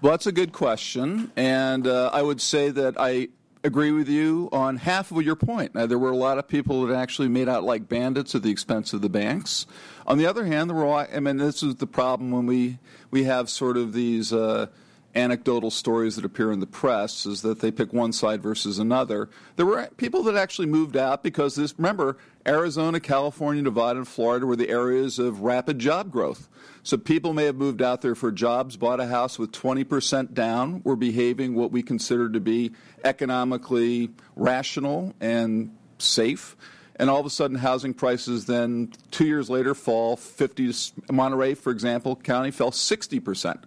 Well, 0.02 0.12
that's 0.12 0.28
a 0.28 0.32
good 0.32 0.54
question, 0.54 1.32
and 1.36 1.88
uh, 1.88 2.12
I 2.14 2.22
would 2.22 2.42
say 2.42 2.70
that 2.70 2.94
I 3.00 3.30
agree 3.64 3.92
with 3.92 4.10
you 4.10 4.50
on 4.52 4.78
half 4.78 5.12
of 5.12 5.22
your 5.22 5.36
point. 5.36 5.74
Now, 5.74 5.86
there 5.86 6.00
were 6.00 6.12
a 6.12 6.18
lot 6.18 6.38
of 6.38 6.48
people 6.48 6.86
that 6.86 6.96
actually 6.96 7.30
made 7.30 7.48
out 7.48 7.64
like 7.64 7.88
bandits 7.88 8.36
at 8.36 8.44
the 8.44 8.52
expense 8.52 8.92
of 8.94 9.02
the 9.02 9.10
banks. 9.10 9.66
On 10.06 10.18
the 10.18 10.26
other 10.26 10.46
hand, 10.46 10.70
there 10.70 10.78
were, 10.78 10.94
I 10.94 11.20
mean, 11.20 11.38
this 11.38 11.64
is 11.64 11.76
the 11.76 11.88
problem 11.88 12.32
when 12.32 12.46
we, 12.46 12.80
we 13.10 13.24
have 13.24 13.50
sort 13.50 13.78
of 13.78 13.94
these 13.94 14.34
uh, 14.34 14.68
anecdotal 15.16 15.72
stories 15.72 16.16
that 16.18 16.26
appear 16.26 16.52
in 16.52 16.60
the 16.60 16.68
press, 16.68 17.26
is 17.26 17.42
that 17.44 17.60
they 17.62 17.72
pick 17.72 17.94
one 17.94 18.12
side 18.12 18.42
versus 18.42 18.80
another. 18.80 19.30
There 19.56 19.66
were 19.66 19.88
people 19.98 20.24
that 20.24 20.36
actually 20.36 20.68
moved 20.68 20.98
out 20.98 21.24
because 21.24 21.56
this, 21.56 21.74
remember, 21.78 22.18
Arizona, 22.46 23.00
California, 23.00 23.62
Nevada, 23.62 24.00
and 24.00 24.08
Florida 24.08 24.46
were 24.46 24.56
the 24.56 24.70
areas 24.70 25.20
of 25.20 25.42
rapid 25.42 25.80
job 25.80 26.12
growth. 26.12 26.50
So 26.84 26.98
people 26.98 27.34
may 27.34 27.46
have 27.46 27.56
moved 27.56 27.82
out 27.82 28.02
there 28.02 28.14
for 28.14 28.30
jobs, 28.30 28.76
bought 28.76 29.00
a 29.00 29.08
house 29.08 29.40
with 29.40 29.54
20% 29.54 30.34
down, 30.34 30.82
were 30.84 30.98
behaving 30.98 31.56
what 31.56 31.72
we 31.72 31.82
consider 31.82 32.30
to 32.30 32.42
be 32.42 32.74
economically 33.06 34.12
rational 34.36 35.14
and 35.22 35.76
safe. 35.98 36.58
And 36.98 37.10
all 37.10 37.22
of 37.22 37.26
a 37.26 37.30
sudden, 37.30 37.58
housing 37.58 37.94
prices 37.94 38.46
then 38.46 38.92
two 39.12 39.26
years 39.26 39.50
later 39.50 39.74
fall 39.74 40.18
50. 40.18 40.72
Monterey, 41.10 41.56
for 41.56 41.72
example, 41.72 42.18
county 42.18 42.52
fell 42.52 42.72
60 42.72 43.20
percent. 43.22 43.64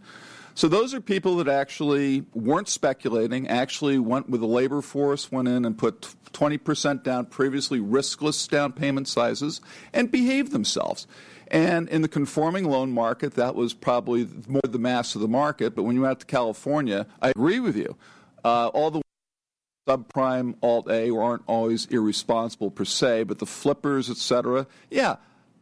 So 0.54 0.68
those 0.68 0.94
are 0.94 1.02
people 1.02 1.36
that 1.36 1.48
actually 1.48 2.24
weren't 2.32 2.68
speculating, 2.68 3.46
actually 3.46 3.98
went 3.98 4.30
with 4.30 4.40
the 4.40 4.46
labor 4.46 4.80
force, 4.80 5.30
went 5.30 5.48
in 5.48 5.66
and 5.66 5.76
put 5.76 6.14
20% 6.32 7.02
down 7.02 7.26
previously 7.26 7.78
riskless 7.78 8.48
down 8.48 8.72
payment 8.72 9.06
sizes, 9.06 9.60
and 9.92 10.10
behaved 10.10 10.52
themselves. 10.52 11.06
And 11.48 11.88
in 11.88 12.02
the 12.02 12.08
conforming 12.08 12.64
loan 12.64 12.92
market, 12.92 13.34
that 13.34 13.54
was 13.54 13.72
probably 13.72 14.28
more 14.48 14.62
the 14.64 14.78
mass 14.78 15.14
of 15.14 15.20
the 15.20 15.28
market. 15.28 15.74
But 15.74 15.84
when 15.84 15.94
you 15.96 16.02
went 16.02 16.12
out 16.12 16.20
to 16.20 16.26
California, 16.26 17.06
I 17.22 17.30
agree 17.30 17.60
with 17.60 17.76
you. 17.76 17.96
Uh, 18.44 18.68
all 18.68 18.90
the 18.90 19.02
subprime 19.88 20.56
alt 20.62 20.90
A 20.90 21.10
aren't 21.10 21.42
always 21.46 21.86
irresponsible 21.86 22.70
per 22.70 22.84
se, 22.84 23.24
but 23.24 23.38
the 23.38 23.46
flippers, 23.46 24.10
et 24.10 24.16
cetera, 24.16 24.66
yeah, 24.90 25.16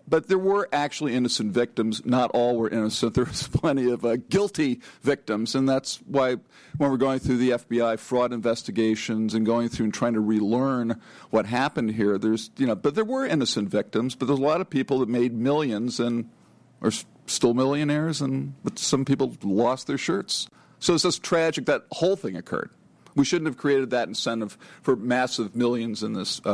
but 0.06 0.28
there 0.28 0.38
were 0.38 0.68
actually 0.72 1.14
innocent 1.14 1.52
victims. 1.52 2.04
Not 2.04 2.30
all 2.32 2.56
were 2.56 2.68
innocent. 2.68 3.14
There 3.14 3.24
was 3.24 3.48
plenty 3.52 3.90
of 3.90 4.04
uh, 4.04 4.16
guilty 4.28 4.80
victims, 5.02 5.54
and 5.54 5.68
that's 5.68 5.96
why 6.06 6.36
when 6.76 6.90
we're 6.90 6.96
going 6.96 7.20
through 7.20 7.38
the 7.38 7.50
FBI 7.50 7.98
fraud 7.98 8.32
investigations 8.32 9.34
and 9.34 9.46
going 9.46 9.68
through 9.68 9.84
and 9.84 9.94
trying 9.94 10.14
to 10.14 10.20
relearn 10.20 11.00
what 11.30 11.46
happened 11.46 11.92
here, 11.92 12.18
there's 12.18 12.50
you 12.56 12.66
know, 12.66 12.74
but 12.74 12.94
there 12.94 13.04
were 13.04 13.24
innocent 13.24 13.68
victims. 13.68 14.14
But 14.14 14.26
there's 14.26 14.38
a 14.38 14.42
lot 14.42 14.60
of 14.60 14.68
people 14.68 14.98
that 14.98 15.08
made 15.08 15.32
millions 15.32 16.00
and 16.00 16.28
are 16.82 16.92
still 17.26 17.54
millionaires, 17.54 18.20
and 18.20 18.54
but 18.62 18.78
some 18.78 19.04
people 19.04 19.36
lost 19.42 19.86
their 19.86 19.98
shirts. 19.98 20.48
So 20.78 20.94
it's 20.94 21.04
just 21.04 21.22
tragic 21.22 21.66
that 21.66 21.84
whole 21.92 22.16
thing 22.16 22.36
occurred. 22.36 22.70
We 23.14 23.24
shouldn't 23.24 23.46
have 23.46 23.56
created 23.56 23.90
that 23.90 24.08
incentive 24.08 24.58
for 24.82 24.96
massive 24.96 25.54
millions 25.54 26.02
in 26.02 26.12
this. 26.12 26.40
Uh, 26.44 26.52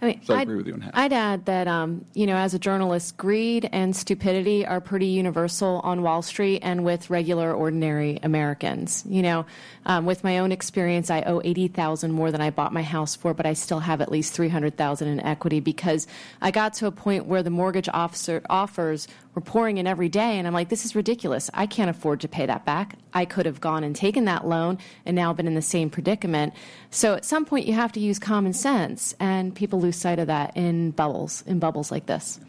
I 0.00 0.06
mean, 0.06 0.20
so 0.24 0.34
I 0.34 0.38
I'd, 0.38 0.42
agree 0.42 0.56
with 0.56 0.66
you 0.66 0.74
on 0.74 0.80
half. 0.82 0.90
I'd 0.94 1.12
add 1.12 1.46
that, 1.46 1.68
um, 1.68 2.04
you 2.14 2.26
know, 2.26 2.36
as 2.36 2.52
a 2.54 2.58
journalist, 2.58 3.16
greed 3.16 3.68
and 3.72 3.96
stupidity 3.96 4.66
are 4.66 4.80
pretty 4.80 5.06
universal 5.06 5.80
on 5.84 6.02
Wall 6.02 6.22
Street 6.22 6.60
and 6.62 6.84
with 6.84 7.08
regular, 7.08 7.52
ordinary 7.52 8.18
Americans. 8.22 9.04
You 9.08 9.22
know, 9.22 9.46
um, 9.86 10.04
with 10.04 10.22
my 10.22 10.38
own 10.38 10.52
experience, 10.52 11.10
I 11.10 11.22
owe 11.22 11.40
eighty 11.44 11.68
thousand 11.68 12.12
more 12.12 12.30
than 12.30 12.40
I 12.40 12.50
bought 12.50 12.72
my 12.72 12.82
house 12.82 13.16
for, 13.16 13.32
but 13.32 13.46
I 13.46 13.54
still 13.54 13.80
have 13.80 14.00
at 14.00 14.10
least 14.10 14.34
three 14.34 14.48
hundred 14.48 14.76
thousand 14.76 15.08
in 15.08 15.20
equity 15.20 15.60
because 15.60 16.06
I 16.42 16.50
got 16.50 16.74
to 16.74 16.86
a 16.86 16.92
point 16.92 17.26
where 17.26 17.42
the 17.42 17.50
mortgage 17.50 17.88
officer 17.92 18.42
offers 18.50 19.08
were 19.36 19.42
pouring 19.42 19.76
in 19.76 19.86
every 19.86 20.08
day, 20.08 20.38
and 20.38 20.46
I'm 20.46 20.54
like, 20.54 20.70
this 20.70 20.86
is 20.86 20.96
ridiculous. 20.96 21.50
I 21.52 21.66
can't 21.66 21.90
afford 21.90 22.22
to 22.22 22.28
pay 22.28 22.46
that 22.46 22.64
back. 22.64 22.96
I 23.12 23.26
could 23.26 23.44
have 23.44 23.60
gone 23.60 23.84
and 23.84 23.94
taken 23.94 24.24
that 24.24 24.46
loan 24.48 24.78
and 25.04 25.14
now 25.14 25.32
been 25.34 25.46
in 25.46 25.54
the 25.54 25.60
same 25.62 25.90
predicament. 25.90 26.54
So 26.90 27.14
at 27.14 27.26
some 27.26 27.44
point, 27.44 27.66
you 27.66 27.74
have 27.74 27.92
to 27.92 28.00
use 28.00 28.18
common 28.18 28.54
sense, 28.54 29.14
and 29.20 29.54
people 29.54 29.78
lose 29.78 29.96
sight 29.96 30.18
of 30.18 30.26
that 30.28 30.56
in 30.56 30.90
bubbles, 30.92 31.44
in 31.46 31.58
bubbles 31.58 31.90
like 31.90 32.06
this. 32.06 32.40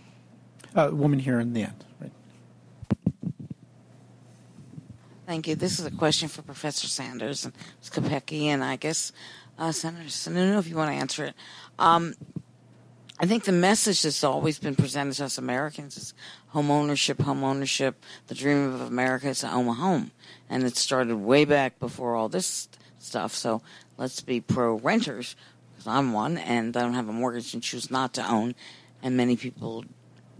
Uh, 0.73 0.89
woman 0.93 1.19
here 1.19 1.41
in 1.41 1.51
the 1.51 1.63
end. 1.63 1.85
Right. 1.99 2.11
Thank 5.25 5.49
you. 5.49 5.55
This 5.55 5.79
is 5.79 5.85
a 5.85 5.91
question 5.91 6.29
for 6.29 6.41
Professor 6.41 6.87
Sanders 6.87 7.43
and 7.43 7.53
Ms. 7.81 7.89
Kopecki, 7.89 8.43
and 8.43 8.63
I 8.63 8.77
guess 8.77 9.11
uh, 9.59 9.73
Senator 9.73 10.07
Sununu, 10.07 10.57
if 10.57 10.69
you 10.69 10.77
want 10.77 10.91
to 10.91 10.95
answer 10.95 11.25
it. 11.25 11.35
Um, 11.79 12.13
I 13.19 13.25
think 13.25 13.45
the 13.45 13.51
message 13.51 14.03
that's 14.03 14.23
always 14.23 14.59
been 14.59 14.75
presented 14.75 15.15
to 15.15 15.25
us 15.25 15.39
Americans 15.39 15.97
is 15.97 16.13
home 16.49 16.69
ownership, 16.69 17.19
home 17.19 17.43
ownership. 17.43 18.03
The 18.27 18.35
dream 18.35 18.73
of 18.73 18.81
America 18.81 19.29
is 19.29 19.39
to 19.39 19.51
own 19.51 19.67
a 19.67 19.73
home, 19.73 20.11
and 20.49 20.63
it 20.63 20.77
started 20.77 21.15
way 21.15 21.43
back 21.43 21.79
before 21.79 22.15
all 22.15 22.29
this 22.29 22.69
stuff. 22.99 23.33
So 23.33 23.63
let's 23.97 24.21
be 24.21 24.39
pro 24.39 24.75
renters 24.75 25.35
because 25.71 25.87
I'm 25.87 26.13
one 26.13 26.37
and 26.37 26.77
I 26.77 26.81
don't 26.81 26.93
have 26.93 27.09
a 27.09 27.13
mortgage 27.13 27.55
and 27.55 27.63
choose 27.63 27.89
not 27.89 28.13
to 28.13 28.31
own, 28.31 28.53
and 29.01 29.17
many 29.17 29.35
people 29.35 29.83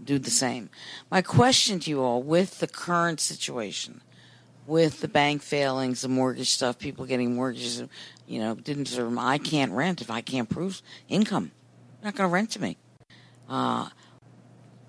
do 0.02 0.20
the 0.20 0.30
same. 0.30 0.70
My 1.10 1.20
question 1.20 1.80
to 1.80 1.90
you 1.90 2.00
all 2.00 2.22
with 2.22 2.60
the 2.60 2.68
current 2.68 3.18
situation, 3.18 4.02
with 4.68 5.00
the 5.00 5.08
bank 5.08 5.42
failings, 5.42 6.02
the 6.02 6.08
mortgage 6.08 6.50
stuff, 6.50 6.78
people 6.78 7.06
getting 7.06 7.34
mortgages, 7.34 7.82
you 8.28 8.38
know, 8.38 8.54
didn't 8.54 8.84
deserve 8.84 9.06
them. 9.06 9.18
I 9.18 9.38
can't 9.38 9.72
rent 9.72 10.00
if 10.00 10.12
I 10.12 10.20
can't 10.20 10.48
prove 10.48 10.80
income. 11.08 11.50
Not 12.08 12.14
going 12.14 12.30
to 12.30 12.32
rent 12.32 12.50
to 12.52 12.62
me. 12.62 12.78
Uh, 13.50 13.90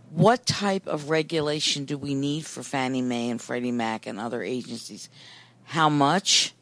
what 0.09 0.45
type 0.45 0.87
of 0.87 1.09
regulation 1.09 1.83
do 1.83 1.97
we 1.97 2.15
need 2.15 2.45
for 2.45 2.63
Fannie 2.63 3.01
Mae 3.01 3.29
and 3.29 3.41
Freddie 3.41 3.73
Mac 3.73 4.07
and 4.07 4.17
other 4.17 4.41
agencies? 4.41 5.09
How 5.65 5.89
much? 5.89 6.53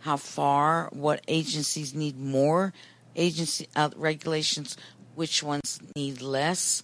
How 0.00 0.16
far? 0.16 0.88
What 0.92 1.22
agencies 1.28 1.94
need 1.94 2.18
more 2.18 2.72
agency 3.14 3.68
uh, 3.76 3.90
regulations? 3.94 4.76
Which 5.14 5.44
ones 5.44 5.78
need 5.94 6.20
less? 6.20 6.82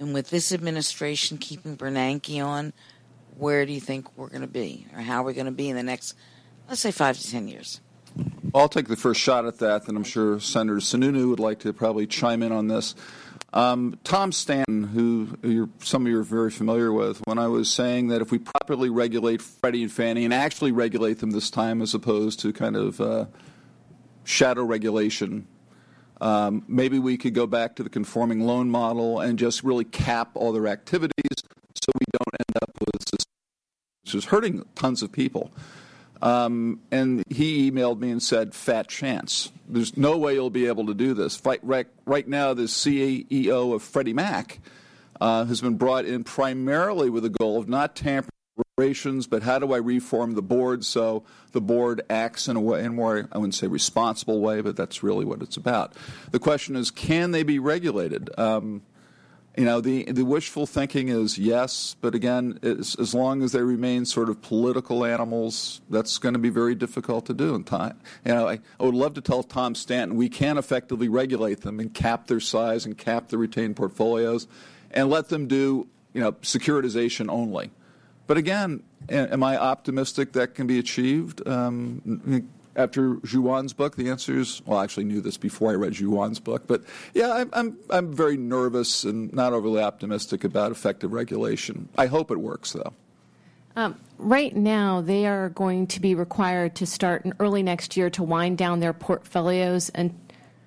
And 0.00 0.14
with 0.14 0.30
this 0.30 0.50
administration 0.50 1.36
keeping 1.36 1.76
Bernanke 1.76 2.42
on, 2.42 2.72
where 3.36 3.66
do 3.66 3.74
you 3.74 3.80
think 3.80 4.06
we're 4.16 4.28
going 4.28 4.40
to 4.40 4.46
be, 4.46 4.86
or 4.94 5.02
how 5.02 5.20
are 5.20 5.26
we 5.26 5.34
going 5.34 5.44
to 5.44 5.52
be 5.52 5.68
in 5.68 5.76
the 5.76 5.82
next, 5.82 6.16
let's 6.66 6.80
say, 6.80 6.92
five 6.92 7.18
to 7.18 7.30
ten 7.30 7.46
years? 7.46 7.82
I'll 8.54 8.68
take 8.68 8.88
the 8.88 8.96
first 8.96 9.20
shot 9.20 9.46
at 9.46 9.58
that, 9.58 9.88
and 9.88 9.96
I'm 9.96 10.04
sure 10.04 10.38
Senator 10.38 10.78
Sununu 10.78 11.28
would 11.30 11.40
like 11.40 11.60
to 11.60 11.72
probably 11.72 12.06
chime 12.06 12.42
in 12.42 12.52
on 12.52 12.68
this. 12.68 12.94
Um, 13.52 13.98
Tom 14.04 14.32
Stanton, 14.32 14.82
who 14.84 15.68
some 15.80 16.06
of 16.06 16.10
you 16.10 16.18
are 16.18 16.24
very 16.24 16.50
familiar 16.50 16.92
with, 16.92 17.20
when 17.24 17.38
I 17.38 17.46
was 17.46 17.72
saying 17.72 18.08
that 18.08 18.20
if 18.20 18.30
we 18.30 18.38
properly 18.38 18.90
regulate 18.90 19.40
Freddie 19.40 19.82
and 19.82 19.92
Fannie 19.92 20.24
and 20.24 20.34
actually 20.34 20.72
regulate 20.72 21.20
them 21.20 21.30
this 21.30 21.50
time 21.50 21.80
as 21.80 21.94
opposed 21.94 22.40
to 22.40 22.52
kind 22.52 22.76
of 22.76 23.00
uh, 23.00 23.26
shadow 24.24 24.64
regulation, 24.64 25.46
um, 26.20 26.64
maybe 26.66 26.98
we 26.98 27.16
could 27.16 27.34
go 27.34 27.46
back 27.46 27.76
to 27.76 27.82
the 27.82 27.90
conforming 27.90 28.40
loan 28.40 28.70
model 28.70 29.20
and 29.20 29.38
just 29.38 29.62
really 29.62 29.84
cap 29.84 30.30
all 30.34 30.52
their 30.52 30.66
activities 30.66 31.12
so 31.74 31.92
we 31.94 32.06
don't 32.12 32.34
end 32.40 32.62
up 32.62 32.70
with 32.80 33.04
this, 33.12 33.26
which 34.04 34.14
is 34.14 34.24
hurting 34.26 34.64
tons 34.74 35.02
of 35.02 35.12
people. 35.12 35.52
Um, 36.22 36.80
and 36.90 37.22
he 37.28 37.70
emailed 37.70 37.98
me 37.98 38.10
and 38.10 38.22
said, 38.22 38.54
"Fat 38.54 38.88
chance. 38.88 39.52
There's 39.68 39.96
no 39.96 40.16
way 40.16 40.34
you'll 40.34 40.50
be 40.50 40.66
able 40.66 40.86
to 40.86 40.94
do 40.94 41.14
this." 41.14 41.40
Right, 41.44 41.86
right 42.06 42.28
now, 42.28 42.54
the 42.54 42.64
CEO 42.64 43.74
of 43.74 43.82
Freddie 43.82 44.14
Mac 44.14 44.60
uh, 45.20 45.44
has 45.44 45.60
been 45.60 45.76
brought 45.76 46.04
in 46.04 46.24
primarily 46.24 47.10
with 47.10 47.22
the 47.24 47.30
goal 47.30 47.58
of 47.58 47.68
not 47.68 47.94
tampering 47.94 48.30
operations, 48.76 49.26
but 49.26 49.42
how 49.42 49.58
do 49.58 49.72
I 49.72 49.78
reform 49.78 50.34
the 50.34 50.42
board 50.42 50.84
so 50.84 51.24
the 51.52 51.60
board 51.60 52.02
acts 52.10 52.48
in 52.48 52.56
a 52.56 52.60
way, 52.60 52.80
in 52.80 52.86
a 52.86 52.90
more, 52.90 53.28
I 53.32 53.38
wouldn't 53.38 53.54
say 53.54 53.66
responsible 53.66 54.40
way, 54.40 54.60
but 54.60 54.76
that's 54.76 55.02
really 55.02 55.24
what 55.24 55.42
it's 55.42 55.56
about. 55.56 55.94
The 56.30 56.38
question 56.38 56.76
is, 56.76 56.90
can 56.90 57.30
they 57.30 57.42
be 57.42 57.58
regulated? 57.58 58.30
Um, 58.38 58.82
you 59.56 59.64
know, 59.64 59.80
the 59.80 60.04
the 60.10 60.24
wishful 60.24 60.66
thinking 60.66 61.08
is 61.08 61.38
yes, 61.38 61.94
but 62.00 62.14
again, 62.14 62.58
as, 62.62 63.14
long 63.14 63.42
as 63.42 63.52
they 63.52 63.62
remain 63.62 64.04
sort 64.04 64.28
of 64.28 64.42
political 64.42 65.04
animals, 65.04 65.80
that's 65.88 66.18
going 66.18 66.32
to 66.32 66.40
be 66.40 66.48
very 66.48 66.74
difficult 66.74 67.26
to 67.26 67.34
do. 67.34 67.54
And 67.54 67.64
time, 67.64 68.00
you 68.24 68.34
know, 68.34 68.48
I, 68.48 68.58
I 68.80 68.84
would 68.84 68.94
love 68.94 69.14
to 69.14 69.20
tell 69.20 69.44
Tom 69.44 69.76
Stanton 69.76 70.16
we 70.16 70.28
can 70.28 70.58
effectively 70.58 71.08
regulate 71.08 71.60
them 71.60 71.78
and 71.78 71.94
cap 71.94 72.26
their 72.26 72.40
size 72.40 72.84
and 72.84 72.98
cap 72.98 73.28
the 73.28 73.38
retained 73.38 73.76
portfolios, 73.76 74.48
and 74.90 75.08
let 75.08 75.28
them 75.28 75.46
do 75.46 75.86
you 76.12 76.20
know 76.20 76.32
securitization 76.32 77.30
only. 77.30 77.70
But 78.26 78.38
again, 78.38 78.82
am 79.08 79.42
I 79.42 79.56
optimistic 79.56 80.32
that 80.32 80.54
can 80.54 80.66
be 80.66 80.78
achieved? 80.78 81.46
Um, 81.46 82.48
after 82.76 83.16
Johan's 83.24 83.72
book? 83.72 83.96
The 83.96 84.10
answer 84.10 84.38
is 84.38 84.62
well, 84.66 84.78
I 84.78 84.84
actually 84.84 85.04
knew 85.04 85.20
this 85.20 85.36
before 85.36 85.70
I 85.70 85.74
read 85.74 85.92
Johan's 85.92 86.40
book, 86.40 86.66
but 86.66 86.82
yeah, 87.12 87.32
I'm, 87.32 87.50
I'm, 87.52 87.76
I'm 87.90 88.12
very 88.12 88.36
nervous 88.36 89.04
and 89.04 89.32
not 89.32 89.52
overly 89.52 89.82
optimistic 89.82 90.44
about 90.44 90.72
effective 90.72 91.12
regulation. 91.12 91.88
I 91.96 92.06
hope 92.06 92.30
it 92.30 92.38
works, 92.38 92.72
though. 92.72 92.92
Um, 93.76 93.98
right 94.18 94.54
now, 94.54 95.00
they 95.00 95.26
are 95.26 95.48
going 95.48 95.88
to 95.88 96.00
be 96.00 96.14
required 96.14 96.76
to 96.76 96.86
start 96.86 97.24
in 97.24 97.34
early 97.40 97.62
next 97.62 97.96
year 97.96 98.08
to 98.10 98.22
wind 98.22 98.56
down 98.58 98.80
their 98.80 98.92
portfolios 98.92 99.88
and 99.90 100.16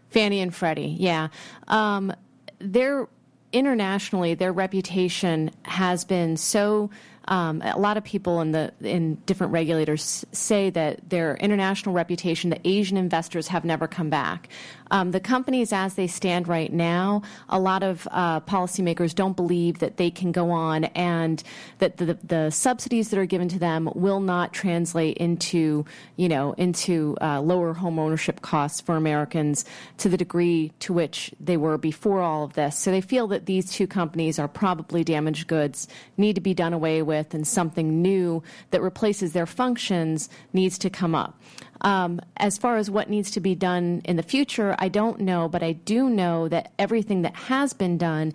Fannie 0.09 0.41
and 0.41 0.53
Freddie. 0.53 0.95
Yeah, 0.99 1.29
um, 1.67 2.13
they're 2.59 3.07
internationally, 3.53 4.33
their 4.33 4.51
reputation 4.51 5.51
has 5.63 6.03
been 6.03 6.37
so 6.37 6.89
um, 7.27 7.61
a 7.61 7.77
lot 7.77 7.97
of 7.97 8.03
people 8.03 8.41
in 8.41 8.51
the 8.51 8.73
in 8.81 9.15
different 9.25 9.51
regulators 9.53 10.25
say 10.31 10.69
that 10.71 11.09
their 11.09 11.35
international 11.37 11.93
reputation, 11.93 12.49
the 12.49 12.67
Asian 12.67 12.97
investors 12.97 13.47
have 13.47 13.65
never 13.65 13.87
come 13.87 14.09
back. 14.09 14.49
Um, 14.89 15.11
the 15.11 15.19
companies, 15.19 15.73
as 15.73 15.95
they 15.95 16.07
stand 16.07 16.47
right 16.47 16.71
now, 16.71 17.21
a 17.49 17.59
lot 17.59 17.83
of 17.83 18.07
uh, 18.11 18.39
policymakers 18.41 19.13
don't 19.13 19.35
believe 19.35 19.79
that 19.79 19.97
they 19.97 20.09
can 20.09 20.31
go 20.31 20.51
on 20.51 20.85
and 20.85 21.43
that 21.79 21.97
the, 21.97 22.17
the 22.23 22.49
subsidies 22.49 23.09
that 23.09 23.19
are 23.19 23.25
given 23.25 23.49
to 23.49 23.59
them 23.59 23.89
will 23.93 24.19
not 24.19 24.53
translate 24.53 25.17
into, 25.17 25.85
you 26.15 26.29
know, 26.29 26.53
into 26.53 27.17
uh, 27.21 27.41
lower 27.41 27.73
home 27.73 27.99
ownership 27.99 28.41
costs 28.41 28.81
for 28.81 28.95
Americans 28.95 29.65
to 29.97 30.09
the 30.09 30.17
degree 30.17 30.71
to 30.79 30.93
which 30.93 31.33
they 31.39 31.57
were 31.57 31.77
before 31.77 32.21
all 32.21 32.43
of 32.43 32.53
this. 32.53 32.77
So 32.77 32.89
they 32.89 33.01
feel 33.01 33.27
that 33.27 33.45
these 33.45 33.69
two 33.69 33.87
companies 33.87 34.39
are 34.39 34.47
probably 34.47 35.03
damaged 35.03 35.47
goods, 35.47 35.87
need 36.15 36.35
to 36.35 36.41
be 36.41 36.53
done 36.53 36.73
away 36.73 37.01
with 37.01 37.17
with 37.17 37.33
and 37.33 37.47
something 37.47 38.01
new 38.01 38.43
that 38.71 38.81
replaces 38.81 39.33
their 39.33 39.45
functions 39.45 40.29
needs 40.53 40.77
to 40.77 40.89
come 40.89 41.15
up. 41.15 41.39
Um, 41.81 42.21
as 42.37 42.57
far 42.57 42.77
as 42.77 42.89
what 42.89 43.09
needs 43.09 43.31
to 43.31 43.39
be 43.39 43.55
done 43.55 44.01
in 44.05 44.15
the 44.15 44.23
future, 44.23 44.75
I 44.79 44.87
don't 44.89 45.21
know, 45.21 45.47
but 45.47 45.63
I 45.63 45.73
do 45.73 46.09
know 46.09 46.47
that 46.47 46.73
everything 46.79 47.21
that 47.21 47.35
has 47.35 47.73
been 47.73 47.97
done 47.97 48.33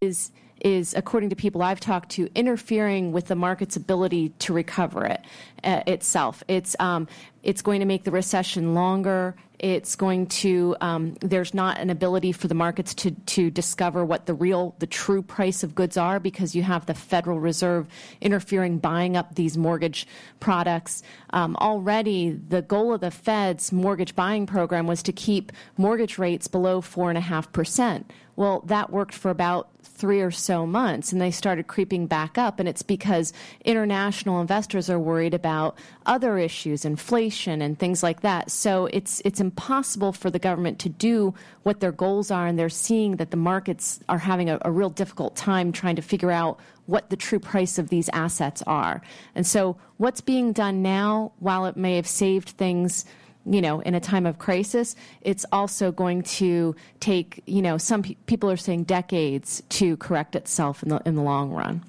is 0.00 0.32
is, 0.60 0.94
according 0.94 1.28
to 1.28 1.36
people 1.36 1.62
I've 1.62 1.78
talked 1.78 2.08
to, 2.12 2.28
interfering 2.34 3.12
with 3.12 3.26
the 3.26 3.34
market's 3.34 3.76
ability 3.76 4.30
to 4.30 4.54
recover 4.54 5.04
it 5.04 5.20
uh, 5.62 5.82
itself. 5.86 6.42
It's 6.48 6.74
um, 6.80 7.06
it's 7.42 7.60
going 7.60 7.80
to 7.80 7.86
make 7.86 8.04
the 8.04 8.10
recession 8.10 8.74
longer. 8.74 9.36
It's 9.64 9.96
going 9.96 10.26
to, 10.26 10.76
um, 10.82 11.14
there's 11.22 11.54
not 11.54 11.78
an 11.78 11.88
ability 11.88 12.32
for 12.32 12.48
the 12.48 12.54
markets 12.54 12.92
to, 12.96 13.12
to 13.12 13.50
discover 13.50 14.04
what 14.04 14.26
the 14.26 14.34
real, 14.34 14.74
the 14.78 14.86
true 14.86 15.22
price 15.22 15.62
of 15.62 15.74
goods 15.74 15.96
are 15.96 16.20
because 16.20 16.54
you 16.54 16.62
have 16.62 16.84
the 16.84 16.92
Federal 16.92 17.40
Reserve 17.40 17.88
interfering, 18.20 18.76
buying 18.76 19.16
up 19.16 19.36
these 19.36 19.56
mortgage 19.56 20.06
products. 20.38 21.02
Um, 21.30 21.56
already, 21.56 22.32
the 22.32 22.60
goal 22.60 22.92
of 22.92 23.00
the 23.00 23.10
Fed's 23.10 23.72
mortgage 23.72 24.14
buying 24.14 24.44
program 24.44 24.86
was 24.86 25.02
to 25.04 25.12
keep 25.12 25.50
mortgage 25.78 26.18
rates 26.18 26.46
below 26.46 26.82
4.5%. 26.82 28.04
Well, 28.36 28.60
that 28.66 28.90
worked 28.90 29.14
for 29.14 29.30
about 29.30 29.70
three 29.94 30.20
or 30.20 30.30
so 30.30 30.66
months 30.66 31.12
and 31.12 31.20
they 31.20 31.30
started 31.30 31.66
creeping 31.66 32.06
back 32.06 32.36
up. 32.36 32.58
And 32.58 32.68
it's 32.68 32.82
because 32.82 33.32
international 33.64 34.40
investors 34.40 34.90
are 34.90 34.98
worried 34.98 35.34
about 35.34 35.78
other 36.04 36.36
issues, 36.36 36.84
inflation 36.84 37.62
and 37.62 37.78
things 37.78 38.02
like 38.02 38.20
that. 38.20 38.50
So 38.50 38.86
it's, 38.86 39.22
it's 39.24 39.40
impossible 39.40 40.12
for 40.12 40.30
the 40.30 40.38
government 40.38 40.78
to 40.80 40.88
do 40.88 41.34
what 41.62 41.80
their 41.80 41.92
goals 41.92 42.30
are. 42.30 42.46
And 42.46 42.58
they're 42.58 42.68
seeing 42.68 43.16
that 43.16 43.30
the 43.30 43.36
markets 43.36 44.00
are 44.08 44.18
having 44.18 44.50
a, 44.50 44.58
a 44.62 44.70
real 44.70 44.90
difficult 44.90 45.36
time 45.36 45.70
trying 45.70 45.96
to 45.96 46.02
figure 46.02 46.30
out 46.30 46.58
what 46.86 47.08
the 47.10 47.16
true 47.16 47.38
price 47.38 47.78
of 47.78 47.88
these 47.88 48.10
assets 48.10 48.62
are. 48.66 49.00
And 49.34 49.46
so 49.46 49.76
what's 49.96 50.20
being 50.20 50.52
done 50.52 50.82
now, 50.82 51.32
while 51.38 51.66
it 51.66 51.76
may 51.76 51.96
have 51.96 52.06
saved 52.06 52.50
things 52.50 53.04
you 53.46 53.60
know, 53.60 53.80
in 53.80 53.94
a 53.94 54.00
time 54.00 54.26
of 54.26 54.38
crisis, 54.38 54.96
it's 55.20 55.44
also 55.52 55.92
going 55.92 56.22
to 56.22 56.74
take, 57.00 57.42
you 57.46 57.60
know, 57.60 57.76
some 57.76 58.02
pe- 58.02 58.14
people 58.26 58.50
are 58.50 58.56
saying 58.56 58.84
decades 58.84 59.62
to 59.68 59.96
correct 59.98 60.34
itself 60.34 60.82
in 60.82 60.88
the 60.88 61.02
in 61.04 61.14
the 61.14 61.22
long 61.22 61.50
run. 61.50 61.84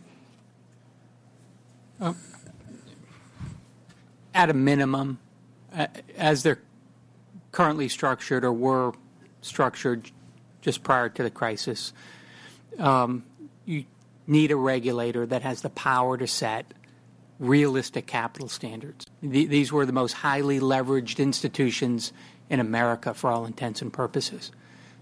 Um, 2.02 2.18
at 4.34 4.50
a 4.50 4.54
minimum, 4.54 5.20
uh, 5.74 5.88
as 6.18 6.44
they're 6.44 6.60
currently 7.52 7.88
structured 7.88 8.44
or 8.44 8.52
were 8.52 8.92
structured 9.42 10.12
just 10.62 10.84
prior 10.84 11.08
to 11.08 11.24
the 11.24 11.30
crisis, 11.30 11.94
um, 12.80 13.24
you 13.66 13.86
need 14.28 14.52
a 14.52 14.56
regulator 14.56 15.26
that 15.26 15.42
has 15.42 15.62
the 15.62 15.70
power 15.70 16.18
to 16.18 16.28
set 16.28 16.66
realistic 17.40 18.06
capital 18.08 18.48
standards. 18.48 19.06
these 19.22 19.72
were 19.72 19.86
the 19.86 19.94
most 19.94 20.14
highly 20.14 20.60
leveraged 20.60 21.20
institutions 21.20 22.14
in 22.50 22.60
America 22.60 23.14
for 23.14 23.30
all 23.30 23.46
intents 23.46 23.82
and 23.82 23.92
purposes. 23.92 24.52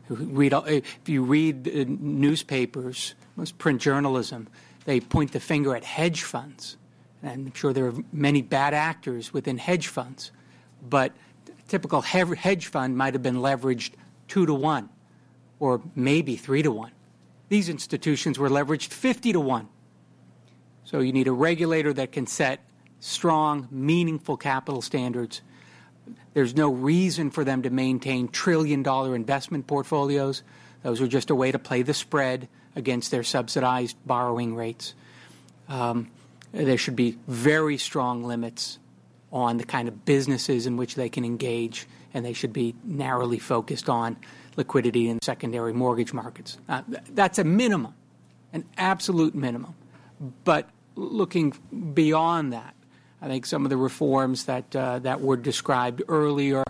Read, 0.09 0.53
if 0.67 1.07
you 1.07 1.23
read 1.23 1.67
uh, 1.67 1.85
newspapers, 1.87 3.15
most 3.35 3.57
print 3.57 3.81
journalism, 3.81 4.47
they 4.85 4.99
point 4.99 5.31
the 5.31 5.39
finger 5.39 5.75
at 5.75 5.83
hedge 5.83 6.23
funds. 6.23 6.77
And 7.21 7.47
I'm 7.47 7.53
sure 7.53 7.71
there 7.71 7.87
are 7.87 7.93
many 8.11 8.41
bad 8.41 8.73
actors 8.73 9.33
within 9.33 9.57
hedge 9.57 9.87
funds, 9.87 10.31
but 10.87 11.13
typical 11.67 12.01
hedge 12.01 12.67
fund 12.67 12.97
might 12.97 13.13
have 13.13 13.23
been 13.23 13.37
leveraged 13.37 13.91
two 14.27 14.45
to 14.45 14.53
one 14.53 14.89
or 15.59 15.81
maybe 15.95 16.35
three 16.35 16.61
to 16.61 16.71
one. 16.71 16.91
These 17.49 17.69
institutions 17.69 18.37
were 18.37 18.49
leveraged 18.49 18.87
50 18.87 19.33
to 19.33 19.39
one. 19.39 19.69
So 20.93 20.99
you 20.99 21.11
need 21.11 21.27
a 21.27 21.31
regulator 21.31 21.91
that 21.91 22.11
can 22.11 22.27
set 22.27 22.59
strong, 22.99 23.67
meaningful 23.71 24.37
capital 24.37 24.79
standards. 24.83 25.41
There's 26.35 26.55
no 26.55 26.69
reason 26.69 27.31
for 27.31 27.43
them 27.43 27.63
to 27.63 27.71
maintain 27.71 28.27
trillion 28.27 28.83
dollar 28.83 29.15
investment 29.15 29.65
portfolios. 29.65 30.43
Those 30.83 31.01
are 31.01 31.07
just 31.07 31.31
a 31.31 31.35
way 31.35 31.51
to 31.51 31.57
play 31.57 31.81
the 31.81 31.95
spread 31.95 32.47
against 32.75 33.09
their 33.09 33.23
subsidized 33.23 33.97
borrowing 34.05 34.53
rates. 34.53 34.93
Um, 35.67 36.11
there 36.51 36.77
should 36.77 36.95
be 36.95 37.17
very 37.27 37.79
strong 37.79 38.23
limits 38.23 38.77
on 39.31 39.57
the 39.57 39.65
kind 39.65 39.87
of 39.87 40.05
businesses 40.05 40.67
in 40.67 40.77
which 40.77 40.93
they 40.93 41.09
can 41.09 41.25
engage, 41.25 41.87
and 42.13 42.23
they 42.23 42.33
should 42.33 42.53
be 42.53 42.75
narrowly 42.83 43.39
focused 43.39 43.89
on 43.89 44.15
liquidity 44.57 45.09
in 45.09 45.19
secondary 45.23 45.73
mortgage 45.73 46.13
markets. 46.13 46.59
Uh, 46.69 46.83
that's 47.09 47.39
a 47.39 47.43
minimum, 47.43 47.95
an 48.53 48.63
absolute 48.77 49.33
minimum. 49.33 49.73
But 50.43 50.69
looking 50.95 51.53
beyond 51.93 52.53
that, 52.53 52.75
I 53.21 53.27
think 53.27 53.45
some 53.45 53.63
of 53.65 53.69
the 53.69 53.77
reforms 53.77 54.45
that 54.45 54.75
uh, 54.75 54.99
that 54.99 55.21
were 55.21 55.37
described 55.37 56.01
earlier, 56.07 56.63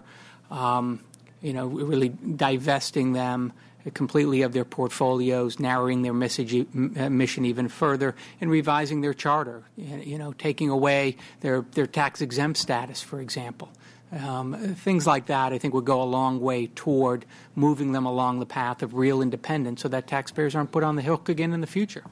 um, 0.51 0.99
you 1.41 1.53
know, 1.53 1.65
really 1.65 2.09
divesting 2.09 3.13
them 3.13 3.53
completely 3.93 4.43
of 4.43 4.53
their 4.53 4.63
portfolios, 4.63 5.59
narrowing 5.59 6.03
their 6.03 6.13
message, 6.13 6.53
uh, 6.55 7.09
mission 7.09 7.43
even 7.45 7.67
further, 7.67 8.15
and 8.39 8.49
revising 8.49 9.01
their 9.01 9.13
charter. 9.13 9.63
You 9.75 10.17
know, 10.17 10.33
taking 10.33 10.69
away 10.69 11.17
their 11.41 11.61
their 11.73 11.87
tax 11.87 12.21
exempt 12.21 12.59
status, 12.59 13.01
for 13.01 13.19
example. 13.19 13.69
Um, 14.11 14.75
things 14.75 15.07
like 15.07 15.25
that, 15.25 15.53
I 15.53 15.57
think, 15.57 15.73
would 15.73 15.85
go 15.85 15.99
a 15.99 16.05
long 16.05 16.39
way 16.39 16.67
toward 16.67 17.25
moving 17.55 17.93
them 17.93 18.05
along 18.05 18.39
the 18.39 18.45
path 18.45 18.83
of 18.83 18.93
real 18.93 19.23
independence, 19.23 19.81
so 19.81 19.87
that 19.87 20.05
taxpayers 20.05 20.53
aren't 20.53 20.71
put 20.71 20.83
on 20.83 20.95
the 20.97 21.01
hook 21.01 21.29
again 21.29 21.51
in 21.51 21.61
the 21.61 21.67
future. 21.67 22.03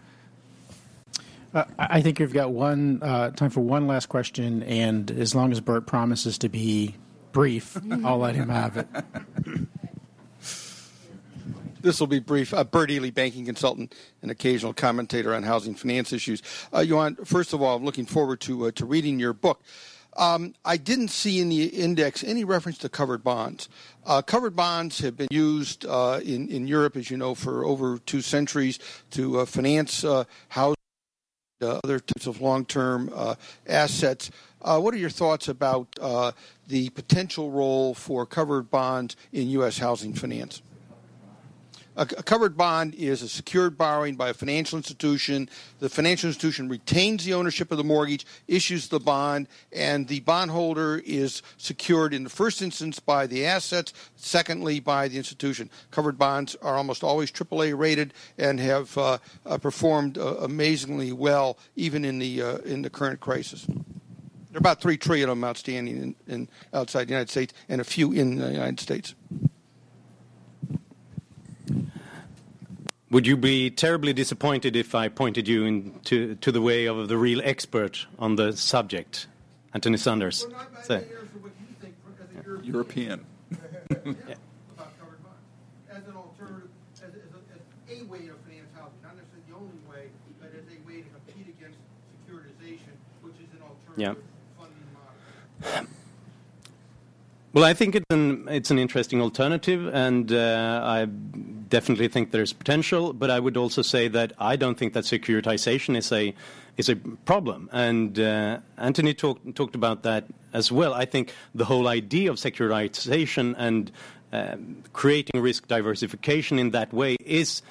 Uh, 1.54 1.66
I 1.78 2.02
think 2.02 2.20
we've 2.20 2.32
got 2.32 2.52
one 2.52 3.00
uh, 3.02 3.32
time 3.32 3.50
for 3.50 3.62
one 3.62 3.88
last 3.88 4.08
question, 4.08 4.64
and 4.64 5.12
as 5.12 5.36
long 5.36 5.52
as 5.52 5.60
Bert 5.60 5.86
promises 5.86 6.38
to 6.40 6.50
be 6.50 6.96
brief, 7.32 7.78
I'll 8.06 8.20
let 8.20 8.36
him 8.36 8.50
have 8.50 8.78
it. 8.78 8.88
This 11.82 12.00
will 12.00 12.08
be 12.08 12.20
brief. 12.20 12.54
Uh, 12.54 12.64
Bert 12.64 12.92
Ely, 12.92 13.10
banking 13.10 13.46
consultant 13.46 13.96
and 14.22 14.30
occasional 14.30 14.74
commentator 14.74 15.34
on 15.34 15.44
housing 15.44 15.74
finance 15.74 16.14
issues. 16.14 16.42
Uh, 16.72 16.80
Johan, 16.80 17.16
first 17.26 17.54
of 17.54 17.62
all, 17.62 17.76
I'm 17.76 17.84
looking 17.84 18.06
forward 18.06 18.40
to 18.42 18.68
uh, 18.68 18.72
to 18.76 18.86
reading 18.86 19.20
your 19.20 19.34
book. 19.34 19.64
Um, 20.18 20.54
I 20.66 20.78
didn't 20.78 21.08
see 21.08 21.40
in 21.40 21.50
the 21.50 21.66
index 21.66 22.24
any 22.24 22.44
reference 22.44 22.78
to 22.80 22.90
covered 22.90 23.24
bonds. 23.24 23.70
Uh, 24.06 24.22
covered 24.22 24.56
bonds 24.56 25.00
have 25.00 25.16
been 25.16 25.30
used 25.32 25.86
uh, 25.86 26.20
in, 26.24 26.50
in 26.50 26.68
Europe, 26.68 26.98
as 26.98 27.10
you 27.10 27.18
know, 27.18 27.34
for 27.34 27.64
over 27.66 27.98
two 28.00 28.22
centuries 28.22 28.78
to 29.12 29.40
uh, 29.40 29.46
finance 29.46 30.04
uh, 30.04 30.26
housing 30.50 30.76
other 31.62 32.00
types 32.00 32.28
of 32.28 32.42
long-term 32.42 33.12
uh, 33.16 33.36
assets. 33.68 34.32
Uh, 34.62 34.80
what 34.80 34.94
are 34.94 34.98
your 34.98 35.10
thoughts 35.10 35.48
about 35.48 35.88
the 36.68 36.90
potential 36.92 37.52
role 37.52 37.94
for 37.94 38.26
covered 38.26 38.70
bonds 38.70 39.16
in 39.34 39.50
U.S. 39.50 39.78
housing 39.78 40.14
finance? 40.14 40.62
A, 41.98 42.06
covered 42.06 42.56
bond 42.56 42.96
is 42.96 43.22
a 43.22 43.28
secured 43.28 43.78
borrowing 43.78 44.16
by 44.16 44.30
a 44.30 44.34
financial 44.34 44.78
institution. 44.78 45.50
The 45.80 45.90
financial 45.90 46.30
institution 46.30 46.70
retains 46.70 47.26
the 47.26 47.34
ownership 47.34 47.70
of 47.70 47.78
the 47.78 47.84
mortgage, 47.84 48.26
issues 48.48 48.88
the 48.88 49.00
bond, 49.00 49.50
and 49.74 50.08
the 50.08 50.22
bondholder 50.22 51.02
is 51.06 51.42
secured 51.58 52.14
in 52.14 52.24
the 52.24 52.30
first 52.30 52.62
instance 52.62 53.00
by 53.00 53.28
the 53.28 53.46
assets, 53.46 53.94
secondly 54.16 54.80
by 54.80 55.10
the 55.10 55.18
institution. 55.18 55.70
Covered 55.92 56.18
bonds 56.18 56.56
are 56.62 56.78
almost 56.78 57.04
always 57.04 57.30
AAA 57.30 57.78
rated 57.78 58.14
and 58.38 58.60
have 58.62 58.98
uh, 58.98 59.18
uh, 59.46 59.58
performed 59.58 60.18
uh, 60.18 60.38
amazingly 60.38 61.12
well 61.12 61.58
even 61.76 62.06
in 62.06 62.20
the 62.20 62.42
uh, 62.42 62.58
in 62.60 62.84
the 62.84 62.90
current 62.90 63.20
crisis. 63.20 63.66
There 63.66 64.58
are 64.58 64.60
about 64.60 64.82
three 64.82 64.98
trillion 64.98 65.30
of 65.30 65.38
them 65.38 65.44
outstanding 65.44 65.98
in, 65.98 66.16
in 66.28 66.50
outside 66.74 67.06
the 67.06 67.12
United 67.12 67.30
States 67.30 67.54
and 67.68 67.82
a 67.82 67.86
few 67.86 68.14
in 68.14 68.38
the 68.38 68.52
United 68.52 68.80
States. 68.80 69.14
Would 73.12 73.28
you 73.28 73.36
be 73.36 73.70
terribly 73.70 74.14
disappointed 74.14 74.78
if 74.78 74.96
I 74.96 75.10
pointed 75.10 75.46
you 75.46 75.66
into 75.66 76.36
to 76.36 76.52
the 76.52 76.62
way 76.62 76.86
of 76.86 77.10
the 77.10 77.18
real 77.18 77.42
expert 77.44 78.08
on 78.18 78.38
the 78.38 78.56
subject, 78.56 79.28
Anthony 79.74 79.98
Sanders? 79.98 80.48
Well, 80.50 80.66
no, 80.90 81.04
European. 82.64 83.26
yeah. 83.52 84.36
As 85.92 86.08
an 86.08 86.16
alternative, 86.16 86.70
as, 86.96 87.02
as, 87.04 87.12
a, 87.12 87.92
as 87.92 88.02
a 88.02 88.06
way 88.06 88.30
of 88.30 88.40
finance 88.48 88.72
housing, 88.76 89.04
not 89.04 89.18
necessarily 89.18 89.44
the 89.50 89.56
only 89.58 89.82
way, 89.90 90.08
but 90.40 90.52
as 90.56 90.64
a 90.72 90.88
way 90.88 91.02
to 91.02 91.10
compete 91.10 91.54
against 91.60 91.80
securitization, 92.16 92.96
which 93.22 93.36
is 93.44 93.52
an 93.52 93.62
alternative 93.62 93.98
yeah. 93.98 94.16
funding 94.58 94.88
model. 94.96 95.92
Well, 97.54 97.66
I 97.66 97.74
think 97.74 97.96
it's 97.96 98.06
an 98.12 98.48
it's 98.50 98.72
an 98.72 98.80
interesting 98.80 99.22
alternative, 99.22 99.86
and 99.94 100.32
uh, 100.32 100.82
I 100.86 101.06
definitely 101.06 102.08
think 102.08 102.32
there's 102.32 102.54
potential. 102.54 103.12
But 103.12 103.30
I 103.30 103.42
would 103.42 103.58
also 103.58 103.82
say 103.82 104.08
that 104.08 104.32
I 104.40 104.56
don't 104.56 104.78
think 104.78 104.94
that 104.94 105.04
securitization 105.04 105.98
is 105.98 106.14
a 106.14 106.34
is 106.78 106.88
a 106.88 106.96
problem. 107.26 107.70
And 107.74 108.18
uh, 108.18 108.60
Anthony 108.78 109.14
talked 109.14 109.54
talked 109.54 109.76
about 109.76 110.04
that 110.04 110.28
as 110.54 110.72
well. 110.72 110.94
I 110.94 111.04
think 111.04 111.34
the 111.54 111.66
whole 111.66 111.90
idea 111.90 112.32
of 112.32 112.38
securitization 112.38 113.54
and 113.58 113.92
uh, 114.32 114.56
creating 114.94 115.42
risk 115.42 115.68
diversification 115.68 116.58
in 116.58 116.72
that 116.72 116.94
way 116.94 117.18
is 117.26 117.62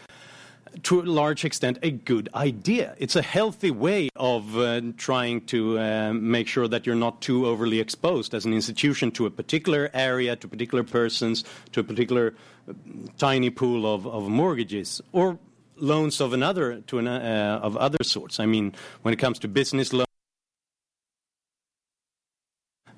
to 0.82 1.01
a 1.01 1.02
large 1.02 1.44
extent, 1.44 1.78
a 1.82 1.90
good 1.90 2.28
idea. 2.34 2.94
It's 2.98 3.16
a 3.16 3.22
healthy 3.22 3.70
way 3.70 4.09
of 4.16 4.56
uh, 4.56 4.80
trying 4.97 5.42
to 5.47 5.78
uh, 5.78 6.12
make 6.12 6.48
sure 6.48 6.68
that 6.68 6.86
you're 6.86 6.94
not 6.97 7.20
too 7.20 7.47
overly 7.47 7.80
exposed 7.80 8.34
as 8.34 8.44
an 8.44 8.52
institution 8.52 9.10
to 9.12 9.26
a 9.26 9.30
particular 9.30 9.90
area, 9.94 10.36
to 10.36 10.48
particular 10.48 10.84
persons, 10.84 11.44
to 11.72 11.80
a 11.80 11.84
particular 11.84 12.34
uh, 12.68 12.72
tiny 13.18 13.51
pool 13.51 13.92
of, 13.92 14.06
of 14.06 14.28
mortgages 14.28 15.01
or 15.12 15.38
loans 15.76 16.20
of 16.20 16.32
another 16.32 16.80
to 16.86 16.98
an, 16.98 17.09
uh, 17.09 17.60
of 17.62 17.76
other 17.76 18.02
sorts. 18.02 18.38
I 18.38 18.47
mean, 18.47 18.74
when 19.02 19.14
it 19.14 19.18
comes 19.18 19.38
to 19.40 19.48
business 19.48 19.92
loans 19.92 20.10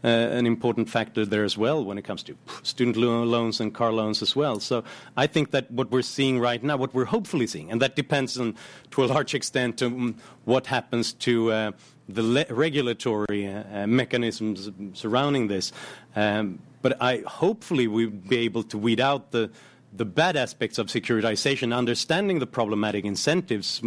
an 0.03 0.47
important 0.47 0.89
factor 0.89 1.25
there 1.25 1.45
as 1.45 1.57
well 1.57 1.85
when 1.85 1.99
it 1.99 2.03
comes 2.03 2.23
to 2.25 2.37
student 2.63 2.97
loans 2.97 3.61
and 3.61 3.75
car 3.75 3.93
loans 3.93 4.23
as 4.23 4.35
well. 4.35 4.59
So 4.61 4.85
I 5.17 5.27
think 5.27 5.53
that 5.53 5.71
what 5.71 5.91
we're 5.91 6.03
seeing 6.03 6.41
right 6.41 6.63
now, 6.63 6.77
what 6.77 6.93
we're 6.95 7.05
hopefully 7.05 7.47
seeing, 7.47 7.71
and 7.71 7.81
that 7.81 7.97
depends 7.97 8.39
on, 8.39 8.57
to 8.91 9.05
a 9.05 9.07
large 9.07 9.35
extent, 9.35 9.83
um, 9.83 10.17
what 10.45 10.67
happens 10.67 11.13
to 11.15 11.53
uh, 11.53 11.73
the 12.09 12.47
regulatory 12.51 13.47
uh, 13.47 13.87
mechanisms 13.87 14.71
surrounding 14.95 15.49
this. 15.49 15.73
Um, 16.17 16.59
but 16.83 17.01
I 17.01 17.23
hopefully 17.27 17.87
we'll 17.87 18.11
be 18.11 18.39
able 18.39 18.65
to 18.65 18.79
weed 18.79 19.01
out 19.01 19.31
the 19.31 19.51
the 19.95 20.05
bad 20.07 20.37
aspects 20.37 20.79
of 20.79 20.87
securitization, 20.87 21.77
understanding 21.77 22.39
the 22.39 22.47
problematic 22.47 23.05
incentives 23.05 23.81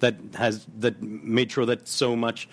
that 0.00 0.16
has 0.34 0.66
that 0.78 1.02
made 1.02 1.52
sure 1.52 1.66
that 1.66 1.86
so 1.86 2.16
much 2.16 2.48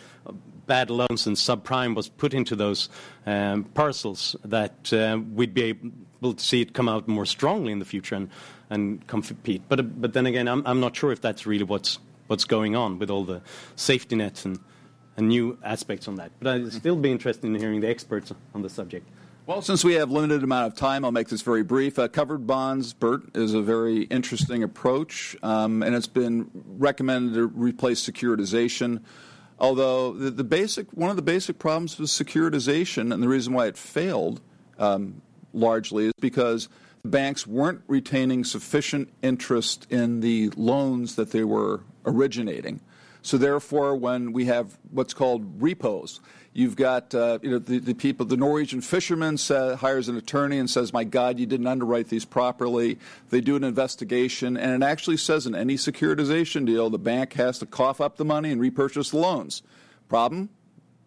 bad 0.66 0.90
loans 0.90 1.28
and 1.28 1.36
subprime 1.36 1.96
was 1.96 2.10
put 2.10 2.34
into 2.34 2.56
those 2.56 2.90
um, 3.26 3.64
parcels, 3.64 4.36
that 4.46 4.92
uh, 4.94 5.20
we'd 5.34 5.54
be 5.54 5.64
able 5.64 6.34
to 6.34 6.44
see 6.44 6.62
it 6.62 6.74
come 6.74 6.90
out 6.90 7.08
more 7.08 7.26
strongly 7.26 7.72
in 7.72 7.80
the 7.80 7.86
future 7.86 8.16
and, 8.16 8.30
and 8.70 9.06
compete. 9.08 9.62
But, 9.68 10.02
but 10.02 10.14
then 10.14 10.26
again, 10.26 10.48
I'm, 10.48 10.66
I'm 10.66 10.80
not 10.80 10.96
sure 10.96 11.12
if 11.12 11.22
that's 11.22 11.46
really 11.46 11.64
what's, 11.64 12.00
what's 12.28 12.46
going 12.46 12.76
on 12.76 13.00
with 13.00 13.10
all 13.10 13.24
the 13.24 13.42
safety 13.76 14.16
nets 14.16 14.46
and, 14.46 14.60
and 15.18 15.28
new 15.28 15.58
aspects 15.64 16.08
on 16.08 16.16
that. 16.16 16.32
But 16.40 16.56
I'd 16.56 16.74
still 16.74 16.96
be 16.96 17.12
interested 17.12 17.46
in 17.46 17.56
hearing 17.56 17.82
the 17.82 17.90
experts 17.90 18.32
on 18.54 18.62
the 18.62 18.70
subject. 18.70 19.08
Well, 19.46 19.62
since 19.62 19.84
we 19.84 19.96
have 19.96 20.10
limited 20.10 20.42
amount 20.42 20.68
of 20.68 20.80
time, 20.80 21.04
I'll 21.04 21.12
make 21.12 21.28
this 21.28 21.42
very 21.42 21.64
brief. 21.64 22.00
Uh, 22.00 22.08
covered 22.08 22.48
bonds, 22.48 22.94
Bert, 22.94 23.24
is 23.36 23.54
a 23.54 23.62
very 23.62 24.04
interesting 24.04 24.64
approach, 24.64 25.36
um, 25.44 25.84
and 25.84 25.94
it's 25.94 26.08
been 26.08 26.50
recommended 26.54 27.34
to 27.34 27.48
replace 27.48 28.10
securitization. 28.10 29.02
Although 29.64 30.12
the, 30.12 30.30
the, 30.30 30.44
basic 30.44 30.92
one 30.92 31.10
of 31.10 31.16
the 31.16 31.22
basic 31.22 31.58
problems 31.58 31.98
with 31.98 32.10
securitization, 32.10 33.14
and 33.14 33.24
the 33.24 33.30
reason 33.30 33.54
why 33.54 33.68
it 33.68 33.78
failed 33.78 34.42
um, 34.78 35.22
largely, 35.54 36.08
is 36.08 36.14
because 36.20 36.68
banks 37.06 37.48
weren't 37.48 37.82
retaining 37.88 38.44
sufficient 38.44 39.08
interest 39.22 39.88
in 39.90 40.20
the 40.20 40.50
loans 40.58 41.16
that 41.16 41.32
they 41.32 41.46
were 41.46 41.80
originating. 42.06 42.82
So 43.22 43.38
therefore, 43.38 43.96
when 43.96 44.34
we 44.34 44.44
have 44.46 44.78
what's 44.92 45.14
called 45.14 45.62
repos, 45.62 46.20
You've 46.54 46.76
got 46.76 47.16
uh, 47.16 47.40
you 47.42 47.50
know 47.50 47.58
the, 47.58 47.80
the, 47.80 47.96
people. 47.96 48.28
The 48.28 48.38
Norwegian 48.38 48.82
fisherman 48.82 49.38
hires 49.48 50.08
an 50.08 50.18
attorney 50.18 50.60
and 50.60 50.70
says, 50.70 50.94
"My 50.94 51.04
God, 51.04 51.40
you 51.40 51.48
didn't 51.48 51.66
underwrite 51.66 52.10
these 52.10 52.26
properly." 52.26 53.00
They 53.32 53.42
do 53.42 53.56
an 53.56 53.64
investigation, 53.64 54.56
and 54.56 54.84
it 54.84 54.86
actually 54.86 55.18
says 55.18 55.48
in 55.48 55.56
any 55.56 55.76
securitization 55.76 56.68
deal, 56.68 56.92
the 56.92 57.00
bank 57.00 57.34
has 57.34 57.58
to 57.60 57.66
cough 57.66 58.00
up 58.00 58.18
the 58.18 58.26
money 58.26 58.52
and 58.52 58.62
repurchase 58.62 59.10
the 59.10 59.18
loans. 59.18 59.64
Problem: 60.10 60.50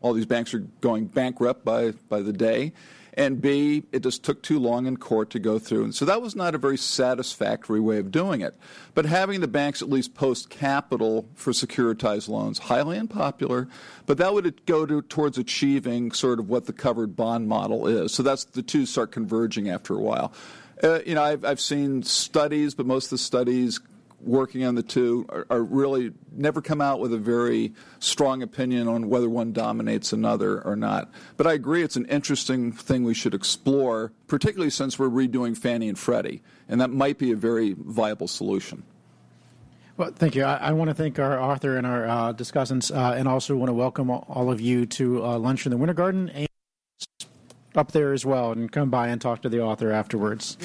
all 0.01 0.15
these 0.15 0.27
banks 0.27 0.53
are 0.53 0.67
going 0.81 1.07
bankrupt 1.07 1.65
by 1.65 1.93
by 2.09 2.23
the 2.23 2.33
day 2.33 2.73
and 3.17 3.41
B, 3.41 3.85
it 3.93 4.03
just 4.03 4.23
took 4.23 4.43
too 4.43 4.59
long 4.59 4.87
in 4.87 4.99
court 4.99 5.31
to 5.31 5.39
go 5.39 5.59
through. 5.59 5.85
And 5.85 5.95
so 5.95 6.05
that 6.05 6.21
was 6.21 6.37
not 6.37 6.55
a 6.55 6.59
very 6.59 6.77
satisfactory 6.77 7.81
way 7.81 7.99
of 7.99 8.11
doing 8.11 8.43
it. 8.43 8.55
But 8.95 9.07
having 9.07 9.41
the 9.41 9.49
banks 9.49 9.81
at 9.81 9.89
least 9.89 10.15
post 10.15 10.51
capital 10.51 11.27
for 11.35 11.53
securitized 11.53 12.29
loans, 12.29 12.59
highly 12.59 12.99
unpopular, 12.99 13.69
but 14.05 14.19
that 14.19 14.35
would 14.35 14.67
go 14.67 14.85
to, 14.85 15.01
towards 15.01 15.39
achieving 15.39 16.13
sort 16.13 16.39
of 16.39 16.51
what 16.51 16.67
the 16.67 16.75
covered 16.75 17.17
bond 17.17 17.49
model 17.49 17.87
is. 17.87 18.13
So 18.13 18.23
that's 18.23 18.45
the 18.45 18.63
two 18.63 18.85
start 18.85 19.13
converging 19.13 19.71
after 19.71 19.95
a 19.95 20.01
while. 20.01 20.33
Uh, 20.83 21.01
you 21.07 21.15
know, 21.15 21.23
I've, 21.23 21.43
I've 21.43 21.61
seen 21.61 22.03
studies, 22.03 22.75
but 22.75 22.85
most 22.85 23.07
of 23.07 23.11
the 23.11 23.19
studies 23.19 23.81
working 24.21 24.65
on 24.65 24.75
the 24.75 24.83
two 24.83 25.27
are, 25.29 25.47
are, 25.51 25.63
really 25.63 26.13
never 26.33 26.61
come 26.61 26.81
out 26.81 27.01
with 27.01 27.13
a 27.13 27.19
very 27.19 27.73
strong 27.99 28.43
opinion 28.43 28.89
on 28.89 29.09
whether 29.09 29.29
one 29.29 29.53
dominates 29.53 30.13
another 30.13 30.61
or 30.63 30.77
not. 30.77 31.11
But 31.37 31.47
I 31.47 31.53
agree 31.53 31.83
it's 31.83 31.97
an 31.97 32.07
interesting 32.07 32.73
thing 32.73 33.05
we 33.05 33.15
should 33.15 33.35
explore, 33.35 34.13
particularly 34.27 34.71
since 34.71 34.99
we're 34.99 35.09
redoing 35.09 35.57
Fannie 35.57 35.89
and 35.89 35.99
Freddie, 35.99 36.43
and 36.69 36.81
that 36.81 36.91
might 36.91 37.19
be 37.19 37.33
a 37.33 37.37
very 37.37 37.75
viable 37.79 38.29
solution. 38.29 38.83
Well, 39.97 40.13
thank 40.15 40.35
you. 40.35 40.45
I, 40.45 40.57
I 40.57 40.73
want 40.73 40.89
to 40.89 40.95
thank 40.95 41.19
our 41.19 41.41
author 41.41 41.79
and 41.79 41.87
our 41.87 42.07
uh, 42.07 42.33
discussants, 42.33 42.95
uh, 42.95 43.15
and 43.15 43.27
also 43.27 43.57
want 43.57 43.71
to 43.71 43.75
welcome 43.75 44.11
all 44.11 44.51
of 44.51 44.61
you 44.61 44.87
to 44.87 45.25
uh, 45.25 45.39
lunch 45.39 45.65
in 45.65 45.71
the 45.71 45.79
Winter 45.79 45.95
Garden 45.95 46.29
and 46.31 46.49
up 47.75 47.93
there 47.93 48.13
as 48.13 48.25
well, 48.25 48.53
and 48.53 48.73
come 48.73 48.91
by 48.91 49.09
and 49.09 49.21
talk 49.21 49.43
to 49.43 49.49
the 49.49 49.61
author 49.61 49.91
afterwards. 49.93 50.57